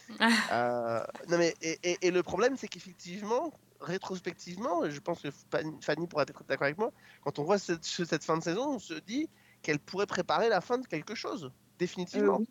Euh, 0.52 1.04
non 1.28 1.38
mais 1.38 1.54
et, 1.62 1.78
et- 1.84 2.08
et 2.08 2.12
le 2.12 2.24
problème, 2.24 2.56
c'est 2.56 2.70
qu'effectivement, 2.70 3.52
rétrospectivement, 3.82 4.90
je 4.90 5.00
pense 5.00 5.22
que 5.22 5.30
Fanny, 5.52 5.78
Fanny 5.82 6.08
pourra 6.08 6.24
être 6.24 6.44
d'accord 6.46 6.66
avec 6.66 6.78
moi, 6.78 6.92
quand 7.22 7.40
on 7.40 7.44
voit 7.44 7.58
cette, 7.58 7.84
cette 7.84 8.24
fin 8.24 8.38
de 8.38 8.44
saison, 8.44 8.76
on 8.76 8.80
se 8.80 8.94
dit 8.94 9.30
qu'elle 9.62 9.80
pourrait 9.80 10.08
préparer 10.08 10.50
la 10.50 10.62
fin 10.62 10.78
de 10.78 10.88
quelque 10.88 11.16
chose, 11.16 11.52
définitivement. 11.78 12.42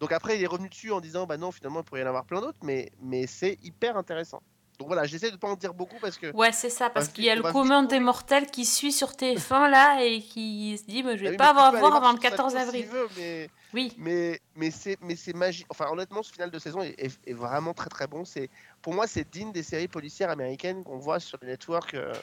Donc 0.00 0.12
après, 0.12 0.36
il 0.36 0.42
est 0.42 0.46
revenu 0.46 0.68
dessus 0.68 0.92
en 0.92 1.00
disant, 1.00 1.26
bah 1.26 1.36
non, 1.36 1.50
finalement, 1.50 1.80
il 1.80 1.84
pourrait 1.84 2.00
y 2.00 2.04
en 2.04 2.08
avoir 2.08 2.24
plein 2.24 2.40
d'autres, 2.40 2.60
mais, 2.62 2.92
mais 3.00 3.26
c'est 3.26 3.58
hyper 3.62 3.96
intéressant. 3.96 4.42
Donc 4.78 4.86
voilà, 4.86 5.04
j'essaie 5.06 5.30
de 5.32 5.36
pas 5.36 5.48
en 5.48 5.56
dire 5.56 5.74
beaucoup 5.74 5.96
parce 6.00 6.16
que. 6.18 6.32
Ouais, 6.36 6.52
c'est 6.52 6.70
ça, 6.70 6.88
parce 6.88 7.08
qu'il 7.08 7.24
y 7.24 7.30
a 7.30 7.34
le 7.34 7.42
commun 7.42 7.82
des 7.82 7.98
mortels 7.98 8.46
qui 8.48 8.64
suit 8.64 8.92
sur 8.92 9.10
TF1 9.10 9.68
là 9.70 10.04
et 10.04 10.22
qui 10.22 10.78
se 10.78 10.84
dit 10.84 11.02
mais 11.02 11.16
je 11.18 11.22
Ah 11.22 11.24
vais 11.24 11.30
oui, 11.30 11.36
pas 11.36 11.50
avoir 11.50 11.72
voir 11.72 11.96
avant 11.96 12.12
le 12.12 12.20
sur 12.20 12.30
14 12.30 12.52
Salto 12.52 12.68
avril. 12.68 12.86
veut, 12.86 13.08
mais 13.16 13.50
oui. 13.74 13.92
mais 13.98 14.40
mais 14.54 14.70
c'est 14.70 14.96
mais 15.00 15.16
c'est 15.16 15.32
magique. 15.34 15.66
Enfin 15.68 15.86
honnêtement, 15.90 16.22
ce 16.22 16.32
final 16.32 16.50
de 16.52 16.58
saison 16.60 16.80
est, 16.82 16.94
est- 16.96 17.18
est 17.26 17.32
vraiment 17.32 17.74
très 17.74 17.88
très 17.90 18.06
bon. 18.06 18.24
C'est 18.24 18.50
pour 18.80 18.94
moi 18.94 19.08
c'est 19.08 19.28
digne 19.28 19.50
des 19.50 19.64
séries 19.64 19.88
policières 19.88 20.30
américaines 20.30 20.84
qu'on 20.84 20.98
voit 20.98 21.18
sur 21.18 21.38
les 21.42 21.48
networks 21.48 21.94
euh, 21.94 22.14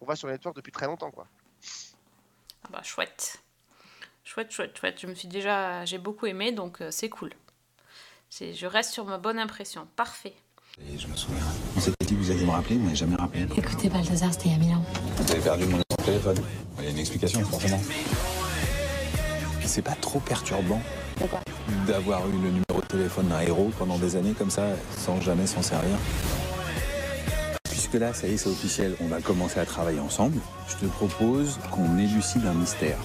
qu'on 0.00 0.06
voit 0.06 0.16
sur 0.16 0.26
les 0.26 0.32
networks 0.34 0.56
depuis 0.56 0.72
très 0.72 0.86
longtemps 0.86 1.12
quoi. 1.12 1.28
Ah 2.64 2.68
bah 2.72 2.82
chouette. 2.82 3.36
Chouette, 4.24 4.50
chouette, 4.50 4.76
chouette. 4.76 4.98
Je 5.00 5.06
me 5.06 5.14
suis 5.14 5.28
déjà. 5.28 5.84
J'ai 5.84 5.98
beaucoup 5.98 6.26
aimé 6.26 6.50
donc 6.50 6.80
euh, 6.80 6.90
c'est 6.90 7.08
cool. 7.08 7.30
C'est- 8.30 8.52
Je 8.54 8.66
reste 8.66 8.90
sur 8.92 9.04
ma 9.04 9.18
bonne 9.18 9.38
impression. 9.38 9.86
Parfait. 9.94 10.34
Et 10.80 10.98
je 10.98 11.06
me 11.06 11.14
souviens. 11.14 11.38
On 11.76 11.80
s'était 11.80 12.04
dit 12.04 12.14
que 12.14 12.20
vous 12.20 12.30
alliez 12.32 12.44
me 12.44 12.50
rappeler, 12.50 12.76
mais 12.76 12.96
jamais 12.96 13.14
rappelé. 13.14 13.46
Écoutez, 13.56 13.88
Balthazar, 13.88 14.32
c'était 14.32 14.48
il 14.48 14.52
y 14.52 14.54
a 14.54 14.58
mille 14.58 14.74
ans. 14.74 14.82
Vous 15.18 15.30
avez 15.30 15.40
perdu 15.40 15.66
mon 15.66 15.78
téléphone. 16.04 16.36
Il 16.78 16.84
y 16.84 16.86
a 16.88 16.90
une 16.90 16.98
explication, 16.98 17.40
forcément. 17.44 17.80
C'est 19.64 19.82
pas 19.82 19.94
trop 20.00 20.18
perturbant 20.18 20.80
d'avoir 21.86 22.28
eu 22.28 22.32
le 22.32 22.50
numéro 22.50 22.80
de 22.80 22.86
téléphone 22.86 23.28
d'un 23.28 23.40
héros 23.40 23.70
pendant 23.78 23.98
des 23.98 24.16
années 24.16 24.32
comme 24.32 24.50
ça, 24.50 24.66
sans 24.96 25.20
jamais 25.20 25.46
s'en 25.46 25.62
servir. 25.62 25.96
Puisque 27.70 27.94
là, 27.94 28.12
ça 28.12 28.26
y 28.26 28.34
est, 28.34 28.36
c'est 28.36 28.48
officiel, 28.48 28.96
on 29.00 29.06
va 29.06 29.20
commencer 29.20 29.60
à 29.60 29.66
travailler 29.66 30.00
ensemble. 30.00 30.40
Je 30.68 30.74
te 30.74 30.86
propose 30.86 31.58
qu'on 31.70 31.98
élucide 31.98 32.46
un 32.46 32.54
mystère. 32.54 32.98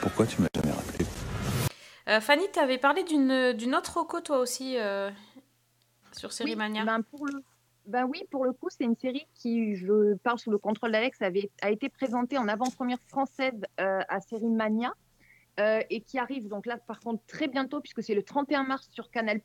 Pourquoi 0.00 0.26
tu 0.26 0.40
m'as 0.40 0.48
jamais 0.54 0.72
rappelé? 0.74 1.04
Euh, 2.08 2.20
Fanny, 2.20 2.44
tu 2.52 2.60
avais 2.60 2.78
parlé 2.78 3.02
d'une 3.02 3.52
d'une 3.52 3.74
autre 3.74 3.98
reco 3.98 4.20
toi 4.20 4.38
aussi 4.38 4.76
euh, 4.78 5.10
sur 6.18 6.32
Série 6.32 6.56
Mania. 6.56 6.84
Ben, 6.84 7.02
pour 7.02 7.26
le... 7.26 7.42
ben 7.86 8.04
oui, 8.04 8.24
pour 8.30 8.44
le 8.44 8.52
coup, 8.52 8.68
c'est 8.70 8.84
une 8.84 8.96
série 8.96 9.26
qui, 9.34 9.76
je 9.76 10.14
parle 10.16 10.38
sous 10.38 10.50
le 10.50 10.58
contrôle 10.58 10.92
d'Alex, 10.92 11.20
avait... 11.22 11.50
a 11.62 11.70
été 11.70 11.88
présentée 11.88 12.38
en 12.38 12.48
avant-première 12.48 13.00
française 13.08 13.60
euh, 13.80 14.00
à 14.08 14.20
Série 14.20 14.48
Mania 14.48 14.92
euh, 15.60 15.80
et 15.90 16.00
qui 16.00 16.18
arrive 16.18 16.48
donc 16.48 16.66
là, 16.66 16.76
par 16.78 17.00
contre, 17.00 17.22
très 17.26 17.48
bientôt, 17.48 17.80
puisque 17.80 18.02
c'est 18.02 18.14
le 18.14 18.22
31 18.22 18.64
mars 18.64 18.88
sur 18.90 19.10
Canal+. 19.10 19.40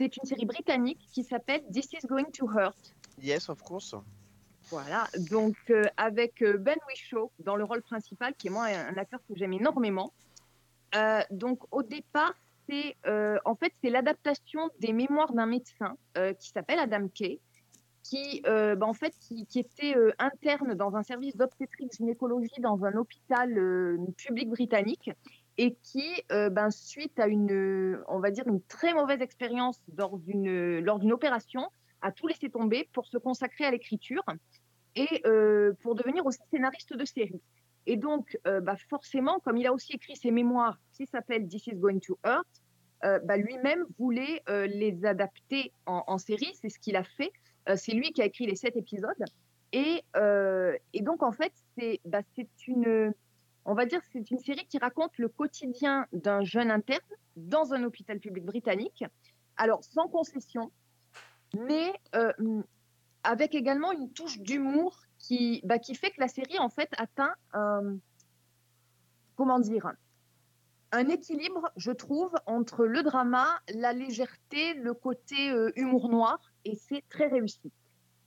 C'est 0.00 0.16
une 0.16 0.24
série 0.24 0.46
britannique 0.46 1.00
qui 1.12 1.24
s'appelle 1.24 1.62
This 1.72 1.92
is 1.92 2.06
Going 2.06 2.30
to 2.32 2.48
Hurt. 2.48 2.94
Yes, 3.20 3.48
of 3.48 3.60
course. 3.62 3.94
Voilà, 4.70 5.08
donc 5.30 5.56
euh, 5.70 5.84
avec 5.96 6.44
Ben 6.44 6.76
Whishaw 6.88 7.32
dans 7.38 7.56
le 7.56 7.64
rôle 7.64 7.82
principal, 7.82 8.34
qui 8.34 8.48
est 8.48 8.50
moi 8.50 8.64
un, 8.64 8.94
un 8.94 8.96
acteur 8.98 9.20
que 9.26 9.34
j'aime 9.34 9.54
énormément. 9.54 10.12
Euh, 10.94 11.20
donc 11.30 11.60
au 11.70 11.82
départ, 11.82 12.34
c'est 12.68 12.96
euh, 13.06 13.38
en 13.44 13.54
fait 13.54 13.72
c'est 13.82 13.90
l'adaptation 13.90 14.68
des 14.80 14.92
mémoires 14.92 15.32
d'un 15.32 15.46
médecin 15.46 15.96
euh, 16.16 16.32
qui 16.34 16.50
s'appelle 16.50 16.78
Adam 16.78 17.08
Kay, 17.08 17.40
qui 18.02 18.42
euh, 18.46 18.76
bah, 18.76 18.86
en 18.86 18.94
fait 18.94 19.14
qui, 19.20 19.46
était 19.54 19.94
interne 20.18 20.74
dans 20.74 20.96
un 20.96 21.02
service 21.02 21.36
d'obstétrique 21.36 21.92
gynécologie 21.92 22.60
dans 22.60 22.84
un 22.84 22.94
hôpital 22.94 23.98
public 24.16 24.48
britannique 24.48 25.10
et 25.60 25.74
qui, 25.82 26.22
ben, 26.28 26.70
suite 26.70 27.18
à 27.18 27.26
une, 27.26 28.00
on 28.06 28.20
va 28.20 28.30
dire 28.30 28.46
une 28.46 28.62
très 28.62 28.94
mauvaise 28.94 29.20
expérience 29.20 29.82
lors 29.96 30.16
d'une 30.18 30.78
lors 30.78 31.00
d'une 31.00 31.12
opération, 31.12 31.68
a 32.00 32.12
tout 32.12 32.28
laissé 32.28 32.48
tomber 32.48 32.88
pour 32.92 33.06
se 33.06 33.18
consacrer 33.18 33.64
à 33.64 33.72
l'écriture 33.72 34.22
et 34.94 35.22
pour 35.82 35.94
devenir 35.96 36.24
aussi 36.26 36.40
scénariste 36.50 36.96
de 36.96 37.04
série. 37.04 37.40
Et 37.88 37.96
donc, 37.96 38.38
euh, 38.46 38.60
bah, 38.60 38.76
forcément, 38.90 39.40
comme 39.40 39.56
il 39.56 39.66
a 39.66 39.72
aussi 39.72 39.94
écrit 39.94 40.14
ses 40.14 40.30
mémoires 40.30 40.78
qui 40.92 41.06
s'appellent 41.06 41.48
This 41.48 41.68
is 41.68 41.74
Going 41.74 42.00
to 42.00 42.18
Hurt, 42.22 42.46
euh, 43.04 43.18
bah, 43.20 43.38
lui-même 43.38 43.86
voulait 43.98 44.42
euh, 44.50 44.66
les 44.66 45.06
adapter 45.06 45.72
en, 45.86 46.18
série. 46.18 46.54
C'est 46.60 46.68
ce 46.68 46.78
qu'il 46.78 46.96
a 46.96 47.02
fait. 47.02 47.32
C'est 47.76 47.92
lui 47.92 48.12
qui 48.12 48.20
a 48.20 48.26
écrit 48.26 48.46
les 48.46 48.56
sept 48.56 48.76
épisodes. 48.76 49.24
Et, 49.72 50.02
donc, 51.00 51.22
en 51.22 51.32
fait, 51.32 51.52
c'est 51.78 52.00
bah, 52.04 52.20
c'est 52.36 52.48
une, 52.66 53.14
on 53.64 53.74
va 53.74 53.86
dire, 53.86 54.02
c'est 54.12 54.30
une 54.30 54.38
série 54.38 54.66
qui 54.66 54.78
raconte 54.78 55.16
le 55.16 55.28
quotidien 55.28 56.06
d'un 56.12 56.42
jeune 56.42 56.70
interne 56.70 57.00
dans 57.36 57.72
un 57.72 57.84
hôpital 57.84 58.18
public 58.20 58.44
britannique. 58.44 59.02
Alors, 59.56 59.82
sans 59.82 60.08
concession, 60.08 60.70
mais 61.58 61.94
avec 63.22 63.54
également 63.54 63.92
une 63.92 64.12
touche 64.12 64.40
d'humour 64.40 65.07
qui, 65.28 65.60
bah, 65.64 65.78
qui 65.78 65.94
fait 65.94 66.10
que 66.10 66.20
la 66.20 66.28
série, 66.28 66.58
en 66.58 66.70
fait, 66.70 66.88
atteint 66.96 67.34
comment 69.36 69.60
dire, 69.60 69.92
un 70.90 71.08
équilibre, 71.08 71.70
je 71.76 71.92
trouve, 71.92 72.32
entre 72.46 72.86
le 72.86 73.02
drama, 73.02 73.46
la 73.74 73.92
légèreté, 73.92 74.74
le 74.74 74.94
côté 74.94 75.50
euh, 75.50 75.70
humour 75.76 76.08
noir, 76.08 76.40
et 76.64 76.74
c'est 76.74 77.04
très 77.08 77.28
réussi. 77.28 77.70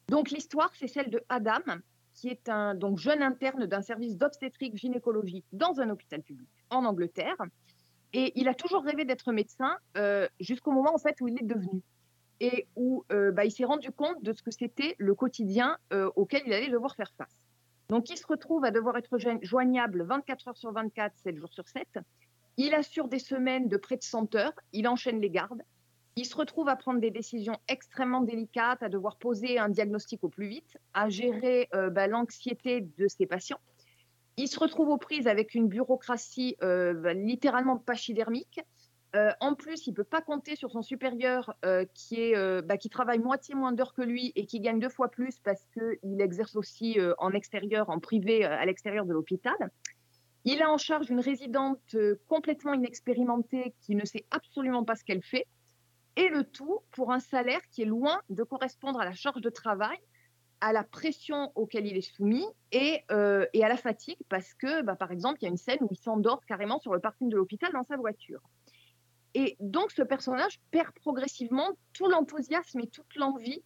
Donc 0.07 0.29
l'histoire, 0.29 0.71
c'est 0.79 0.87
celle 0.87 1.09
de 1.09 1.21
Adam, 1.27 1.79
qui 2.13 2.29
est 2.29 2.47
un 2.47 2.75
donc, 2.75 2.99
jeune 2.99 3.23
interne 3.23 3.65
d'un 3.65 3.81
service 3.81 4.15
d'obstétrique 4.15 4.77
gynécologie 4.77 5.43
dans 5.51 5.81
un 5.81 5.89
hôpital 5.89 6.21
public 6.21 6.47
en 6.69 6.85
Angleterre. 6.85 7.37
Et 8.13 8.31
il 8.39 8.47
a 8.47 8.53
toujours 8.53 8.83
rêvé 8.83 9.05
d'être 9.05 9.31
médecin 9.31 9.77
euh, 9.97 10.27
jusqu'au 10.39 10.71
moment 10.71 10.93
en 10.93 10.97
fait 10.97 11.19
où 11.19 11.27
il 11.27 11.41
est 11.41 11.45
devenu 11.45 11.81
et 12.41 12.67
où 12.75 13.05
euh, 13.11 13.31
bah, 13.31 13.45
il 13.45 13.51
s'est 13.51 13.65
rendu 13.65 13.91
compte 13.91 14.21
de 14.23 14.33
ce 14.33 14.41
que 14.41 14.49
c'était 14.49 14.95
le 14.97 15.13
quotidien 15.13 15.77
euh, 15.93 16.09
auquel 16.15 16.41
il 16.47 16.51
allait 16.51 16.71
devoir 16.71 16.95
faire 16.95 17.13
face. 17.15 17.39
Donc 17.87 18.09
il 18.09 18.17
se 18.17 18.25
retrouve 18.25 18.65
à 18.65 18.71
devoir 18.71 18.97
être 18.97 19.19
joign- 19.19 19.43
joignable 19.43 20.03
24 20.03 20.47
heures 20.47 20.57
sur 20.57 20.71
24, 20.71 21.13
7 21.17 21.37
jours 21.37 21.53
sur 21.53 21.67
7. 21.67 21.87
Il 22.57 22.73
assure 22.73 23.07
des 23.07 23.19
semaines 23.19 23.67
de 23.67 23.77
près 23.77 23.95
de 23.95 24.03
100 24.03 24.33
heures, 24.35 24.53
il 24.73 24.87
enchaîne 24.87 25.21
les 25.21 25.29
gardes. 25.29 25.61
Il 26.15 26.25
se 26.25 26.35
retrouve 26.35 26.67
à 26.67 26.75
prendre 26.75 26.99
des 26.99 27.11
décisions 27.11 27.57
extrêmement 27.67 28.21
délicates, 28.21 28.81
à 28.81 28.89
devoir 28.89 29.17
poser 29.17 29.59
un 29.59 29.69
diagnostic 29.69 30.23
au 30.23 30.29
plus 30.29 30.47
vite, 30.47 30.77
à 30.93 31.09
gérer 31.09 31.69
euh, 31.75 31.91
bah, 31.91 32.07
l'anxiété 32.07 32.81
de 32.97 33.07
ses 33.07 33.27
patients. 33.27 33.59
Il 34.35 34.47
se 34.47 34.59
retrouve 34.59 34.89
aux 34.89 34.97
prises 34.97 35.27
avec 35.27 35.53
une 35.53 35.67
bureaucratie 35.67 36.55
bah, 36.59 37.13
littéralement 37.13 37.77
pachydermique. 37.77 38.61
Euh, 39.13 39.31
en 39.41 39.55
plus, 39.55 39.87
il 39.87 39.93
peut 39.93 40.05
pas 40.05 40.21
compter 40.21 40.55
sur 40.55 40.71
son 40.71 40.81
supérieur 40.81 41.53
euh, 41.65 41.85
qui, 41.93 42.21
est, 42.21 42.37
euh, 42.37 42.61
bah, 42.61 42.77
qui 42.77 42.89
travaille 42.89 43.19
moitié 43.19 43.55
moins 43.55 43.73
d'heures 43.73 43.93
que 43.93 44.01
lui 44.01 44.31
et 44.35 44.45
qui 44.45 44.61
gagne 44.61 44.79
deux 44.79 44.89
fois 44.89 45.09
plus 45.09 45.37
parce 45.39 45.65
qu'il 45.73 46.21
exerce 46.21 46.55
aussi 46.55 46.97
en 47.17 47.31
extérieur, 47.31 47.89
en 47.89 47.99
privé, 47.99 48.45
à 48.45 48.65
l'extérieur 48.65 49.05
de 49.05 49.13
l'hôpital. 49.13 49.55
Il 50.45 50.61
a 50.61 50.71
en 50.71 50.77
charge 50.77 51.09
une 51.09 51.19
résidente 51.19 51.95
complètement 52.27 52.73
inexpérimentée 52.73 53.75
qui 53.81 53.95
ne 53.95 54.05
sait 54.05 54.25
absolument 54.31 54.83
pas 54.83 54.95
ce 54.95 55.03
qu'elle 55.03 55.21
fait. 55.21 55.45
Et 56.15 56.29
le 56.29 56.43
tout 56.43 56.79
pour 56.91 57.11
un 57.11 57.19
salaire 57.19 57.61
qui 57.71 57.83
est 57.83 57.85
loin 57.85 58.19
de 58.29 58.43
correspondre 58.43 58.99
à 58.99 59.05
la 59.05 59.13
charge 59.13 59.41
de 59.41 59.49
travail, 59.49 59.97
à 60.59 60.73
la 60.73 60.83
pression 60.83 61.51
auquel 61.55 61.85
il 61.85 61.97
est 61.97 62.15
soumis 62.15 62.45
et, 62.71 63.03
et 63.53 63.63
à 63.63 63.67
la 63.67 63.77
fatigue 63.77 64.17
parce 64.29 64.53
que, 64.53 64.81
bah, 64.83 64.95
par 64.95 65.11
exemple, 65.11 65.39
il 65.41 65.45
y 65.45 65.47
a 65.47 65.51
une 65.51 65.57
scène 65.57 65.79
où 65.81 65.87
il 65.91 65.97
s'endort 65.97 66.43
carrément 66.45 66.79
sur 66.79 66.93
le 66.93 66.99
parking 66.99 67.29
de 67.29 67.35
l'hôpital 67.35 67.71
dans 67.73 67.83
sa 67.83 67.97
voiture. 67.97 68.41
Et 69.33 69.55
donc, 69.59 69.91
ce 69.91 70.01
personnage 70.01 70.59
perd 70.71 70.91
progressivement 70.91 71.69
tout 71.93 72.07
l'enthousiasme 72.07 72.79
et 72.81 72.87
toute 72.87 73.15
l'envie 73.15 73.63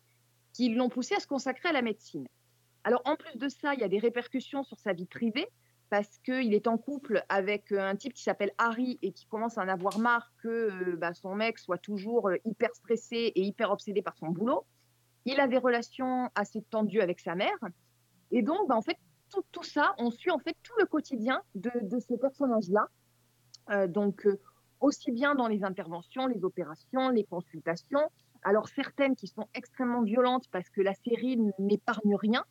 qui 0.54 0.70
l'ont 0.70 0.90
poussé 0.90 1.16
à 1.16 1.20
se 1.20 1.28
consacrer 1.28 1.70
à 1.70 1.74
la 1.74 1.82
médecine. 1.82 2.28
Alors, 2.84 3.02
en 3.06 3.16
plus 3.16 3.36
de 3.38 3.50
ça, 3.50 3.74
il 3.74 3.80
y 3.80 3.84
a 3.84 3.88
des 3.88 4.00
répercussions 4.00 4.64
sur 4.64 4.80
sa 4.80 4.94
vie 4.94 5.08
privée 5.08 5.48
parce 5.90 6.18
qu'il 6.20 6.54
est 6.54 6.68
en 6.68 6.78
couple 6.78 7.24
avec 7.30 7.72
euh, 7.72 7.80
un 7.80 7.96
type 7.96 8.14
qui 8.14 8.24
s'appelle 8.24 8.52
Harry 8.58 8.98
et 9.02 9.12
qui 9.12 9.28
commence 9.28 9.58
à 9.58 9.64
en 9.64 9.68
avoir 9.68 10.00
marre 10.00 10.32
que 10.42 10.48
euh, 10.48 10.96
bah, 10.98 11.14
son 11.14 11.36
mec 11.36 11.60
soit 11.60 11.78
toujours 11.78 12.30
euh, 12.30 12.38
hyper 12.46 12.74
stressé 12.74 13.32
et 13.36 13.42
hyper 13.42 13.72
obsédé 13.72 14.02
par 14.02 14.16
son 14.18 14.30
boulot. 14.30 14.66
Il 15.26 15.40
a 15.40 15.48
des 15.48 15.58
relations 15.58 16.30
assez 16.36 16.62
tendues 16.64 17.02
avec 17.02 17.20
sa 17.20 17.36
mère. 17.36 17.58
Et 18.32 18.42
donc, 18.42 18.68
bah, 18.68 18.76
en 18.76 18.82
fait, 18.82 18.98
tout, 19.52 19.64
ça, 19.64 19.96
on 19.98 20.12
suit 20.12 20.32
en 20.32 20.40
fait 20.40 20.56
tout 20.64 20.74
le 20.80 20.86
quotidien 20.86 21.42
de, 21.56 21.72
ce 22.00 22.14
personnage-là. 22.16 22.88
Euh, 23.72 23.88
donc, 23.88 24.28
aussi 24.80 25.12
bien 25.12 25.36
dans 25.36 25.48
les 25.48 25.64
interventions, 25.64 26.28
les 26.28 26.44
opérations, 26.44 27.10
les 27.10 27.24
consultations. 27.24 28.10
Alors, 28.44 28.68
certaines 28.70 29.16
qui 29.16 29.28
sont 29.28 29.48
extrêmement 29.54 30.04
violentes 30.04 30.46
parce 30.52 30.70
que 30.70 30.82
la 30.82 30.94
série 30.94 31.40
n'épargne 31.60 32.16
rien. 32.16 32.44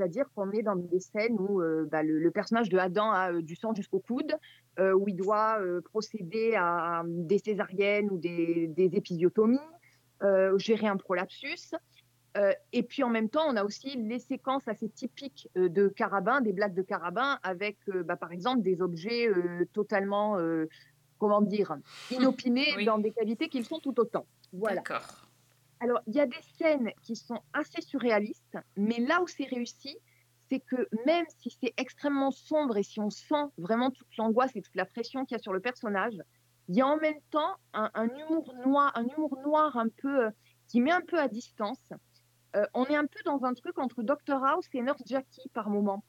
C'est-à-dire 0.00 0.30
qu'on 0.34 0.50
est 0.52 0.62
dans 0.62 0.76
des 0.76 1.00
scènes 1.00 1.36
où 1.38 1.60
euh, 1.60 1.86
bah, 1.90 2.02
le, 2.02 2.30
personnage 2.30 2.70
de 2.70 2.78
Adam 2.78 3.10
a 3.10 3.32
euh, 3.32 3.42
du 3.42 3.54
sang 3.54 3.74
jusqu'au 3.74 3.98
coude, 3.98 4.34
euh, 4.78 4.92
où 4.92 5.08
il 5.08 5.16
doit 5.16 5.58
procéder 5.84 6.54
à 6.56 7.02
des 7.06 7.38
césariennes 7.38 8.08
ou 8.10 8.16
des, 8.16 8.68
des 8.68 8.96
épisiotomies, 8.96 9.58
gérer 10.56 10.86
un 10.86 10.96
prolapsus. 10.96 11.74
Et 12.72 12.82
puis 12.84 13.02
en 13.02 13.10
même 13.10 13.28
temps, 13.28 13.44
on 13.48 13.56
a 13.56 13.64
aussi 13.64 13.96
les 13.96 14.20
séquences 14.20 14.68
assez 14.68 14.88
typiques 14.88 15.48
de 15.56 15.88
Carabin, 15.88 16.40
des 16.40 16.52
blagues 16.52 16.74
de 16.74 16.82
Carabin, 16.82 17.38
avec 17.42 17.76
bah, 18.04 18.16
par 18.16 18.30
exemple 18.30 18.62
des 18.62 18.80
objets 18.80 19.28
totalement, 19.72 20.38
comment 21.20 21.42
dire, 21.42 21.76
inopinés 22.10 22.66
dans 22.84 22.98
des 22.98 23.12
cavités 23.12 23.48
qu'ils 23.48 23.64
sont 23.64 23.78
tout 23.78 23.98
autant. 24.00 24.26
Voilà. 24.52 24.82
Alors, 25.78 26.00
il 26.06 26.14
y 26.14 26.20
a 26.20 26.26
des 26.26 26.42
scènes 26.58 26.90
qui 27.02 27.14
sont 27.14 27.40
assez 27.52 27.80
surréalistes, 27.80 28.58
mais 28.76 28.98
là 28.98 29.22
où 29.22 29.28
c'est 29.28 29.44
réussi, 29.44 29.96
c'est 30.48 30.60
que 30.60 30.88
même 31.06 31.24
si 31.38 31.56
c'est 31.60 31.72
extrêmement 31.76 32.32
sombre 32.32 32.76
et 32.76 32.82
si 32.82 32.98
on 32.98 33.10
sent 33.10 33.44
vraiment 33.56 33.90
toute 33.90 34.16
l'angoisse 34.18 34.56
et 34.56 34.62
toute 34.62 34.74
la 34.74 34.84
pression 34.84 35.24
qu'il 35.24 35.36
y 35.36 35.40
a 35.40 35.42
sur 35.42 35.52
le 35.52 35.60
personnage, 35.60 36.18
il 36.68 36.76
y 36.76 36.80
a 36.80 36.86
en 36.86 36.96
même 36.96 37.20
temps 37.30 37.56
un, 37.72 37.90
un 37.94 38.08
humour 38.08 38.52
noir, 38.66 38.92
un 38.96 39.04
humour 39.04 39.38
noir 39.44 39.76
un 39.76 39.88
peu 39.88 40.26
euh, 40.26 40.30
qui 40.68 40.80
met 40.80 40.92
un 40.92 41.00
peu 41.00 41.18
à 41.18 41.28
distance. 41.28 41.92
Euh, 42.56 42.66
on 42.74 42.84
est 42.86 42.96
un 42.96 43.06
peu 43.06 43.20
dans 43.24 43.44
un 43.44 43.54
truc 43.54 43.78
entre 43.78 44.02
Dr 44.02 44.44
House 44.44 44.66
et 44.74 44.82
Nurse 44.82 45.02
Jackie 45.06 45.48
par 45.54 45.70
moment. 45.70 46.04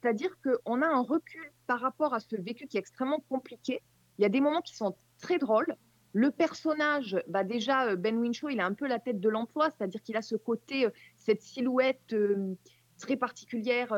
C'est-à-dire 0.00 0.36
qu'on 0.42 0.82
a 0.82 0.86
un 0.86 1.02
recul 1.02 1.50
par 1.66 1.80
rapport 1.80 2.12
à 2.12 2.20
ce 2.20 2.36
vécu 2.36 2.66
qui 2.66 2.76
est 2.76 2.80
extrêmement 2.80 3.20
compliqué. 3.28 3.80
Il 4.18 4.22
y 4.22 4.24
a 4.24 4.28
des 4.28 4.40
moments 4.40 4.62
qui 4.62 4.76
sont 4.76 4.96
très 5.20 5.38
drôles. 5.38 5.76
Le 6.12 6.30
personnage, 6.30 7.20
bah 7.26 7.42
déjà, 7.42 7.88
euh, 7.88 7.96
Ben 7.96 8.16
Winshaw, 8.16 8.48
il 8.48 8.60
a 8.60 8.66
un 8.66 8.74
peu 8.74 8.86
la 8.86 9.00
tête 9.00 9.18
de 9.18 9.28
l'emploi, 9.28 9.70
c'est-à-dire 9.70 10.00
qu'il 10.02 10.16
a 10.16 10.22
ce 10.22 10.36
côté, 10.36 10.86
euh, 10.86 10.90
cette 11.16 11.42
silhouette 11.42 12.12
euh, 12.12 12.54
très 12.98 13.16
particulière, 13.16 13.92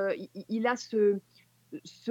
il, 0.49 0.67
a 0.67 0.77
ce, 0.77 1.21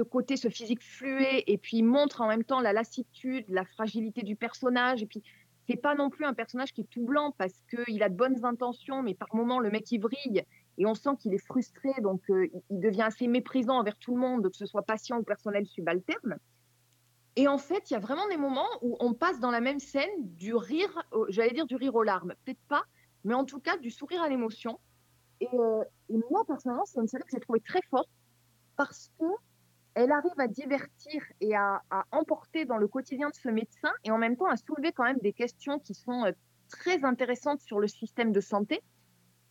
côté, 0.02 0.36
ce 0.36 0.48
physique 0.48 0.80
fluet, 0.80 1.42
et 1.48 1.58
puis 1.58 1.78
il 1.78 1.82
montre 1.82 2.20
en 2.20 2.28
même 2.28 2.44
temps 2.44 2.60
la 2.60 2.72
lassitude, 2.72 3.44
la 3.48 3.64
fragilité 3.64 4.22
du 4.22 4.36
personnage, 4.36 5.02
et 5.02 5.06
puis 5.06 5.24
c'est 5.66 5.76
pas 5.76 5.96
non 5.96 6.08
plus 6.08 6.24
un 6.24 6.34
personnage 6.34 6.72
qui 6.72 6.82
est 6.82 6.88
tout 6.88 7.04
blanc 7.04 7.34
parce 7.36 7.64
qu'il 7.68 8.00
a 8.04 8.08
de 8.08 8.14
bonnes 8.14 8.44
intentions, 8.44 9.02
mais 9.02 9.14
par 9.14 9.34
moments 9.34 9.58
le 9.58 9.70
mec 9.70 9.90
il 9.90 9.98
vrille 9.98 10.44
et 10.78 10.86
on 10.86 10.94
sent 10.94 11.10
qu'il 11.18 11.34
est 11.34 11.44
frustré, 11.44 11.90
donc 12.00 12.22
il 12.28 12.80
devient 12.80 13.02
assez 13.02 13.26
méprisant 13.26 13.80
envers 13.80 13.96
tout 13.98 14.14
le 14.14 14.20
monde, 14.20 14.48
que 14.48 14.56
ce 14.56 14.66
soit 14.66 14.82
patient 14.82 15.18
ou 15.18 15.24
personnel 15.24 15.66
subalterne. 15.66 16.38
Et 17.36 17.48
en 17.48 17.58
fait, 17.58 17.90
il 17.90 17.92
y 17.92 17.96
a 17.96 18.00
vraiment 18.00 18.26
des 18.28 18.38
moments 18.38 18.68
où 18.80 18.96
on 18.98 19.12
passe 19.12 19.40
dans 19.40 19.50
la 19.50 19.60
même 19.60 19.78
scène 19.78 20.10
du 20.18 20.54
rire, 20.54 21.02
j'allais 21.28 21.52
dire 21.52 21.66
du 21.66 21.76
rire 21.76 21.94
aux 21.94 22.02
larmes, 22.02 22.34
peut-être 22.44 22.62
pas, 22.68 22.82
mais 23.24 23.34
en 23.34 23.44
tout 23.44 23.60
cas 23.60 23.76
du 23.76 23.90
sourire 23.90 24.22
à 24.22 24.28
l'émotion. 24.28 24.80
Et, 25.40 25.48
euh, 25.52 25.84
et 26.08 26.16
moi, 26.30 26.44
personnellement, 26.46 26.86
c'est 26.86 26.98
une 26.98 27.08
série 27.08 27.24
que 27.24 27.30
j'ai 27.32 27.40
trouvée 27.40 27.60
très 27.60 27.82
forte 27.90 28.08
parce 28.76 29.10
que 29.18 29.26
elle 29.94 30.12
arrive 30.12 30.38
à 30.38 30.46
divertir 30.46 31.22
et 31.40 31.54
à, 31.54 31.82
à 31.90 32.04
emporter 32.10 32.66
dans 32.66 32.76
le 32.76 32.86
quotidien 32.86 33.30
de 33.30 33.34
ce 33.34 33.48
médecin 33.48 33.92
et 34.04 34.10
en 34.10 34.18
même 34.18 34.36
temps 34.36 34.46
à 34.46 34.56
soulever 34.56 34.92
quand 34.92 35.04
même 35.04 35.18
des 35.22 35.32
questions 35.32 35.78
qui 35.78 35.94
sont 35.94 36.24
euh, 36.24 36.32
très 36.68 37.04
intéressantes 37.04 37.60
sur 37.60 37.80
le 37.80 37.88
système 37.88 38.32
de 38.32 38.40
santé, 38.40 38.82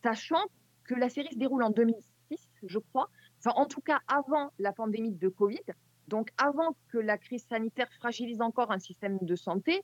sachant 0.02 0.44
que 0.84 0.94
la 0.94 1.08
série 1.08 1.32
se 1.32 1.38
déroule 1.38 1.62
en 1.62 1.70
2006, 1.70 2.48
je 2.64 2.78
crois, 2.78 3.10
enfin 3.38 3.52
en 3.56 3.66
tout 3.66 3.80
cas 3.80 4.00
avant 4.08 4.52
la 4.58 4.72
pandémie 4.72 5.12
de 5.12 5.28
Covid, 5.28 5.64
donc 6.08 6.30
avant 6.38 6.76
que 6.88 6.98
la 6.98 7.18
crise 7.18 7.46
sanitaire 7.48 7.88
fragilise 7.98 8.40
encore 8.40 8.70
un 8.70 8.78
système 8.78 9.18
de 9.20 9.36
santé 9.36 9.82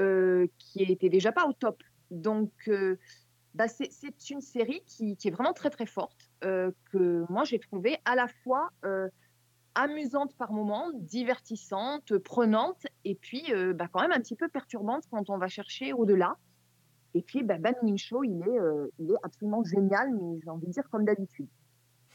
euh, 0.00 0.46
qui 0.58 0.82
était 0.82 1.08
déjà 1.08 1.32
pas 1.32 1.46
au 1.46 1.52
top. 1.52 1.82
Donc 2.10 2.52
euh, 2.68 2.96
bah, 3.54 3.68
c'est 3.68 4.30
une 4.30 4.40
série 4.40 4.82
qui, 4.86 5.16
est 5.22 5.30
vraiment 5.30 5.52
très 5.52 5.70
très 5.70 5.86
forte, 5.86 6.30
euh, 6.44 6.70
que 6.92 7.24
moi 7.28 7.44
j'ai 7.44 7.58
trouvé 7.58 7.98
à 8.04 8.14
la 8.14 8.26
fois 8.42 8.70
amusante 9.74 10.36
par 10.36 10.52
moments, 10.52 10.90
divertissante, 10.94 12.18
prenante, 12.18 12.86
et 13.04 13.14
puis 13.14 13.52
bah, 13.74 13.88
quand 13.92 14.00
même 14.00 14.12
un 14.12 14.20
petit 14.20 14.36
peu 14.36 14.48
perturbante 14.48 15.04
quand 15.10 15.30
on 15.30 15.38
va 15.38 15.48
chercher 15.48 15.92
au-delà. 15.92 16.36
Et 17.14 17.22
puis, 17.22 17.42
bah, 17.42 17.58
Ban 17.58 17.72
Min-cho, 17.82 18.22
il, 18.22 18.40
il 18.98 19.10
est 19.10 19.16
absolument 19.24 19.64
génial, 19.64 20.12
mais 20.14 20.40
j'ai 20.42 20.50
envie 20.50 20.66
de 20.66 20.72
dire 20.72 20.88
comme 20.90 21.04
d'habitude. 21.04 21.48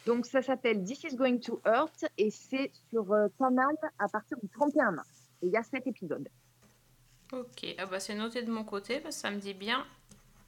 Donc, 0.06 0.26
ça 0.26 0.42
s'appelle 0.42 0.84
This 0.84 1.04
is 1.04 1.16
Going 1.16 1.40
to 1.40 1.60
Earth, 1.66 2.06
et 2.18 2.30
c'est 2.30 2.72
sur 2.90 3.12
euh, 3.12 3.28
Canal 3.40 3.76
à 3.98 4.08
partir 4.08 4.38
du 4.42 4.48
31 4.50 4.92
mars. 4.92 5.08
Et 5.42 5.48
il 5.48 5.52
y 5.52 5.58
a 5.58 5.64
7 5.64 5.88
épisodes. 5.88 6.28
Ok, 7.34 7.66
ah 7.80 7.88
bah 7.88 8.00
c'est 8.00 8.14
noté 8.14 8.44
de 8.44 8.52
mon 8.52 8.64
côté, 8.64 9.00
parce 9.00 9.16
que 9.16 9.22
ça 9.22 9.32
me 9.32 9.40
dit 9.40 9.56
bien. 9.56 9.84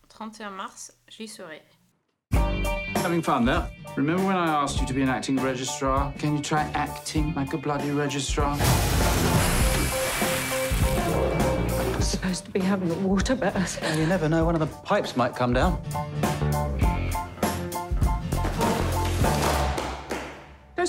31 0.09 0.51
mars, 0.51 0.95
j'y 1.07 1.27
serai. 1.27 1.63
Having 3.03 3.23
fun 3.23 3.45
there. 3.45 3.63
Remember 3.95 4.23
when 4.23 4.35
I 4.35 4.47
asked 4.47 4.79
you 4.79 4.85
to 4.85 4.93
be 4.93 5.01
an 5.01 5.09
acting 5.09 5.37
registrar? 5.37 6.13
Can 6.19 6.35
you 6.35 6.41
try 6.41 6.69
acting 6.73 7.33
like 7.35 7.53
a 7.53 7.57
bloody 7.57 7.91
registrar? 7.91 8.55
supposed 12.07 12.45
to 12.45 12.51
be 12.51 12.59
having 12.59 12.89
a 12.89 12.93
water 12.95 13.35
bath. 13.35 13.81
Well, 13.81 13.99
you 13.99 14.05
never 14.05 14.29
know, 14.29 14.45
one 14.45 14.55
of 14.55 14.61
the 14.61 14.67
pipes 14.83 15.17
might 15.17 15.35
come 15.35 15.53
down. 15.53 15.81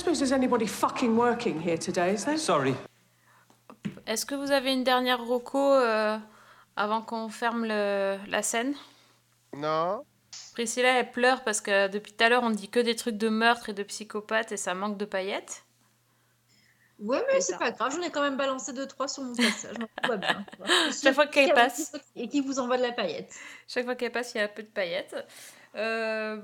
Suppose 0.09 0.19
there's 0.21 0.33
anybody 0.33 0.67
fucking 0.67 1.17
working 1.17 1.61
here 1.61 1.77
today, 1.77 2.15
is 2.15 2.25
there? 2.25 2.39
Sorry. 2.39 2.75
Est-ce 4.07 4.25
que 4.25 4.35
vous 4.35 4.51
avez 4.53 4.73
une 4.73 4.83
dernière 4.85 5.23
reco 5.23 5.59
euh, 5.59 6.17
avant 6.77 7.03
qu'on 7.03 7.29
ferme 7.29 7.67
le- 7.67 8.17
la 8.27 8.43
scène? 8.43 8.75
Non. 9.55 10.03
Priscilla, 10.55 10.99
elle 10.99 11.11
pleure 11.11 11.45
parce 11.45 11.61
que 11.61 11.89
depuis 11.89 12.13
tout 12.13 12.25
à 12.25 12.31
l'heure, 12.31 12.43
on 12.43 12.51
dit 12.51 12.69
que 12.71 12.81
des 12.81 12.97
trucs 12.97 13.19
de 13.19 13.29
meurtre 13.29 13.69
et 13.69 13.75
de 13.75 13.83
psychopathe 13.83 14.51
et 14.53 14.57
ça 14.57 14.75
manque 14.75 14.97
de 14.97 15.05
paillettes. 15.05 15.65
Ouais, 16.99 17.23
mais 17.33 17.41
c'est 17.41 17.59
pas 17.59 17.71
grave, 17.71 17.93
j'en 17.95 18.03
ai 18.03 18.11
quand 18.11 18.23
même 18.23 18.37
balancé 18.37 18.73
2-3 18.73 19.09
sur 19.09 19.23
mon 19.23 19.37
passage. 19.37 19.77
bien. 19.77 20.45
Chaque 21.03 21.15
fois 21.15 21.27
qu'elle 21.27 21.53
passe. 21.53 21.93
Et 22.17 22.29
qui 22.29 22.41
vous 22.41 22.59
envoie 22.59 22.77
de 22.79 22.83
la 22.83 22.93
paillette. 22.93 23.33
Chaque 23.69 23.85
fois 23.85 23.95
qu'elle 23.95 24.11
passe, 24.11 24.35
il 24.35 24.39
y 24.39 24.41
a 24.41 24.45
un 24.45 24.49
peu 24.49 24.63
de 24.63 24.69
paillettes. 24.69 25.15
Euh, 25.77 26.41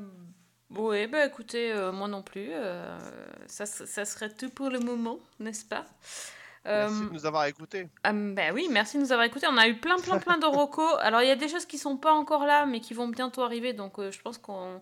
oui, 0.76 1.06
bah 1.06 1.24
écoutez, 1.26 1.72
euh, 1.72 1.92
moi 1.92 2.08
non 2.08 2.22
plus. 2.22 2.48
euh, 2.50 2.98
ça, 3.46 3.66
ça 3.66 4.04
serait 4.04 4.30
tout 4.30 4.50
pour 4.50 4.70
le 4.70 4.78
moment, 4.80 5.18
n'est-ce 5.40 5.64
pas? 5.64 5.84
Merci 6.66 6.94
Euh, 7.02 7.08
de 7.08 7.12
nous 7.12 7.26
avoir 7.26 7.44
écoutés. 7.46 7.88
Ah, 8.04 8.12
ben 8.14 8.52
oui, 8.54 8.68
merci 8.70 8.96
de 8.96 9.02
nous 9.02 9.12
avoir 9.12 9.26
écoutés. 9.26 9.46
On 9.50 9.56
a 9.58 9.68
eu 9.68 9.74
plein, 9.76 9.96
plein, 9.98 10.18
plein 10.18 10.38
de 10.38 10.46
recos. 10.46 10.94
Alors, 11.00 11.20
il 11.22 11.28
y 11.28 11.30
a 11.30 11.36
des 11.36 11.48
choses 11.48 11.66
qui 11.66 11.76
sont 11.78 11.96
pas 11.98 12.12
encore 12.12 12.46
là, 12.46 12.64
mais 12.66 12.80
qui 12.80 12.94
vont 12.94 13.08
bientôt 13.08 13.42
arriver. 13.42 13.72
Donc, 13.74 13.94
je 14.00 14.20
pense 14.22 14.38
qu'on. 14.38 14.80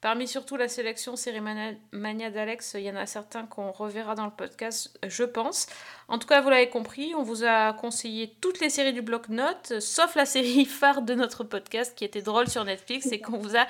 Parmi 0.00 0.26
surtout 0.26 0.56
la 0.56 0.66
sélection 0.66 1.14
série 1.14 1.40
Mania- 1.40 1.76
Mania 1.92 2.28
d'Alex, 2.30 2.72
il 2.74 2.80
y 2.82 2.90
en 2.90 2.96
a 2.96 3.06
certains 3.06 3.46
qu'on 3.46 3.70
reverra 3.70 4.16
dans 4.16 4.24
le 4.24 4.32
podcast, 4.32 4.98
je 5.06 5.22
pense. 5.22 5.68
En 6.08 6.18
tout 6.18 6.26
cas, 6.26 6.40
vous 6.40 6.50
l'avez 6.50 6.68
compris, 6.68 7.14
on 7.14 7.22
vous 7.22 7.44
a 7.44 7.72
conseillé 7.74 8.34
toutes 8.40 8.58
les 8.58 8.68
séries 8.68 8.92
du 8.92 9.00
bloc-notes, 9.02 9.78
sauf 9.78 10.16
la 10.16 10.26
série 10.26 10.64
phare 10.80 11.02
de 11.02 11.14
notre 11.14 11.44
podcast 11.44 11.96
qui 11.96 12.04
était 12.04 12.20
drôle 12.22 12.48
sur 12.48 12.64
Netflix 12.64 13.12
et 13.12 13.20
qu'on 13.20 13.38
vous 13.38 13.54
a 13.56 13.64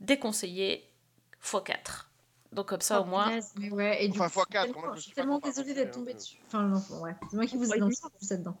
déconseillé 0.00 0.88
x4. 1.42 2.06
Donc, 2.52 2.68
comme 2.68 2.80
ça, 2.80 3.00
au 3.00 3.04
moins. 3.04 3.24
Punaise, 3.28 3.52
mais 3.56 3.70
ouais, 3.70 4.04
et 4.04 4.08
du 4.08 4.18
Enfin, 4.18 4.30
coup, 4.30 4.40
x4, 4.50 4.62
tellement- 4.62 4.80
moi, 4.80 4.90
je 4.94 4.96
je 4.96 5.02
suis 5.04 5.12
tellement 5.12 5.38
désolée 5.38 5.74
d'être 5.74 5.92
tombée 5.94 6.12
euh, 6.12 6.16
dessus. 6.16 6.38
Enfin, 6.46 6.62
non, 6.62 6.82
ouais. 7.02 7.14
C'est 7.30 7.36
moi 7.36 7.46
qui 7.46 7.56
vous 7.56 7.72
ai 7.72 7.78
lancé 7.78 8.04
en 8.04 8.10
plus 8.10 8.30
là-dedans. 8.30 8.56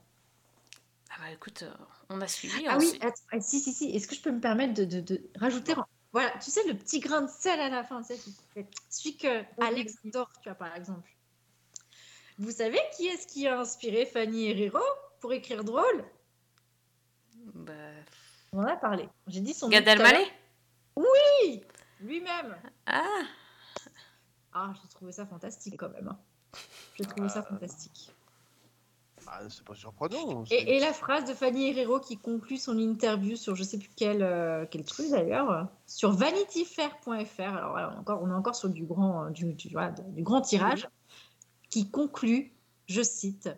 Ah 1.10 1.14
bah 1.22 1.30
écoute, 1.32 1.62
euh, 1.62 1.72
on 2.10 2.20
a 2.20 2.28
suivi. 2.28 2.66
Ah 2.68 2.74
on 2.76 2.80
oui, 2.80 2.88
suit. 2.90 2.98
attends, 3.02 3.22
ah, 3.32 3.40
si, 3.40 3.60
si, 3.60 3.72
si. 3.72 3.90
Est-ce 3.96 4.06
que 4.06 4.14
je 4.14 4.20
peux 4.20 4.30
me 4.30 4.40
permettre 4.40 4.74
de, 4.74 4.84
de, 4.84 5.00
de 5.00 5.30
rajouter. 5.36 5.74
Voilà, 6.12 6.30
tu 6.38 6.50
sais, 6.50 6.66
le 6.66 6.74
petit 6.74 7.00
grain 7.00 7.22
de 7.22 7.28
sel 7.30 7.58
à 7.60 7.68
la 7.68 7.82
fin, 7.84 8.02
tu 8.02 8.14
sais, 8.14 8.64
celui 8.90 9.16
que 9.16 9.42
Alex 9.62 9.94
adore, 10.06 10.30
tu 10.42 10.48
vois, 10.48 10.54
par 10.54 10.74
exemple. 10.76 11.10
Vous 12.38 12.50
savez 12.50 12.78
qui 12.96 13.06
est-ce 13.08 13.26
qui 13.26 13.46
a 13.46 13.58
inspiré 13.60 14.06
Fanny 14.06 14.48
Herrero 14.50 14.78
pour 15.20 15.32
écrire 15.32 15.64
drôle? 15.64 16.04
Bah, 17.54 17.72
On 18.52 18.60
en 18.60 18.66
a 18.66 18.76
parlé. 18.76 19.08
J'ai 19.26 19.40
dit 19.40 19.54
son 19.54 19.66
nom 19.66 19.72
Gad 19.72 19.88
Elmaleh? 19.88 20.26
Oui 20.98 21.62
Lui-même 22.00 22.56
Ah 22.86 23.04
Ah, 24.52 24.72
j'ai 24.82 24.88
trouvé 24.88 25.12
ça 25.12 25.26
fantastique 25.26 25.76
quand 25.76 25.90
même. 25.90 26.08
hein. 26.08 26.18
J'ai 26.96 27.04
trouvé 27.04 27.28
ça 27.28 27.42
fantastique. 27.42 28.10
Ah, 29.26 29.40
c'est 29.48 29.64
pas 29.64 29.74
surprenant. 29.74 30.44
Et, 30.50 30.76
et 30.76 30.80
la 30.80 30.92
phrase 30.92 31.24
de 31.26 31.34
Fanny 31.34 31.68
Herrero 31.68 32.00
qui 32.00 32.16
conclut 32.16 32.56
son 32.56 32.78
interview 32.78 33.36
sur 33.36 33.54
je 33.54 33.62
sais 33.62 33.78
plus 33.78 33.90
quel, 33.94 34.22
euh, 34.22 34.64
quel 34.70 34.84
truc 34.84 35.10
d'ailleurs, 35.10 35.50
euh, 35.50 35.62
sur 35.86 36.12
vanityfair.fr. 36.12 37.40
Alors 37.42 37.70
voilà, 37.72 37.90
on 37.90 37.94
est 37.94 37.98
encore, 37.98 38.22
on 38.22 38.30
est 38.30 38.34
encore 38.34 38.56
sur 38.56 38.68
du 38.70 38.84
grand, 38.84 39.26
euh, 39.26 39.30
du, 39.30 39.52
du- 39.54 39.68
voilà, 39.70 39.90
du 39.90 40.22
grand 40.22 40.40
tirage, 40.40 40.88
qui 41.70 41.90
conclut, 41.90 42.52
je 42.86 43.02
cite. 43.02 43.50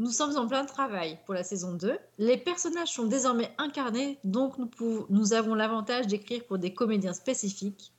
Nous 0.00 0.10
sommes 0.12 0.34
en 0.38 0.46
plein 0.46 0.64
travail 0.64 1.18
pour 1.26 1.34
la 1.34 1.44
saison 1.44 1.74
2. 1.74 1.98
Les 2.16 2.38
personnages 2.38 2.88
sont 2.88 3.04
désormais 3.04 3.52
incarnés, 3.58 4.18
donc 4.24 4.56
nous, 4.56 4.64
pouvons- 4.64 5.04
nous 5.10 5.34
avons 5.34 5.54
l'avantage 5.54 6.06
d'écrire 6.06 6.42
pour 6.46 6.56
des 6.56 6.72
comédiens 6.72 7.12
spécifiques. 7.12 7.92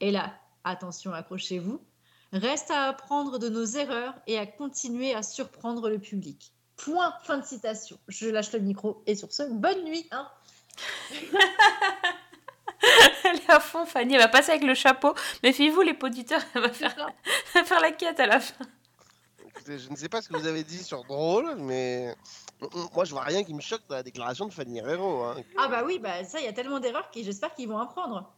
Et 0.00 0.10
là, 0.10 0.34
attention, 0.62 1.10
accrochez-vous, 1.14 1.80
reste 2.34 2.70
à 2.70 2.84
apprendre 2.88 3.38
de 3.38 3.48
nos 3.48 3.64
erreurs 3.64 4.12
et 4.26 4.38
à 4.38 4.44
continuer 4.46 5.14
à 5.14 5.22
surprendre 5.22 5.88
le 5.88 5.98
public. 5.98 6.52
Point, 6.76 7.14
fin 7.24 7.38
de 7.38 7.46
citation. 7.46 7.98
Je 8.08 8.28
lâche 8.28 8.52
le 8.52 8.58
micro 8.58 9.02
et 9.06 9.14
sur 9.14 9.32
ce, 9.32 9.44
bonne 9.44 9.84
nuit. 9.84 10.06
hein. 10.10 10.28
Elle 13.24 13.36
est 13.36 13.50
à 13.50 13.58
fond, 13.60 13.86
Fanny. 13.86 14.14
Elle 14.16 14.20
va 14.20 14.28
passer 14.28 14.50
avec 14.50 14.64
le 14.64 14.74
chapeau. 14.74 15.14
Méfiez-vous, 15.42 15.80
les 15.80 15.96
auditeurs, 16.02 16.42
elle 16.54 16.60
va 16.62 16.68
faire, 16.70 16.94
elle 17.54 17.62
va 17.62 17.64
faire 17.66 17.80
la 17.80 17.92
quête 17.92 18.20
à 18.20 18.26
la 18.26 18.38
fin. 18.40 18.66
Je 19.66 19.90
ne 19.90 19.96
sais 19.96 20.08
pas 20.08 20.22
ce 20.22 20.28
que 20.28 20.36
vous 20.36 20.46
avez 20.46 20.64
dit 20.64 20.82
sur 20.82 21.04
drôle, 21.04 21.56
mais 21.56 22.14
moi 22.94 23.04
je 23.04 23.10
vois 23.12 23.22
rien 23.22 23.44
qui 23.44 23.54
me 23.54 23.60
choque 23.60 23.82
dans 23.88 23.96
la 23.96 24.02
déclaration 24.02 24.46
de 24.46 24.52
Fanny 24.52 24.78
Herrero. 24.78 25.22
hein. 25.24 25.36
Ah 25.58 25.68
bah 25.68 25.82
oui, 25.84 25.98
bah 25.98 26.24
ça, 26.24 26.40
il 26.40 26.44
y 26.44 26.48
a 26.48 26.52
tellement 26.52 26.80
d'erreurs 26.80 27.10
que 27.10 27.22
j'espère 27.22 27.54
qu'ils 27.54 27.68
vont 27.68 27.78
apprendre. 27.78 28.34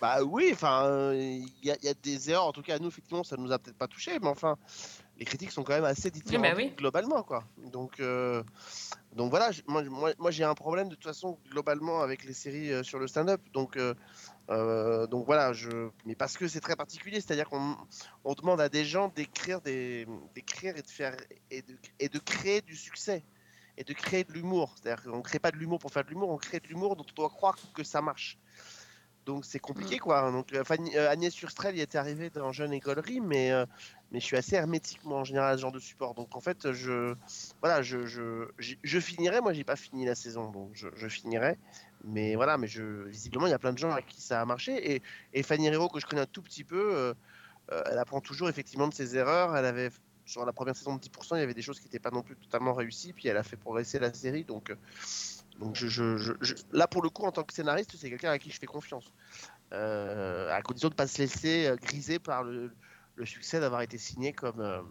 Bah 0.00 0.22
oui, 0.22 0.50
enfin, 0.52 1.12
il 1.14 1.48
y, 1.62 1.68
y 1.68 1.88
a 1.88 1.94
des 1.94 2.30
erreurs. 2.30 2.46
En 2.46 2.52
tout 2.52 2.62
cas, 2.62 2.78
nous, 2.78 2.88
effectivement, 2.88 3.24
ça 3.24 3.36
nous 3.36 3.50
a 3.52 3.58
peut-être 3.58 3.78
pas 3.78 3.88
touché, 3.88 4.18
mais 4.20 4.28
enfin, 4.28 4.56
les 5.18 5.24
critiques 5.24 5.52
sont 5.52 5.62
quand 5.62 5.74
même 5.74 5.84
assez 5.84 6.10
différentes 6.10 6.42
bah 6.42 6.54
oui. 6.56 6.72
globalement, 6.76 7.22
quoi. 7.22 7.44
Donc, 7.72 8.00
euh, 8.00 8.42
donc 9.12 9.30
voilà, 9.30 9.50
moi, 9.66 9.82
moi, 9.84 10.12
moi, 10.18 10.30
j'ai 10.30 10.44
un 10.44 10.54
problème 10.54 10.88
de 10.88 10.94
toute 10.94 11.04
façon 11.04 11.38
globalement 11.50 12.00
avec 12.00 12.24
les 12.24 12.32
séries 12.32 12.72
euh, 12.72 12.82
sur 12.82 12.98
le 12.98 13.06
stand-up. 13.06 13.40
Donc, 13.52 13.76
euh, 13.76 15.06
donc 15.06 15.26
voilà, 15.26 15.52
je, 15.52 15.88
mais 16.04 16.14
parce 16.14 16.36
que 16.36 16.48
c'est 16.48 16.60
très 16.60 16.76
particulier, 16.76 17.20
c'est-à-dire 17.20 17.48
qu'on 17.48 17.76
on 18.24 18.34
demande 18.34 18.60
à 18.60 18.68
des 18.68 18.84
gens 18.84 19.08
d'écrire, 19.14 19.60
des, 19.60 20.06
d'écrire 20.34 20.76
et 20.76 20.82
de 20.82 20.90
faire 20.90 21.16
et 21.50 21.62
de, 21.62 21.76
et 22.00 22.08
de 22.08 22.18
créer 22.18 22.60
du 22.60 22.76
succès 22.76 23.24
et 23.76 23.84
de 23.84 23.92
créer 23.92 24.24
de 24.24 24.32
l'humour. 24.32 24.74
C'est-à-dire 24.76 25.04
qu'on 25.04 25.18
ne 25.18 25.22
crée 25.22 25.38
pas 25.38 25.50
de 25.50 25.56
l'humour 25.56 25.78
pour 25.78 25.92
faire 25.92 26.04
de 26.04 26.10
l'humour, 26.10 26.30
on 26.30 26.36
crée 26.36 26.60
de 26.60 26.66
l'humour 26.68 26.96
dont 26.96 27.06
on 27.08 27.14
doit 27.14 27.30
croire 27.30 27.56
que 27.74 27.84
ça 27.84 28.00
marche. 28.02 28.38
Donc 29.26 29.44
c'est 29.44 29.58
compliqué 29.58 29.98
quoi. 29.98 30.30
Donc 30.30 30.52
euh, 30.52 30.64
Fanny- 30.64 30.96
euh, 30.96 31.10
Agnès 31.10 31.32
Surstrel 31.32 31.76
y 31.76 31.80
était 31.80 31.96
arrivée 31.98 32.28
dans 32.30 32.52
Jeune 32.52 32.72
Écolerie, 32.72 33.20
mais 33.20 33.52
euh, 33.52 33.64
mais 34.12 34.20
je 34.20 34.24
suis 34.24 34.36
assez 34.36 34.54
hermétique 34.56 35.02
moi 35.04 35.18
en 35.18 35.24
général 35.24 35.54
à 35.54 35.56
ce 35.56 35.62
genre 35.62 35.72
de 35.72 35.78
support. 35.78 36.14
Donc 36.14 36.36
en 36.36 36.40
fait 36.40 36.72
je 36.72 37.14
voilà 37.62 37.80
je 37.82 38.04
je, 38.04 38.48
j'y- 38.58 38.78
je 38.82 39.00
finirai. 39.00 39.40
Moi 39.40 39.52
j'ai 39.54 39.64
pas 39.64 39.76
fini 39.76 40.04
la 40.04 40.14
saison 40.14 40.50
donc 40.50 40.70
je, 40.74 40.88
je 40.94 41.08
finirai. 41.08 41.56
Mais 42.04 42.34
voilà 42.36 42.58
mais 42.58 42.66
je 42.66 42.82
visiblement 43.08 43.46
il 43.46 43.50
y 43.50 43.54
a 43.54 43.58
plein 43.58 43.72
de 43.72 43.78
gens 43.78 43.90
à 43.92 44.02
qui 44.02 44.20
ça 44.20 44.40
a 44.42 44.44
marché 44.44 44.94
et, 44.96 45.02
et 45.32 45.42
Fanny 45.42 45.66
Herrero 45.68 45.88
que 45.88 46.00
je 46.00 46.06
connais 46.06 46.22
un 46.22 46.26
tout 46.26 46.42
petit 46.42 46.64
peu, 46.64 46.94
euh, 46.94 47.14
elle 47.90 47.98
apprend 47.98 48.20
toujours 48.20 48.50
effectivement 48.50 48.88
de 48.88 48.94
ses 48.94 49.16
erreurs. 49.16 49.56
Elle 49.56 49.64
avait 49.64 49.90
sur 50.26 50.44
la 50.46 50.52
première 50.52 50.74
saison 50.76 50.94
de 50.96 51.00
10%, 51.00 51.36
il 51.36 51.40
y 51.40 51.42
avait 51.42 51.52
des 51.54 51.60
choses 51.62 51.78
qui 51.80 51.86
n'étaient 51.86 51.98
pas 51.98 52.10
non 52.10 52.22
plus 52.22 52.36
totalement 52.36 52.72
réussies, 52.72 53.12
puis 53.12 53.28
elle 53.28 53.36
a 53.36 53.42
fait 53.42 53.56
progresser 53.58 53.98
la 53.98 54.12
série. 54.12 54.44
Donc, 54.44 54.74
là, 56.72 56.86
pour 56.88 57.02
le 57.02 57.10
coup, 57.10 57.24
en 57.24 57.32
tant 57.32 57.42
que 57.44 57.52
scénariste, 57.52 57.96
c'est 57.96 58.10
quelqu'un 58.10 58.30
à 58.30 58.38
qui 58.38 58.50
je 58.50 58.58
fais 58.58 58.66
confiance. 58.66 59.12
Euh, 59.72 60.52
à 60.52 60.62
condition 60.62 60.88
de 60.88 60.94
ne 60.94 60.96
pas 60.96 61.06
se 61.06 61.18
laisser 61.18 61.66
euh, 61.66 61.76
griser 61.76 62.18
par 62.18 62.44
le, 62.44 62.70
succès 63.24 63.60
d'avoir 63.60 63.82
été 63.82 63.98
signé 63.98 64.32
comme, 64.32 64.60
euh, 64.60 64.82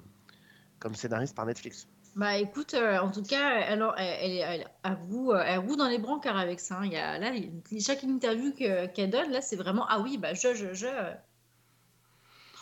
scénariste 0.93 1.35
par 1.35 1.45
Netflix. 1.45 1.87
Bah 2.15 2.37
écoute, 2.37 2.75
en 2.75 3.09
tout 3.09 3.23
cas, 3.23 3.47
alors, 3.63 3.95
elle, 3.97 4.31
elle, 4.31 4.67
elle, 4.83 5.57
roue 5.57 5.75
dans 5.75 5.87
les 5.87 5.97
brancards 5.97 6.37
avec 6.37 6.59
ça. 6.59 6.77
hein. 6.79 6.85
Il 6.85 6.93
y 6.93 6.97
a, 6.97 7.17
là, 7.17 7.31
chaque 7.79 8.03
interview 8.03 8.51
que- 8.53 8.85
qu'elle 8.87 9.09
donne, 9.09 9.31
là, 9.31 9.41
c'est 9.41 9.55
vraiment 9.55 9.85
ah 9.89 9.99
oui, 9.99 10.17
bah 10.17 10.33
je, 10.33 10.53
je, 10.53 10.73
je. 10.73 10.87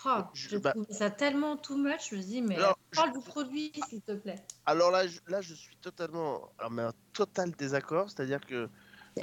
Oh, 0.06 0.22
je 0.34 0.58
bah- 0.58 0.72
trouve 0.72 0.88
ça 0.90 1.10
tellement 1.10 1.58
too 1.58 1.78
much. 1.78 2.10
Je 2.10 2.16
me 2.16 2.22
dis, 2.22 2.42
mais 2.42 2.56
Alors, 2.56 2.78
parle 2.94 3.14
du 3.14 3.20
produit, 3.20 3.72
s'il 3.88 4.02
te 4.02 4.14
plaît. 4.14 4.44
Alors 4.66 4.92
là, 4.92 5.08
je, 5.08 5.20
là, 5.28 5.42
je 5.42 5.54
suis 5.54 5.76
totalement, 5.78 6.50
alors, 6.58 6.72
mais 6.72 6.84
un 6.84 6.94
total 7.14 7.52
désaccord, 7.52 8.10
c'est-à-dire 8.10 8.42
que 8.42 8.70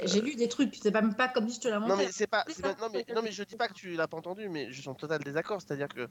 J'ai 0.03 0.21
lu 0.21 0.35
des 0.35 0.47
trucs, 0.47 0.75
c'est 0.75 0.93
même 0.93 1.15
pas 1.15 1.27
comme 1.27 1.49
si 1.49 1.55
je 1.55 1.61
te 1.61 1.67
l'ai 1.67 1.73
montré. 1.79 1.89
Non 1.89 1.97
mais 1.97 2.11
c'est 2.11 2.27
pas, 2.27 2.45
non 2.79 2.89
mais 2.93 3.05
non 3.15 3.21
mais 3.23 3.31
je 3.31 3.43
dis 3.43 3.55
pas 3.55 3.67
que 3.67 3.73
tu 3.73 3.95
l'as 3.95 4.07
pas 4.07 4.17
entendu, 4.17 4.47
mais 4.47 4.71
je 4.71 4.81
suis 4.81 4.89
en 4.89 4.93
total 4.93 5.23
désaccord. 5.23 5.61
C'est-à-dire 5.61 5.87
que 5.87 6.07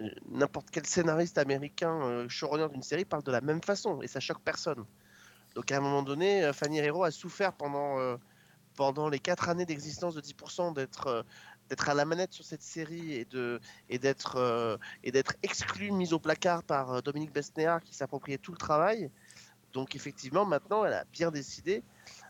euh, 0.00 0.10
n'importe 0.28 0.68
quel 0.70 0.84
scénariste 0.86 1.38
américain 1.38 2.02
euh, 2.02 2.28
showrunner 2.28 2.68
d'une 2.68 2.82
série 2.82 3.04
parle 3.06 3.22
de 3.22 3.32
la 3.32 3.40
même 3.40 3.62
façon 3.62 4.02
et 4.02 4.06
ça 4.06 4.20
choque 4.20 4.42
personne. 4.42 4.84
Donc 5.54 5.72
à 5.72 5.78
un 5.78 5.80
moment 5.80 6.02
donné, 6.02 6.44
euh, 6.44 6.52
Fanny 6.52 6.78
Herrero 6.78 7.04
a 7.04 7.10
souffert 7.10 7.54
pendant 7.54 7.98
euh, 7.98 8.16
pendant 8.76 9.08
les 9.08 9.18
quatre 9.18 9.48
années 9.48 9.64
d'existence 9.64 10.14
de 10.14 10.20
10% 10.20 10.72
d'être 10.74 11.06
euh, 11.06 11.22
d'être 11.68 11.88
à 11.88 11.94
la 11.94 12.04
manette 12.04 12.32
sur 12.32 12.44
cette 12.44 12.62
série 12.62 13.12
et 13.14 13.24
de 13.24 13.60
et 13.88 13.98
d'être 13.98 14.36
euh, 14.36 14.76
et 15.04 15.12
d'être 15.12 15.34
exclu, 15.42 15.90
mis 15.92 16.12
au 16.12 16.18
placard 16.18 16.62
par 16.62 16.92
euh, 16.94 17.00
Dominique 17.00 17.32
Besnéard 17.32 17.82
qui 17.82 17.94
s'appropriait 17.94 18.38
tout 18.38 18.52
le 18.52 18.58
travail. 18.58 19.10
Donc 19.72 19.94
effectivement, 19.94 20.44
maintenant, 20.44 20.84
elle 20.84 20.94
a 20.94 21.04
bien 21.12 21.30
décidé 21.30 21.82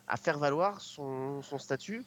à 0.08 0.16
faire 0.16 0.38
valoir 0.38 0.80
son, 0.80 1.42
son 1.42 1.58
statut, 1.58 2.04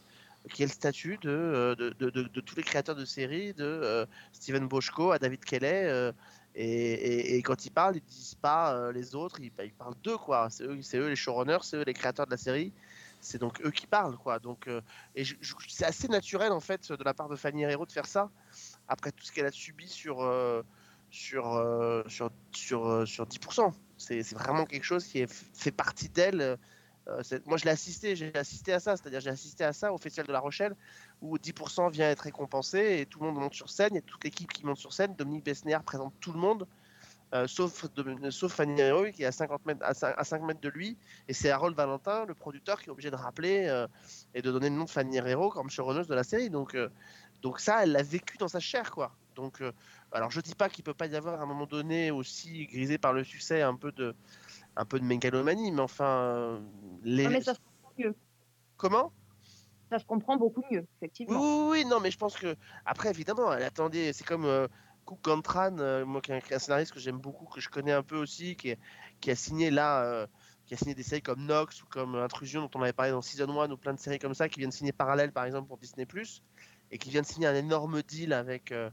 qui 0.52 0.64
est 0.64 0.66
le 0.66 0.72
statut 0.72 1.18
de, 1.22 1.30
euh, 1.30 1.76
de, 1.76 2.10
de- 2.10 2.42
tous 2.42 2.56
les 2.56 2.64
créateurs 2.64 2.96
de 2.96 3.06
séries, 3.06 3.54
de 3.54 3.64
euh, 3.64 4.06
Steven 4.34 4.68
Boschko 4.68 5.12
à 5.12 5.20
David 5.20 5.44
Kelly. 5.46 5.66
euh, 5.68 6.12
et, 6.56 7.38
et- 7.38 7.42
quand 7.44 7.66
ils 7.66 7.72
parlent, 7.72 7.96
ils 7.96 8.04
disent 8.04 8.36
pas 8.36 8.92
les 8.92 9.16
autres, 9.16 9.40
ils, 9.40 9.52
bah, 9.52 9.64
ils 9.64 9.74
parlent 9.74 9.96
d'eux, 10.04 10.18
quoi. 10.18 10.50
C'est 10.50 10.64
eux, 10.64 10.80
eux 10.96 11.08
les 11.10 11.16
showrunners, 11.16 11.60
c'est 11.62 11.78
eux 11.78 11.84
les 11.86 11.94
créateurs 11.94 12.26
de 12.26 12.32
la 12.32 12.38
série. 12.38 12.74
C'est 13.22 13.38
donc 13.38 13.62
eux 13.62 13.72
qui 13.72 13.88
parlent, 13.88 14.18
quoi. 14.18 14.40
Donc, 14.40 14.68
euh, 14.68 14.82
et 15.16 15.24
c'est 15.68 15.86
assez 15.86 16.08
naturel, 16.08 16.52
en 16.52 16.60
fait, 16.60 16.92
de 16.92 17.04
la 17.04 17.14
part 17.14 17.30
de 17.30 17.36
Fanny 17.36 17.64
Herrero 17.64 17.86
de 17.86 17.92
faire 17.92 18.06
ça, 18.06 18.30
après 18.88 19.12
tout 19.12 19.24
ce 19.24 19.32
qu'elle 19.32 19.46
a 19.46 19.52
subi 19.52 19.88
sur, 19.88 20.22
euh, 20.22 20.64
sur, 21.12 21.56
euh, 21.56 22.04
sur, 22.08 22.32
sur, 22.52 22.88
euh, 22.88 23.06
sur 23.06 23.26
10%. 23.26 23.74
C'est 23.98 24.34
vraiment 24.34 24.66
quelque 24.66 24.86
chose 24.86 25.06
qui 25.06 25.20
est, 25.20 25.32
fait 25.32 25.72
partie 25.72 26.10
d'elle. 26.10 26.58
Moi, 27.46 27.58
je 27.58 27.66
l'ai 27.66 27.72
assisté, 27.72 28.16
j'ai 28.16 28.34
assisté 28.36 28.72
à 28.72 28.80
ça, 28.80 28.96
c'est-à-dire 28.96 29.20
j'ai 29.20 29.32
assisté 29.32 29.64
à 29.64 29.74
ça 29.74 29.92
au 29.92 29.98
Festival 29.98 30.28
de 30.28 30.32
La 30.32 30.40
Rochelle, 30.40 30.76
où 31.22 31.38
10% 31.38 31.92
vient 31.92 32.08
être 32.08 32.22
récompensé 32.22 33.00
et 33.00 33.06
tout 33.08 33.20
le 33.20 33.26
monde 33.26 33.36
monte 33.36 33.56
sur 33.56 33.70
scène, 33.70 33.98
a 33.98 34.02
toute 34.02 34.24
l'équipe 34.24 34.52
qui 34.54 34.64
monte 34.64 34.78
sur 34.78 34.94
scène. 34.94 35.16
Dominique 35.16 35.44
Besnéard 35.44 35.84
présente 35.84 36.14
tout 36.22 36.32
le 36.32 36.40
monde, 36.40 36.68
euh, 37.34 37.48
sauf, 37.48 37.86
Dom- 37.94 38.32
sauf 38.32 38.54
Fanny 38.54 38.80
Herrero 38.82 39.12
qui 39.12 39.24
est 39.24 39.28
à, 39.28 39.32
50 39.32 39.66
mètres, 39.66 39.82
à, 39.84 39.94
5, 39.94 40.16
à 40.18 40.24
5 40.24 40.42
mètres 40.44 40.62
de 40.62 40.70
lui, 40.70 40.98
et 41.28 41.34
c'est 41.34 41.52
Harold 41.52 41.76
Valentin, 41.76 42.26
le 42.26 42.34
producteur, 42.34 42.82
qui 42.82 42.90
est 42.90 42.92
obligé 42.92 43.12
de 43.12 43.16
rappeler 43.16 43.68
euh, 43.68 43.88
et 44.34 44.42
de 44.42 44.52
donner 44.52 44.70
le 44.70 44.76
nom 44.76 44.86
de 44.86 44.90
Fanny 44.90 45.18
Herrero 45.18 45.50
comme 45.50 45.70
showrunner 45.70 46.06
de 46.06 46.16
la 46.16 46.24
série. 46.24 46.50
Donc, 46.50 46.76
euh, 46.76 46.90
donc 47.42 47.60
ça, 47.60 47.84
elle 47.84 47.92
l'a 47.92 48.04
vécu 48.04 48.38
dans 48.38 48.48
sa 48.48 48.60
chair, 48.60 48.92
quoi. 48.92 49.16
Donc, 49.36 49.62
euh, 49.62 49.72
alors 50.12 50.32
je 50.32 50.42
dis 50.42 50.56
pas 50.56 50.70
qu'il 50.70 50.84
peut 50.84 50.94
pas 50.94 51.06
y 51.06 51.16
avoir 51.16 51.40
à 51.40 51.44
un 51.44 51.46
moment 51.46 51.66
donné 51.66 52.12
aussi 52.12 52.66
grisé 52.68 52.98
par 52.98 53.14
le 53.14 53.24
succès 53.24 53.62
un 53.62 53.76
peu 53.76 53.92
de, 53.92 54.16
un 54.76 54.86
peu 54.86 55.00
de 55.00 55.06
mégalomanie, 55.06 55.72
mais 55.72 55.82
enfin, 55.82 56.06
euh, 56.06 56.60
les... 57.04 57.26
Non, 57.26 57.30
mais 57.30 57.42
ça 57.42 57.54
se 57.54 57.60
comprend 57.60 57.94
mieux. 57.98 58.16
comment? 58.76 59.14
Ça 59.92 59.98
se 59.98 60.06
comprend 60.06 60.36
beaucoup 60.36 60.64
mieux, 60.70 60.82
oui, 60.82 60.88
effectivement. 61.02 61.40
oui, 61.42 61.80
oui, 61.84 61.86
non, 61.86 62.00
mais 62.00 62.12
je 62.12 62.18
pense 62.18 62.38
que 62.38 62.56
après, 62.86 63.10
évidemment, 63.10 63.52
elle 63.54 63.64
attendait. 63.64 64.14
C'est 64.14 64.26
comme 64.26 64.68
Gantran, 65.24 65.78
euh, 65.80 66.06
moi, 66.06 66.22
qui 66.22 66.32
est 66.32 66.54
un, 66.54 66.60
scénariste 66.60 66.94
que 66.94 67.00
j'aime 67.00 67.20
beaucoup, 67.20 67.46
que 67.46 67.60
je 67.60 67.70
connais 67.70 67.92
un 67.92 68.04
peu 68.04 68.18
aussi, 68.18 68.56
qui, 68.56 68.72
a 69.32 69.36
signé 69.36 69.72
là, 69.72 70.04
euh, 70.04 70.28
qui 70.66 70.74
a 70.74 70.78
signé 70.78 70.96
des 70.96 71.04
séries 71.04 71.22
comme 71.22 71.46
Nox 71.46 71.82
ou 71.84 71.86
comme 71.88 72.16
Intrusion, 72.16 72.62
dont 72.62 72.72
on 72.76 72.82
avait 72.82 72.94
parlé 72.94 73.12
dans 73.12 73.22
Season 73.22 73.50
1, 73.62 73.72
ou 73.72 73.78
plein 73.78 73.94
de 73.94 74.00
séries 74.00 74.20
comme 74.20 74.34
ça, 74.34 74.50
qui 74.50 74.60
viennent 74.60 74.72
signer 74.72 74.92
Parallèle, 74.92 75.32
par 75.32 75.46
exemple, 75.46 75.68
pour 75.68 75.78
Disney 75.78 76.08
et 76.92 76.98
qui 76.98 77.10
vient 77.10 77.22
de 77.22 77.28
signer 77.28 77.48
un 77.48 77.56
énorme 77.56 78.02
deal 78.04 78.34
avec, 78.34 78.72
euh, 78.72 78.90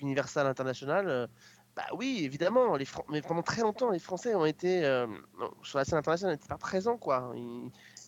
Universal 0.00 0.46
International. 0.46 1.28
bah 1.76 1.82
oui, 1.94 2.20
évidemment, 2.22 2.78
mais 3.10 3.20
pendant 3.22 3.42
très 3.42 3.62
longtemps, 3.62 3.90
les 3.90 3.98
Français 3.98 4.34
ont 4.36 4.44
été 4.44 4.82
sur 5.64 5.78
la 5.78 5.84
scène 5.84 5.98
internationale, 5.98 6.36
n'étaient 6.36 6.48
pas 6.48 6.58
présents, 6.58 6.96
quoi. 6.96 7.34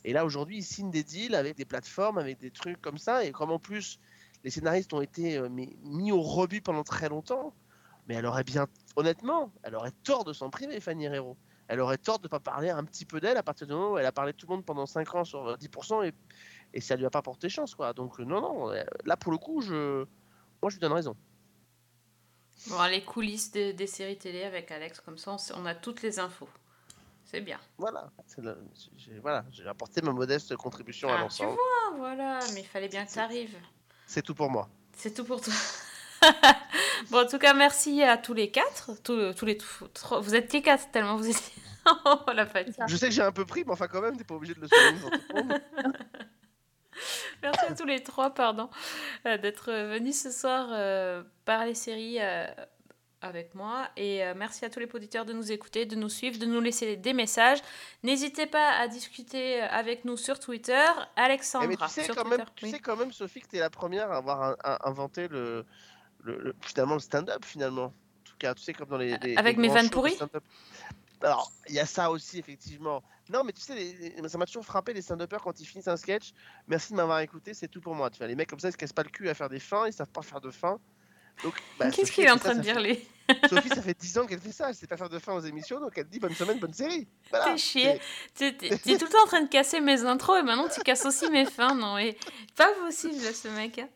Et 0.04 0.12
là, 0.12 0.24
aujourd'hui, 0.24 0.58
ils 0.58 0.64
signent 0.64 0.92
des 0.92 1.02
deals 1.02 1.34
avec 1.34 1.56
des 1.56 1.64
plateformes, 1.64 2.18
avec 2.18 2.38
des 2.38 2.52
trucs 2.52 2.80
comme 2.80 2.96
ça. 2.96 3.24
Et 3.24 3.32
comme 3.32 3.50
en 3.50 3.58
plus, 3.58 3.98
les 4.46 4.50
scénaristes 4.52 4.92
ont 4.94 5.00
été 5.00 5.38
euh, 5.38 5.48
mis 5.48 6.12
au 6.12 6.22
rebut 6.22 6.60
pendant 6.60 6.84
très 6.84 7.08
longtemps, 7.08 7.52
mais 8.06 8.14
elle 8.14 8.26
aurait 8.26 8.44
bien, 8.44 8.68
honnêtement, 8.94 9.50
elle 9.64 9.74
aurait 9.74 9.90
tort 10.04 10.22
de 10.22 10.32
s'en 10.32 10.50
priver, 10.50 10.78
Fanny 10.78 11.06
Herrero. 11.06 11.36
Elle 11.66 11.80
aurait 11.80 11.98
tort 11.98 12.20
de 12.20 12.26
ne 12.26 12.28
pas 12.28 12.38
parler 12.38 12.70
un 12.70 12.84
petit 12.84 13.04
peu 13.04 13.18
d'elle 13.18 13.38
à 13.38 13.42
partir 13.42 13.66
du 13.66 13.72
moment 13.72 13.94
où 13.94 13.98
elle 13.98 14.06
a 14.06 14.12
parlé 14.12 14.30
de 14.32 14.36
tout 14.36 14.46
le 14.46 14.54
monde 14.54 14.64
pendant 14.64 14.86
5 14.86 15.12
ans 15.16 15.24
sur 15.24 15.48
euh, 15.48 15.56
10% 15.56 16.04
et, 16.04 16.14
et 16.74 16.80
ça 16.80 16.94
lui 16.94 17.04
a 17.04 17.10
pas 17.10 17.22
porté 17.22 17.48
chance, 17.48 17.74
quoi. 17.74 17.92
Donc, 17.92 18.20
euh, 18.20 18.24
non, 18.24 18.40
non, 18.40 18.70
euh, 18.70 18.84
là, 19.04 19.16
pour 19.16 19.32
le 19.32 19.38
coup, 19.38 19.60
je, 19.62 20.04
moi, 20.62 20.70
je 20.70 20.76
lui 20.76 20.80
donne 20.80 20.92
raison. 20.92 21.16
Bon, 22.68 22.84
les 22.88 23.02
coulisses 23.02 23.50
des, 23.50 23.72
des 23.72 23.88
séries 23.88 24.16
télé 24.16 24.44
avec 24.44 24.70
Alex, 24.70 25.00
comme 25.00 25.18
ça, 25.18 25.34
on, 25.56 25.66
a 25.66 25.74
toutes 25.74 26.02
les 26.02 26.20
infos. 26.20 26.48
C'est 27.24 27.40
bien. 27.40 27.58
Voilà, 27.78 28.12
le- 28.38 28.56
j'ai 28.96 29.18
voilà, 29.18 29.44
j'ai 29.50 29.66
apporté 29.66 30.02
ma 30.02 30.12
modeste 30.12 30.54
contribution 30.54 31.08
à 31.08 31.14
Ah, 31.14 31.16
tu 31.16 31.22
l'ensemble. 31.22 31.50
vois, 31.50 31.96
voilà, 31.98 32.38
mais 32.54 32.60
il 32.60 32.66
fallait 32.66 32.88
bien 32.88 33.04
que 33.04 33.10
ça 33.10 33.24
arrive. 33.24 33.56
C'est 34.06 34.22
tout 34.22 34.34
pour 34.34 34.50
moi. 34.50 34.68
C'est 34.96 35.12
tout 35.12 35.24
pour 35.24 35.40
toi. 35.40 35.52
bon, 37.10 37.24
en 37.24 37.26
tout 37.26 37.38
cas, 37.38 37.54
merci 37.54 38.02
à 38.02 38.16
tous 38.16 38.34
les 38.34 38.50
quatre. 38.50 38.92
Tous, 39.02 39.34
tous 39.34 39.44
les 39.44 39.58
trois. 39.58 40.20
Vous 40.20 40.34
êtes 40.34 40.52
les 40.52 40.62
quatre 40.62 40.90
tellement 40.90 41.16
vous 41.16 41.28
êtes. 41.28 41.52
oh 42.04 42.32
la 42.32 42.46
fatigue. 42.46 42.74
Je 42.86 42.96
sais 42.96 43.08
que 43.08 43.14
j'ai 43.14 43.22
un 43.22 43.32
peu 43.32 43.44
pris, 43.44 43.64
mais 43.64 43.72
enfin, 43.72 43.88
quand 43.88 44.00
même, 44.00 44.16
t'es 44.16 44.24
pas 44.24 44.34
obligé 44.34 44.54
de 44.54 44.60
le 44.60 44.68
souligner. 44.68 45.58
Merci 47.42 47.66
à 47.66 47.74
tous 47.74 47.84
les 47.84 48.02
trois, 48.02 48.30
pardon, 48.30 48.70
euh, 49.26 49.36
d'être 49.36 49.70
venus 49.70 50.20
ce 50.22 50.30
soir 50.30 50.68
euh, 50.72 51.22
par 51.44 51.66
les 51.66 51.74
séries 51.74 52.16
euh, 52.20 52.46
avec 53.20 53.54
moi. 53.54 53.88
Et 53.96 54.24
euh, 54.24 54.34
merci 54.36 54.64
à 54.64 54.70
tous 54.70 54.78
les 54.80 54.88
auditeurs 54.92 55.24
de 55.24 55.32
nous 55.32 55.50
écouter, 55.52 55.86
de 55.86 55.96
nous 55.96 56.08
suivre, 56.08 56.38
de 56.38 56.46
nous 56.46 56.60
laisser 56.60 56.96
des 56.96 57.12
messages. 57.12 57.58
N'hésitez 58.02 58.46
pas 58.46 58.72
à 58.78 58.88
discuter 58.88 59.60
avec 59.60 60.04
nous 60.04 60.16
sur 60.16 60.38
Twitter. 60.38 60.84
Eh, 61.16 61.20
Alexandra, 61.20 61.66
mais 61.68 61.76
tu 61.76 61.88
sais, 61.88 62.04
sur 62.04 62.14
quand 62.14 62.22
Twitter. 62.22 62.36
même, 62.38 62.46
tu 62.54 62.64
oui. 62.66 62.70
sais 62.70 62.78
quand 62.78 62.96
même, 62.96 63.12
Sophie, 63.12 63.40
que 63.40 63.48
t'es 63.48 63.58
la 63.58 63.70
première 63.70 64.10
à 64.12 64.16
avoir 64.18 64.42
un- 64.42 64.56
un- 64.64 64.78
inventé 64.84 65.28
le, 65.28 65.64
le- 66.24 66.38
le- 66.38 66.54
finalement 66.60 66.94
le 66.94 67.00
stand-up, 67.00 67.44
finalement. 67.44 67.84
En 67.86 67.92
tout 68.24 68.36
cas, 68.38 68.54
tu 68.54 68.62
sais, 68.62 68.72
comme 68.72 68.88
dans 68.88 68.98
les. 68.98 69.16
les- 69.18 69.36
Avec 69.36 69.56
les 69.56 69.62
mes 69.62 69.68
vannes 69.68 69.90
pourries. 69.90 70.18
Alors, 71.22 71.50
il 71.68 71.74
y 71.74 71.80
a 71.80 71.86
ça 71.86 72.10
aussi, 72.10 72.38
effectivement. 72.38 73.02
Non, 73.30 73.42
mais 73.42 73.52
tu 73.52 73.62
sais, 73.62 73.74
les- 73.74 74.10
les- 74.20 74.28
ça 74.28 74.36
m'a 74.36 74.44
toujours 74.44 74.64
frappé 74.66 74.92
les 74.92 75.00
stand-uppers 75.00 75.40
quand 75.42 75.58
ils 75.58 75.64
finissent 75.64 75.88
un 75.88 75.96
sketch. 75.96 76.32
Merci 76.68 76.92
de 76.92 76.96
m'avoir 76.98 77.20
écouté, 77.20 77.54
c'est 77.54 77.68
tout 77.68 77.80
pour 77.80 77.94
moi. 77.94 78.10
Tu 78.10 78.18
vois, 78.18 78.26
les 78.26 78.34
mecs 78.36 78.48
comme 78.50 78.60
ça, 78.60 78.68
ils 78.68 78.72
se 78.72 78.76
cassent 78.76 78.92
pas 78.92 79.02
le 79.02 79.08
cul 79.08 79.28
à 79.30 79.34
faire 79.34 79.48
des 79.48 79.58
fins, 79.58 79.86
ils 79.86 79.92
savent 79.94 80.10
pas 80.10 80.20
faire 80.22 80.40
de 80.42 80.50
fin. 80.50 80.78
Bah, 81.78 81.90
Qu'est-ce 81.90 82.10
qu'il 82.12 82.24
est 82.24 82.30
en 82.30 82.38
train 82.38 82.54
de 82.54 82.60
dire, 82.62 82.80
lui 82.80 82.98
Sophie, 83.50 83.68
ça 83.70 83.82
fait 83.82 83.98
10 83.98 84.18
ans 84.18 84.26
qu'elle 84.26 84.38
fait 84.40 84.52
ça, 84.52 84.68
elle 84.68 84.74
sait 84.76 84.86
pas 84.86 84.96
faire 84.96 85.08
de 85.08 85.18
fin 85.18 85.32
aux 85.34 85.40
émissions, 85.40 85.80
donc 85.80 85.92
elle 85.96 86.06
dit 86.06 86.20
bonne 86.20 86.34
semaine, 86.34 86.60
bonne 86.60 86.72
série. 86.72 87.08
Voilà. 87.30 87.46
T'es 87.46 87.58
chier. 87.58 88.00
T'es 88.34 88.52
tout 88.56 88.68
le 89.04 89.08
temps 89.10 89.24
en 89.24 89.26
train 89.26 89.42
de 89.42 89.48
casser 89.48 89.80
mes 89.80 90.04
intros 90.04 90.38
et 90.38 90.42
maintenant 90.44 90.68
tu 90.68 90.80
casses 90.82 91.04
aussi 91.06 91.28
mes 91.30 91.44
fins. 91.44 91.74
Non, 91.74 91.96
mais 91.96 92.16
pas 92.56 92.72
possible, 92.84 93.20
là, 93.24 93.32
ce 93.32 93.48
mec. 93.48 93.78
hein. 93.80 93.88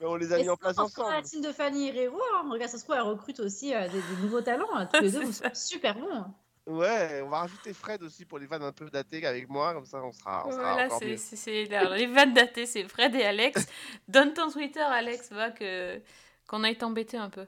Mais 0.00 0.06
on 0.08 0.16
les 0.16 0.32
a 0.32 0.38
Et 0.40 0.42
mis 0.42 0.48
en 0.48 0.56
place 0.56 0.76
ensemble. 0.78 1.12
la 1.14 1.22
team 1.22 1.42
de 1.42 1.52
Fanny 1.52 1.88
Herrero. 1.90 2.20
hein. 2.34 2.48
Regarde, 2.50 2.72
ça 2.72 2.76
se 2.78 2.82
trouve, 2.82 2.96
elle 2.96 3.02
recrute 3.02 3.38
aussi 3.38 3.72
euh, 3.72 3.86
des, 3.86 4.00
des 4.00 4.22
nouveaux 4.22 4.40
talents. 4.40 4.66
hein. 4.74 4.86
Tous 4.92 5.00
les 5.00 5.10
deux, 5.12 5.24
vous 5.24 5.32
serez 5.32 5.54
super 5.54 5.94
bons. 5.94 6.12
hein. 6.12 6.34
Ouais, 6.66 7.22
on 7.24 7.28
va 7.28 7.38
rajouter 7.38 7.72
Fred 7.74 8.02
aussi 8.02 8.24
pour 8.24 8.40
les 8.40 8.46
vannes 8.46 8.62
un 8.64 8.72
peu 8.72 8.88
datées 8.90 9.24
avec 9.26 9.48
moi, 9.48 9.74
comme 9.74 9.84
ça 9.86 10.00
on 10.02 10.12
sera, 10.12 10.44
on 10.46 10.50
sera 10.52 10.72
Voilà, 10.72 10.86
encore 10.86 10.98
c'est 11.00 11.16
c'est- 11.16 11.34
c'est- 11.36 11.96
les 11.96 12.06
vannes 12.06 12.34
datées, 12.34 12.66
c'est 12.66 12.82
Fred 12.88 13.14
et 13.16 13.24
Alex. 13.24 13.66
Donne 14.08 14.32
ton 14.32 14.48
Twitter, 14.50 14.80
Alex, 14.80 15.30
va 15.32 15.50
que 15.50 16.00
qu'on 16.46 16.64
aille 16.64 16.78
t'embêter 16.78 17.16
un 17.16 17.30
peu. 17.30 17.46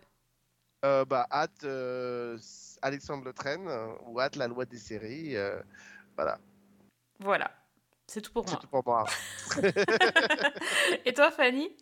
Euh, 0.84 1.04
bah, 1.06 1.26
hâte 1.32 1.64
euh, 1.64 2.38
Alexandre 2.82 3.24
Le 3.24 3.32
Train 3.32 3.66
euh, 3.66 3.94
ou 4.06 4.20
hâte 4.20 4.36
la 4.36 4.48
loi 4.48 4.66
des 4.66 4.76
séries. 4.78 5.34
euh, 5.36 5.62
voilà, 6.16 6.38
Voilà, 7.18 7.50
c'est 8.06 8.20
tout 8.22 8.32
pour 8.32 8.44
c'est 8.44 8.50
moi. 8.50 8.60
tout 8.60 8.68
pour 8.68 8.82
moi. 8.86 9.04
Et 11.04 11.12
toi, 11.14 11.30
Fanny? 11.30 11.76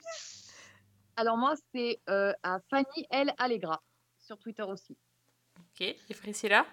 Alors 1.16 1.36
moi, 1.36 1.54
c'est 1.74 2.00
euh, 2.08 2.32
à 2.42 2.58
Fanny 2.70 3.06
L. 3.10 3.32
Allegra, 3.38 3.82
sur 4.18 4.38
Twitter 4.38 4.62
aussi. 4.62 4.96
Ok, 5.58 5.80
et 5.82 6.14
Priscilla? 6.14 6.66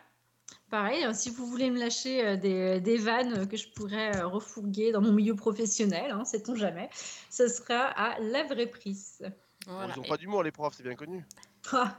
Pareil, 0.70 1.06
euh, 1.06 1.14
si 1.14 1.30
vous 1.30 1.46
voulez 1.48 1.70
me 1.72 1.80
lâcher 1.80 2.38
des, 2.38 2.80
des 2.82 2.98
vannes 2.98 3.48
que 3.48 3.58
je 3.58 3.70
pourrais 3.74 4.22
refourguer 4.22 4.92
dans 4.92 5.02
mon 5.02 5.12
milieu 5.14 5.36
professionnel, 5.36 6.12
hein, 6.12 6.26
sait-on 6.26 6.56
jamais, 6.56 6.90
ce 7.30 7.48
sera 7.48 7.86
à 7.88 8.20
la 8.20 8.44
vraie 8.44 8.68
prise. 8.68 9.24
Voilà. 9.68 9.94
Ils 9.96 10.00
ont 10.00 10.04
pas 10.04 10.18
d'humour 10.18 10.44
les 10.44 10.52
profs, 10.52 10.76
c'est 10.78 10.84
bien 10.84 10.96
connu. 10.96 11.26
Ah, 11.72 11.96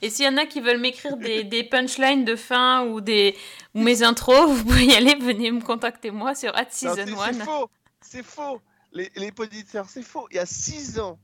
Et 0.00 0.08
s'il 0.10 0.24
y 0.24 0.28
en 0.28 0.36
a 0.38 0.46
qui 0.46 0.60
veulent 0.60 0.80
m'écrire 0.80 1.16
des, 1.16 1.44
des 1.44 1.64
punchlines 1.64 2.24
de 2.24 2.36
fin 2.36 2.86
ou, 2.86 3.00
des, 3.00 3.36
ou 3.74 3.82
mes 3.82 4.02
intros, 4.02 4.48
vous 4.50 4.64
pouvez 4.64 4.86
y 4.86 4.94
aller, 4.94 5.14
venez 5.16 5.50
me 5.50 5.60
contacter 5.60 6.10
moi 6.10 6.34
sur 6.34 6.56
at 6.56 6.70
season 6.70 6.94
c'est- 7.06 7.44
faux, 7.44 7.70
c'est 8.00 8.22
faux. 8.24 8.60
Les, 8.92 9.10
les 9.16 9.32
auditeurs, 9.38 9.88
c'est 9.88 10.02
faux. 10.02 10.26
Il 10.30 10.36
y 10.36 10.38
a 10.38 10.46
6 10.46 10.98
ans, 10.98 11.18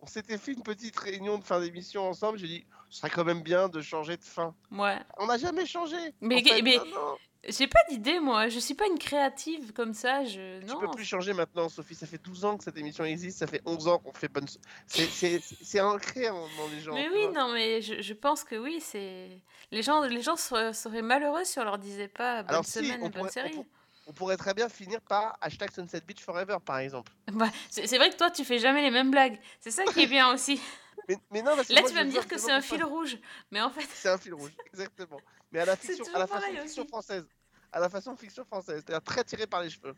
on 0.00 0.06
s'était 0.06 0.38
fait 0.38 0.52
une 0.52 0.62
petite 0.62 0.98
réunion 0.98 1.38
de 1.38 1.44
fin 1.44 1.60
d'émission 1.60 2.08
ensemble. 2.08 2.38
J'ai 2.38 2.48
dit, 2.48 2.66
ce 2.90 2.98
serait 2.98 3.10
quand 3.10 3.24
même 3.24 3.42
bien 3.42 3.68
de 3.68 3.80
changer 3.80 4.16
de 4.16 4.24
fin. 4.24 4.54
Ouais. 4.72 4.98
On 5.18 5.26
n'a 5.26 5.38
jamais 5.38 5.66
changé. 5.66 5.96
Mais, 6.20 6.36
En 6.36 6.44
fait, 6.44 6.62
mais 6.62 6.76
non, 6.76 6.84
non. 6.86 7.16
J'ai 7.48 7.66
pas 7.66 7.80
d'idée, 7.90 8.18
moi. 8.20 8.48
Je 8.48 8.58
suis 8.58 8.74
pas 8.74 8.86
une 8.86 8.98
créative 8.98 9.72
comme 9.72 9.94
ça. 9.94 10.24
Je... 10.24 10.60
Tu 10.60 10.66
Non. 10.66 10.80
peux 10.80 10.90
plus 10.90 11.04
changer 11.04 11.32
maintenant, 11.32 11.68
Sophie. 11.68 11.94
Ça 11.94 12.06
fait 12.06 12.18
12 12.22 12.44
ans 12.44 12.56
que 12.56 12.64
cette 12.64 12.76
émission 12.76 13.04
existe. 13.04 13.38
Ça 13.38 13.46
fait 13.46 13.62
11 13.64 13.88
ans 13.88 13.98
qu'on 13.98 14.12
fait 14.12 14.28
bonne. 14.28 14.46
C'est- 14.86 15.80
ancré 15.80 16.28
dans 16.28 16.68
les 16.72 16.80
gens. 16.80 16.94
Mais 16.94 17.08
oui, 17.10 17.28
non, 17.34 17.52
mais 17.52 17.82
je, 17.82 18.00
je 18.00 18.14
pense 18.14 18.44
que 18.44 18.56
oui, 18.56 18.80
c'est. 18.80 19.28
Les 19.70 19.82
gens, 19.82 20.02
les 20.02 20.22
gens 20.22 20.36
seraient, 20.36 20.72
seraient 20.72 21.02
malheureux 21.02 21.44
si 21.44 21.58
on 21.58 21.64
leur 21.64 21.78
disait 21.78 22.08
pas 22.08 22.42
bonne 22.42 22.50
Alors 22.50 22.64
si, 22.64 22.72
semaine, 22.72 22.98
on 22.98 23.04
bonne 23.04 23.12
pourrait, 23.12 23.28
on 23.28 23.32
série. 23.32 23.50
pour- 23.54 23.66
on 24.08 24.12
pourrait 24.12 24.36
très 24.36 24.54
bien 24.54 24.68
finir 24.68 25.00
par 25.00 25.36
hashtag 25.40 25.70
Sunset 25.72 26.00
Beach 26.06 26.20
Forever, 26.22 26.58
par 26.64 26.78
exemple. 26.78 27.10
Bah, 27.32 27.48
c'est 27.70 27.96
vrai 27.98 28.10
que 28.10 28.16
toi, 28.16 28.30
tu 28.30 28.44
fais 28.44 28.58
jamais 28.60 28.80
les 28.82 28.90
mêmes 28.92 29.10
blagues. 29.10 29.38
C'est 29.58 29.72
ça 29.72 29.84
qui 29.84 30.02
est 30.02 30.06
bien 30.06 30.32
aussi. 30.32 30.60
Mais, 31.08 31.16
mais 31.30 31.42
non, 31.42 31.54
parce 31.54 31.68
que 31.68 31.72
Là, 31.72 31.82
moi, 31.82 31.90
tu 31.90 31.94
vas 31.94 32.02
me 32.02 32.10
dire 32.10 32.26
que 32.26 32.36
c'est 32.36 32.50
un 32.50 32.60
fil 32.60 32.82
rouge. 32.82 33.16
Mais 33.52 33.60
en 33.60 33.70
fait, 33.70 33.86
C'est 33.94 34.08
un 34.08 34.18
fil 34.18 34.34
rouge, 34.34 34.50
exactement. 34.72 35.20
Mais 35.52 35.60
à 35.60 35.64
la 35.64 35.76
C'est 35.80 35.92
fiction, 35.94 36.12
à 36.12 36.18
la 36.18 36.26
façon 36.26 36.46
fiction 36.62 36.84
française. 36.88 37.24
À 37.72 37.80
la 37.80 37.88
façon 37.88 38.16
fiction 38.16 38.44
française, 38.44 38.82
c'est-à-dire 38.84 39.02
très 39.02 39.24
tiré 39.24 39.46
par 39.46 39.62
les 39.62 39.70
cheveux. 39.70 39.94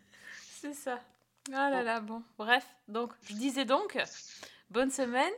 c'est 0.61 0.75
ça. 0.75 1.01
Ah 1.53 1.71
là 1.71 1.83
là, 1.83 2.01
bon. 2.01 2.23
Bref, 2.37 2.65
donc, 2.89 3.13
je 3.23 3.35
disais 3.35 3.65
donc, 3.65 3.97
bonne 4.71 4.91
semaine. 4.91 5.33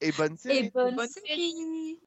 Et 0.00 0.12
bonne 0.12 0.36
série. 0.36 0.58
Et 0.58 0.70
bonne, 0.70 0.96
Bonne 0.96 1.08
série. 1.08 1.98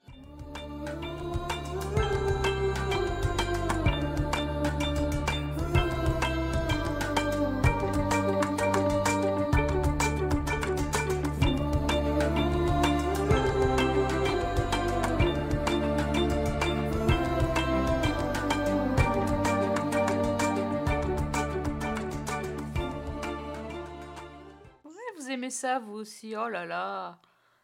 Aimez 25.44 25.50
ça, 25.52 25.80
vous 25.80 25.94
aussi. 25.94 26.36
Oh 26.36 26.48
là 26.48 26.66
là. 26.66 27.20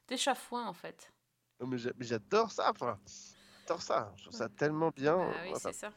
Des 0.07 0.18
chafouins, 0.18 0.68
en 0.68 0.73
fait. 0.73 1.11
Oh, 1.60 1.65
mais 1.65 1.77
j'a- 1.77 1.91
mais 1.97 2.06
j'adore 2.06 2.51
ça, 2.51 2.69
enfin. 2.72 2.99
J'adore 3.61 3.81
ça. 3.81 4.11
Je 4.18 4.23
trouve 4.23 4.35
ça 4.35 4.49
tellement 4.49 4.89
bien. 4.89 5.18
Ah 5.19 5.41
oui, 5.43 5.51
Enfin, 5.56 5.72
c'est 5.72 5.80
ça. 5.80 5.91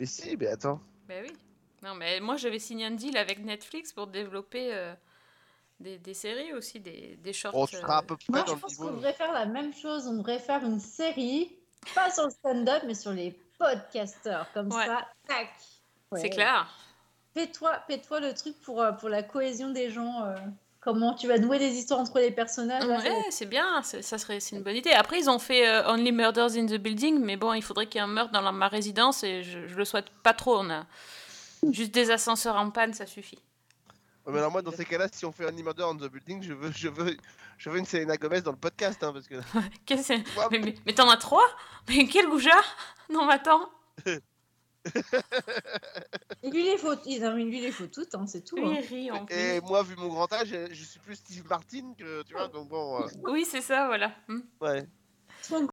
Mais 0.00 0.06
si, 0.06 0.36
mais 0.36 0.46
attends. 0.48 0.80
Ben 1.06 1.24
oui. 1.28 1.36
Non, 1.82 1.94
mais 1.94 2.20
moi, 2.20 2.36
j'avais 2.36 2.58
signé 2.58 2.86
un 2.86 2.90
deal 2.92 3.16
avec 3.16 3.38
Netflix 3.40 3.92
pour 3.92 4.06
développer 4.06 4.72
euh, 4.74 4.94
des, 5.80 5.98
des 5.98 6.14
séries 6.14 6.52
aussi, 6.52 6.80
des, 6.80 7.16
des 7.16 7.32
shorts. 7.32 7.54
On 7.54 7.66
sera 7.66 7.98
à 7.98 8.02
peu 8.02 8.16
près 8.16 8.26
Moi, 8.30 8.42
dans 8.42 8.54
je 8.56 8.60
pense 8.60 8.76
qu'on 8.76 8.86
devrait 8.92 9.12
faire 9.12 9.32
la 9.32 9.46
même 9.46 9.72
chose. 9.74 10.06
On 10.06 10.14
devrait 10.14 10.38
faire 10.38 10.64
une 10.64 10.80
série, 10.80 11.56
pas 11.94 12.10
sur 12.10 12.24
le 12.24 12.30
stand-up, 12.30 12.82
mais 12.86 12.94
sur 12.94 13.12
les 13.12 13.32
podcasters. 13.58 14.50
Comme 14.52 14.72
Ouais. 14.72 14.86
ça, 14.86 15.06
tac. 15.26 15.50
C'est 16.16 16.30
clair. 16.30 16.68
Fais-toi 17.34 17.80
fais-toi 17.86 18.20
le 18.20 18.34
truc 18.34 18.60
pour, 18.60 18.80
euh, 18.82 18.92
pour 18.92 19.08
la 19.08 19.22
cohésion 19.22 19.70
des 19.70 19.90
gens. 19.90 20.24
euh, 20.24 20.36
comment 20.82 21.14
tu 21.14 21.28
vas 21.28 21.38
nouer 21.38 21.58
des 21.58 21.70
histoires 21.70 22.00
entre 22.00 22.18
les 22.18 22.30
personnages. 22.30 22.84
Ouais, 22.84 23.24
c'est 23.30 23.46
bien, 23.46 23.80
c'est- 23.82 24.02
ça 24.02 24.18
serait 24.18 24.40
c'est 24.40 24.56
une 24.56 24.62
bonne 24.62 24.76
idée. 24.76 24.90
Après, 24.90 25.18
ils 25.18 25.30
ont 25.30 25.38
fait 25.38 25.66
euh, 25.66 25.88
Only 25.90 26.12
Murders 26.12 26.56
in 26.56 26.66
the 26.66 26.74
Building, 26.76 27.18
mais 27.20 27.36
bon, 27.36 27.54
il 27.54 27.62
faudrait 27.62 27.86
qu'il 27.86 27.96
y 27.96 27.98
ait 27.98 28.04
un 28.04 28.08
meurtre 28.08 28.32
dans 28.32 28.40
la- 28.42 28.52
ma 28.52 28.68
résidence 28.68 29.22
et 29.24 29.42
je, 29.42 29.66
je 29.66 29.74
le 29.74 29.84
souhaite 29.86 30.10
pas 30.22 30.34
trop. 30.34 30.58
On 30.58 30.68
a 30.70 30.84
juste 31.70 31.92
des 31.94 32.10
ascenseurs 32.10 32.56
en 32.56 32.70
panne, 32.70 32.92
ça 32.92 33.06
suffit. 33.06 33.38
Ouais, 34.26 34.32
mais 34.32 34.38
alors 34.40 34.52
moi, 34.52 34.60
dans 34.62 34.70
ces 34.72 34.84
cas-là, 34.84 35.08
si 35.12 35.24
on 35.24 35.32
fait 35.32 35.46
un 35.48 35.52
Murder 35.52 35.84
on 35.84 35.96
the 35.96 36.10
Building, 36.10 36.42
je 36.42 36.52
veux, 36.52 36.70
je 36.72 36.88
veux, 36.88 37.16
je 37.58 37.70
veux 37.70 37.78
une 37.78 37.86
Selena 37.86 38.16
Gomez 38.16 38.40
dans 38.40 38.52
le 38.52 38.56
podcast, 38.56 39.02
hein, 39.02 39.12
parce 39.12 39.26
que. 39.28 39.34
Qu'est-ce 39.86 40.12
que- 40.14 40.50
mais 40.50 40.58
mais, 40.58 40.74
mais 40.86 40.92
t'en 40.92 41.08
as 41.10 41.16
trois? 41.16 41.46
Mais 41.88 42.06
quel 42.06 42.26
goujat? 42.28 42.60
Non, 43.10 43.26
mais 43.26 43.34
attends. 43.34 43.68
Et 46.42 46.50
lui, 46.50 46.64
les 46.64 46.76
faut, 46.76 46.94
il- 47.06 47.22
lui, 47.48 47.60
les 47.60 47.70
faut 47.72 47.86
toutes, 47.86 48.14
hein, 48.14 48.26
c'est 48.26 48.42
tout. 48.44 48.56
Hein. 48.58 48.76
il 48.80 48.86
rit 48.86 49.10
en 49.10 49.24
plus. 49.26 49.34
Et 49.36 49.60
moi, 49.60 49.82
vu 49.82 49.94
mon 49.96 50.08
grand 50.08 50.32
âge, 50.32 50.48
je 50.70 50.84
suis 50.84 50.98
plus 51.00 51.16
Steve 51.16 51.46
Martin 51.48 51.94
que 51.96 52.22
tu 52.24 52.32
vois, 52.34 52.48
donc 52.48 52.68
bon. 52.68 53.02
euh, 53.02 53.06
Oui, 53.24 53.46
c'est 53.48 53.60
ça, 53.60 53.86
voilà. 53.86 54.12
Hmm. 54.28 54.40
ouais. 54.60 54.86